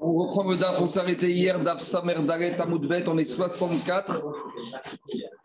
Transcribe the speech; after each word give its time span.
On 0.00 0.12
reprend 0.12 0.48
le 0.48 0.56
DAF, 0.56 0.80
on 0.80 0.86
s'est 0.86 1.00
arrêté 1.00 1.32
hier, 1.32 1.62
DAF 1.62 1.80
Samer 1.80 2.22
Daret 2.24 2.60
Amoudbet, 2.60 3.08
on 3.08 3.18
est 3.18 3.24
64. 3.24 4.24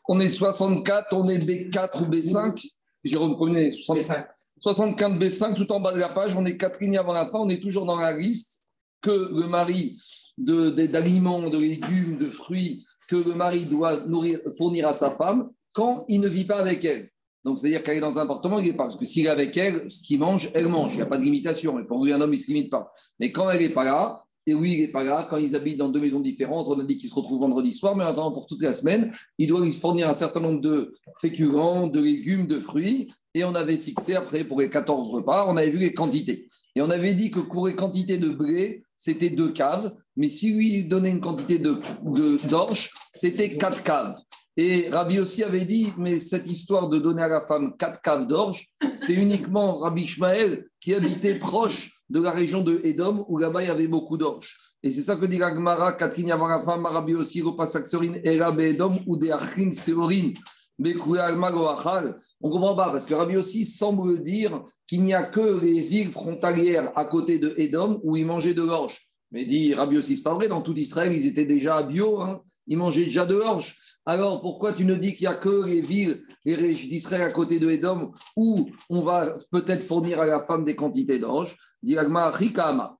On 0.07 0.19
est 0.19 0.29
64, 0.29 1.13
on 1.13 1.27
est 1.27 1.39
B4 1.39 2.03
ou 2.03 2.05
B5. 2.05 2.63
Jérôme 3.03 3.37
Communet, 3.37 3.71
65. 3.71 4.27
75 4.59 5.19
B5, 5.19 5.55
tout 5.55 5.71
en 5.71 5.79
bas 5.79 5.91
de 5.91 5.99
la 5.99 6.09
page, 6.09 6.35
on 6.35 6.45
est 6.45 6.55
quatre 6.55 6.79
lignes 6.79 6.97
avant 6.97 7.13
la 7.13 7.25
fin, 7.25 7.39
on 7.39 7.49
est 7.49 7.61
toujours 7.61 7.85
dans 7.85 7.97
la 7.97 8.15
liste 8.15 8.61
que 9.01 9.11
le 9.11 9.47
mari 9.47 9.97
d'aliments, 10.37 11.49
de, 11.49 11.57
légumes, 11.57 12.17
de 12.17 12.29
fruits, 12.29 12.85
que 13.09 13.15
le 13.15 13.33
mari 13.33 13.65
doit 13.65 14.05
nourrir, 14.05 14.39
fournir 14.57 14.87
à 14.87 14.93
sa 14.93 15.11
femme 15.11 15.49
quand 15.73 16.05
il 16.07 16.21
ne 16.21 16.27
vit 16.27 16.45
pas 16.45 16.57
avec 16.57 16.85
elle. 16.85 17.09
Donc, 17.43 17.59
c'est-à-dire 17.59 17.83
qu'elle 17.83 17.97
est 17.97 18.01
dans 18.01 18.17
un 18.17 18.23
appartement, 18.23 18.59
il 18.59 18.67
n'est 18.67 18.77
pas. 18.77 18.85
Parce 18.85 18.95
que 18.95 19.03
s'il 19.03 19.25
est 19.25 19.29
avec 19.29 19.57
elle, 19.57 19.91
ce 19.91 20.01
qu'il 20.01 20.19
mange, 20.19 20.49
elle 20.53 20.69
mange. 20.69 20.93
Il 20.93 20.97
n'y 20.97 21.01
a 21.01 21.07
pas 21.07 21.17
de 21.17 21.23
limitation. 21.23 21.77
Et 21.77 21.83
pour 21.83 22.03
lui, 22.03 22.13
un 22.13 22.21
homme, 22.21 22.33
il 22.33 22.37
ne 22.37 22.41
se 22.41 22.47
limite 22.47 22.71
pas. 22.71 22.89
Mais 23.19 23.33
quand 23.33 23.49
elle 23.49 23.59
n'est 23.59 23.73
pas 23.73 23.83
là, 23.83 24.22
et 24.45 24.53
lui, 24.53 24.73
il 24.73 24.81
n'est 24.81 24.87
pas 24.89 25.03
là, 25.03 25.25
quand 25.29 25.37
ils 25.37 25.55
habitent 25.55 25.77
dans 25.77 25.89
deux 25.89 26.01
maisons 26.01 26.19
différentes, 26.19 26.67
on 26.67 26.79
a 26.79 26.83
dit 26.83 26.97
qu'ils 26.97 27.09
se 27.09 27.15
retrouvent 27.15 27.39
vendredi 27.39 27.71
soir, 27.71 27.95
mais 27.95 28.03
maintenant, 28.03 28.31
pour 28.31 28.45
toute 28.45 28.61
la 28.61 28.73
semaine, 28.73 29.13
il 29.37 29.47
doit 29.47 29.63
lui 29.63 29.71
fournir 29.71 30.09
un 30.09 30.13
certain 30.13 30.41
nombre 30.41 30.59
de 30.59 30.93
féculents, 31.21 31.87
de 31.87 32.01
légumes, 32.01 32.45
de 32.45 32.59
fruits. 32.59 33.07
Et 33.33 33.45
on 33.45 33.55
avait 33.55 33.77
fixé 33.77 34.15
après, 34.15 34.43
pour 34.43 34.59
les 34.59 34.69
14 34.69 35.09
repas, 35.09 35.47
on 35.47 35.55
avait 35.55 35.69
vu 35.69 35.79
les 35.79 35.93
quantités. 35.93 36.47
Et 36.75 36.81
on 36.81 36.89
avait 36.89 37.13
dit 37.13 37.31
que 37.31 37.39
pour 37.39 37.67
les 37.67 37.75
quantités 37.75 38.17
de 38.17 38.29
blé, 38.29 38.83
c'était 38.97 39.29
deux 39.29 39.51
caves. 39.51 39.93
Mais 40.17 40.27
si 40.27 40.51
lui 40.51 40.83
donnait 40.83 41.11
une 41.11 41.21
quantité 41.21 41.57
d'orge, 41.57 42.91
c'était 43.13 43.57
quatre 43.57 43.81
caves. 43.83 44.17
Et 44.57 44.89
Rabbi 44.91 45.19
aussi 45.19 45.43
avait 45.43 45.65
dit, 45.65 45.93
mais 45.97 46.19
cette 46.19 46.49
histoire 46.49 46.89
de 46.89 46.99
donner 46.99 47.23
à 47.23 47.27
la 47.27 47.41
femme 47.41 47.75
quatre 47.77 48.01
caves 48.01 48.27
d'orge, 48.27 48.67
c'est 48.97 49.13
uniquement 49.13 49.79
Rabbi 49.79 50.03
Ishmael 50.03 50.65
qui 50.79 50.93
habitait 50.93 51.35
proche 51.35 51.89
de 52.13 52.21
la 52.21 52.29
région 52.29 52.61
de 52.61 52.79
Edom, 52.83 53.25
où 53.27 53.39
là-bas 53.39 53.63
il 53.63 53.67
y 53.67 53.71
avait 53.71 53.87
beaucoup 53.87 54.17
d'orge. 54.17 54.55
Et 54.83 54.91
c'est 54.91 55.01
ça 55.01 55.15
que 55.15 55.25
dit 55.25 55.39
Gagmara, 55.39 55.93
Catherine 55.93 56.29
femme, 56.63 56.85
Rabbi 56.85 57.15
aussi, 57.15 57.41
Ropasaxorin, 57.41 58.13
Erabe 58.23 58.59
Edom, 58.59 58.99
ou 59.07 59.17
des 59.17 59.31
Achrin 59.31 59.71
Seorin. 59.71 60.31
On 60.79 62.49
comprend 62.49 62.75
pas, 62.75 62.91
parce 62.91 63.05
que 63.05 63.15
Rabbi 63.15 63.35
aussi 63.35 63.65
semble 63.65 64.21
dire 64.21 64.63
qu'il 64.87 65.01
n'y 65.01 65.15
a 65.15 65.23
que 65.23 65.59
les 65.59 65.79
villes 65.81 66.11
frontalières 66.11 66.91
à 66.95 67.05
côté 67.05 67.39
de 67.39 67.55
Edom 67.57 67.99
où 68.03 68.15
ils 68.15 68.27
mangeaient 68.27 68.53
de 68.53 68.61
l'orge. 68.61 68.99
Mais 69.31 69.45
dit 69.45 69.73
Rabbi 69.73 69.97
aussi, 69.97 70.15
c'est 70.15 70.23
pas 70.23 70.35
vrai, 70.35 70.47
dans 70.47 70.61
tout 70.61 70.75
Israël, 70.75 71.11
ils 71.11 71.25
étaient 71.25 71.45
déjà 71.45 71.81
bio, 71.81 72.21
hein. 72.21 72.43
ils 72.67 72.77
mangeaient 72.77 73.05
déjà 73.05 73.25
de 73.25 73.35
l'orge. 73.35 73.75
Alors 74.05 74.41
pourquoi 74.41 74.73
tu 74.73 74.83
ne 74.83 74.95
dis 74.95 75.15
qu'il 75.15 75.27
n'y 75.27 75.33
a 75.33 75.37
que 75.37 75.65
les 75.65 75.81
villes, 75.81 76.23
les 76.43 76.55
régions 76.55 76.89
d'Israël 76.89 77.21
à 77.21 77.31
côté 77.31 77.57
de 77.59 77.69
Edom 77.69 78.11
où 78.35 78.69
on 78.89 79.01
va 79.01 79.33
peut-être 79.49 79.83
fournir 79.83 80.19
à 80.19 80.25
la 80.25 80.41
femme 80.41 80.65
des 80.65 80.75
quantités 80.75 81.19
d'anges? 81.19 81.55
Diragma 81.81 82.29
Rikama. 82.29 82.97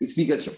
Explication. 0.00 0.52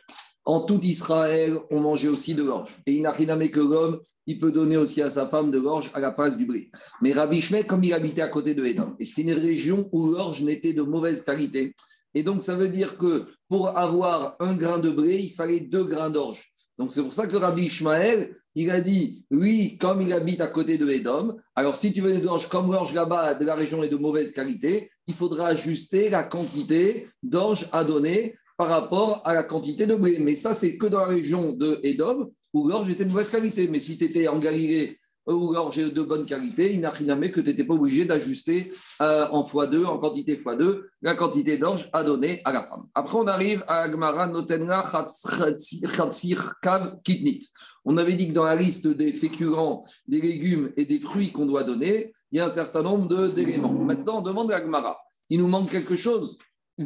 En 0.46 0.60
tout 0.62 0.80
Israël, 0.82 1.58
on 1.70 1.80
mangeait 1.80 2.08
aussi 2.08 2.34
de 2.34 2.42
l'orge. 2.42 2.74
Et 2.86 2.94
il 2.94 3.02
n'a 3.02 3.10
rien 3.10 3.28
à 3.28 3.48
que 3.48 3.60
l'homme, 3.60 4.00
il 4.26 4.38
peut 4.38 4.52
donner 4.52 4.78
aussi 4.78 5.02
à 5.02 5.10
sa 5.10 5.26
femme 5.26 5.50
de 5.50 5.58
l'orge 5.58 5.90
à 5.92 6.00
la 6.00 6.12
place 6.12 6.38
du 6.38 6.46
blé. 6.46 6.70
Mais 7.02 7.12
Rabbi 7.12 7.42
Shmek, 7.42 7.66
comme 7.66 7.84
il 7.84 7.92
habitait 7.92 8.22
à 8.22 8.28
côté 8.28 8.54
de 8.54 8.64
Edom, 8.64 8.96
et 8.98 9.04
c'était 9.04 9.22
une 9.22 9.32
région 9.32 9.90
où 9.92 10.06
l'orge 10.06 10.42
n'était 10.42 10.72
de 10.72 10.80
mauvaise 10.80 11.22
qualité, 11.22 11.74
et 12.14 12.22
donc, 12.22 12.42
ça 12.42 12.56
veut 12.56 12.68
dire 12.68 12.96
que 12.96 13.26
pour 13.48 13.76
avoir 13.76 14.36
un 14.40 14.54
grain 14.54 14.78
de 14.78 14.90
blé, 14.90 15.16
il 15.16 15.30
fallait 15.30 15.60
deux 15.60 15.84
grains 15.84 16.10
d'orge. 16.10 16.52
Donc, 16.78 16.92
c'est 16.92 17.02
pour 17.02 17.12
ça 17.12 17.26
que 17.26 17.36
Rabbi 17.36 17.64
Ishmael, 17.64 18.36
il 18.54 18.70
a 18.70 18.80
dit, 18.80 19.24
oui, 19.30 19.76
comme 19.78 20.02
il 20.02 20.12
habite 20.12 20.40
à 20.40 20.48
côté 20.48 20.76
de 20.76 20.88
Edom, 20.88 21.36
alors 21.54 21.76
si 21.76 21.92
tu 21.92 22.00
veux 22.00 22.12
des 22.12 22.26
orge 22.26 22.48
comme 22.48 22.72
l'orge 22.72 22.92
là-bas 22.92 23.34
de 23.34 23.44
la 23.44 23.54
région 23.54 23.82
est 23.82 23.88
de 23.88 23.96
mauvaise 23.96 24.32
qualité, 24.32 24.90
il 25.06 25.14
faudra 25.14 25.48
ajuster 25.48 26.10
la 26.10 26.24
quantité 26.24 27.08
d'orge 27.22 27.68
à 27.70 27.84
donner 27.84 28.34
par 28.56 28.68
rapport 28.68 29.22
à 29.24 29.34
la 29.34 29.44
quantité 29.44 29.86
de 29.86 29.94
blé. 29.94 30.18
Mais 30.18 30.34
ça, 30.34 30.52
c'est 30.52 30.76
que 30.76 30.86
dans 30.86 31.00
la 31.00 31.06
région 31.06 31.52
de 31.52 31.80
Edom 31.82 32.30
où 32.52 32.68
l'orge 32.68 32.90
était 32.90 33.04
de 33.04 33.10
mauvaise 33.10 33.30
qualité. 33.30 33.68
Mais 33.68 33.80
si 33.80 33.96
tu 33.96 34.04
étais 34.04 34.28
en 34.28 34.38
Galilée 34.38 34.98
ou 35.26 35.52
l'orge 35.52 35.76
de 35.76 36.02
bonne 36.02 36.26
qualité, 36.26 36.72
il 36.72 36.80
n'a 36.80 36.90
rien 36.90 37.20
à 37.20 37.28
que 37.28 37.40
tu 37.40 37.48
n'étais 37.48 37.64
pas 37.64 37.74
obligé 37.74 38.04
d'ajuster 38.04 38.72
euh, 39.02 39.26
en 39.30 39.42
x2, 39.42 39.84
en 39.84 39.98
quantité 39.98 40.36
x2, 40.36 40.82
la 41.02 41.14
quantité 41.14 41.58
d'orge 41.58 41.88
à 41.92 42.02
donner 42.02 42.40
à 42.44 42.52
la 42.52 42.62
femme. 42.62 42.82
Après, 42.94 43.16
on 43.18 43.26
arrive 43.26 43.64
à 43.68 43.82
Agmara 43.82 44.26
Notenna 44.26 44.84
Chatzir 44.84 46.54
Kav 46.62 47.00
Kitnit. 47.02 47.48
On 47.84 47.96
avait 47.96 48.14
dit 48.14 48.28
que 48.28 48.32
dans 48.32 48.44
la 48.44 48.56
liste 48.56 48.86
des 48.86 49.12
féculents, 49.12 49.84
des 50.06 50.20
légumes 50.20 50.70
et 50.76 50.84
des 50.84 51.00
fruits 51.00 51.32
qu'on 51.32 51.46
doit 51.46 51.64
donner, 51.64 52.12
il 52.32 52.38
y 52.38 52.40
a 52.40 52.46
un 52.46 52.50
certain 52.50 52.82
nombre 52.82 53.28
d'éléments. 53.28 53.72
Maintenant, 53.72 54.18
on 54.18 54.22
demande 54.22 54.52
à 54.52 54.56
Agmara. 54.56 54.98
Il 55.28 55.38
nous 55.38 55.48
manque 55.48 55.70
quelque 55.70 55.96
chose. 55.96 56.38
On 56.78 56.84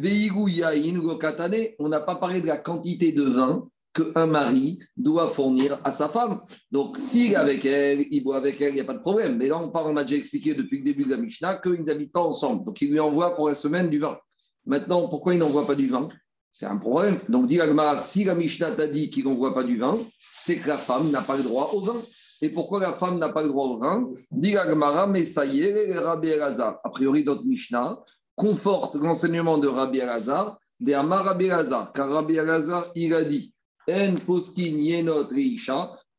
n'a 1.89 2.00
pas 2.00 2.17
parlé 2.17 2.41
de 2.41 2.47
la 2.47 2.56
quantité 2.56 3.12
de 3.12 3.23
vin 3.23 3.69
qu'un 3.94 4.27
mari 4.27 4.78
doit 4.97 5.28
fournir 5.28 5.81
à 5.84 5.91
sa 5.93 6.09
femme. 6.09 6.41
Donc, 6.71 6.99
s'il 7.00 7.32
est 7.32 7.37
avec 7.37 7.65
elle, 7.65 8.05
il 8.10 8.22
boit 8.22 8.37
avec 8.37 8.60
elle, 8.60 8.71
il 8.71 8.75
n'y 8.75 8.81
a 8.81 8.84
pas 8.84 8.94
de 8.94 8.99
problème. 8.99 9.38
Mais 9.38 9.49
là, 9.49 9.59
on, 9.59 9.71
parle, 9.71 9.93
on 9.93 9.97
a 9.97 10.03
déjà 10.03 10.16
expliqué 10.16 10.55
depuis 10.55 10.78
le 10.78 10.84
début 10.84 11.05
de 11.05 11.10
la 11.10 11.16
Mishnah 11.16 11.55
qu'ils 11.56 11.84
n'habitent 11.84 12.12
pas 12.12 12.21
ensemble. 12.21 12.65
Donc, 12.65 12.81
il 12.82 12.91
lui 12.91 13.00
envoie 13.00 13.37
pour 13.37 13.49
la 13.49 13.55
semaine 13.55 13.88
du 13.88 14.00
vin. 14.00 14.19
Maintenant, 14.66 15.09
pourquoi 15.09 15.34
il 15.34 15.38
n'envoie 15.38 15.66
pas 15.66 15.75
du 15.75 15.88
vin? 15.88 16.09
C'est 16.53 16.66
un 16.66 16.77
problème. 16.77 17.19
Donc, 17.28 17.47
dit 17.47 17.60
Agmara, 17.60 17.97
si 17.97 18.25
la 18.25 18.34
Mishnah 18.34 18.72
t'a 18.72 18.88
dit 18.88 19.10
qu'il 19.10 19.25
n'envoie 19.25 19.55
pas 19.55 19.65
du 19.65 19.78
vin, 19.78 19.97
c'est 20.38 20.56
que 20.56 20.69
la 20.69 20.78
femme 20.78 21.11
n'a 21.11 21.22
pas 21.22 21.37
le 21.37 21.43
droit 21.43 21.71
au 21.72 21.81
vin. 21.81 22.00
Et 22.43 22.50
pourquoi 22.50 22.81
la 22.81 22.94
femme 22.94 23.19
n'a 23.19 23.28
pas 23.28 23.43
le 23.43 23.49
droit 23.49 23.66
au 23.66 23.78
vin? 23.78 24.11
Dit 24.31 24.56
Agmara, 24.56 25.06
mais 25.06 25.25
ça 25.25 25.47
y 25.47 25.62
est, 25.62 25.99
Rabbi 25.99 26.28
Elazar, 26.28 26.81
a 26.82 26.91
priori, 26.91 27.25
d'autres 27.25 27.47
Mishnah, 27.47 27.99
conforte 28.34 28.97
l'enseignement 28.97 29.59
de 29.59 29.69
Rabbi 29.69 29.99
Elazar, 29.99 30.59
des 30.81 30.94
Amar 30.94 31.25
Rabbi 31.25 31.47
Elazar, 31.47 31.93
car 31.93 32.11
Rabbi 32.11 32.34
Elazar, 32.34 32.91
il 32.94 33.15
a 33.15 33.25
dit 33.25 33.53
en 33.89 34.17
poskin 34.25 34.77
yenot 34.78 35.28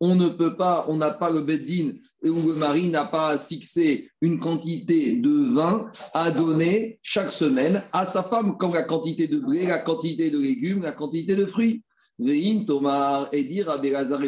on 0.02 0.16
ne 0.16 0.28
peut 0.28 0.58
pas, 0.58 0.86
on 0.90 0.98
n'a 0.98 1.12
pas 1.12 1.30
le 1.30 1.42
beddin 1.42 1.94
où 2.24 2.50
le 2.50 2.56
mari 2.56 2.90
n'a 2.90 3.06
pas 3.06 3.38
fixé 3.38 4.10
une 4.22 4.40
quantité 4.40 5.18
de 5.18 5.54
vin 5.54 5.90
à 6.14 6.32
donner 6.32 7.00
chaque 7.02 7.32
semaine 7.32 7.82
à 7.94 8.06
sa 8.06 8.24
femme, 8.24 8.58
comme 8.58 8.74
la 8.74 8.84
quantité 8.84 9.28
de 9.28 9.40
blé, 9.40 9.68
la 9.68 9.80
quantité 9.80 10.30
de 10.30 10.40
légumes, 10.40 10.82
la 10.82 10.92
quantité 10.92 11.36
de 11.36 11.46
fruits. 11.46 11.82
Vein 12.18 12.64
Tomar 12.66 13.28
et 13.34 13.44
dire 13.44 13.70
à 13.70 13.80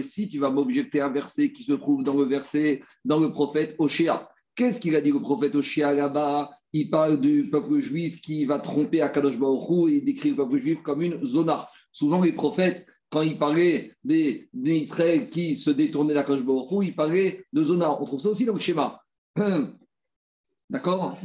si 0.01 0.27
tu 0.27 0.39
vas 0.39 0.49
m'objecter 0.49 0.99
un 0.99 1.09
verset 1.09 1.51
qui 1.51 1.63
se 1.63 1.73
trouve 1.73 2.03
dans 2.03 2.17
le 2.17 2.25
verset, 2.25 2.81
dans 3.05 3.19
le 3.19 3.31
prophète 3.31 3.75
Oshéa. 3.77 4.29
Qu'est-ce 4.55 4.79
qu'il 4.79 4.95
a 4.95 5.01
dit 5.01 5.11
le 5.11 5.21
prophète 5.21 5.55
Oshéa 5.55 5.93
là-bas? 5.93 6.49
Il 6.73 6.89
parle 6.89 7.21
du 7.21 7.47
peuple 7.49 7.79
juif 7.79 8.19
qui 8.19 8.45
va 8.45 8.59
tromper 8.59 9.01
à 9.01 9.07
Kadosh 9.07 9.39
Baruch 9.39 9.89
et 9.89 9.95
il 9.95 10.05
décrit 10.05 10.31
le 10.31 10.35
peuple 10.35 10.57
juif 10.57 10.81
comme 10.81 11.01
une 11.01 11.23
zona. 11.25 11.69
Souvent, 11.93 12.21
les 12.21 12.33
prophètes, 12.33 12.85
quand 13.09 13.21
il 13.21 13.37
parlait 13.37 13.93
des, 14.03 14.49
Israël 14.53 15.29
qui 15.29 15.57
se 15.57 15.69
détournaient 15.69 16.13
d'Akadosh 16.13 16.43
Baruch 16.43 16.87
il 16.87 16.95
parlait 16.95 17.45
de 17.53 17.63
Zona. 17.63 18.01
On 18.01 18.05
trouve 18.05 18.21
ça 18.21 18.29
aussi 18.29 18.45
dans 18.45 18.53
le 18.53 18.59
schéma. 18.59 19.01
D'accord? 20.69 21.17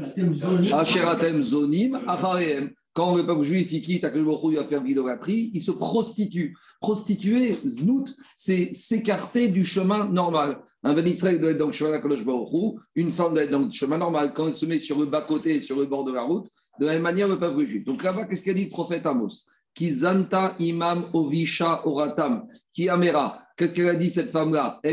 Asheratem 0.72 1.42
Zonim, 1.42 2.00
Achareem. 2.06 2.72
Quand 2.94 3.16
le 3.16 3.24
peuple 3.24 3.42
juif 3.42 3.72
il 3.72 3.80
quitte 3.80 4.04
Akadosh 4.04 4.26
Baruch 4.26 4.52
il 4.52 4.56
va 4.56 4.64
faire 4.64 4.82
l'idolâtrie, 4.84 5.50
il 5.54 5.62
se 5.62 5.72
prostitue. 5.72 6.54
Prostituer, 6.80 7.58
Znout, 7.66 8.14
c'est 8.36 8.72
s'écarter 8.72 9.48
du 9.48 9.64
chemin 9.64 10.08
normal. 10.08 10.60
Un 10.84 10.92
ben 10.94 11.06
Israël 11.06 11.40
doit 11.40 11.50
être 11.50 11.58
dans 11.58 11.66
le 11.66 11.72
chemin 11.72 11.90
d'Akadosh 11.90 12.24
Baruch 12.24 12.76
une 12.94 13.10
femme 13.10 13.34
doit 13.34 13.44
être 13.44 13.50
dans 13.50 13.60
le 13.60 13.70
chemin 13.70 13.98
normal. 13.98 14.32
Quand 14.34 14.46
elle 14.46 14.54
se 14.54 14.66
met 14.66 14.78
sur 14.78 15.00
le 15.00 15.06
bas-côté, 15.06 15.58
sur 15.58 15.76
le 15.76 15.86
bord 15.86 16.04
de 16.04 16.12
la 16.12 16.22
route, 16.22 16.46
de 16.78 16.86
la 16.86 16.92
même 16.92 17.02
manière 17.02 17.28
le 17.28 17.38
peuple 17.38 17.66
juif. 17.66 17.84
Donc 17.84 18.02
là-bas, 18.04 18.26
qu'est-ce 18.26 18.44
qu'a 18.44 18.54
dit 18.54 18.64
le 18.64 18.70
prophète 18.70 19.06
Amos? 19.06 19.46
Qui 19.74 19.92
zanta 19.92 20.54
imam 20.58 21.08
ovisha 21.12 21.86
oratam, 21.86 22.46
qui 22.72 22.88
amera. 22.88 23.38
Qu'est-ce 23.56 23.74
qu'elle 23.74 23.88
a 23.88 23.94
dit 23.94 24.10
cette 24.10 24.30
femme-là? 24.30 24.80
Je 24.84 24.90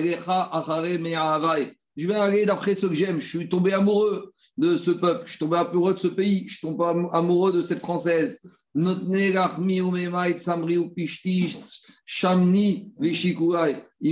vais 2.08 2.16
aller 2.16 2.46
d'après 2.46 2.76
ce 2.76 2.88
que 2.88 2.94
j'aime. 2.94 3.20
Je 3.20 3.28
suis 3.28 3.50
tombé 3.50 3.74
amoureux 3.74 4.34
de 4.58 4.78
ce 4.78 4.92
peuple. 4.92 5.24
Je 5.26 5.32
suis 5.32 5.40
tombé 5.40 5.58
amoureux 5.58 5.94
de 5.94 6.00
ce 6.00 6.08
pays. 6.08 6.48
Je 6.48 6.58
suis 6.58 6.68
tombé 6.68 6.86
amoureux 7.12 7.52
de 7.52 7.62
cette 7.62 7.80
française. 7.80 8.42
Il 8.76 8.84
me 8.84 8.94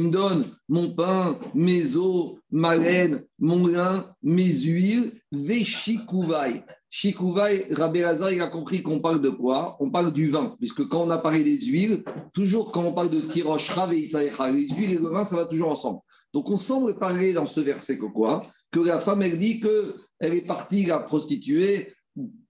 donne 0.09 0.45
mon 0.67 0.95
pain, 0.95 1.39
mes 1.53 1.95
eaux, 1.95 2.39
ma 2.51 2.75
laine, 2.75 3.23
mon 3.39 3.67
lin, 3.67 4.11
mes 4.23 4.51
huiles, 4.51 5.13
Veshikuvai. 5.31 6.63
Shikuvai, 6.89 7.67
Rabbi 7.71 7.99
Lazar, 7.99 8.31
il 8.31 8.41
a 8.41 8.47
compris 8.47 8.81
qu'on 8.81 8.99
parle 8.99 9.21
de 9.21 9.29
quoi? 9.29 9.77
On 9.79 9.91
parle 9.91 10.11
du 10.11 10.29
vin, 10.29 10.55
puisque 10.57 10.87
quand 10.87 11.03
on 11.03 11.09
a 11.11 11.19
parlé 11.19 11.43
des 11.43 11.59
huiles, 11.59 12.03
toujours 12.33 12.71
quand 12.71 12.83
on 12.83 12.93
parle 12.93 13.11
de 13.11 13.19
Tirosh 13.19 13.71
et 13.91 14.07
les 14.07 14.67
huiles 14.69 14.93
et 14.93 14.97
le 14.97 15.09
vin, 15.09 15.23
ça 15.23 15.35
va 15.35 15.45
toujours 15.45 15.69
ensemble. 15.69 15.99
Donc 16.33 16.49
on 16.49 16.57
semble 16.57 16.97
parler 16.97 17.33
dans 17.33 17.45
ce 17.45 17.59
verset 17.59 17.97
que 17.97 18.05
quoi? 18.05 18.43
Que 18.71 18.79
la 18.79 18.99
femme, 18.99 19.21
elle 19.21 19.37
dit 19.37 19.59
qu'elle 19.59 20.33
est 20.33 20.45
partie 20.45 20.85
la 20.85 20.99
prostituée 20.99 21.93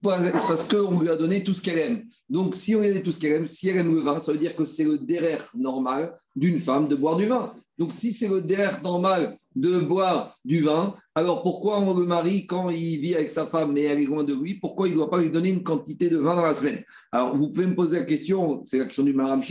parce 0.02 0.64
qu'on 0.64 1.00
lui 1.00 1.08
a 1.08 1.16
donné 1.16 1.44
tout 1.44 1.54
ce 1.54 1.62
qu'elle 1.62 1.78
aime. 1.78 2.04
Donc, 2.28 2.54
si 2.54 2.74
on 2.74 2.80
lui 2.80 2.86
a 2.86 2.90
donné 2.90 3.02
tout 3.02 3.12
ce 3.12 3.18
qu'elle 3.18 3.32
aime, 3.32 3.48
si 3.48 3.68
elle 3.68 3.78
aime 3.78 3.94
le 3.94 4.00
vin, 4.00 4.20
ça 4.20 4.32
veut 4.32 4.38
dire 4.38 4.56
que 4.56 4.66
c'est 4.66 4.84
le 4.84 4.98
derrière 4.98 5.48
normal 5.54 6.14
d'une 6.34 6.60
femme 6.60 6.88
de 6.88 6.96
boire 6.96 7.16
du 7.16 7.26
vin. 7.26 7.52
Donc, 7.78 7.92
si 7.92 8.12
c'est 8.12 8.28
le 8.28 8.40
derrière 8.40 8.82
normal 8.82 9.36
de 9.58 9.80
boire 9.80 10.36
du 10.44 10.60
vin. 10.60 10.94
Alors 11.14 11.42
pourquoi 11.42 11.80
on 11.80 11.98
le 11.98 12.06
marie 12.06 12.46
quand 12.46 12.70
il 12.70 13.00
vit 13.00 13.14
avec 13.14 13.30
sa 13.30 13.46
femme 13.46 13.72
mais 13.72 13.82
elle 13.82 13.98
est 13.98 14.04
loin 14.04 14.24
de 14.24 14.34
lui? 14.34 14.54
Pourquoi 14.54 14.86
il 14.86 14.92
ne 14.92 14.96
doit 14.96 15.10
pas 15.10 15.20
lui 15.20 15.30
donner 15.30 15.50
une 15.50 15.64
quantité 15.64 16.08
de 16.08 16.18
vin 16.18 16.36
dans 16.36 16.42
la 16.42 16.54
semaine? 16.54 16.82
Alors 17.10 17.36
vous 17.36 17.48
pouvez 17.48 17.66
me 17.66 17.74
poser 17.74 17.98
la 17.98 18.04
question, 18.04 18.60
c'est 18.64 18.78
la 18.78 18.84
question 18.84 19.02
du 19.02 19.12
Maram 19.12 19.42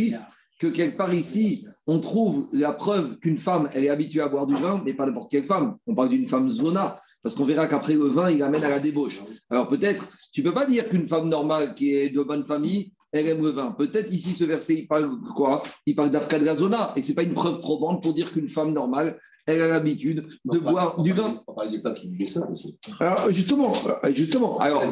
que 0.60 0.68
quelque 0.68 0.98
part 0.98 1.14
ici, 1.14 1.68
on 1.86 2.00
trouve 2.00 2.48
la 2.52 2.74
preuve 2.74 3.20
qu'une 3.20 3.38
femme, 3.38 3.70
elle 3.74 3.86
est 3.86 3.90
habituée 3.90 4.22
à 4.22 4.28
boire 4.28 4.48
du 4.48 4.56
vin, 4.56 4.82
mais 4.84 4.96
pas 4.96 5.06
n'importe 5.06 5.30
quelle 5.30 5.44
femme. 5.44 5.78
On 5.86 5.94
parle 5.94 6.10
d'une 6.10 6.26
femme 6.26 6.50
zona, 6.50 7.00
parce 7.24 7.36
qu'on 7.36 7.46
verra 7.46 7.68
qu'après 7.68 7.94
le 7.94 8.08
vin, 8.08 8.30
il 8.30 8.42
amène 8.42 8.64
à 8.64 8.70
la 8.70 8.80
débauche. 8.80 9.22
Alors 9.50 9.68
peut-être, 9.68 10.08
tu 10.32 10.42
ne 10.42 10.50
peux 10.50 10.54
pas 10.54 10.66
dire 10.66 10.88
qu'une 10.90 11.08
femme 11.08 11.30
normale 11.30 11.76
qui 11.76 11.94
est 11.94 12.10
de 12.10 12.24
bonne 12.24 12.46
famille, 12.46 12.94
elle 13.12 13.28
aime 13.28 13.42
le 13.42 13.50
vin. 13.50 13.72
Peut-être 13.72 14.12
ici, 14.12 14.34
ce 14.34 14.44
verset, 14.44 14.80
il 14.80 14.88
parle 14.88 15.18
quoi? 15.36 15.64
Il 15.86 15.96
parle 15.96 16.12
d'Afka 16.12 16.40
de 16.40 16.46
la 16.46 16.56
zona, 16.56 16.94
et 16.96 17.02
ce 17.02 17.10
n'est 17.10 17.16
pas 17.16 17.24
une 17.24 17.34
preuve 17.34 17.60
probante 17.60 18.04
pour 18.04 18.14
dire 18.14 18.32
qu'une 18.32 18.50
femme 18.50 18.74
normale, 18.74 19.18
elle 19.46 19.62
a 19.62 19.68
l'habitude 19.68 20.28
de 20.44 20.60
boire 20.60 21.02
du 21.02 21.14
vin. 21.14 21.42
On 21.48 21.54
parle 21.54 21.72
des 21.72 21.82
femmes 21.82 21.94
qui 21.94 22.10
vivent 22.10 22.28
ça 22.28 22.50
aussi. 22.50 22.78
Alors 23.00 23.32
justement, 23.32 23.74
justement. 24.10 24.60
Alors 24.60 24.84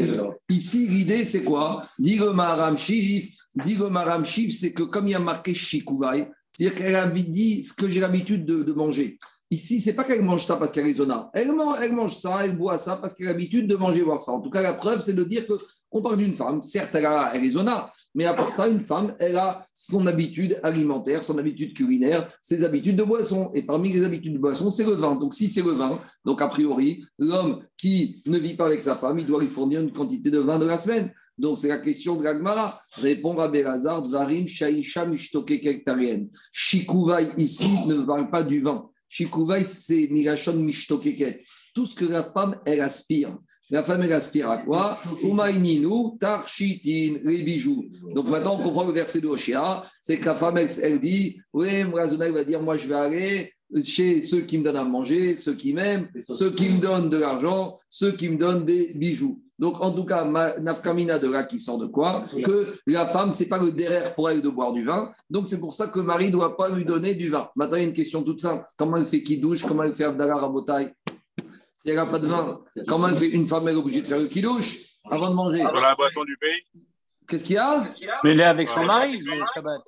ici, 0.49 0.87
l'idée, 0.87 1.25
c'est 1.25 1.43
quoi? 1.43 1.85
Dit 1.99 2.17
le 2.17 2.31
Maharam 2.31 2.77
Shif, 2.77 3.31
dit 3.63 3.75
le 3.75 3.89
Maharam 3.89 4.23
Shif, 4.23 4.53
c'est 4.53 4.71
que 4.71 4.83
comme 4.83 5.07
il 5.07 5.11
y 5.11 5.15
a 5.15 5.19
marqué 5.19 5.53
Shikouvaï, 5.53 6.29
c'est-à-dire 6.51 6.77
qu'elle 6.77 6.95
a 6.95 7.11
dit 7.11 7.63
ce 7.63 7.73
que 7.73 7.89
j'ai 7.89 7.99
l'habitude 7.99 8.45
de, 8.45 8.63
de 8.63 8.71
manger. 8.71 9.17
Ici, 9.51 9.79
c'est 9.79 9.93
pas 9.93 10.03
qu'elle 10.03 10.23
mange 10.23 10.43
ça 10.43 10.57
parce 10.57 10.71
qu'elle 10.71 10.87
est 10.87 10.93
zona. 10.93 11.29
Elle 11.33 11.51
mange, 11.51 12.17
ça, 12.17 12.43
elle 12.43 12.57
boit 12.57 12.77
ça 12.77 12.97
parce 12.97 13.13
qu'elle 13.13 13.27
a 13.27 13.31
l'habitude 13.31 13.67
de 13.67 13.75
manger 13.75 14.01
voir 14.01 14.21
ça. 14.21 14.31
En 14.31 14.41
tout 14.41 14.49
cas, 14.49 14.61
la 14.61 14.73
preuve, 14.73 15.01
c'est 15.01 15.13
de 15.13 15.23
dire 15.23 15.45
que 15.45 15.53
on 15.91 16.01
parle 16.01 16.17
d'une 16.17 16.33
femme, 16.33 16.61
certes, 16.61 16.93
elle, 16.93 17.05
a, 17.05 17.31
elle 17.33 17.45
est 17.45 17.51
zona, 17.51 17.89
mais 18.15 18.25
à 18.25 18.33
part 18.33 18.51
ça, 18.51 18.67
une 18.67 18.81
femme, 18.81 19.15
elle 19.17 19.37
a 19.37 19.65
son 19.73 20.05
habitude 20.07 20.59
alimentaire, 20.61 21.23
son 21.23 21.37
habitude 21.37 21.73
culinaire, 21.73 22.29
ses 22.41 22.65
habitudes 22.65 22.97
de 22.97 23.03
boisson. 23.03 23.51
Et 23.53 23.61
parmi 23.61 23.93
les 23.93 24.03
habitudes 24.03 24.33
de 24.33 24.37
boisson, 24.37 24.69
c'est 24.69 24.83
le 24.83 24.91
vin. 24.91 25.15
Donc, 25.15 25.33
si 25.33 25.47
c'est 25.47 25.61
le 25.61 25.71
vin, 25.71 26.01
donc 26.25 26.41
a 26.41 26.49
priori, 26.49 27.05
l'homme 27.17 27.63
qui 27.77 28.21
ne 28.25 28.37
vit 28.37 28.55
pas 28.55 28.65
avec 28.65 28.81
sa 28.81 28.97
femme, 28.97 29.19
il 29.19 29.25
doit 29.25 29.39
lui 29.39 29.47
fournir 29.47 29.79
une 29.79 29.91
quantité 29.91 30.29
de 30.29 30.39
vin 30.39 30.59
de 30.59 30.65
la 30.65 30.77
semaine. 30.77 31.13
Donc, 31.37 31.59
c'est 31.59 31.69
la 31.69 31.77
question 31.77 32.17
de 32.17 32.25
l'Agmara. 32.25 32.81
Répond 32.95 33.37
à 33.39 33.47
Berazard, 33.47 34.03
Varim, 34.09 34.47
Shaisha, 34.47 35.05
Mishtoke, 35.05 35.61
Kektarienne. 35.61 36.29
Shikouvaï, 36.51 37.31
ici, 37.37 37.69
ne 37.87 38.03
parle 38.03 38.29
pas 38.29 38.43
du 38.43 38.59
vin. 38.59 38.89
Shikouvaï, 39.09 39.65
c'est 39.65 40.07
Migashon, 40.09 40.55
Mishtokeket. 40.55 41.41
Tout 41.73 41.85
ce 41.85 41.95
que 41.95 42.05
la 42.05 42.23
femme, 42.23 42.59
elle 42.65 42.81
aspire. 42.81 43.37
La 43.71 43.83
femme, 43.83 44.03
elle 44.03 44.13
aspire 44.13 44.49
à 44.49 44.59
quoi? 44.59 44.99
Umaininu, 45.23 46.11
les 46.21 47.41
bijoux. 47.41 47.85
Donc 48.13 48.27
maintenant, 48.27 48.59
on 48.59 48.63
comprend 48.63 48.85
le 48.85 48.93
verset 48.93 49.21
de 49.21 49.27
Oshia, 49.27 49.83
c'est 49.99 50.19
que 50.19 50.25
la 50.25 50.35
femme, 50.35 50.57
elle, 50.57 50.99
dit 50.99 51.41
Oui, 51.51 51.83
Mrazona, 51.83 52.29
va 52.31 52.43
dire 52.43 52.61
Moi, 52.61 52.77
je 52.77 52.87
vais 52.87 52.95
aller 52.95 53.53
chez 53.83 54.21
ceux 54.21 54.41
qui 54.41 54.59
me 54.59 54.63
donnent 54.63 54.75
à 54.75 54.83
manger, 54.83 55.35
ceux 55.35 55.55
qui 55.55 55.73
m'aiment, 55.73 56.09
ceux 56.19 56.51
qui 56.51 56.69
me 56.69 56.79
donnent 56.79 57.09
de 57.09 57.17
l'argent, 57.17 57.77
ceux 57.89 58.11
qui 58.11 58.29
me 58.29 58.37
donnent 58.37 58.65
des 58.65 58.93
bijoux. 58.93 59.41
Donc, 59.57 59.81
en 59.81 59.91
tout 59.91 60.03
cas, 60.03 60.25
Nafkamina 60.59 61.17
de 61.17 61.29
là 61.29 61.43
qui 61.43 61.59
sort 61.59 61.77
de 61.77 61.85
quoi 61.85 62.25
Que 62.45 62.73
la 62.87 63.07
femme, 63.07 63.31
c'est 63.31 63.47
pas 63.47 63.57
le 63.57 63.71
derrière 63.71 64.13
pour 64.13 64.29
elle 64.29 64.41
de 64.41 64.49
boire 64.49 64.73
du 64.73 64.83
vin. 64.83 65.11
Donc, 65.29 65.47
c'est 65.47 65.59
pour 65.59 65.73
ça 65.73 65.87
que 65.87 65.99
Marie 65.99 66.27
ne 66.27 66.33
doit 66.33 66.57
pas 66.57 66.69
lui 66.69 66.83
donner 66.83 67.15
du 67.15 67.29
vin. 67.29 67.49
Maintenant, 67.55 67.77
il 67.77 67.81
y 67.81 67.85
a 67.85 67.87
une 67.87 67.93
question 67.93 68.23
toute 68.23 68.41
simple. 68.41 68.65
Comment 68.75 68.97
elle 68.97 69.05
fait 69.05 69.23
qui 69.23 69.37
douche? 69.37 69.63
Comment 69.63 69.83
elle 69.83 69.93
fait 69.93 70.03
Abdallah 70.03 70.37
Rabotai? 70.37 70.93
Il 71.85 71.93
n'y 71.93 71.97
a 71.99 72.05
pas 72.07 72.17
de 72.17 72.27
vin, 72.27 72.59
comment 72.87 73.07
elle 73.09 73.15
fait 73.15 73.29
une 73.29 73.45
femme 73.45 73.67
est 73.67 73.75
obligée 73.75 74.01
de 74.01 74.07
faire 74.07 74.17
le 74.17 74.25
kidouche 74.25 74.79
avant 75.11 75.29
de 75.29 75.35
manger? 75.35 75.61
Dans 75.61 75.71
la 75.71 75.93
boisson 75.93 76.23
du 76.23 76.35
pays. 76.35 76.81
Qu'est-ce 77.27 77.43
qu'il 77.43 77.55
y 77.55 77.59
a? 77.59 77.87
Mais 78.23 78.31
elle 78.31 78.39
est 78.39 78.43
avec 78.43 78.69
son 78.69 78.85
mari, 78.85 79.19
le 79.19 79.43
Shabbat. 79.53 79.81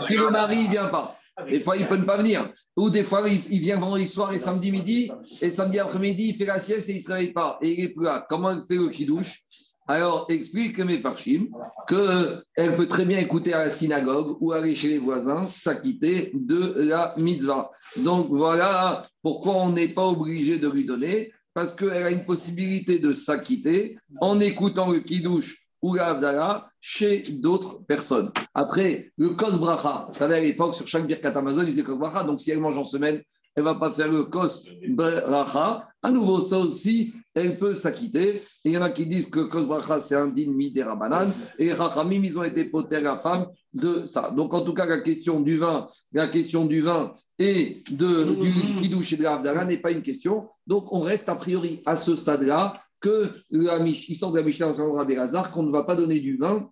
Si 0.00 0.16
le 0.16 0.30
mari 0.30 0.64
ne 0.64 0.70
vient 0.70 0.88
pas, 0.88 1.14
des 1.50 1.60
fois 1.60 1.76
il 1.76 1.82
ne 1.82 1.88
peut 1.88 2.00
pas 2.04 2.16
venir. 2.16 2.50
Ou 2.76 2.90
des 2.90 3.04
fois 3.04 3.28
il, 3.28 3.60
vient 3.60 3.78
vendredi 3.78 4.06
soir 4.06 4.32
et 4.32 4.38
samedi 4.38 4.70
midi, 4.70 5.10
et 5.40 5.50
samedi 5.50 5.78
après-midi 5.78 6.28
il 6.28 6.36
fait 6.36 6.46
la 6.46 6.58
sieste 6.58 6.88
et 6.88 6.92
il 6.92 6.98
ne 6.98 7.02
se 7.02 7.12
réveille 7.12 7.32
pas. 7.32 7.58
Et 7.62 7.72
il 7.72 7.80
n'est 7.80 7.88
plus 7.88 8.04
là. 8.04 8.26
Comment 8.28 8.50
elle 8.50 8.62
fait 8.62 8.76
le 8.76 8.88
kidouche 8.88 9.42
alors, 9.86 10.24
explique 10.30 10.78
mes 10.78 10.98
farchim 10.98 11.48
qu'elle 11.86 12.74
peut 12.74 12.88
très 12.88 13.04
bien 13.04 13.18
écouter 13.18 13.52
à 13.52 13.58
la 13.58 13.68
synagogue 13.68 14.38
ou 14.40 14.52
aller 14.52 14.74
chez 14.74 14.88
les 14.88 14.98
voisins 14.98 15.46
s'acquitter 15.46 16.30
de 16.32 16.74
la 16.78 17.14
mitzvah. 17.18 17.70
Donc, 17.98 18.28
voilà 18.28 19.02
pourquoi 19.22 19.56
on 19.56 19.72
n'est 19.72 19.88
pas 19.88 20.06
obligé 20.06 20.58
de 20.58 20.70
lui 20.70 20.86
donner, 20.86 21.32
parce 21.52 21.74
qu'elle 21.74 22.02
a 22.02 22.10
une 22.10 22.24
possibilité 22.24 22.98
de 22.98 23.12
s'acquitter 23.12 23.96
en 24.22 24.40
écoutant 24.40 24.90
le 24.90 25.00
kiddush 25.00 25.63
ou 25.84 25.94
l'avdala 25.94 26.66
chez 26.80 27.24
d'autres 27.28 27.84
personnes. 27.84 28.30
Après, 28.54 29.12
le 29.18 29.28
kos 29.40 29.58
bracha, 29.58 30.06
vous 30.08 30.18
savez, 30.18 30.36
à 30.36 30.40
l'époque, 30.40 30.74
sur 30.74 30.86
chaque 30.86 31.06
birkat 31.06 31.36
Amazon, 31.36 31.60
il 31.60 31.66
disait 31.66 31.82
kos 31.82 31.98
bracha, 31.98 32.24
donc 32.24 32.40
si 32.40 32.50
elle 32.50 32.60
mange 32.60 32.78
en 32.78 32.84
semaine, 32.84 33.20
elle 33.54 33.62
ne 33.62 33.68
va 33.68 33.74
pas 33.74 33.90
faire 33.90 34.10
le 34.10 34.24
kos 34.24 34.64
bracha. 34.88 35.86
À 36.02 36.10
nouveau, 36.10 36.40
ça 36.40 36.58
aussi, 36.58 37.12
elle 37.34 37.58
peut 37.58 37.74
s'acquitter. 37.74 38.42
Il 38.64 38.72
y 38.72 38.78
en 38.78 38.82
a 38.82 38.88
qui 38.88 39.04
disent 39.04 39.26
que 39.26 39.40
kos 39.40 39.66
bracha, 39.66 40.00
c'est 40.00 40.14
un 40.14 40.28
din 40.28 40.56
des 40.74 40.82
rabanan. 40.82 41.28
Et 41.58 41.70
rachamim, 41.74 42.24
ils 42.24 42.38
ont 42.38 42.44
été 42.44 42.64
potés 42.64 42.96
à 42.96 43.00
la 43.00 43.18
femme 43.18 43.48
de 43.74 44.06
ça. 44.06 44.30
Donc, 44.30 44.54
en 44.54 44.62
tout 44.62 44.72
cas, 44.72 44.86
la 44.86 45.02
question 45.02 45.40
du 45.40 45.58
vin, 45.58 45.86
la 46.14 46.28
question 46.28 46.64
du 46.64 46.80
vin 46.80 47.12
et 47.38 47.84
de, 47.90 48.32
du 48.40 48.76
kidouche 48.76 49.12
et 49.12 49.16
de 49.18 49.24
l'avdala 49.24 49.66
n'est 49.66 49.82
pas 49.82 49.90
une 49.90 50.02
question. 50.02 50.48
Donc, 50.66 50.90
on 50.92 51.00
reste 51.00 51.28
a 51.28 51.34
priori 51.34 51.82
à 51.84 51.94
ce 51.94 52.16
stade-là 52.16 52.72
que 53.04 53.30
la, 53.50 53.78
il 53.86 54.16
sort 54.16 54.32
de 54.32 54.38
la 54.38 54.44
Mishnah 54.46 54.72
Rabbi 54.72 55.14
qu'on 55.52 55.62
ne 55.62 55.70
va 55.70 55.84
pas 55.84 55.94
donner 55.94 56.20
du 56.20 56.38
vin 56.38 56.70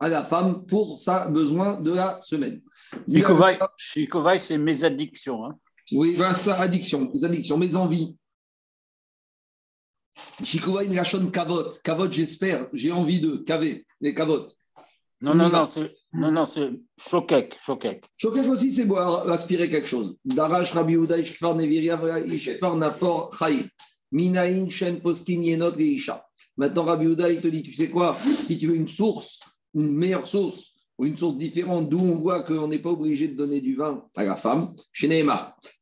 à 0.00 0.08
la 0.08 0.24
femme 0.24 0.66
pour 0.66 0.98
sa 0.98 1.28
besoin 1.28 1.80
de 1.80 1.92
la 1.92 2.20
semaine. 2.20 2.60
Chikovaï, 3.76 4.40
c'est 4.40 4.58
mes 4.58 4.82
addictions. 4.82 5.46
Hein. 5.46 5.56
Oui, 5.92 6.16
ben 6.18 6.34
ça, 6.34 6.60
addiction, 6.60 7.08
mes 7.14 7.24
addictions, 7.24 7.56
mes 7.56 7.76
envies. 7.76 8.18
Chikouvaï 10.42 10.88
Milachon 10.88 11.30
Kavot. 11.30 11.70
Kavot, 11.84 12.10
j'espère, 12.10 12.66
j'ai 12.72 12.90
envie 12.90 13.20
de 13.20 13.36
caver, 13.36 13.86
les 14.00 14.12
Kavot. 14.12 14.46
Non, 15.20 15.36
non, 15.36 15.48
non, 15.48 15.68
c'est, 15.70 15.94
non, 16.12 16.32
non, 16.32 16.46
c'est 16.46 16.70
Chokek. 16.98 17.56
Chokek. 17.64 18.04
Chokek 18.16 18.46
aussi, 18.48 18.72
c'est 18.72 18.86
boire, 18.86 19.30
aspirer 19.30 19.70
quelque 19.70 19.86
chose. 19.86 20.16
Darash, 20.24 20.72
Rabbi 20.72 20.94
Uda, 20.94 21.16
Ishkfar, 21.18 21.54
Neviria, 21.54 21.96
Ishkfar, 22.26 22.76
Nafor, 22.76 23.30
Chaï. 23.38 23.70
Minaïn, 24.14 24.70
Shen, 24.70 25.00
Poskin, 25.00 25.42
Yenot, 25.42 25.76
Geisha. 25.76 26.24
Maintenant, 26.56 26.84
Rabbi 26.84 27.06
Uda, 27.06 27.30
il 27.30 27.40
te 27.40 27.48
dit, 27.48 27.62
tu 27.62 27.74
sais 27.74 27.90
quoi 27.90 28.16
Si 28.44 28.56
tu 28.58 28.68
veux 28.68 28.76
une 28.76 28.88
source, 28.88 29.40
une 29.74 29.92
meilleure 29.92 30.26
source, 30.26 30.70
ou 30.96 31.04
une 31.04 31.18
source 31.18 31.36
différente 31.36 31.88
d'où 31.88 31.98
on 31.98 32.18
voit 32.18 32.44
qu'on 32.44 32.68
n'est 32.68 32.78
pas 32.78 32.90
obligé 32.90 33.26
de 33.26 33.36
donner 33.36 33.60
du 33.60 33.74
vin 33.74 34.04
à 34.16 34.22
la 34.22 34.36
femme, 34.36 34.72
chez. 34.92 35.08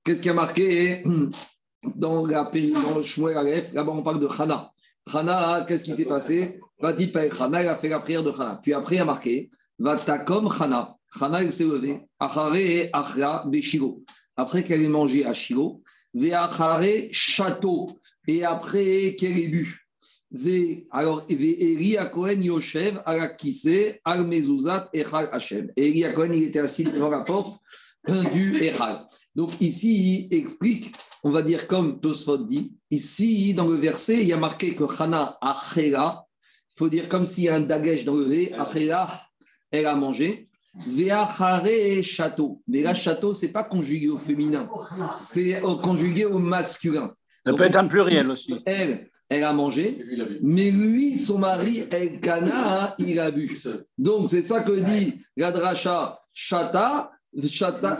Qu'est-ce 0.02 0.22
qui 0.22 0.30
a 0.30 0.34
marqué 0.34 1.04
dans, 1.96 2.26
la, 2.26 2.44
dans 2.44 3.02
Shmuel 3.02 3.36
Aleph 3.36 3.72
Là-bas, 3.74 3.92
on 3.92 4.02
parle 4.02 4.20
de 4.20 4.28
Hana. 4.28 4.72
Hana, 5.12 5.66
qu'est-ce 5.68 5.84
qui 5.84 5.94
s'est 5.94 6.06
passé? 6.06 6.58
Va 6.80 6.94
dire 6.94 7.10
Hana, 7.38 7.62
il 7.62 7.68
a 7.68 7.76
fait 7.76 7.90
la 7.90 8.00
prière 8.00 8.22
de 8.22 8.30
Hana. 8.30 8.60
Puis 8.62 8.72
après, 8.72 8.96
il 8.96 9.00
a 9.00 9.04
marqué 9.04 9.50
Va 9.78 9.96
comme 10.24 10.48
Hana. 10.58 10.96
Hana, 11.20 11.42
il 11.42 11.52
s'est 11.52 11.64
levé. 11.64 12.00
Achare 12.18 12.56
et 12.56 12.88
Achra 12.92 13.44
Beshiro. 13.46 14.02
Après 14.36 14.64
qu'elle 14.64 14.82
ait 14.82 14.88
mangé 14.88 15.26
à 15.26 15.34
Shiro. 15.34 15.82
Ve'achare 16.14 17.08
Château. 17.10 17.88
Et 18.26 18.44
après 18.44 19.16
qu'elle 19.16 19.38
ait 19.38 19.48
bu 19.48 19.82
alors, 20.90 21.26
Eli 21.28 21.96
Cohen 22.12 22.40
Yoshev 22.40 23.02
Arakise 23.04 23.98
Al 24.04 24.26
Mezuzat 24.26 24.88
Echal 24.94 25.28
Hashem. 25.30 25.70
Eli 25.76 26.04
Cohen, 26.14 26.30
il 26.32 26.44
était 26.44 26.60
assis 26.60 26.84
devant 26.84 27.10
la 27.10 27.20
porte 27.20 27.60
du 28.06 28.62
Echal. 28.62 29.06
Donc 29.34 29.60
ici, 29.60 30.28
il 30.30 30.34
explique, 30.34 30.94
on 31.22 31.30
va 31.30 31.42
dire 31.42 31.66
comme 31.66 32.00
Tosfot 32.00 32.38
dit, 32.38 32.78
ici, 32.90 33.52
dans 33.52 33.66
le 33.66 33.76
verset, 33.76 34.22
il 34.22 34.28
y 34.28 34.32
a 34.32 34.38
marqué 34.38 34.74
que 34.74 34.84
Chana 34.84 35.36
Achela, 35.40 36.24
il 36.40 36.78
faut 36.78 36.88
dire 36.88 37.08
comme 37.08 37.26
s'il 37.26 37.44
y 37.44 37.48
a 37.48 37.56
un 37.56 37.60
dagesh 37.60 38.04
dans 38.04 38.14
le 38.14 38.24
V, 38.24 38.54
Achela, 38.54 39.22
elle 39.70 39.86
a 39.86 39.96
mangé. 39.96 40.48
Veachare 40.74 42.02
château. 42.02 42.62
Mais 42.66 42.80
là, 42.80 42.94
château, 42.94 43.34
c'est 43.34 43.52
pas 43.52 43.64
conjugué 43.64 44.08
au 44.08 44.16
féminin, 44.16 44.70
c'est 45.18 45.60
conjugué 45.82 46.24
au 46.24 46.38
masculin. 46.38 47.14
Ça 47.44 47.52
peut 47.54 47.64
être 47.64 47.76
un 47.76 47.86
pluriel 47.86 48.30
aussi. 48.30 48.54
Elle, 48.66 49.08
elle 49.28 49.44
a 49.44 49.52
mangé, 49.52 49.98
mais 50.42 50.70
lui, 50.70 51.16
son 51.16 51.38
mari, 51.38 51.84
El 51.90 52.20
Kana, 52.20 52.94
il 52.98 53.18
a 53.18 53.30
bu. 53.30 53.58
Donc, 53.96 54.28
c'est 54.28 54.42
ça 54.42 54.62
que 54.62 54.72
dit 54.72 55.22
Gadracha 55.36 56.20
Chata, 56.34 57.10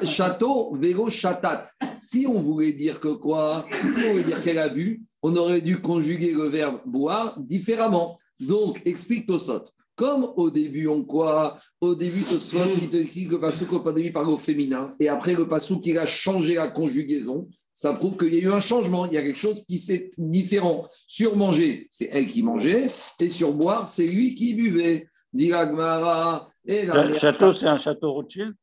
château, 0.04 0.76
vélo, 0.76 1.08
chatat. 1.08 1.64
Si 2.00 2.26
on 2.26 2.42
voulait 2.42 2.72
dire 2.72 3.00
que 3.00 3.08
quoi 3.08 3.66
Si 3.88 4.04
on 4.04 4.11
voulait 4.12 4.25
dire 4.25 4.42
qu'elle 4.42 4.58
a 4.58 4.68
bu, 4.68 5.02
on 5.22 5.34
aurait 5.37 5.61
dû 5.61 5.80
conjuguer 5.80 6.32
le 6.32 6.49
verbe 6.49 6.80
boire 6.84 7.38
différemment. 7.40 8.18
Donc, 8.40 8.82
explique 8.84 9.26
Tosot. 9.26 9.64
Comme 9.94 10.32
au 10.37 10.50
début, 10.50 10.87
on 10.88 11.04
quoi 11.04 11.58
Au 11.80 11.94
début, 11.94 12.22
Tosot, 12.22 12.75
il 12.76 12.88
te 12.88 12.96
dit 12.96 13.26
que 13.26 13.32
le 13.32 13.40
pasouk 13.40 13.72
au 13.72 13.92
début 13.92 14.12
parle 14.12 14.28
au 14.28 14.38
féminin, 14.38 14.94
et 14.99 15.08
après 15.08 15.34
le 15.34 15.49
pasouk, 15.49 15.84
il 15.87 15.99
a 15.99 16.06
changé 16.06 16.54
la 16.54 16.68
conjugaison 16.68 17.49
ça 17.75 17.95
prouve 17.95 18.17
qu'il 18.17 18.35
y 18.35 18.38
a 18.38 18.41
eu 18.41 18.52
un 18.52 18.61
changement. 18.61 19.07
Il 19.07 19.14
y 19.14 19.17
a 19.17 19.23
quelque 19.23 19.38
chose 19.38 19.64
qui 19.64 19.79
s'est 19.79 20.11
différent. 20.19 20.87
Sur 21.07 21.37
manger, 21.37 21.88
c'est 21.91 22.11
elle 22.12 22.26
qui 22.26 22.43
mangeait, 22.43 22.88
et 23.21 23.31
sur 23.31 23.52
boire, 23.52 23.88
c'est 23.88 24.07
lui 24.07 24.35
qui 24.35 24.55
buvait. 24.55 25.09
Le 25.35 27.14
château, 27.19 27.52
c'est 27.55 27.67
un 27.67 27.79
château 27.79 28.12
Rothschild? 28.12 28.55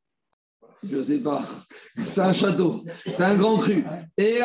Je 0.83 0.95
ne 0.95 1.01
sais 1.01 1.19
pas. 1.19 1.43
C'est 2.07 2.21
un 2.21 2.31
château. 2.31 2.85
C'est 3.05 3.21
un 3.21 3.35
grand 3.35 3.57
cru. 3.57 3.83
Et 4.17 4.39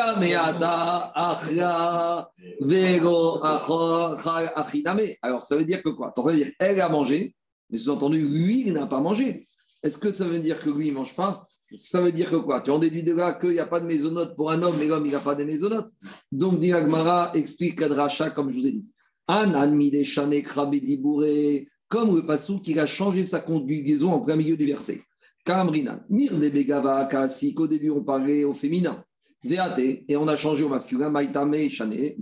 Alors, 5.21 5.45
ça 5.45 5.55
veut 5.55 5.63
dire 5.63 5.81
que 5.81 5.89
quoi? 5.89 6.13
Tu 6.13 6.35
dire, 6.35 6.51
elle 6.59 6.81
a 6.81 6.89
mangé, 6.89 7.33
mais 7.69 7.77
sous-entendu, 7.77 8.19
lui, 8.19 8.67
il 8.67 8.73
n'a 8.73 8.85
pas 8.85 8.99
mangé. 8.99 9.47
Est-ce 9.81 9.97
que 9.97 10.11
ça 10.11 10.25
veut 10.25 10.39
dire 10.39 10.59
que 10.59 10.69
lui, 10.69 10.87
il 10.87 10.91
ne 10.91 10.97
mange 10.97 11.15
pas? 11.15 11.45
Ça 11.67 11.99
veut 11.99 12.11
dire 12.11 12.29
que 12.29 12.35
quoi? 12.35 12.61
Tu 12.61 12.69
en 12.69 12.77
déduis 12.77 13.01
de 13.01 13.13
là 13.13 13.33
qu'il 13.33 13.51
n'y 13.51 13.59
a 13.59 13.65
pas 13.65 13.79
de 13.79 13.87
maisonnote 13.87 14.35
pour 14.35 14.51
un 14.51 14.61
homme, 14.61 14.75
mais 14.77 14.85
l'homme, 14.85 15.05
il 15.05 15.11
n'a 15.11 15.19
pas 15.19 15.33
de 15.33 15.43
maisonnote. 15.43 15.87
Donc, 16.31 16.59
Diragmara 16.59 17.31
explique 17.33 17.79
Kadracha, 17.79 18.29
comme 18.29 18.51
je 18.51 18.55
vous 18.55 18.67
ai 18.67 18.71
dit. 18.71 18.93
Comme 21.87 22.15
le 22.15 22.25
passou 22.25 22.59
qui 22.59 22.77
a 22.77 22.85
changé 22.85 23.23
sa 23.23 23.39
conjugaison 23.39 24.11
en 24.11 24.21
plein 24.21 24.35
milieu 24.35 24.55
du 24.55 24.65
verset. 24.65 25.01
Kamrina, 25.43 26.03
Mir 26.09 26.37
de 26.37 26.49
Begava, 26.49 27.05
Kasi, 27.05 27.55
qu'au 27.55 27.67
début 27.67 27.89
on 27.89 28.03
parlait 28.03 28.43
au 28.43 28.53
féminin. 28.53 29.03
VAT, 29.43 29.79
et 29.79 30.17
on 30.17 30.27
a 30.27 30.35
changé 30.35 30.63
au 30.63 30.69
masculin, 30.69 31.09
Maitame, 31.09 31.67
Chane, 31.69 32.15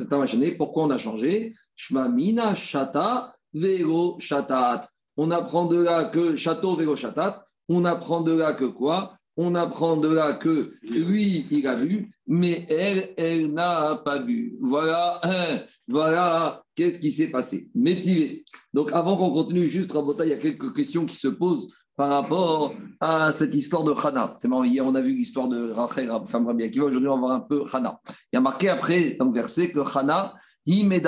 Pourquoi 0.58 0.84
on 0.84 0.90
a 0.90 0.98
changé? 0.98 1.54
Shma 1.76 2.08
Mina, 2.08 2.56
Shata, 2.56 3.34
Vero, 3.54 4.18
Shatat. 4.20 4.88
On 5.18 5.32
apprend 5.32 5.66
de 5.66 5.82
là 5.82 6.06
que 6.06 6.38
château, 6.38 6.76
Vero, 6.76 6.96
Shatat. 6.96 7.44
On 7.68 7.84
apprend 7.86 8.22
de 8.22 8.34
là 8.34 8.54
que 8.54 8.66
quoi? 8.66 9.14
On 9.36 9.56
apprend 9.56 9.98
de 9.98 10.10
là 10.10 10.34
que 10.34 10.74
lui, 10.84 11.48
il 11.50 11.68
a 11.68 11.76
vu, 11.76 12.12
mais 12.28 12.66
elle, 12.70 13.14
elle 13.18 13.54
n'a 13.54 14.00
pas 14.04 14.22
vu. 14.22 14.56
Voilà, 14.62 15.20
hein, 15.24 15.62
voilà, 15.88 16.64
qu'est-ce 16.76 17.00
qui 17.00 17.12
s'est 17.12 17.32
passé 17.32 17.70
Métivé. 17.74 18.44
Donc 18.74 18.92
avant 18.92 19.18
qu'on 19.18 19.32
continue, 19.32 19.66
juste, 19.66 19.92
Rabota, 19.92 20.26
il 20.26 20.30
y 20.30 20.34
a 20.34 20.38
quelques 20.38 20.76
questions 20.76 21.06
qui 21.06 21.16
se 21.16 21.28
posent 21.28 21.70
par 21.96 22.10
rapport 22.10 22.74
à 23.00 23.32
cette 23.32 23.54
histoire 23.54 23.84
de 23.84 23.94
Hana. 23.94 24.34
C'est 24.38 24.48
marrant, 24.48 24.64
hier 24.64 24.84
on 24.86 24.96
a 24.96 25.02
vu 25.02 25.16
l'histoire 25.16 25.48
de 25.48 25.72
Rachel, 25.72 26.12
femme 26.28 26.48
Rabbi 26.48 26.64
Akiva, 26.64 26.86
aujourd'hui 26.86 27.10
on 27.10 27.16
va 27.16 27.20
voir 27.20 27.32
un 27.34 27.42
peu 27.42 27.64
Hana. 27.72 28.00
Il 28.32 28.36
y 28.36 28.38
a 28.38 28.42
marqué 28.42 28.70
après 28.70 29.16
dans 29.20 29.26
le 29.26 29.34
verset 29.34 29.72
que 29.72 29.80
Hana, 29.80 30.34
il 30.66 30.86
y 30.86 31.08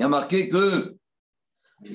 a 0.00 0.08
marqué 0.08 0.48
que 0.48 0.96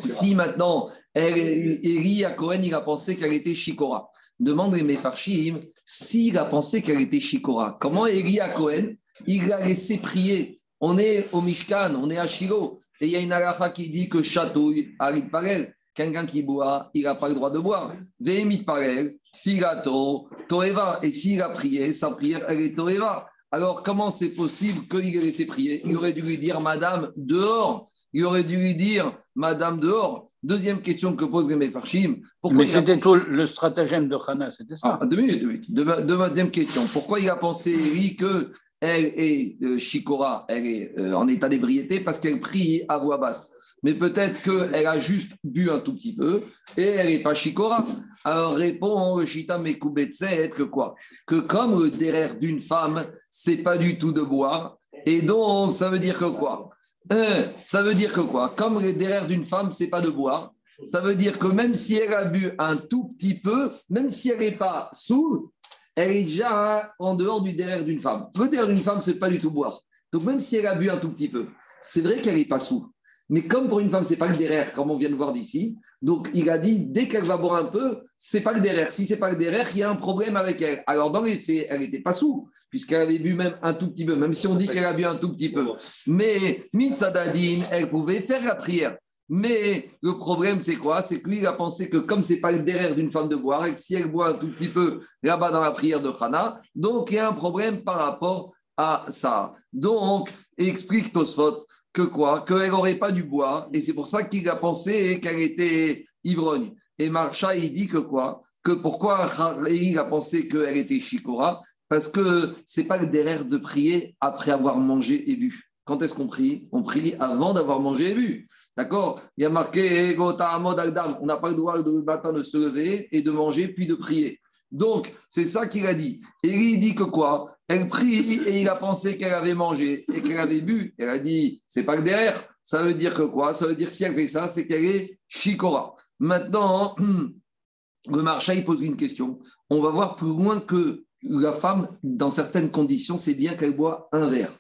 si 0.06 0.36
maintenant 0.36 0.90
Eli 1.16 2.24
à 2.26 2.32
Cohen, 2.32 2.62
il 2.64 2.74
a 2.74 2.82
pensé 2.82 3.16
qu'elle 3.16 3.34
était 3.34 3.56
Shikora. 3.56 4.10
Demande 4.40 4.76
les 4.76 4.84
Mefarshim 4.84 5.60
s'il 5.84 6.38
a 6.38 6.46
pensé 6.46 6.82
qu'elle 6.82 7.02
était 7.02 7.20
Shikora. 7.20 7.78
Comment 7.82 8.06
Eli 8.06 8.40
à 8.40 8.50
Cohen, 8.50 8.94
il 9.28 9.48
l'a 9.48 9.66
laissé 9.66 9.98
prier? 9.98 10.60
On 10.80 10.98
est 10.98 11.28
au 11.34 11.42
Mishkan, 11.42 11.96
on 11.96 12.10
est 12.10 12.18
à 12.18 12.28
Shiloh. 12.28 12.80
Et 13.02 13.06
il 13.08 13.12
y 13.12 13.16
a 13.16 13.20
une 13.20 13.32
halakha 13.32 13.70
qui 13.70 13.90
dit 13.90 14.08
que 14.08 14.24
chatouille, 14.24 14.90
arit 15.00 15.30
parel, 15.30 15.74
quelqu'un 15.94 16.26
qui 16.26 16.42
boit, 16.42 16.90
il 16.94 17.04
n'a 17.04 17.16
pas 17.16 17.28
le 17.28 17.36
droit 17.36 17.52
de 17.52 17.60
boire. 17.60 17.96
Vehemit 18.20 18.64
parel, 18.64 19.16
figato, 19.36 20.30
toeva. 20.48 21.00
Et 21.04 21.12
s'il 21.12 21.42
a 21.42 21.50
prié, 21.50 21.94
sa 21.94 22.12
prière, 22.12 22.46
elle 22.48 22.62
est 22.62 22.76
toeva. 22.76 23.28
Alors, 23.52 23.84
comment 23.84 24.12
c'est 24.12 24.30
possible 24.30 24.88
qu'il 24.88 25.16
ait 25.18 25.22
laissé 25.22 25.46
prier? 25.46 25.82
Il 25.86 25.98
aurait 25.98 26.14
dû 26.14 26.22
lui 26.22 26.38
dire 26.38 26.62
Madame 26.62 27.12
dehors. 27.18 27.90
Il 28.14 28.26
aurait 28.26 28.44
dû 28.44 28.58
lui 28.58 28.76
dire 28.76 29.14
Madame 29.36 29.80
dehors. 29.80 30.30
Deuxième 30.42 30.82
question 30.82 31.16
que 31.16 31.26
pose 31.26 31.48
Rémé 31.48 31.70
Farshim. 31.70 32.22
Mais 32.52 32.66
c'était 32.66 32.98
tout 32.98 33.16
le 33.16 33.46
stratagème 33.46 34.08
de 34.08 34.18
Hana, 34.26 34.50
c'était 34.50 34.78
ça. 34.78 34.98
Ah, 35.02 35.06
deux 35.06 35.18
minutes, 35.18 35.42
deux 35.42 35.48
minutes. 35.48 36.06
Deuxième 36.08 36.50
question. 36.50 36.86
Pourquoi 36.92 37.20
il 37.20 37.30
a 37.30 37.36
pensé, 37.36 37.76
lui, 37.76 38.16
que 38.16 38.52
elle 38.82 39.08
est 39.18 39.58
euh, 39.62 39.78
Shikora, 39.78 40.46
elle 40.48 40.66
est 40.66 40.98
euh, 40.98 41.14
en 41.14 41.28
état 41.28 41.50
d'ébriété 41.50 42.00
parce 42.00 42.18
qu'elle 42.20 42.40
prie 42.40 42.84
à 42.88 42.98
voix 42.98 43.18
basse? 43.18 43.52
Mais 43.84 43.94
peut-être 43.94 44.42
qu'elle 44.42 44.88
a 44.88 44.98
juste 45.00 45.34
bu 45.44 45.70
un 45.70 45.80
tout 45.80 45.94
petit 45.94 46.16
peu 46.16 46.44
et 46.78 46.84
elle 46.84 47.10
n'est 47.10 47.22
pas 47.22 47.34
Shikora. 47.34 47.86
Alors 48.24 48.54
répond 48.56 49.18
le 49.18 49.26
Shita 49.26 49.58
Mekubetset 49.58 50.50
que 50.50 50.64
quoi? 50.64 50.96
Que 51.28 51.42
comme 51.42 51.84
le 51.84 51.90
derrière 51.92 52.36
d'une 52.36 52.62
femme, 52.62 53.04
c'est 53.30 53.58
pas 53.58 53.78
du 53.78 53.98
tout 53.98 54.14
de 54.14 54.22
boire. 54.22 54.78
Et 55.06 55.22
donc, 55.22 55.74
ça 55.74 55.90
veut 55.90 56.00
dire 56.00 56.18
que 56.18 56.26
quoi? 56.26 56.70
Euh, 57.12 57.48
Ça 57.62 57.84
veut 57.84 57.94
dire 57.94 58.14
que 58.14 58.22
quoi? 58.22 58.54
Comme 58.56 58.82
le 58.82 58.94
derrière 58.94 59.28
d'une 59.28 59.46
femme, 59.46 59.72
c'est 59.72 59.88
pas 59.88 60.02
de 60.02 60.10
boire. 60.10 60.54
Ça 60.84 61.02
veut 61.02 61.16
dire 61.16 61.38
que 61.38 61.48
même 61.48 61.74
si 61.74 61.96
elle 61.96 62.14
a 62.14 62.26
bu 62.26 62.52
un 62.58 62.78
tout 62.78 63.10
petit 63.18 63.34
peu, 63.34 63.74
même 63.90 64.10
si 64.10 64.30
elle 64.30 64.40
n'est 64.40 64.56
pas 64.56 64.90
sous, 64.94 65.52
elle 65.96 66.12
est 66.12 66.24
déjà 66.24 66.94
en 67.00 67.16
dehors 67.16 67.42
du 67.42 67.54
derrière 67.54 67.84
d'une 67.84 68.00
femme. 68.00 68.28
Le 68.38 68.48
derrière 68.48 68.68
d'une 68.68 68.78
femme, 68.78 69.02
c'est 69.02 69.20
pas 69.20 69.30
du 69.30 69.38
tout 69.38 69.52
boire. 69.52 69.82
Donc 70.14 70.24
même 70.24 70.40
si 70.40 70.56
elle 70.56 70.68
a 70.68 70.76
bu 70.76 70.90
un 70.90 70.98
tout 70.98 71.10
petit 71.10 71.28
peu, 71.28 71.48
c'est 71.82 72.02
vrai 72.02 72.22
qu'elle 72.22 72.38
n'est 72.38 72.46
pas 72.46 72.60
sous. 72.60 72.92
Mais 73.30 73.42
comme 73.44 73.68
pour 73.68 73.80
une 73.80 73.90
femme, 73.90 74.06
c'est 74.06 74.16
pas 74.16 74.28
le 74.28 74.38
derrière, 74.38 74.72
comme 74.74 74.90
on 74.90 74.98
vient 74.98 75.10
de 75.10 75.16
voir 75.16 75.34
d'ici, 75.34 75.78
donc 76.02 76.30
il 76.34 76.50
a 76.50 76.58
dit 76.58 76.86
dès 76.86 77.08
qu'elle 77.08 77.26
va 77.26 77.38
boire 77.38 77.56
un 77.56 77.66
peu, 77.66 78.00
c'est 78.18 78.42
pas 78.42 78.54
le 78.54 78.62
derrière. 78.62 78.90
Si 78.90 79.06
c'est 79.06 79.18
pas 79.18 79.32
le 79.32 79.38
derrière, 79.38 79.68
il 79.74 79.80
y 79.80 79.84
a 79.84 79.90
un 79.90 79.96
problème 79.96 80.36
avec 80.36 80.62
elle. 80.62 80.84
Alors 80.88 81.12
dans 81.12 81.22
les 81.22 81.38
faits, 81.38 81.68
elle 81.70 81.82
n'était 81.82 82.02
pas 82.02 82.14
sous, 82.14 82.50
puisqu'elle 82.70 83.02
avait 83.02 83.20
bu 83.20 83.34
même 83.34 83.56
un 83.62 83.74
tout 83.74 83.90
petit 83.90 84.06
peu, 84.06 84.16
même 84.16 84.34
si 84.34 84.48
on 84.48 84.56
dit 84.56 84.68
qu'elle 84.68 84.86
a 84.86 84.94
bu 84.94 85.06
un 85.06 85.16
tout 85.16 85.34
petit 85.34 85.50
peu. 85.50 85.68
Mais 86.08 86.64
Mitzadadine, 86.74 87.64
elle 87.72 87.90
pouvait 87.90 88.22
faire 88.22 88.44
la 88.44 88.56
prière. 88.56 88.98
Mais 89.32 89.92
le 90.02 90.18
problème, 90.18 90.60
c'est 90.60 90.78
quoi? 90.78 91.04
C'est 91.04 91.22
que 91.22 91.30
lui, 91.30 91.38
il 91.38 91.46
a 91.46 91.54
pensé 91.54 91.88
que 91.88 91.98
comme 91.98 92.24
c'est 92.24 92.40
pas 92.40 92.52
le 92.52 92.64
derrière 92.64 92.96
d'une 92.96 93.12
femme 93.12 93.30
de 93.30 93.36
boire, 93.36 93.66
et 93.68 93.76
que 93.76 93.80
si 93.80 93.94
elle 93.94 94.12
boit 94.12 94.30
un 94.30 94.34
tout 94.34 94.48
petit 94.48 94.70
peu 94.70 95.00
là-bas 95.22 95.52
dans 95.52 95.62
la 95.62 95.72
prière 95.72 96.02
de 96.02 96.10
Khana, 96.10 96.60
donc 96.74 97.12
il 97.12 97.16
y 97.16 97.20
a 97.20 97.30
un 97.30 97.34
problème 97.34 97.84
par 97.84 97.98
rapport 97.98 98.52
à 98.76 99.06
ça. 99.10 99.54
Donc, 99.72 100.32
explique 100.58 101.14
Tosfot 101.14 101.60
que 101.94 102.02
quoi? 102.04 102.46
Qu'elle 102.48 102.70
n'aurait 102.70 103.00
pas 103.00 103.12
dû 103.12 103.24
boire, 103.24 103.70
et 103.74 103.82
c'est 103.82 103.94
pour 103.94 104.08
ça 104.08 104.24
qu'il 104.24 104.48
a 104.50 104.56
pensé 104.56 105.20
qu'elle 105.20 105.40
était 105.40 106.06
ivrogne. 106.24 106.74
Et 106.98 107.10
Marcha, 107.10 107.56
il 107.56 107.72
dit 107.72 107.88
que 107.88 107.98
quoi? 107.98 108.42
Que 108.64 108.74
pourquoi 108.74 109.30
il 109.70 109.98
a 109.98 110.04
pensé 110.04 110.48
qu'elle 110.48 110.78
était 110.78 111.00
Shikora? 111.00 111.62
Parce 111.88 112.08
que 112.08 112.56
c'est 112.66 112.84
pas 112.84 112.98
le 112.98 113.08
derrière 113.08 113.46
de 113.46 113.58
prier 113.58 114.16
après 114.20 114.52
avoir 114.52 114.78
mangé 114.78 115.32
et 115.32 115.36
bu. 115.36 115.64
Quand 115.86 116.04
est-ce 116.04 116.14
qu'on 116.14 116.28
prie? 116.28 116.68
On 116.72 116.84
prie 116.84 117.16
avant 117.20 117.54
d'avoir 117.54 117.80
mangé 117.80 118.12
et 118.12 118.14
bu. 118.14 118.48
D'accord? 118.78 119.20
Il 119.38 119.44
y 119.44 119.46
a 119.46 119.50
marqué 119.50 120.16
On 120.20 120.34
n'a 120.34 121.38
pas 121.38 121.50
le 121.50 121.56
droit 121.56 121.82
de 121.82 122.02
matin 122.02 122.32
de 122.32 122.44
se 122.44 122.58
lever 122.58 123.08
et 123.12 123.24
de 123.24 123.32
manger 123.32 123.70
puis 123.70 123.88
de 123.88 123.96
prier. 123.96 124.40
Donc, 124.72 125.14
c'est 125.30 125.46
ça 125.46 125.68
qu'il 125.68 125.86
a 125.88 125.94
dit. 125.94 126.22
Et 126.44 126.50
il 126.50 126.80
dit 126.80 126.96
que 126.96 127.04
quoi? 127.04 127.58
Elle 127.68 127.88
prie 127.88 128.34
et 128.34 128.62
il 128.62 128.70
a 128.70 128.76
pensé 128.76 129.18
qu'elle 129.18 129.34
avait 129.34 129.54
mangé 129.54 130.06
et 130.14 130.22
qu'elle 130.22 130.40
avait 130.40 130.62
bu. 130.62 130.94
Elle 130.98 131.10
a 131.10 131.20
dit 131.20 131.62
c'est 131.68 131.84
pas 131.84 131.98
que 131.98 132.02
derrière. 132.02 132.44
Ça 132.64 132.84
veut 132.84 132.94
dire 132.94 133.14
que 133.14 133.24
quoi? 133.24 133.54
Ça 133.54 133.68
veut 133.68 133.76
dire 133.76 133.92
si 133.92 134.04
elle 134.04 134.16
fait 134.16 134.28
ça, 134.28 134.48
c'est 134.48 134.68
qu'elle 134.68 134.86
est 134.86 135.20
chikora. 135.28 135.96
Maintenant, 136.20 136.96
le 138.10 138.22
marché 138.22 138.56
il 138.56 138.66
pose 138.66 138.82
une 138.82 138.98
question. 138.98 139.40
On 139.70 139.82
va 139.82 139.90
voir 139.90 140.16
plus 140.16 140.28
loin 140.28 140.60
que 140.60 141.04
la 141.24 141.54
femme, 141.54 141.88
dans 142.04 142.30
certaines 142.30 142.72
conditions, 142.72 143.18
c'est 143.18 143.34
bien 143.34 143.56
qu'elle 143.56 143.76
boit 143.76 144.08
un 144.12 144.28
verre. 144.28 144.52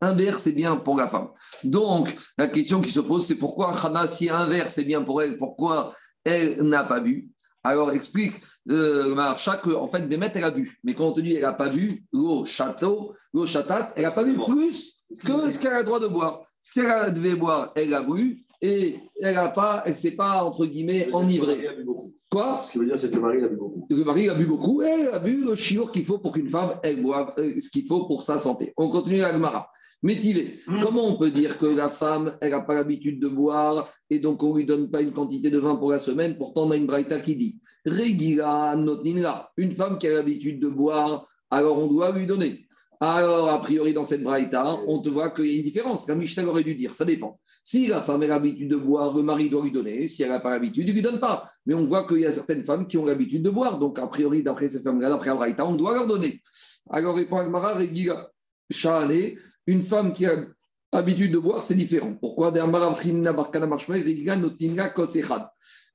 Un 0.00 0.12
verre, 0.12 0.38
c'est 0.38 0.52
bien 0.52 0.76
pour 0.76 0.96
la 0.96 1.08
femme. 1.08 1.28
Donc, 1.64 2.14
la 2.36 2.48
question 2.48 2.80
qui 2.80 2.90
se 2.90 3.00
pose, 3.00 3.26
c'est 3.26 3.36
pourquoi 3.36 3.74
Hana, 3.78 4.06
si 4.06 4.28
un 4.28 4.44
verre, 4.46 4.70
c'est 4.70 4.84
bien 4.84 5.02
pour 5.02 5.22
elle, 5.22 5.38
pourquoi 5.38 5.92
elle 6.24 6.62
n'a 6.62 6.84
pas 6.84 7.00
bu? 7.00 7.30
Alors, 7.62 7.90
explique 7.92 8.34
euh, 8.70 9.14
Marcha 9.14 9.56
que, 9.56 9.70
en 9.70 9.86
fait, 9.86 10.08
Bémet, 10.08 10.32
elle 10.34 10.44
a 10.44 10.50
bu. 10.50 10.78
Mais 10.84 10.94
quand 10.94 11.08
on 11.08 11.12
te 11.12 11.20
dit 11.20 11.34
elle 11.34 11.42
n'a 11.42 11.52
pas 11.52 11.68
bu, 11.68 12.04
l'eau 12.12 12.44
château, 12.44 13.12
l'eau 13.32 13.46
chatate, 13.46 13.92
elle 13.96 14.04
n'a 14.04 14.10
pas 14.10 14.24
bu 14.24 14.36
plus 14.46 15.04
que 15.22 15.50
ce 15.52 15.58
qu'elle 15.58 15.72
a 15.72 15.80
le 15.80 15.84
droit 15.84 16.00
de 16.00 16.08
boire. 16.08 16.44
Ce 16.60 16.72
qu'elle 16.72 17.14
devait 17.14 17.34
boire, 17.34 17.72
elle 17.76 17.92
a 17.94 18.02
bu 18.02 18.44
et 18.60 18.96
elle 19.20 19.34
n'a 19.34 19.48
pas, 19.48 19.82
elle 19.84 19.96
s'est 19.96 20.16
pas, 20.16 20.42
entre 20.42 20.66
guillemets, 20.66 21.10
enivrée. 21.12 21.68
Quoi? 22.30 22.62
Ce 22.66 22.72
qui 22.72 22.78
veut 22.78 22.86
dire, 22.86 22.98
c'est 22.98 23.10
que 23.10 23.16
le 23.16 23.20
mari 23.20 23.44
a 23.44 23.48
bu 23.48 23.56
beaucoup. 23.56 23.86
Le 23.88 24.04
mari 24.04 24.28
a 24.28 24.34
bu 24.34 24.46
beaucoup 24.46 24.82
et 24.82 24.86
elle 24.86 25.08
a 25.08 25.18
bu 25.18 25.44
le 25.44 25.54
chiour 25.54 25.92
qu'il 25.92 26.04
faut 26.04 26.18
pour 26.18 26.32
qu'une 26.32 26.48
femme, 26.48 26.70
elle 26.82 27.02
boive 27.02 27.32
euh, 27.38 27.60
ce 27.60 27.70
qu'il 27.70 27.86
faut 27.86 28.06
pour 28.06 28.22
sa 28.22 28.38
santé. 28.38 28.72
On 28.76 28.88
continue 28.88 29.22
à 29.22 29.32
Gemara. 29.32 29.70
Métivé, 30.02 30.58
hmm. 30.66 30.82
comment 30.82 31.06
on 31.06 31.16
peut 31.16 31.30
dire 31.30 31.58
que 31.58 31.66
la 31.66 31.88
femme, 31.88 32.36
elle 32.40 32.50
n'a 32.50 32.60
pas 32.60 32.74
l'habitude 32.74 33.20
de 33.20 33.28
boire 33.28 33.90
et 34.10 34.18
donc 34.18 34.42
on 34.42 34.52
ne 34.52 34.58
lui 34.58 34.66
donne 34.66 34.90
pas 34.90 35.00
une 35.00 35.12
quantité 35.12 35.50
de 35.50 35.58
vin 35.58 35.76
pour 35.76 35.90
la 35.90 35.98
semaine? 35.98 36.36
Pourtant, 36.36 36.66
on 36.66 36.70
a 36.72 36.76
une 36.76 36.86
braïta 36.86 37.20
qui 37.20 37.36
dit 37.36 37.60
Regila 37.86 38.76
notninla, 38.76 39.50
une 39.56 39.72
femme 39.72 39.98
qui 39.98 40.06
a 40.06 40.12
l'habitude 40.12 40.60
de 40.60 40.68
boire, 40.68 41.26
alors 41.50 41.78
on 41.78 41.88
doit 41.88 42.12
lui 42.12 42.26
donner. 42.26 42.66
Alors, 43.00 43.50
a 43.50 43.60
priori, 43.60 43.92
dans 43.92 44.04
cette 44.04 44.22
braïta, 44.22 44.78
on 44.86 45.02
te 45.02 45.08
voit 45.10 45.30
qu'il 45.30 45.46
y 45.46 45.54
a 45.54 45.56
une 45.56 45.62
différence. 45.62 46.08
La 46.08 46.14
Mishnah 46.14 46.46
aurait 46.46 46.64
dû 46.64 46.74
dire, 46.74 46.94
ça 46.94 47.04
dépend. 47.04 47.38
Si 47.62 47.86
la 47.86 48.00
femme 48.00 48.22
a 48.22 48.26
l'habitude 48.26 48.70
de 48.70 48.76
boire, 48.76 49.14
le 49.14 49.22
mari 49.22 49.50
doit 49.50 49.62
lui 49.62 49.72
donner. 49.72 50.08
Si 50.08 50.22
elle 50.22 50.30
n'a 50.30 50.40
pas 50.40 50.50
l'habitude, 50.50 50.88
il 50.88 50.90
ne 50.90 50.94
lui 50.94 51.02
donne 51.02 51.20
pas. 51.20 51.50
Mais 51.66 51.74
on 51.74 51.84
voit 51.86 52.06
qu'il 52.06 52.20
y 52.20 52.26
a 52.26 52.30
certaines 52.30 52.62
femmes 52.62 52.86
qui 52.86 52.96
ont 52.96 53.04
l'habitude 53.04 53.42
de 53.42 53.50
boire. 53.50 53.78
Donc, 53.78 53.98
a 53.98 54.06
priori, 54.06 54.42
d'après 54.42 54.68
ces 54.68 54.80
femmes-là, 54.80 55.10
d'après 55.10 55.30
la 55.30 55.36
braïta, 55.36 55.66
on 55.66 55.74
doit 55.74 55.92
leur 55.92 56.06
donner. 56.06 56.40
Alors, 56.88 57.16
répond 57.16 57.36
Agmara, 57.36 57.74
Regila, 57.74 58.30
Shahane, 58.70 59.32
une 59.66 59.82
femme 59.82 60.12
qui 60.12 60.24
a 60.26 60.44
l'habitude 60.92 61.32
de 61.32 61.38
boire, 61.38 61.62
c'est 61.62 61.74
différent. 61.74 62.14
Pourquoi? 62.14 62.52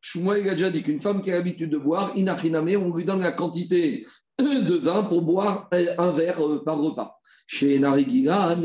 Shmuel 0.01 0.49
a 0.49 0.53
déjà 0.53 0.69
dit 0.69 0.81
qu'une 0.81 0.99
femme 0.99 1.21
qui 1.21 1.31
a 1.31 1.35
l'habitude 1.35 1.69
de 1.69 1.77
boire, 1.77 2.13
on 2.15 2.95
lui 2.95 3.03
donne 3.03 3.21
la 3.21 3.31
quantité 3.31 4.05
de 4.39 4.75
vin 4.77 5.03
pour 5.03 5.21
boire 5.21 5.69
un 5.71 6.11
verre 6.11 6.45
euh, 6.45 6.63
par 6.63 6.77
repas. 6.79 7.19
Chez 7.45 7.79
Narigila, 7.79 8.55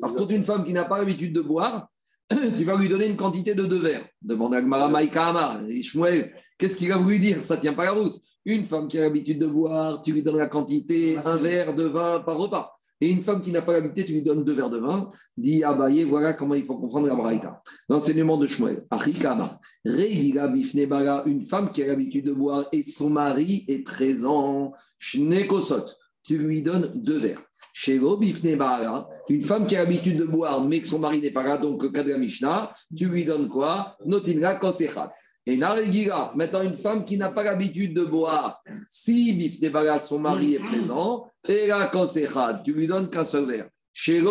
Par 0.00 0.14
contre, 0.14 0.32
une 0.32 0.44
femme 0.44 0.64
qui 0.64 0.72
n'a 0.72 0.84
pas 0.84 0.98
l'habitude 0.98 1.32
de 1.32 1.40
boire, 1.40 1.88
tu 2.56 2.64
vas 2.64 2.76
lui 2.76 2.88
donner 2.88 3.06
une 3.06 3.16
quantité 3.16 3.54
de 3.54 3.64
deux 3.64 3.78
verres. 3.78 4.06
Demande 4.20 4.54
à 4.54 4.60
Gmara 4.60 4.88
Maïka 4.88 5.60
Shmuel, 5.82 6.32
qu'est-ce 6.58 6.76
qu'il 6.76 6.88
va 6.88 6.98
voulu 6.98 7.18
dire? 7.18 7.42
Ça 7.42 7.56
ne 7.56 7.60
tient 7.60 7.74
pas 7.74 7.84
la 7.84 7.92
route. 7.92 8.14
Une 8.44 8.64
femme 8.64 8.88
qui 8.88 8.98
a 8.98 9.02
l'habitude 9.02 9.38
de 9.38 9.46
boire, 9.46 10.02
tu 10.02 10.12
lui 10.12 10.22
donnes 10.22 10.38
la 10.38 10.48
quantité, 10.48 11.16
un 11.24 11.36
verre 11.36 11.74
de 11.74 11.84
vin 11.84 12.20
par 12.20 12.36
repas. 12.36 12.76
Et 13.02 13.10
une 13.10 13.20
femme 13.20 13.42
qui 13.42 13.50
n'a 13.50 13.62
pas 13.62 13.72
l'habitude, 13.72 14.06
tu 14.06 14.12
lui 14.12 14.22
donnes 14.22 14.44
deux 14.44 14.52
verres 14.52 14.70
de 14.70 14.78
vin. 14.78 15.10
Dit 15.36 15.64
Abaye, 15.64 16.04
voilà 16.04 16.34
comment 16.34 16.54
il 16.54 16.62
faut 16.62 16.76
comprendre 16.76 17.08
la 17.08 17.16
Braïta. 17.16 17.60
L'enseignement 17.88 18.36
de 18.36 18.46
Shmuel. 18.46 18.86
Achikama. 18.90 19.58
Une 19.84 21.42
femme 21.42 21.72
qui 21.72 21.82
a 21.82 21.88
l'habitude 21.88 22.26
de 22.26 22.32
boire 22.32 22.68
et 22.70 22.84
son 22.84 23.10
mari 23.10 23.64
est 23.66 23.80
présent. 23.80 24.72
Shnekosot. 25.00 25.86
Tu 26.22 26.38
lui 26.38 26.62
donnes 26.62 26.92
deux 26.94 27.18
verres. 27.18 27.42
Chez 27.72 27.96
une 27.96 29.40
femme 29.40 29.66
qui 29.66 29.74
a 29.74 29.82
l'habitude 29.82 30.18
de 30.18 30.24
boire, 30.24 30.62
mais 30.64 30.80
que 30.80 30.86
son 30.86 31.00
mari 31.00 31.20
n'est 31.20 31.32
pas 31.32 31.42
là, 31.42 31.58
donc 31.58 31.90
Kadra 31.92 32.18
Mishnah, 32.18 32.72
tu 32.96 33.06
lui 33.06 33.24
donnes 33.24 33.48
quoi? 33.48 33.96
Notinra 34.06 34.56
Kosechat. 34.56 35.12
Et 35.46 35.56
Naregira, 35.56 36.32
maintenant 36.36 36.62
une 36.62 36.76
femme 36.76 37.04
qui 37.04 37.16
n'a 37.16 37.30
pas 37.30 37.42
l'habitude 37.42 37.94
de 37.94 38.04
boire, 38.04 38.62
si 38.88 39.32
Bifnebara, 39.34 39.98
son 39.98 40.20
mari 40.20 40.54
est 40.54 40.60
présent, 40.60 41.26
et 41.48 41.68
Kosechat, 41.90 42.62
tu 42.64 42.72
lui 42.72 42.86
donnes 42.86 43.10
qu'un 43.10 43.24
seul 43.24 43.46
verre. 43.46 43.68
Chez 43.92 44.22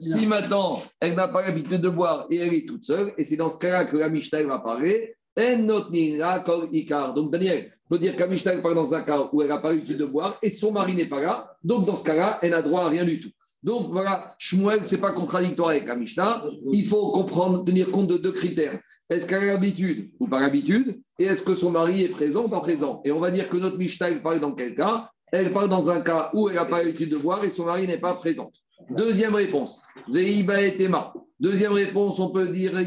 si 0.00 0.26
maintenant 0.26 0.80
elle 1.00 1.14
n'a 1.14 1.28
pas 1.28 1.42
l'habitude 1.42 1.80
de 1.80 1.88
boire 1.90 2.26
et 2.30 2.36
elle 2.36 2.54
est 2.54 2.66
toute 2.66 2.84
seule, 2.84 3.12
et 3.18 3.24
c'est 3.24 3.36
dans 3.36 3.50
ce 3.50 3.58
cas-là 3.58 3.84
que 3.84 3.96
la 3.96 4.08
Mishnah 4.08 4.44
va 4.44 4.60
parler, 4.60 5.14
donc 5.36 7.30
Daniel, 7.30 7.72
faut 7.88 7.98
dire 7.98 8.16
parle 8.62 8.74
dans 8.74 8.94
un 8.94 9.02
cas 9.02 9.28
où 9.32 9.42
elle 9.42 9.48
n'a 9.48 9.58
pas 9.58 9.72
l'habitude 9.72 9.98
de 9.98 10.04
boire 10.04 10.38
et 10.42 10.50
son 10.50 10.72
mari 10.72 10.94
n'est 10.94 11.06
pas 11.06 11.20
là. 11.20 11.56
Donc 11.62 11.86
dans 11.86 11.96
ce 11.96 12.04
cas-là, 12.04 12.38
elle 12.42 12.50
n'a 12.50 12.62
droit 12.62 12.84
à 12.84 12.88
rien 12.88 13.04
du 13.04 13.20
tout. 13.20 13.30
Donc 13.62 13.90
voilà, 13.90 14.34
Shmuel, 14.38 14.84
ce 14.84 14.94
n'est 14.94 15.00
pas 15.00 15.12
contradictoire 15.12 15.70
avec 15.70 15.88
Amishta. 15.88 16.44
Il 16.72 16.86
faut 16.86 17.12
comprendre, 17.12 17.64
tenir 17.64 17.90
compte 17.90 18.08
de 18.08 18.16
deux 18.16 18.32
critères. 18.32 18.80
Est-ce 19.08 19.26
qu'elle 19.26 19.42
a 19.42 19.46
l'habitude 19.46 20.10
ou 20.18 20.26
pas 20.26 20.40
l'habitude? 20.40 21.00
Et 21.18 21.24
est-ce 21.24 21.42
que 21.42 21.54
son 21.54 21.70
mari 21.70 22.02
est 22.02 22.08
présent 22.08 22.44
ou 22.44 22.48
pas 22.48 22.60
présent? 22.60 23.02
Et 23.04 23.12
on 23.12 23.20
va 23.20 23.30
dire 23.30 23.48
que 23.48 23.56
notre 23.56 23.76
Mishnah, 23.76 24.10
elle 24.10 24.22
parle 24.22 24.40
dans 24.40 24.54
quel 24.54 24.74
cas? 24.74 25.10
Elle 25.30 25.52
parle 25.52 25.68
dans 25.68 25.90
un 25.90 26.00
cas 26.00 26.30
où 26.34 26.48
elle 26.48 26.56
n'a 26.56 26.64
pas 26.64 26.82
l'habitude 26.82 27.10
de 27.10 27.16
boire 27.16 27.44
et 27.44 27.50
son 27.50 27.66
mari 27.66 27.86
n'est 27.86 28.00
pas 28.00 28.14
présent. 28.14 28.50
Deuxième 28.90 29.34
réponse. 29.34 29.82
Zeiba 30.10 30.62
et 30.62 30.76
Tema. 30.76 31.12
Deuxième 31.38 31.72
réponse, 31.72 32.18
on 32.20 32.30
peut 32.30 32.48
dire 32.48 32.78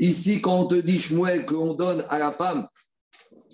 Ici, 0.00 0.40
quand 0.40 0.60
on 0.60 0.66
te 0.66 0.74
dit 0.74 0.98
Shmuel 0.98 1.46
qu'on 1.46 1.74
donne 1.74 2.04
à 2.08 2.18
la 2.18 2.32
femme 2.32 2.66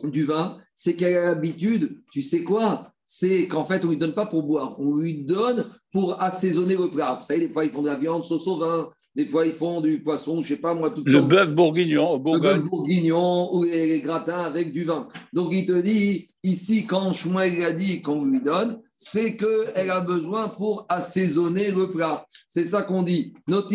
du 0.05 0.25
vin, 0.25 0.59
c'est 0.75 0.95
qu'elle 0.95 1.17
a 1.17 1.35
l'habitude, 1.35 1.99
tu 2.11 2.23
sais 2.23 2.43
quoi? 2.43 2.93
C'est 3.13 3.49
qu'en 3.49 3.65
fait, 3.65 3.83
on 3.83 3.89
ne 3.89 3.91
lui 3.95 3.99
donne 3.99 4.15
pas 4.15 4.27
pour 4.27 4.45
boire, 4.45 4.79
on 4.79 4.95
lui 4.95 5.25
donne 5.25 5.67
pour 5.93 6.23
assaisonner 6.23 6.77
le 6.77 6.89
plat. 6.91 7.17
Vous 7.19 7.27
savez, 7.27 7.49
des 7.49 7.53
fois, 7.53 7.65
ils 7.65 7.73
font 7.73 7.83
de 7.83 7.89
la 7.89 7.97
viande 7.97 8.23
sauce 8.23 8.47
au 8.47 8.59
vin, 8.59 8.89
des 9.17 9.27
fois, 9.27 9.45
ils 9.45 9.53
font 9.53 9.81
du 9.81 10.01
poisson, 10.01 10.43
je 10.43 10.53
ne 10.53 10.57
sais 10.57 10.63
pas 10.63 10.75
moi, 10.75 10.93
tout 10.93 11.03
Le 11.05 11.19
bœuf 11.19 11.53
bourguignon, 11.53 12.23
Le 12.23 12.39
bœuf 12.39 12.63
bourguignon 12.63 13.53
ou 13.53 13.65
les, 13.65 14.01
gratins 14.01 14.43
avec 14.43 14.73
du 14.73 14.85
vin. 14.85 15.09
Donc, 15.33 15.49
il 15.51 15.67
te 15.67 15.81
dit, 15.81 16.29
ici, 16.45 16.87
quand 16.87 17.13
Shmuel 17.13 17.65
a 17.65 17.73
dit 17.73 18.01
qu'on 18.01 18.25
lui 18.25 18.43
donne, 18.43 18.79
c'est 18.97 19.37
qu'elle 19.37 19.91
a 19.91 20.03
besoin 20.03 20.49
pour 20.49 20.87
assaisonner 20.89 21.73
le 21.73 21.89
plat. 21.89 22.25
C'est 22.49 22.65
ça 22.65 22.83
qu'on 22.83 23.03
dit. 23.03 23.35
Ben 23.49 23.67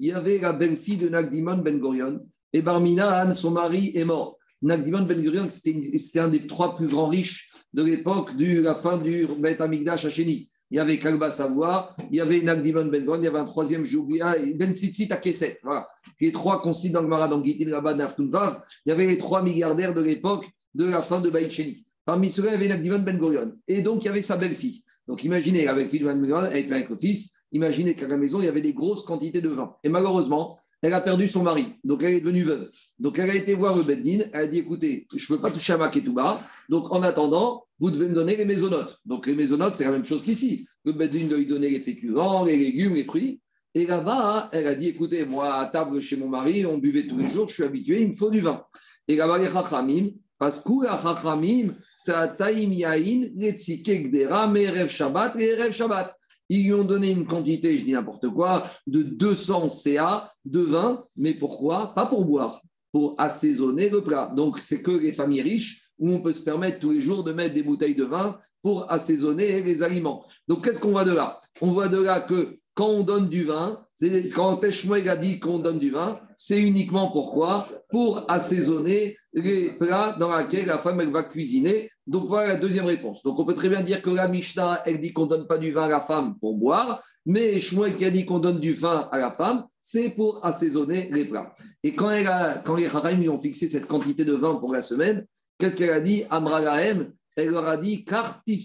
il 0.00 0.08
y 0.08 0.12
avait 0.12 0.38
la 0.40 0.52
belle-fille 0.52 0.96
de 0.96 1.08
Nagdimon 1.08 1.58
Ben 1.58 1.78
Gorion 1.78 2.18
et 2.52 2.60
Barminan, 2.60 3.32
son 3.32 3.52
mari, 3.52 3.92
est 3.94 4.04
mort. 4.04 4.36
Nagdimon 4.62 5.02
Ben 5.02 5.22
Gorion, 5.22 5.48
c'était 5.48 6.18
un 6.20 6.28
des 6.28 6.46
trois 6.46 6.76
plus 6.76 6.88
grands 6.88 7.08
riches 7.08 7.50
de 7.72 7.82
l'époque 7.82 8.36
de 8.36 8.60
la 8.60 8.74
fin 8.74 8.98
du 8.98 9.26
Beth 9.38 9.60
Amigdash 9.60 10.04
à 10.04 10.10
Chéni. 10.10 10.50
Il 10.70 10.76
y 10.78 10.80
avait 10.80 10.98
Kalba 10.98 11.30
Savoie, 11.30 11.94
il 12.10 12.16
y 12.16 12.20
avait 12.20 12.40
Nagdimon 12.40 12.86
Ben 12.86 13.04
Gorion, 13.04 13.22
il 13.22 13.24
y 13.24 13.28
avait 13.28 13.38
un 13.38 13.44
troisième, 13.44 13.84
ah, 14.22 14.34
Ben 14.56 14.74
Tzitzit 14.74 15.12
à 15.12 15.16
Kesset. 15.16 15.58
Voilà. 15.62 15.86
Les 16.20 16.32
trois 16.32 16.62
qu'on 16.62 16.72
cite 16.72 16.92
dans 16.92 17.02
le 17.02 17.08
Mara, 17.08 17.28
dans 17.28 17.44
Gitil 17.44 17.68
Il 17.68 18.52
y 18.86 18.92
avait 18.92 19.06
les 19.06 19.18
trois 19.18 19.42
milliardaires 19.42 19.92
de 19.94 20.00
l'époque 20.00 20.46
de 20.74 20.86
la 20.86 21.02
fin 21.02 21.20
de 21.20 21.30
Baïcheni. 21.30 21.84
Parmi 22.04 22.30
ceux-là, 22.30 22.50
il 22.50 22.52
y 22.52 22.56
avait 22.56 22.68
Nagdivan 22.68 23.00
Ben 23.00 23.18
Gurion. 23.18 23.52
Et 23.68 23.82
donc, 23.82 24.02
il 24.02 24.06
y 24.06 24.08
avait 24.08 24.22
sa 24.22 24.36
belle-fille. 24.36 24.82
Donc, 25.06 25.24
imaginez, 25.24 25.64
la 25.64 25.74
belle-fille 25.74 26.00
de 26.00 26.06
Ben 26.06 26.20
Gurion, 26.20 26.36
avec 26.38 26.88
le 26.88 26.96
fils. 26.96 27.32
Imaginez 27.52 27.94
qu'à 27.94 28.08
la 28.08 28.16
maison, 28.16 28.40
il 28.40 28.46
y 28.46 28.48
avait 28.48 28.60
des 28.60 28.72
grosses 28.72 29.04
quantités 29.04 29.40
de 29.40 29.48
vin. 29.48 29.76
Et 29.84 29.88
malheureusement, 29.88 30.58
elle 30.84 30.92
a 30.92 31.00
perdu 31.00 31.28
son 31.28 31.42
mari. 31.42 31.68
Donc, 31.82 32.02
elle 32.02 32.12
est 32.12 32.20
devenue 32.20 32.44
veuve. 32.44 32.70
Donc, 32.98 33.18
elle 33.18 33.30
a 33.30 33.34
été 33.34 33.54
voir 33.54 33.74
le 33.74 33.82
Beddin. 33.82 34.24
Elle 34.34 34.40
a 34.40 34.46
dit 34.46 34.58
écoutez, 34.58 35.06
je 35.16 35.32
ne 35.32 35.36
veux 35.36 35.42
pas 35.42 35.50
toucher 35.50 35.72
à 35.72 35.78
ma 35.78 35.88
ketouba. 35.88 36.42
Donc, 36.68 36.92
en 36.92 37.02
attendant, 37.02 37.64
vous 37.78 37.90
devez 37.90 38.06
me 38.06 38.14
donner 38.14 38.36
les 38.36 38.44
maisonnotes. 38.44 38.98
Donc, 39.06 39.26
les 39.26 39.34
maisonnotes, 39.34 39.76
c'est 39.76 39.84
la 39.84 39.92
même 39.92 40.04
chose 40.04 40.22
qu'ici. 40.22 40.66
Le 40.84 40.92
Beddin 40.92 41.26
doit 41.26 41.38
lui 41.38 41.46
donner 41.46 41.70
les 41.70 41.80
féculents, 41.80 42.44
les 42.44 42.58
légumes, 42.58 42.94
les 42.94 43.04
fruits. 43.04 43.40
Et 43.74 43.86
là-bas, 43.86 44.50
elle 44.52 44.66
a 44.66 44.74
dit 44.74 44.88
écoutez, 44.88 45.24
moi, 45.24 45.54
à 45.54 45.66
table 45.66 46.00
chez 46.02 46.16
mon 46.16 46.28
mari, 46.28 46.66
on 46.66 46.76
buvait 46.76 47.06
tous 47.06 47.16
les 47.16 47.28
jours, 47.28 47.48
je 47.48 47.54
suis 47.54 47.64
habitué, 47.64 48.02
il 48.02 48.10
me 48.10 48.14
faut 48.14 48.30
du 48.30 48.40
vin. 48.40 48.62
Et 49.08 49.16
là-bas, 49.16 49.38
les 49.38 49.48
Chachamim, 49.48 50.10
parce 50.38 50.62
que 50.62 50.84
la 50.84 51.00
Chachamim, 51.00 51.74
c'est 51.96 52.36
Taïm 52.36 52.72
Yain, 52.74 53.22
Shabbat 54.86 55.36
et 55.36 55.44
Erev 55.44 55.72
Shabbat. 55.72 56.14
Ils 56.54 56.66
lui 56.66 56.72
ont 56.72 56.84
donné 56.84 57.10
une 57.10 57.26
quantité, 57.26 57.76
je 57.76 57.84
dis 57.84 57.92
n'importe 57.92 58.28
quoi, 58.28 58.62
de 58.86 59.02
200 59.02 59.70
CA 59.70 60.30
de 60.44 60.60
vin, 60.60 61.04
mais 61.16 61.34
pourquoi? 61.34 61.92
Pas 61.96 62.06
pour 62.06 62.24
boire, 62.24 62.62
pour 62.92 63.16
assaisonner 63.18 63.90
le 63.90 64.04
plat. 64.04 64.32
Donc, 64.36 64.60
c'est 64.60 64.80
que 64.80 64.92
les 64.92 65.12
familles 65.12 65.42
riches 65.42 65.90
où 65.98 66.10
on 66.10 66.20
peut 66.20 66.32
se 66.32 66.44
permettre 66.44 66.78
tous 66.78 66.92
les 66.92 67.00
jours 67.00 67.24
de 67.24 67.32
mettre 67.32 67.54
des 67.54 67.64
bouteilles 67.64 67.96
de 67.96 68.04
vin 68.04 68.38
pour 68.62 68.90
assaisonner 68.92 69.62
les 69.62 69.82
aliments. 69.82 70.24
Donc, 70.46 70.64
qu'est-ce 70.64 70.78
qu'on 70.80 70.92
voit 70.92 71.04
de 71.04 71.12
là? 71.12 71.40
On 71.60 71.72
voit 71.72 71.88
de 71.88 72.00
là 72.00 72.20
que 72.20 72.56
quand 72.74 72.88
on 72.88 73.02
donne 73.02 73.28
du 73.28 73.44
vin, 73.44 73.80
quand 74.32 74.58
Teshmuel 74.58 75.08
a 75.08 75.16
dit 75.16 75.40
qu'on 75.40 75.58
donne 75.58 75.80
du 75.80 75.90
vin, 75.90 76.20
c'est 76.36 76.60
uniquement 76.60 77.10
pourquoi? 77.10 77.68
Pour 77.88 78.30
assaisonner 78.30 79.16
les 79.32 79.72
plats 79.76 80.16
dans 80.20 80.36
lesquels 80.36 80.66
la 80.66 80.78
femme 80.78 81.02
va 81.10 81.24
cuisiner. 81.24 81.90
Donc 82.06 82.28
voilà 82.28 82.54
la 82.54 82.56
deuxième 82.56 82.84
réponse. 82.84 83.22
Donc 83.22 83.38
on 83.38 83.44
peut 83.44 83.54
très 83.54 83.68
bien 83.68 83.82
dire 83.82 84.02
que 84.02 84.10
la 84.10 84.28
Mishnah, 84.28 84.82
elle 84.84 85.00
dit 85.00 85.12
qu'on 85.12 85.24
ne 85.24 85.30
donne 85.30 85.46
pas 85.46 85.58
du 85.58 85.72
vin 85.72 85.84
à 85.84 85.88
la 85.88 86.00
femme 86.00 86.38
pour 86.38 86.56
boire, 86.56 87.02
mais 87.26 87.58
Shmuel 87.58 87.96
qui 87.96 88.04
a 88.04 88.10
dit 88.10 88.26
qu'on 88.26 88.38
donne 88.38 88.60
du 88.60 88.74
vin 88.74 89.08
à 89.10 89.18
la 89.18 89.30
femme, 89.30 89.64
c'est 89.80 90.10
pour 90.10 90.44
assaisonner 90.44 91.08
les 91.10 91.24
plats. 91.24 91.54
Et 91.82 91.94
quand, 91.94 92.10
elle 92.10 92.26
a, 92.26 92.58
quand 92.58 92.76
les 92.76 92.86
Haraim 92.86 93.16
lui 93.16 93.28
ont 93.28 93.38
fixé 93.38 93.68
cette 93.68 93.86
quantité 93.86 94.24
de 94.24 94.34
vin 94.34 94.56
pour 94.56 94.72
la 94.72 94.82
semaine, 94.82 95.26
qu'est-ce 95.58 95.76
qu'elle 95.76 95.90
a 95.90 96.00
dit? 96.00 96.24
Amragahem, 96.28 97.12
elle 97.36 97.48
leur 97.48 97.66
a 97.66 97.78
dit 97.78 98.04
Kartif 98.04 98.62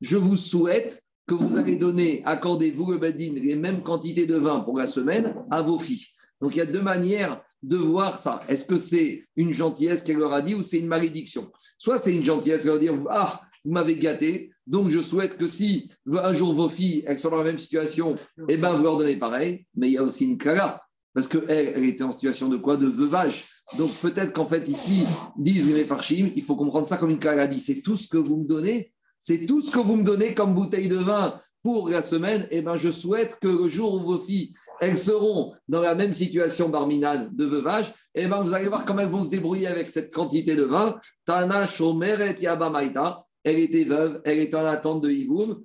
Je 0.00 0.16
vous 0.16 0.36
souhaite 0.36 1.02
que 1.26 1.34
vous 1.34 1.56
allez 1.56 1.76
donner, 1.76 2.22
accordez-vous 2.24 2.92
le 2.92 2.98
badin, 2.98 3.34
les 3.34 3.56
mêmes 3.56 3.82
quantités 3.82 4.26
de 4.26 4.36
vin 4.36 4.60
pour 4.60 4.78
la 4.78 4.86
semaine 4.86 5.34
à 5.50 5.62
vos 5.62 5.78
filles. 5.78 6.06
Donc 6.40 6.54
il 6.54 6.58
y 6.58 6.62
a 6.62 6.66
deux 6.66 6.82
manières 6.82 7.42
de 7.62 7.76
voir 7.76 8.18
ça. 8.18 8.42
Est-ce 8.48 8.64
que 8.64 8.76
c'est 8.76 9.22
une 9.36 9.52
gentillesse 9.52 10.02
qu'elle 10.02 10.18
leur 10.18 10.32
a 10.32 10.42
dit 10.42 10.54
ou 10.54 10.62
c'est 10.62 10.78
une 10.78 10.86
malédiction? 10.86 11.50
Soit 11.78 11.98
c'est 11.98 12.14
une 12.14 12.24
gentillesse, 12.24 12.64
elle 12.64 12.72
va 12.72 12.78
dire 12.78 12.94
Ah, 13.08 13.40
vous 13.64 13.72
m'avez 13.72 13.96
gâté, 13.96 14.50
donc 14.66 14.90
je 14.90 15.00
souhaite 15.00 15.36
que 15.36 15.46
si 15.46 15.90
un 16.10 16.32
jour 16.32 16.54
vos 16.54 16.68
filles 16.68 17.04
elles 17.06 17.18
sont 17.18 17.30
dans 17.30 17.38
la 17.38 17.44
même 17.44 17.58
situation, 17.58 18.14
eh 18.48 18.56
ben 18.56 18.74
vous 18.74 18.82
leur 18.82 18.98
donnez 18.98 19.16
pareil. 19.16 19.66
Mais 19.74 19.88
il 19.88 19.92
y 19.94 19.98
a 19.98 20.02
aussi 20.02 20.24
une 20.24 20.38
clara, 20.38 20.82
parce 21.14 21.28
qu'elle, 21.28 21.44
elle 21.48 21.84
était 21.84 22.04
en 22.04 22.12
situation 22.12 22.48
de 22.48 22.56
quoi? 22.56 22.76
De 22.76 22.86
veuvage. 22.86 23.46
Donc 23.78 23.92
peut-être 23.94 24.32
qu'en 24.32 24.46
fait 24.46 24.68
ici, 24.68 25.04
disent 25.36 25.72
les 25.72 25.84
Farshim, 25.84 26.30
il 26.34 26.42
faut 26.42 26.56
comprendre 26.56 26.88
ça 26.88 26.96
comme 26.96 27.10
une 27.10 27.18
clara 27.18 27.46
dit 27.46 27.60
c'est 27.60 27.82
tout 27.82 27.96
ce 27.96 28.08
que 28.08 28.16
vous 28.16 28.38
me 28.38 28.46
donnez 28.46 28.92
c'est 29.20 29.44
tout 29.44 29.60
ce 29.60 29.70
que 29.70 29.78
vous 29.78 29.96
me 29.96 30.02
donnez 30.02 30.34
comme 30.34 30.54
bouteille 30.54 30.88
de 30.88 30.96
vin 30.96 31.38
pour 31.62 31.88
la 31.88 32.02
semaine, 32.02 32.46
eh 32.50 32.62
ben 32.62 32.76
je 32.76 32.90
souhaite 32.90 33.38
que 33.40 33.48
le 33.48 33.68
jour 33.68 33.94
où 33.94 34.00
vos 34.00 34.18
filles, 34.18 34.54
elles 34.80 34.98
seront 34.98 35.52
dans 35.68 35.80
la 35.80 35.94
même 35.94 36.14
situation 36.14 36.68
barminane 36.68 37.30
de 37.34 37.44
veuvage, 37.44 37.92
eh 38.14 38.26
ben 38.26 38.42
vous 38.42 38.54
allez 38.54 38.68
voir 38.68 38.84
comment 38.84 39.00
elles 39.00 39.08
vont 39.08 39.24
se 39.24 39.30
débrouiller 39.30 39.66
avec 39.66 39.90
cette 39.90 40.12
quantité 40.12 40.56
de 40.56 40.64
vin. 40.64 40.96
Tana 41.24 41.66
Shomeret 41.66 42.36
Yabamaita, 42.40 43.24
elle 43.44 43.58
était 43.58 43.84
veuve, 43.84 44.20
elle 44.24 44.38
était 44.38 44.56
en 44.56 44.66
attente 44.66 45.02
de 45.02 45.10
Hiboum, 45.10 45.62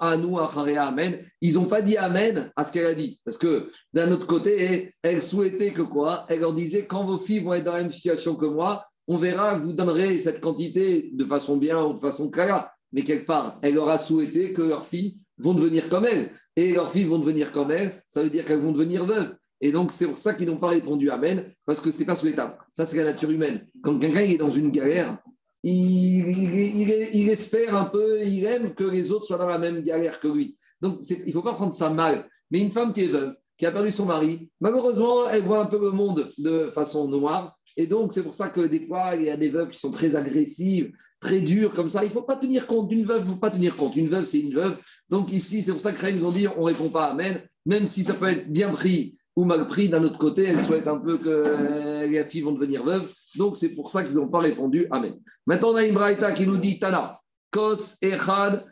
Anu 0.00 0.38
Amen. 0.78 1.20
Ils 1.40 1.54
n'ont 1.54 1.64
pas 1.64 1.82
dit 1.82 1.96
Amen 1.96 2.50
à 2.56 2.64
ce 2.64 2.72
qu'elle 2.72 2.86
a 2.86 2.94
dit, 2.94 3.20
parce 3.24 3.38
que 3.38 3.70
d'un 3.92 4.10
autre 4.12 4.26
côté, 4.26 4.94
elle 5.02 5.22
souhaitait 5.22 5.72
que 5.72 5.82
quoi? 5.82 6.26
Elle 6.28 6.40
leur 6.40 6.54
disait 6.54 6.86
quand 6.86 7.04
vos 7.04 7.18
filles 7.18 7.40
vont 7.40 7.54
être 7.54 7.64
dans 7.64 7.72
la 7.72 7.82
même 7.82 7.92
situation 7.92 8.34
que 8.34 8.46
moi, 8.46 8.84
on 9.08 9.18
verra, 9.18 9.58
vous 9.58 9.72
donnerez 9.72 10.18
cette 10.20 10.40
quantité 10.40 11.10
de 11.12 11.24
façon 11.24 11.56
bien 11.56 11.82
ou 11.84 11.94
de 11.94 11.98
façon 11.98 12.30
claire, 12.30 12.70
mais 12.92 13.02
quelque 13.02 13.26
part, 13.26 13.58
elle 13.62 13.78
aura 13.78 13.98
souhaité 13.98 14.52
que 14.52 14.62
leurs 14.62 14.86
filles 14.86 15.18
vont 15.38 15.54
devenir 15.54 15.88
comme 15.88 16.04
elle. 16.04 16.30
Et 16.56 16.72
leurs 16.72 16.90
filles 16.90 17.04
vont 17.04 17.18
devenir 17.18 17.52
comme 17.52 17.70
elle, 17.70 18.02
ça 18.08 18.22
veut 18.22 18.30
dire 18.30 18.44
qu'elles 18.44 18.60
vont 18.60 18.72
devenir 18.72 19.04
veuves. 19.04 19.34
Et 19.60 19.70
donc, 19.70 19.92
c'est 19.92 20.06
pour 20.06 20.18
ça 20.18 20.34
qu'ils 20.34 20.48
n'ont 20.48 20.58
pas 20.58 20.68
répondu 20.68 21.08
Amen, 21.08 21.52
parce 21.64 21.80
que 21.80 21.90
ce 21.90 21.98
n'est 22.00 22.04
pas 22.04 22.16
souhaitable. 22.16 22.56
Ça, 22.72 22.84
c'est 22.84 22.96
la 22.98 23.12
nature 23.12 23.30
humaine. 23.30 23.66
Quand 23.82 23.98
quelqu'un 23.98 24.20
est 24.20 24.36
dans 24.36 24.50
une 24.50 24.72
galère, 24.72 25.18
il, 25.62 27.28
espère 27.30 27.76
un 27.76 27.84
peu, 27.84 28.20
il 28.22 28.44
aime 28.44 28.74
que 28.74 28.82
les 28.82 29.12
autres 29.12 29.24
soient 29.24 29.38
dans 29.38 29.46
la 29.46 29.58
même 29.58 29.82
galère 29.82 30.18
que 30.18 30.26
lui. 30.26 30.58
Donc, 30.80 30.98
il 31.08 31.26
ne 31.26 31.32
faut 31.32 31.42
pas 31.42 31.54
prendre 31.54 31.72
ça 31.72 31.90
mal. 31.90 32.28
Mais 32.50 32.60
une 32.60 32.70
femme 32.70 32.92
qui 32.92 33.04
est 33.04 33.08
veuve, 33.08 33.36
qui 33.56 33.64
a 33.64 33.70
perdu 33.70 33.92
son 33.92 34.06
mari, 34.06 34.50
malheureusement, 34.60 35.28
elle 35.28 35.44
voit 35.44 35.60
un 35.60 35.66
peu 35.66 35.78
le 35.78 35.92
monde 35.92 36.28
de 36.38 36.68
façon 36.70 37.06
noire 37.06 37.56
Et 37.76 37.86
donc, 37.86 38.12
c'est 38.12 38.22
pour 38.22 38.34
ça 38.34 38.48
que 38.48 38.60
des 38.60 38.86
fois, 38.86 39.14
il 39.16 39.24
y 39.24 39.30
a 39.30 39.36
des 39.36 39.48
veuves 39.48 39.70
qui 39.70 39.78
sont 39.78 39.90
très 39.90 40.16
agressives, 40.16 40.92
très 41.20 41.40
dures, 41.40 41.72
comme 41.72 41.90
ça. 41.90 42.02
Il 42.04 42.08
ne 42.08 42.12
faut 42.12 42.22
pas 42.22 42.36
tenir 42.36 42.66
compte 42.66 42.88
d'une 42.88 43.04
veuve, 43.04 43.22
il 43.24 43.28
ne 43.28 43.34
faut 43.34 43.40
pas 43.40 43.50
tenir 43.50 43.74
compte. 43.74 43.96
Une 43.96 44.08
veuve, 44.08 44.24
c'est 44.24 44.40
une 44.40 44.54
veuve. 44.54 44.76
Donc, 45.08 45.32
ici, 45.32 45.62
c'est 45.62 45.72
pour 45.72 45.80
ça 45.80 45.92
que 45.92 46.10
nous 46.10 46.26
ont 46.26 46.32
dit 46.32 46.46
on 46.48 46.62
ne 46.62 46.66
répond 46.66 46.88
pas 46.88 47.06
Amen, 47.06 47.40
même 47.66 47.86
si 47.86 48.02
ça 48.04 48.14
peut 48.14 48.28
être 48.28 48.50
bien 48.50 48.70
pris 48.70 49.18
ou 49.36 49.44
mal 49.44 49.66
pris. 49.66 49.88
D'un 49.88 50.02
autre 50.02 50.18
côté, 50.18 50.44
elles 50.44 50.62
souhaitent 50.62 50.88
un 50.88 50.98
peu 50.98 51.18
que 51.18 52.06
les 52.06 52.24
filles 52.24 52.42
vont 52.42 52.52
devenir 52.52 52.84
veuves. 52.84 53.10
Donc, 53.36 53.56
c'est 53.56 53.70
pour 53.70 53.90
ça 53.90 54.04
qu'ils 54.04 54.16
n'ont 54.16 54.28
pas 54.28 54.40
répondu 54.40 54.86
Amen. 54.90 55.14
Maintenant, 55.46 55.70
on 55.70 55.76
a 55.76 55.84
une 55.84 55.94
braïta 55.94 56.32
qui 56.32 56.46
nous 56.46 56.58
dit 56.58 56.78
Tana, 56.78 57.20
Kos 57.50 57.96
Echad, 58.02 58.66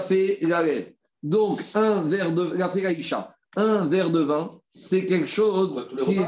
fait 0.00 0.38
Garev. 0.42 0.92
Donc, 1.22 1.62
un 1.74 2.02
verre 2.02 2.34
de, 2.34 2.52
la 2.56 2.70
un 3.56 3.86
verre 3.86 4.10
de 4.10 4.20
vin, 4.20 4.50
c'est 4.70 5.06
quelque 5.06 5.26
chose 5.26 5.86
qui 6.04 6.18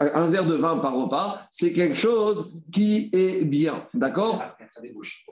un 0.00 0.28
verre 0.28 0.46
de 0.46 0.54
vin 0.54 0.78
par 0.78 0.94
repas, 0.94 1.40
c'est 1.50 1.72
quelque 1.72 1.96
chose 1.96 2.52
qui 2.72 3.10
est 3.12 3.44
bien. 3.44 3.86
D'accord? 3.94 4.42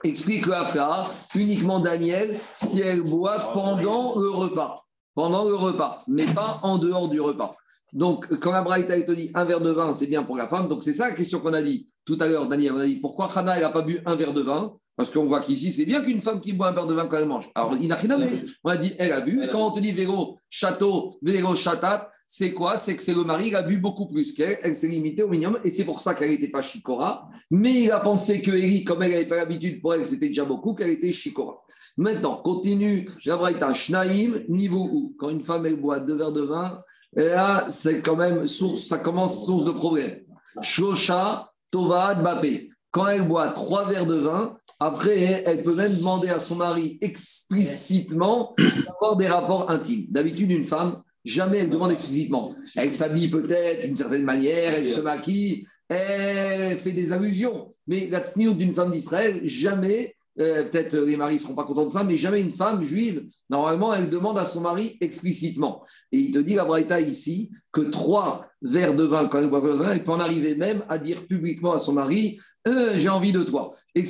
Explique 0.03 0.47
Afra, 0.47 1.09
uniquement 1.35 1.79
Daniel, 1.79 2.39
si 2.53 2.81
elle 2.81 3.01
boit 3.01 3.37
pendant 3.53 4.17
le 4.19 4.29
repas. 4.29 4.75
Pendant 5.13 5.45
le 5.45 5.55
repas, 5.55 5.99
mais 6.07 6.25
pas 6.25 6.59
en 6.63 6.77
dehors 6.77 7.09
du 7.09 7.21
repas. 7.21 7.51
Donc, 7.93 8.27
quand 8.39 8.51
la 8.51 8.61
Braïta 8.61 9.01
te 9.01 9.11
dit 9.13 9.31
un 9.33 9.45
verre 9.45 9.61
de 9.61 9.71
vin, 9.71 9.93
c'est 9.93 10.07
bien 10.07 10.23
pour 10.23 10.35
la 10.35 10.47
femme. 10.47 10.67
Donc, 10.67 10.83
c'est 10.83 10.93
ça 10.93 11.07
la 11.09 11.15
question 11.15 11.39
qu'on 11.39 11.53
a 11.53 11.61
dit 11.61 11.89
tout 12.03 12.17
à 12.19 12.27
l'heure, 12.27 12.49
Daniel. 12.49 12.73
On 12.73 12.79
a 12.79 12.85
dit 12.85 12.97
pourquoi 12.97 13.29
Hana 13.33 13.59
n'a 13.59 13.69
pas 13.69 13.81
bu 13.81 14.01
un 14.05 14.15
verre 14.15 14.33
de 14.33 14.41
vin? 14.41 14.75
Parce 14.97 15.09
qu'on 15.11 15.25
voit 15.25 15.41
qu'ici, 15.41 15.71
c'est 15.71 15.85
bien 15.85 16.01
qu'une 16.01 16.21
femme 16.21 16.39
qui 16.39 16.53
boit 16.53 16.69
un 16.69 16.71
verre 16.71 16.87
de 16.87 16.93
vin 16.93 17.07
quand 17.07 17.17
elle 17.17 17.27
mange. 17.27 17.49
Alors, 17.53 17.75
il 17.79 17.87
n'a 17.87 17.95
rien 17.95 18.11
à 18.11 18.27
On 18.63 18.69
a 18.69 18.77
dit, 18.77 18.93
elle 18.97 19.11
a 19.11 19.21
bu. 19.21 19.43
Et 19.43 19.49
quand 19.49 19.67
on 19.67 19.71
te 19.71 19.79
dit 19.79 19.91
vélo, 19.91 20.39
château, 20.49 21.17
vélo, 21.21 21.53
chatat, 21.55 22.09
c'est 22.27 22.53
quoi? 22.53 22.77
C'est 22.77 22.95
que 22.95 23.03
c'est 23.03 23.13
le 23.13 23.23
mari 23.23 23.49
qui 23.49 23.55
a 23.55 23.61
bu 23.61 23.77
beaucoup 23.77 24.07
plus 24.07 24.33
qu'elle. 24.33 24.57
Elle 24.63 24.75
s'est 24.75 24.87
limitée 24.87 25.23
au 25.23 25.27
minimum. 25.27 25.59
Et 25.65 25.69
c'est 25.69 25.83
pour 25.83 25.99
ça 25.99 26.15
qu'elle 26.15 26.29
n'était 26.29 26.47
pas 26.47 26.61
chikora. 26.61 27.27
Mais 27.51 27.83
il 27.83 27.91
a 27.91 27.99
pensé 27.99 28.41
que 28.41 28.51
Eli, 28.51 28.83
comme 28.85 29.03
elle 29.03 29.11
n'avait 29.11 29.27
pas 29.27 29.35
l'habitude, 29.35 29.81
pour 29.81 29.93
elle, 29.93 30.05
c'était 30.05 30.29
déjà 30.29 30.45
beaucoup, 30.45 30.73
qu'elle 30.73 30.91
était 30.91 31.11
chikora. 31.11 31.61
Maintenant, 31.97 32.37
continue. 32.37 33.09
Jabraïta, 33.19 33.73
Shnaim, 33.73 34.43
niveau 34.47 34.89
où 34.91 35.15
Quand 35.19 35.29
une 35.29 35.41
femme, 35.41 35.65
elle 35.65 35.79
boit 35.79 35.99
deux 35.99 36.15
verres 36.15 36.33
de 36.33 36.41
vin, 36.41 36.81
là, 37.13 37.65
c'est 37.69 38.01
quand 38.01 38.15
même 38.15 38.47
source, 38.47 38.87
ça 38.87 38.97
commence 38.97 39.45
source 39.45 39.65
de 39.65 39.71
problème. 39.71 40.21
Shosha, 40.61 41.51
Tova, 41.69 42.15
Bapé. 42.15 42.69
Quand 42.91 43.07
elle 43.07 43.27
boit 43.27 43.49
trois 43.49 43.87
verres 43.87 44.05
de 44.05 44.15
vin, 44.15 44.57
après, 44.79 45.43
elle 45.45 45.63
peut 45.63 45.73
même 45.73 45.95
demander 45.95 46.29
à 46.29 46.39
son 46.39 46.55
mari 46.55 46.97
explicitement 47.01 48.53
d'avoir 48.57 49.15
des 49.15 49.27
rapports 49.27 49.69
intimes. 49.71 50.05
D'habitude, 50.09 50.51
une 50.51 50.65
femme, 50.65 51.01
jamais 51.23 51.59
elle 51.59 51.69
demande 51.69 51.91
explicitement. 51.91 52.53
Elle 52.75 52.93
s'habille 52.93 53.29
peut-être 53.29 53.85
d'une 53.85 53.95
certaine 53.95 54.23
manière, 54.23 54.73
elle 54.73 54.89
se 54.89 54.99
maquille, 54.99 55.65
elle 55.87 56.77
fait 56.77 56.91
des 56.91 57.13
allusions. 57.13 57.73
Mais 57.87 58.07
la 58.09 58.21
d'une 58.21 58.73
femme 58.73 58.91
d'Israël, 58.91 59.41
jamais 59.45 60.15
euh, 60.39 60.69
peut-être 60.69 60.97
les 60.97 61.15
maris 61.15 61.35
ne 61.35 61.39
seront 61.39 61.55
pas 61.55 61.63
contents 61.63 61.85
de 61.85 61.91
ça, 61.91 62.03
mais 62.03 62.17
jamais 62.17 62.41
une 62.41 62.51
femme 62.51 62.83
juive, 62.83 63.25
normalement, 63.49 63.93
elle 63.93 64.09
demande 64.09 64.37
à 64.37 64.43
son 64.43 64.61
mari 64.61 64.97
explicitement. 64.99 65.83
Et 66.11 66.17
il 66.17 66.31
te 66.31 66.39
dit, 66.39 66.55
la 66.55 66.65
Braïta 66.65 66.99
ici, 66.99 67.49
que 67.71 67.81
trois 67.81 68.47
verres 68.65 68.95
de 68.95 69.03
vin, 69.03 69.27
quand 69.27 69.39
elle 69.39 69.49
boit 69.49 69.61
le 69.61 69.73
vin, 69.73 69.91
elle 69.91 70.03
peut 70.03 70.11
en 70.11 70.19
arriver 70.19 70.55
même 70.55 70.83
à 70.89 70.97
dire 70.97 71.25
publiquement 71.27 71.73
à 71.73 71.79
son 71.79 71.93
mari 71.93 72.39
euh, 72.67 72.93
J'ai 72.97 73.09
envie 73.09 73.31
de 73.31 73.43
toi. 73.43 73.71
Mais 73.95 74.03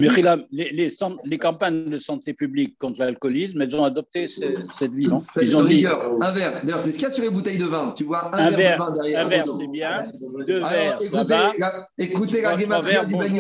les, 0.52 0.90
les, 1.26 1.38
campagnes 1.38 1.90
de 1.90 1.98
santé 1.98 2.34
publique 2.34 2.78
contre 2.80 3.00
l'alcoolisme, 3.00 3.62
elles 3.62 3.76
ont 3.76 3.84
adopté 3.84 4.28
cette 4.30 4.94
vision. 4.94 5.18
Ils 5.42 5.58
ont 5.58 5.66
dit, 5.66 5.86
un 5.86 6.32
verre. 6.32 6.62
D'ailleurs, 6.64 6.80
c'est 6.80 6.92
ce 6.92 6.96
qu'il 6.96 7.04
y 7.04 7.12
a 7.12 7.14
sur 7.14 7.24
les 7.24 7.30
bouteilles 7.30 7.58
de 7.58 7.66
vin. 7.66 7.94
Tu 7.98 8.06
vois, 8.06 8.34
un, 8.34 8.50
verre, 8.50 8.78
de 8.78 8.84
vin 8.84 8.94
derrière. 8.94 9.26
Un 9.26 9.30
verre, 9.30 9.46
c'est 9.60 9.68
bien. 9.68 10.02
Deux 10.48 10.60
verres, 10.60 11.02
ça 11.02 11.24
va. 11.24 11.54
Écoutez 11.98 12.42
la 12.42 12.56
guématria 12.56 13.04
du 13.04 13.16
Ben 13.16 13.34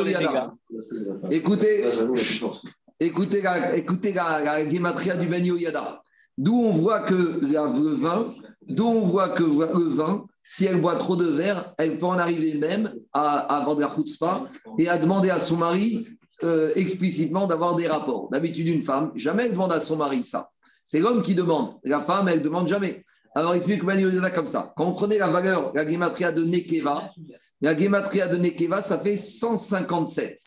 Écoutez. 1.31 1.85
Écoutez 2.99 3.41
la, 3.41 3.75
écoutez 3.75 4.13
la, 4.13 4.65
du 4.65 4.79
Ben 5.27 5.45
Yada. 5.45 6.01
D'où 6.37 6.53
on 6.53 6.73
voit 6.73 7.01
que 7.01 7.13
le 7.13 7.93
vin, 7.93 8.25
d'où 8.67 8.85
on 8.85 9.01
voit 9.01 9.29
que 9.29 9.43
le 9.43 9.89
vin, 9.89 10.25
si 10.43 10.65
elle 10.65 10.81
boit 10.81 10.97
trop 10.97 11.15
de 11.15 11.25
verre, 11.25 11.73
elle 11.77 11.97
peut 11.97 12.05
en 12.05 12.17
arriver 12.17 12.53
même 12.53 12.93
à, 13.13 13.57
avoir 13.57 13.75
de 13.75 13.81
la 13.81 13.93
chutzpah 13.93 14.45
et 14.77 14.87
à 14.87 14.97
demander 14.97 15.29
à 15.29 15.39
son 15.39 15.57
mari 15.57 16.07
euh, 16.43 16.71
explicitement 16.75 17.47
d'avoir 17.47 17.75
des 17.75 17.87
rapports. 17.87 18.29
D'habitude, 18.29 18.67
une 18.67 18.81
femme, 18.81 19.11
jamais 19.15 19.45
elle 19.45 19.51
demande 19.51 19.71
à 19.71 19.79
son 19.79 19.97
mari 19.97 20.23
ça. 20.23 20.49
C'est 20.83 20.99
l'homme 20.99 21.21
qui 21.21 21.33
demande. 21.33 21.79
La 21.83 21.99
femme, 21.99 22.27
elle 22.27 22.43
demande 22.43 22.67
jamais. 22.67 23.03
Alors, 23.33 23.53
explique 23.53 23.83
Yada 23.83 24.31
comme 24.31 24.47
ça. 24.47 24.71
Quand 24.77 24.85
on 24.85 24.93
prenait 24.93 25.17
la 25.17 25.27
valeur, 25.27 25.73
la 25.73 25.87
gématria 25.87 26.31
de 26.31 26.43
Nekeva, 26.43 27.11
la 27.59 27.77
gématria 27.77 28.27
de 28.27 28.37
Nekeva, 28.37 28.81
ça 28.81 28.97
fait 28.99 29.17
157. 29.17 30.39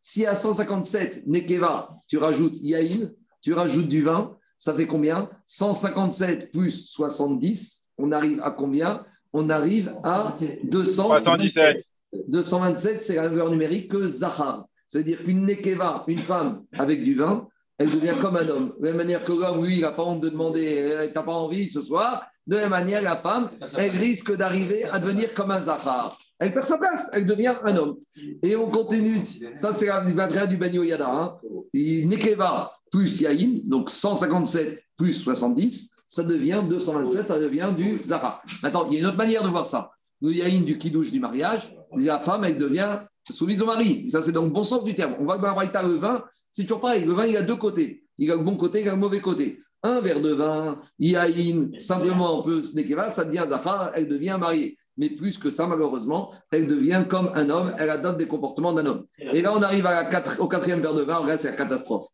Si 0.00 0.26
à 0.26 0.34
157 0.34 1.26
Nekeva, 1.26 1.96
tu 2.08 2.18
rajoutes 2.18 2.56
Yaïn, 2.60 3.10
tu 3.40 3.54
rajoutes 3.54 3.88
du 3.88 4.02
vin, 4.02 4.36
ça 4.58 4.74
fait 4.74 4.86
combien? 4.86 5.28
157 5.46 6.52
plus 6.52 6.86
70, 6.86 7.88
on 7.98 8.12
arrive 8.12 8.40
à 8.42 8.50
combien? 8.50 9.04
On 9.32 9.50
arrive 9.50 9.94
à 10.02 10.32
227. 10.64 11.84
227, 12.28 13.02
c'est 13.02 13.16
la 13.16 13.28
valeur 13.28 13.50
numérique 13.50 13.90
que 13.90 14.06
Zahar. 14.06 14.66
Ça 14.86 14.98
veut 14.98 15.04
dire 15.04 15.22
qu'une 15.22 15.44
Nekeva, 15.44 16.04
une 16.06 16.18
femme 16.18 16.62
avec 16.78 17.02
du 17.02 17.14
vin, 17.14 17.48
elle 17.78 17.90
devient 17.90 18.14
comme 18.20 18.36
un 18.36 18.48
homme. 18.48 18.72
De 18.80 18.86
la 18.86 18.92
même 18.92 18.98
manière 18.98 19.24
que 19.24 19.32
l'homme, 19.32 19.64
lui, 19.64 19.76
il 19.76 19.80
n'a 19.82 19.92
pas 19.92 20.04
honte 20.04 20.22
de 20.22 20.28
demander 20.28 21.08
Tu 21.08 21.14
n'as 21.14 21.22
pas 21.22 21.32
envie 21.32 21.68
ce 21.68 21.82
soir 21.82 22.26
De 22.46 22.56
la 22.56 22.62
même 22.62 22.70
manière, 22.70 23.02
la 23.02 23.16
femme, 23.16 23.50
elle 23.76 23.90
risque 23.90 24.34
d'arriver 24.34 24.84
à 24.84 24.98
devenir 24.98 25.34
comme 25.34 25.50
un 25.50 25.60
Zahar. 25.60 26.16
Elle 26.38 26.52
perd 26.52 26.64
sa 26.64 26.78
place, 26.78 27.10
elle 27.12 27.26
devient 27.26 27.54
un 27.64 27.76
homme. 27.76 27.96
Et 28.42 28.56
on 28.56 28.70
continue. 28.70 29.20
Ça, 29.54 29.72
c'est 29.72 29.86
la 29.86 30.46
du 30.46 30.56
Benyo 30.56 30.82
Yada. 30.82 31.10
Hein. 31.10 31.38
Nekeva 31.74 32.72
plus 32.90 33.20
Yaïn, 33.20 33.60
donc 33.64 33.90
157 33.90 34.82
plus 34.96 35.14
70, 35.14 35.90
ça 36.06 36.22
devient 36.22 36.64
227, 36.68 37.28
ça 37.28 37.40
devient 37.40 37.74
du 37.76 37.98
Zahar. 38.06 38.42
Maintenant, 38.62 38.86
il 38.88 38.94
y 38.94 38.96
a 38.96 39.00
une 39.00 39.06
autre 39.06 39.16
manière 39.16 39.42
de 39.42 39.48
voir 39.48 39.66
ça. 39.66 39.90
Le 40.22 40.32
Yaïn 40.32 40.62
du 40.62 40.78
Kidouche 40.78 41.12
du 41.12 41.20
mariage, 41.20 41.74
la 41.96 42.18
femme, 42.20 42.44
elle 42.44 42.58
devient 42.58 43.00
soumise 43.30 43.60
au 43.60 43.66
mari. 43.66 44.08
Ça, 44.08 44.22
c'est 44.22 44.32
dans 44.32 44.44
le 44.44 44.50
bon 44.50 44.64
sens 44.64 44.84
du 44.84 44.94
terme. 44.94 45.16
On 45.18 45.26
va 45.26 45.36
dans 45.38 45.82
le 45.82 45.94
vin, 45.94 46.22
c'est 46.50 46.62
toujours 46.62 46.80
pareil. 46.80 47.04
Le 47.04 47.12
vin, 47.12 47.26
il 47.26 47.36
a 47.36 47.42
deux 47.42 47.56
côtés. 47.56 48.02
Il 48.18 48.30
a 48.30 48.36
le 48.36 48.42
bon 48.42 48.56
côté, 48.56 48.82
il 48.82 48.88
a 48.88 48.92
le 48.92 48.98
mauvais 48.98 49.20
côté. 49.20 49.58
Un 49.82 50.00
verre 50.00 50.22
de 50.22 50.32
vin, 50.32 50.80
Yaïn, 50.98 51.70
simplement 51.78 52.40
un 52.40 52.42
peu 52.42 52.62
Snekeva, 52.62 53.10
ça 53.10 53.24
devient 53.24 53.44
Zahar, 53.48 53.92
elle 53.94 54.08
devient 54.08 54.36
mariée 54.40 54.76
mais 54.96 55.10
plus 55.10 55.38
que 55.38 55.50
ça, 55.50 55.66
malheureusement, 55.66 56.32
elle 56.50 56.66
devient 56.66 57.04
comme 57.08 57.30
un 57.34 57.50
homme, 57.50 57.74
elle 57.78 57.90
adopte 57.90 58.18
des 58.18 58.26
comportements 58.26 58.72
d'un 58.72 58.86
homme. 58.86 59.06
Et 59.18 59.42
là, 59.42 59.52
on 59.54 59.62
arrive 59.62 59.86
à 59.86 60.08
au 60.38 60.48
quatrième 60.48 60.80
verre 60.80 60.94
de 60.94 61.02
vin, 61.02 61.16
regarde, 61.16 61.38
c'est 61.38 61.50
la 61.50 61.56
catastrophe. 61.56 62.06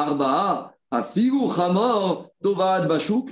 Arba'a, 0.00 0.74
Afigu, 0.90 1.48
Hamor, 1.56 2.30
Tovad, 2.42 2.88
Bachouk, 2.88 3.30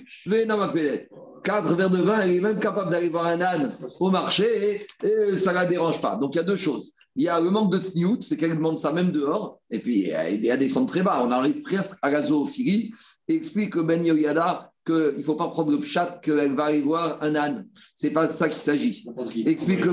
Quatre 1.45 1.75
verres 1.75 1.91
de 1.91 1.99
vin, 1.99 2.21
elle 2.21 2.33
est 2.33 2.41
même 2.41 2.59
capable 2.59 2.91
d'aller 2.91 3.09
voir 3.09 3.27
un 3.27 3.41
âne 3.41 3.73
au 4.01 4.11
marché 4.11 4.83
et, 5.03 5.37
ça 5.37 5.51
ne 5.51 5.57
la 5.57 5.67
dérange 5.67 6.01
pas. 6.01 6.17
Donc, 6.17 6.35
il 6.35 6.39
y 6.39 6.41
a 6.41 6.45
deux 6.45 6.57
choses. 6.57 6.93
Il 7.17 7.25
y 7.25 7.29
a 7.29 7.41
le 7.41 7.51
manque 7.51 7.73
de 7.73 7.79
tsniout, 7.79 8.23
c'est 8.23 8.37
qu'elle 8.37 8.55
demande 8.55 8.79
ça 8.79 8.93
même 8.93 9.11
dehors, 9.11 9.61
et 9.71 9.79
puis 9.79 10.09
elle, 10.09 10.45
elle 10.45 10.59
descend 10.59 10.89
très 10.89 11.03
bas. 11.03 11.23
On 11.25 11.31
arrive 11.31 11.63
presque 11.63 11.97
à 12.03 12.11
la 12.11 12.23
zoophilie. 12.23 12.93
Explique 13.27 13.77
Ben 13.77 14.05
Yoyada 14.05 14.71
qu'il 14.89 15.19
ne 15.19 15.23
faut 15.23 15.35
pas 15.35 15.49
prendre 15.49 15.71
le 15.71 15.83
chat 15.83 16.19
qu'elle 16.23 16.55
va 16.55 16.67
aller 16.67 16.81
voir 16.81 17.19
un 17.23 17.35
âne. 17.35 17.67
Ce 17.95 18.07
n'est 18.07 18.13
pas 18.13 18.27
de 18.27 18.33
ça 18.33 18.49
qu'il 18.49 18.61
s'agit. 18.61 19.05
Explique 19.47 19.85
le 19.85 19.93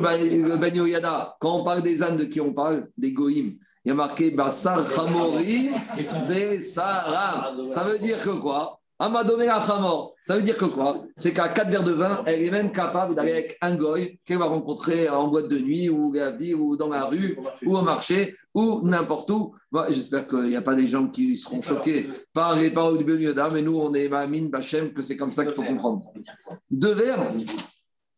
Ben 0.57 0.73
Yada. 0.73 1.35
Quand 1.39 1.59
on 1.59 1.63
parle 1.63 1.83
des 1.83 2.01
ânes, 2.01 2.15
de 2.15 2.23
qui 2.23 2.39
on 2.39 2.53
parle 2.53 2.87
Des 2.97 3.11
goïms. 3.11 3.57
Il 3.85 3.89
y 3.89 3.91
a 3.91 3.95
marqué 3.95 4.31
Bassar 4.31 4.83
Chamori 4.89 5.69
Saram. 6.59 7.69
Ça 7.69 7.83
veut 7.83 7.99
dire 7.99 8.21
que 8.21 8.31
quoi? 8.31 8.79
Ça 8.97 10.35
veut 10.35 10.41
dire 10.41 10.57
que 10.57 10.65
quoi? 10.65 11.03
C'est 11.15 11.33
qu'à 11.33 11.49
4 11.49 11.69
verres 11.69 11.83
de 11.83 11.91
vin, 11.91 12.23
elle 12.25 12.41
est 12.41 12.49
même 12.49 12.71
capable 12.71 13.13
d'aller 13.13 13.33
avec 13.33 13.57
un 13.61 13.75
goy 13.75 14.19
qu'elle 14.25 14.39
va 14.39 14.45
rencontrer 14.45 15.09
en 15.09 15.27
boîte 15.27 15.49
de 15.49 15.59
nuit 15.59 15.89
ou, 15.89 16.13
ou 16.15 16.77
dans 16.77 16.87
la 16.87 17.03
rue 17.03 17.37
ou 17.65 17.77
au 17.77 17.81
marché 17.81 18.35
ou 18.53 18.79
n'importe 18.83 19.29
où. 19.29 19.53
J'espère 19.89 20.27
qu'il 20.27 20.45
n'y 20.45 20.55
a 20.55 20.61
pas 20.61 20.75
des 20.75 20.87
gens 20.87 21.07
qui 21.07 21.35
seront 21.35 21.61
choqués 21.61 22.07
par 22.33 22.57
les 22.57 22.71
paroles 22.71 22.97
du 22.97 23.03
Ben 23.03 23.19
mais 23.53 23.61
nous, 23.61 23.77
on 23.77 23.93
est 23.93 24.07
Ma'amin 24.07 24.45
Bachem, 24.45 24.93
que 24.93 25.01
c'est 25.01 25.17
comme 25.17 25.33
ça 25.33 25.45
qu'il 25.45 25.53
faut 25.53 25.63
comprendre. 25.63 26.01
Deux 26.71 26.93
verres, 26.93 27.33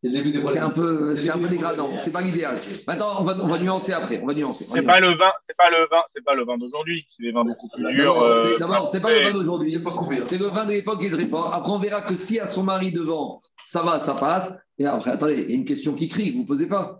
c'est 0.02 0.58
un 0.60 0.70
peu, 0.70 1.16
c'est 1.16 1.30
un 1.30 1.38
peu 1.38 1.48
dégradant. 1.48 1.88
C'est 1.98 2.12
pas 2.12 2.20
l'idéal. 2.20 2.56
Maintenant, 2.86 3.20
on 3.20 3.24
va, 3.24 3.36
on 3.42 3.48
va 3.48 3.58
nuancer 3.58 3.92
après. 3.92 4.20
On 4.22 4.26
va 4.26 4.34
nuancer. 4.34 4.64
C'est 4.64 4.82
pas 4.82 5.00
le 5.00 5.08
vin, 5.08 5.30
c'est 5.46 5.56
pas 5.56 5.70
le 5.70 5.88
vin, 5.90 6.02
c'est 6.12 6.24
pas 6.24 6.34
le 6.34 6.44
vin 6.44 6.56
d'aujourd'hui. 6.56 7.04
C'est 7.16 7.24
des 7.24 7.32
vins 7.32 7.42
beaucoup 7.42 7.68
plus 7.68 7.84
durs. 7.94 8.30
D'abord, 8.60 8.86
c'est 8.86 9.00
pas 9.00 9.12
le 9.12 9.22
vin 9.22 9.32
d'aujourd'hui. 9.32 9.80
C'est 10.22 10.38
le 10.38 10.46
vin 10.46 10.66
de 10.66 10.72
l'époque 10.72 11.02
et 11.02 11.10
de 11.10 11.16
l'époque. 11.16 11.50
Après, 11.52 11.72
on 11.72 11.78
verra 11.78 12.02
que 12.02 12.14
si 12.14 12.38
à 12.38 12.46
son 12.46 12.62
mari 12.62 12.92
devant, 12.92 13.40
ça 13.64 13.82
va, 13.82 13.98
ça 13.98 14.14
passe. 14.14 14.60
Et 14.78 14.86
après, 14.86 15.10
attendez, 15.10 15.42
il 15.42 15.50
y 15.50 15.52
a 15.52 15.56
une 15.56 15.64
question 15.64 15.94
qui 15.94 16.06
crie. 16.06 16.30
Vous 16.30 16.42
ne 16.42 16.46
posez 16.46 16.66
pas. 16.66 16.98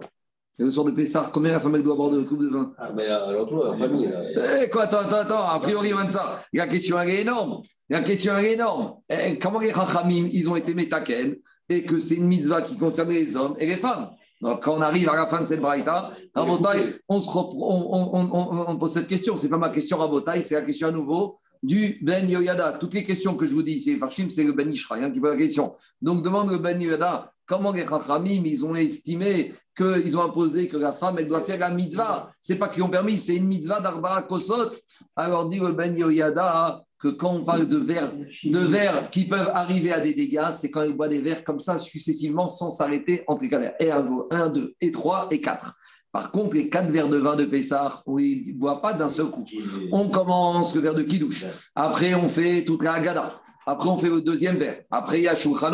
Et 0.61 0.65
le 0.65 0.73
soir 0.73 0.85
de 0.87 0.91
Pessar, 0.91 1.31
combien 1.31 1.53
la 1.53 1.61
femme 1.61 1.77
elle 1.77 1.85
doit 1.85 1.95
boire 1.95 2.11
de 2.11 2.21
coupe 2.23 2.41
de 2.41 2.49
vin? 2.49 2.73
Ah, 2.79 2.91
mais 2.93 3.07
alors 3.07 3.47
toi, 3.47 3.71
en 3.71 3.77
famille. 3.77 4.09
Là. 4.09 4.65
Eh, 4.65 4.69
quoi, 4.69 4.83
attends, 4.83 4.99
attends, 4.99 5.19
attends, 5.19 5.49
a 5.49 5.61
priori, 5.61 5.93
ça. 6.11 6.41
La 6.53 6.67
question, 6.67 7.01
elle 7.01 7.11
est 7.11 7.21
énorme. 7.21 7.63
La 7.89 8.01
question, 8.01 8.37
elle 8.37 8.45
est 8.45 8.53
énorme. 8.55 8.97
Eh, 9.09 9.39
comment 9.39 9.61
les 9.61 9.73
Chachamim, 9.73 10.29
ils 10.33 10.49
ont 10.51 10.57
été 10.57 10.75
métaken 10.75 11.37
et 11.68 11.85
que 11.85 11.98
c'est 11.98 12.16
une 12.16 12.26
mitzvah 12.26 12.62
qui 12.62 12.76
concerne 12.76 13.11
les 13.11 13.37
hommes 13.37 13.57
et 13.59 13.66
les 13.66 13.76
femmes. 13.76 14.11
Donc, 14.40 14.62
quand 14.62 14.76
on 14.76 14.81
arrive 14.81 15.09
à 15.09 15.16
la 15.16 15.26
fin 15.26 15.40
de 15.40 15.46
cette 15.46 15.61
braïta, 15.61 16.11
Rabotai, 16.35 17.00
on, 17.09 17.20
se 17.20 17.28
on, 17.28 18.76
pose 18.76 18.92
cette 18.92 19.09
question. 19.09 19.37
Ce 19.37 19.44
n'est 19.44 19.50
pas 19.50 19.59
ma 19.59 19.70
question, 19.70 19.96
Rabotai, 19.96 20.42
c'est 20.42 20.54
la 20.54 20.62
question 20.62 20.88
à 20.88 20.92
nouveau 20.92 21.37
du 21.62 21.98
Ben 22.02 22.28
Yoyada. 22.28 22.78
Toutes 22.78 22.94
les 22.94 23.02
questions 23.02 23.35
que 23.35 23.46
je 23.46 23.54
vous 23.54 23.62
dis 23.62 23.72
ici, 23.72 23.96
Farshim, 23.96 24.31
c'est 24.31 24.44
le 24.44 24.52
Ben 24.52 24.70
Ishraï 24.70 25.02
hein, 25.02 25.11
qui 25.11 25.18
pose 25.18 25.33
la 25.33 25.37
question. 25.37 25.74
Donc, 26.00 26.22
demande 26.22 26.50
le 26.50 26.59
Ben 26.59 26.81
Yoyada, 26.81 27.33
comment 27.46 27.72
les 27.72 27.85
Chachamim, 27.85 28.42
ils 28.44 28.64
ont 28.64 28.76
estimé 28.76 29.54
qu'ils 29.76 30.16
ont 30.16 30.22
imposé 30.22 30.68
que 30.68 30.76
la 30.76 30.92
femme, 30.92 31.16
elle 31.18 31.26
doit 31.26 31.40
faire 31.40 31.59
la 31.59 31.70
mitzvah? 31.70 32.31
C'est 32.40 32.57
pas 32.57 32.68
qu'ils 32.68 32.85
ont 32.85 32.90
permis, 32.90 33.18
c'est 33.18 33.35
une 33.35 33.46
mitzvah 33.46 33.81
d'Arba 33.81 34.22
Kosot. 34.22 34.70
Alors, 35.16 35.48
dit 35.48 35.59
le 35.59 35.72
Ben 35.72 35.96
Yoyada, 35.96 36.85
que 36.99 37.09
quand 37.09 37.33
on 37.33 37.45
parle 37.45 37.69
de 37.69 37.77
verres, 37.77 38.11
de 38.13 39.11
qui 39.11 39.27
peuvent 39.27 39.51
arriver 39.55 39.93
à 39.93 40.01
des 40.01 40.15
dégâts, 40.15 40.51
c'est 40.53 40.71
quand 40.71 40.83
il 40.83 40.97
boit 40.97 41.09
des 41.09 41.21
verres 41.21 41.45
comme 41.45 41.61
ça 41.61 41.79
successivement 41.79 42.49
sans 42.49 42.71
s'arrêter 42.71 43.23
entre 43.29 43.43
les 43.43 43.49
verres. 43.49 43.75
Et 43.79 43.91
1, 43.91 44.49
2, 44.49 44.75
et 44.81 44.91
3, 44.91 45.29
et 45.31 45.41
4. 45.41 45.75
Par 46.11 46.33
contre, 46.33 46.57
les 46.57 46.69
quatre 46.71 46.89
verres 46.89 47.09
de 47.09 47.19
vin 47.19 47.37
de 47.37 47.45
Pessah, 47.45 48.03
on 48.07 48.17
ne 48.17 48.53
boit 48.55 48.81
pas 48.81 48.95
d'un 48.95 49.09
seul 49.09 49.27
coup. 49.27 49.45
On 49.93 50.09
commence 50.09 50.75
le 50.75 50.81
verre 50.81 50.95
de 50.95 51.03
Kidouche. 51.03 51.45
Après, 51.75 52.15
on 52.15 52.29
fait 52.29 52.65
toute 52.65 52.83
la 52.83 52.95
Haggadah. 52.95 53.41
Après, 53.67 53.89
on 53.89 53.99
fait 53.99 54.09
le 54.09 54.23
deuxième 54.23 54.57
verre. 54.57 54.81
Après, 54.91 55.21
il 55.21 55.25
y 55.25 55.29
a 55.29 55.37
Shulchan. 55.37 55.71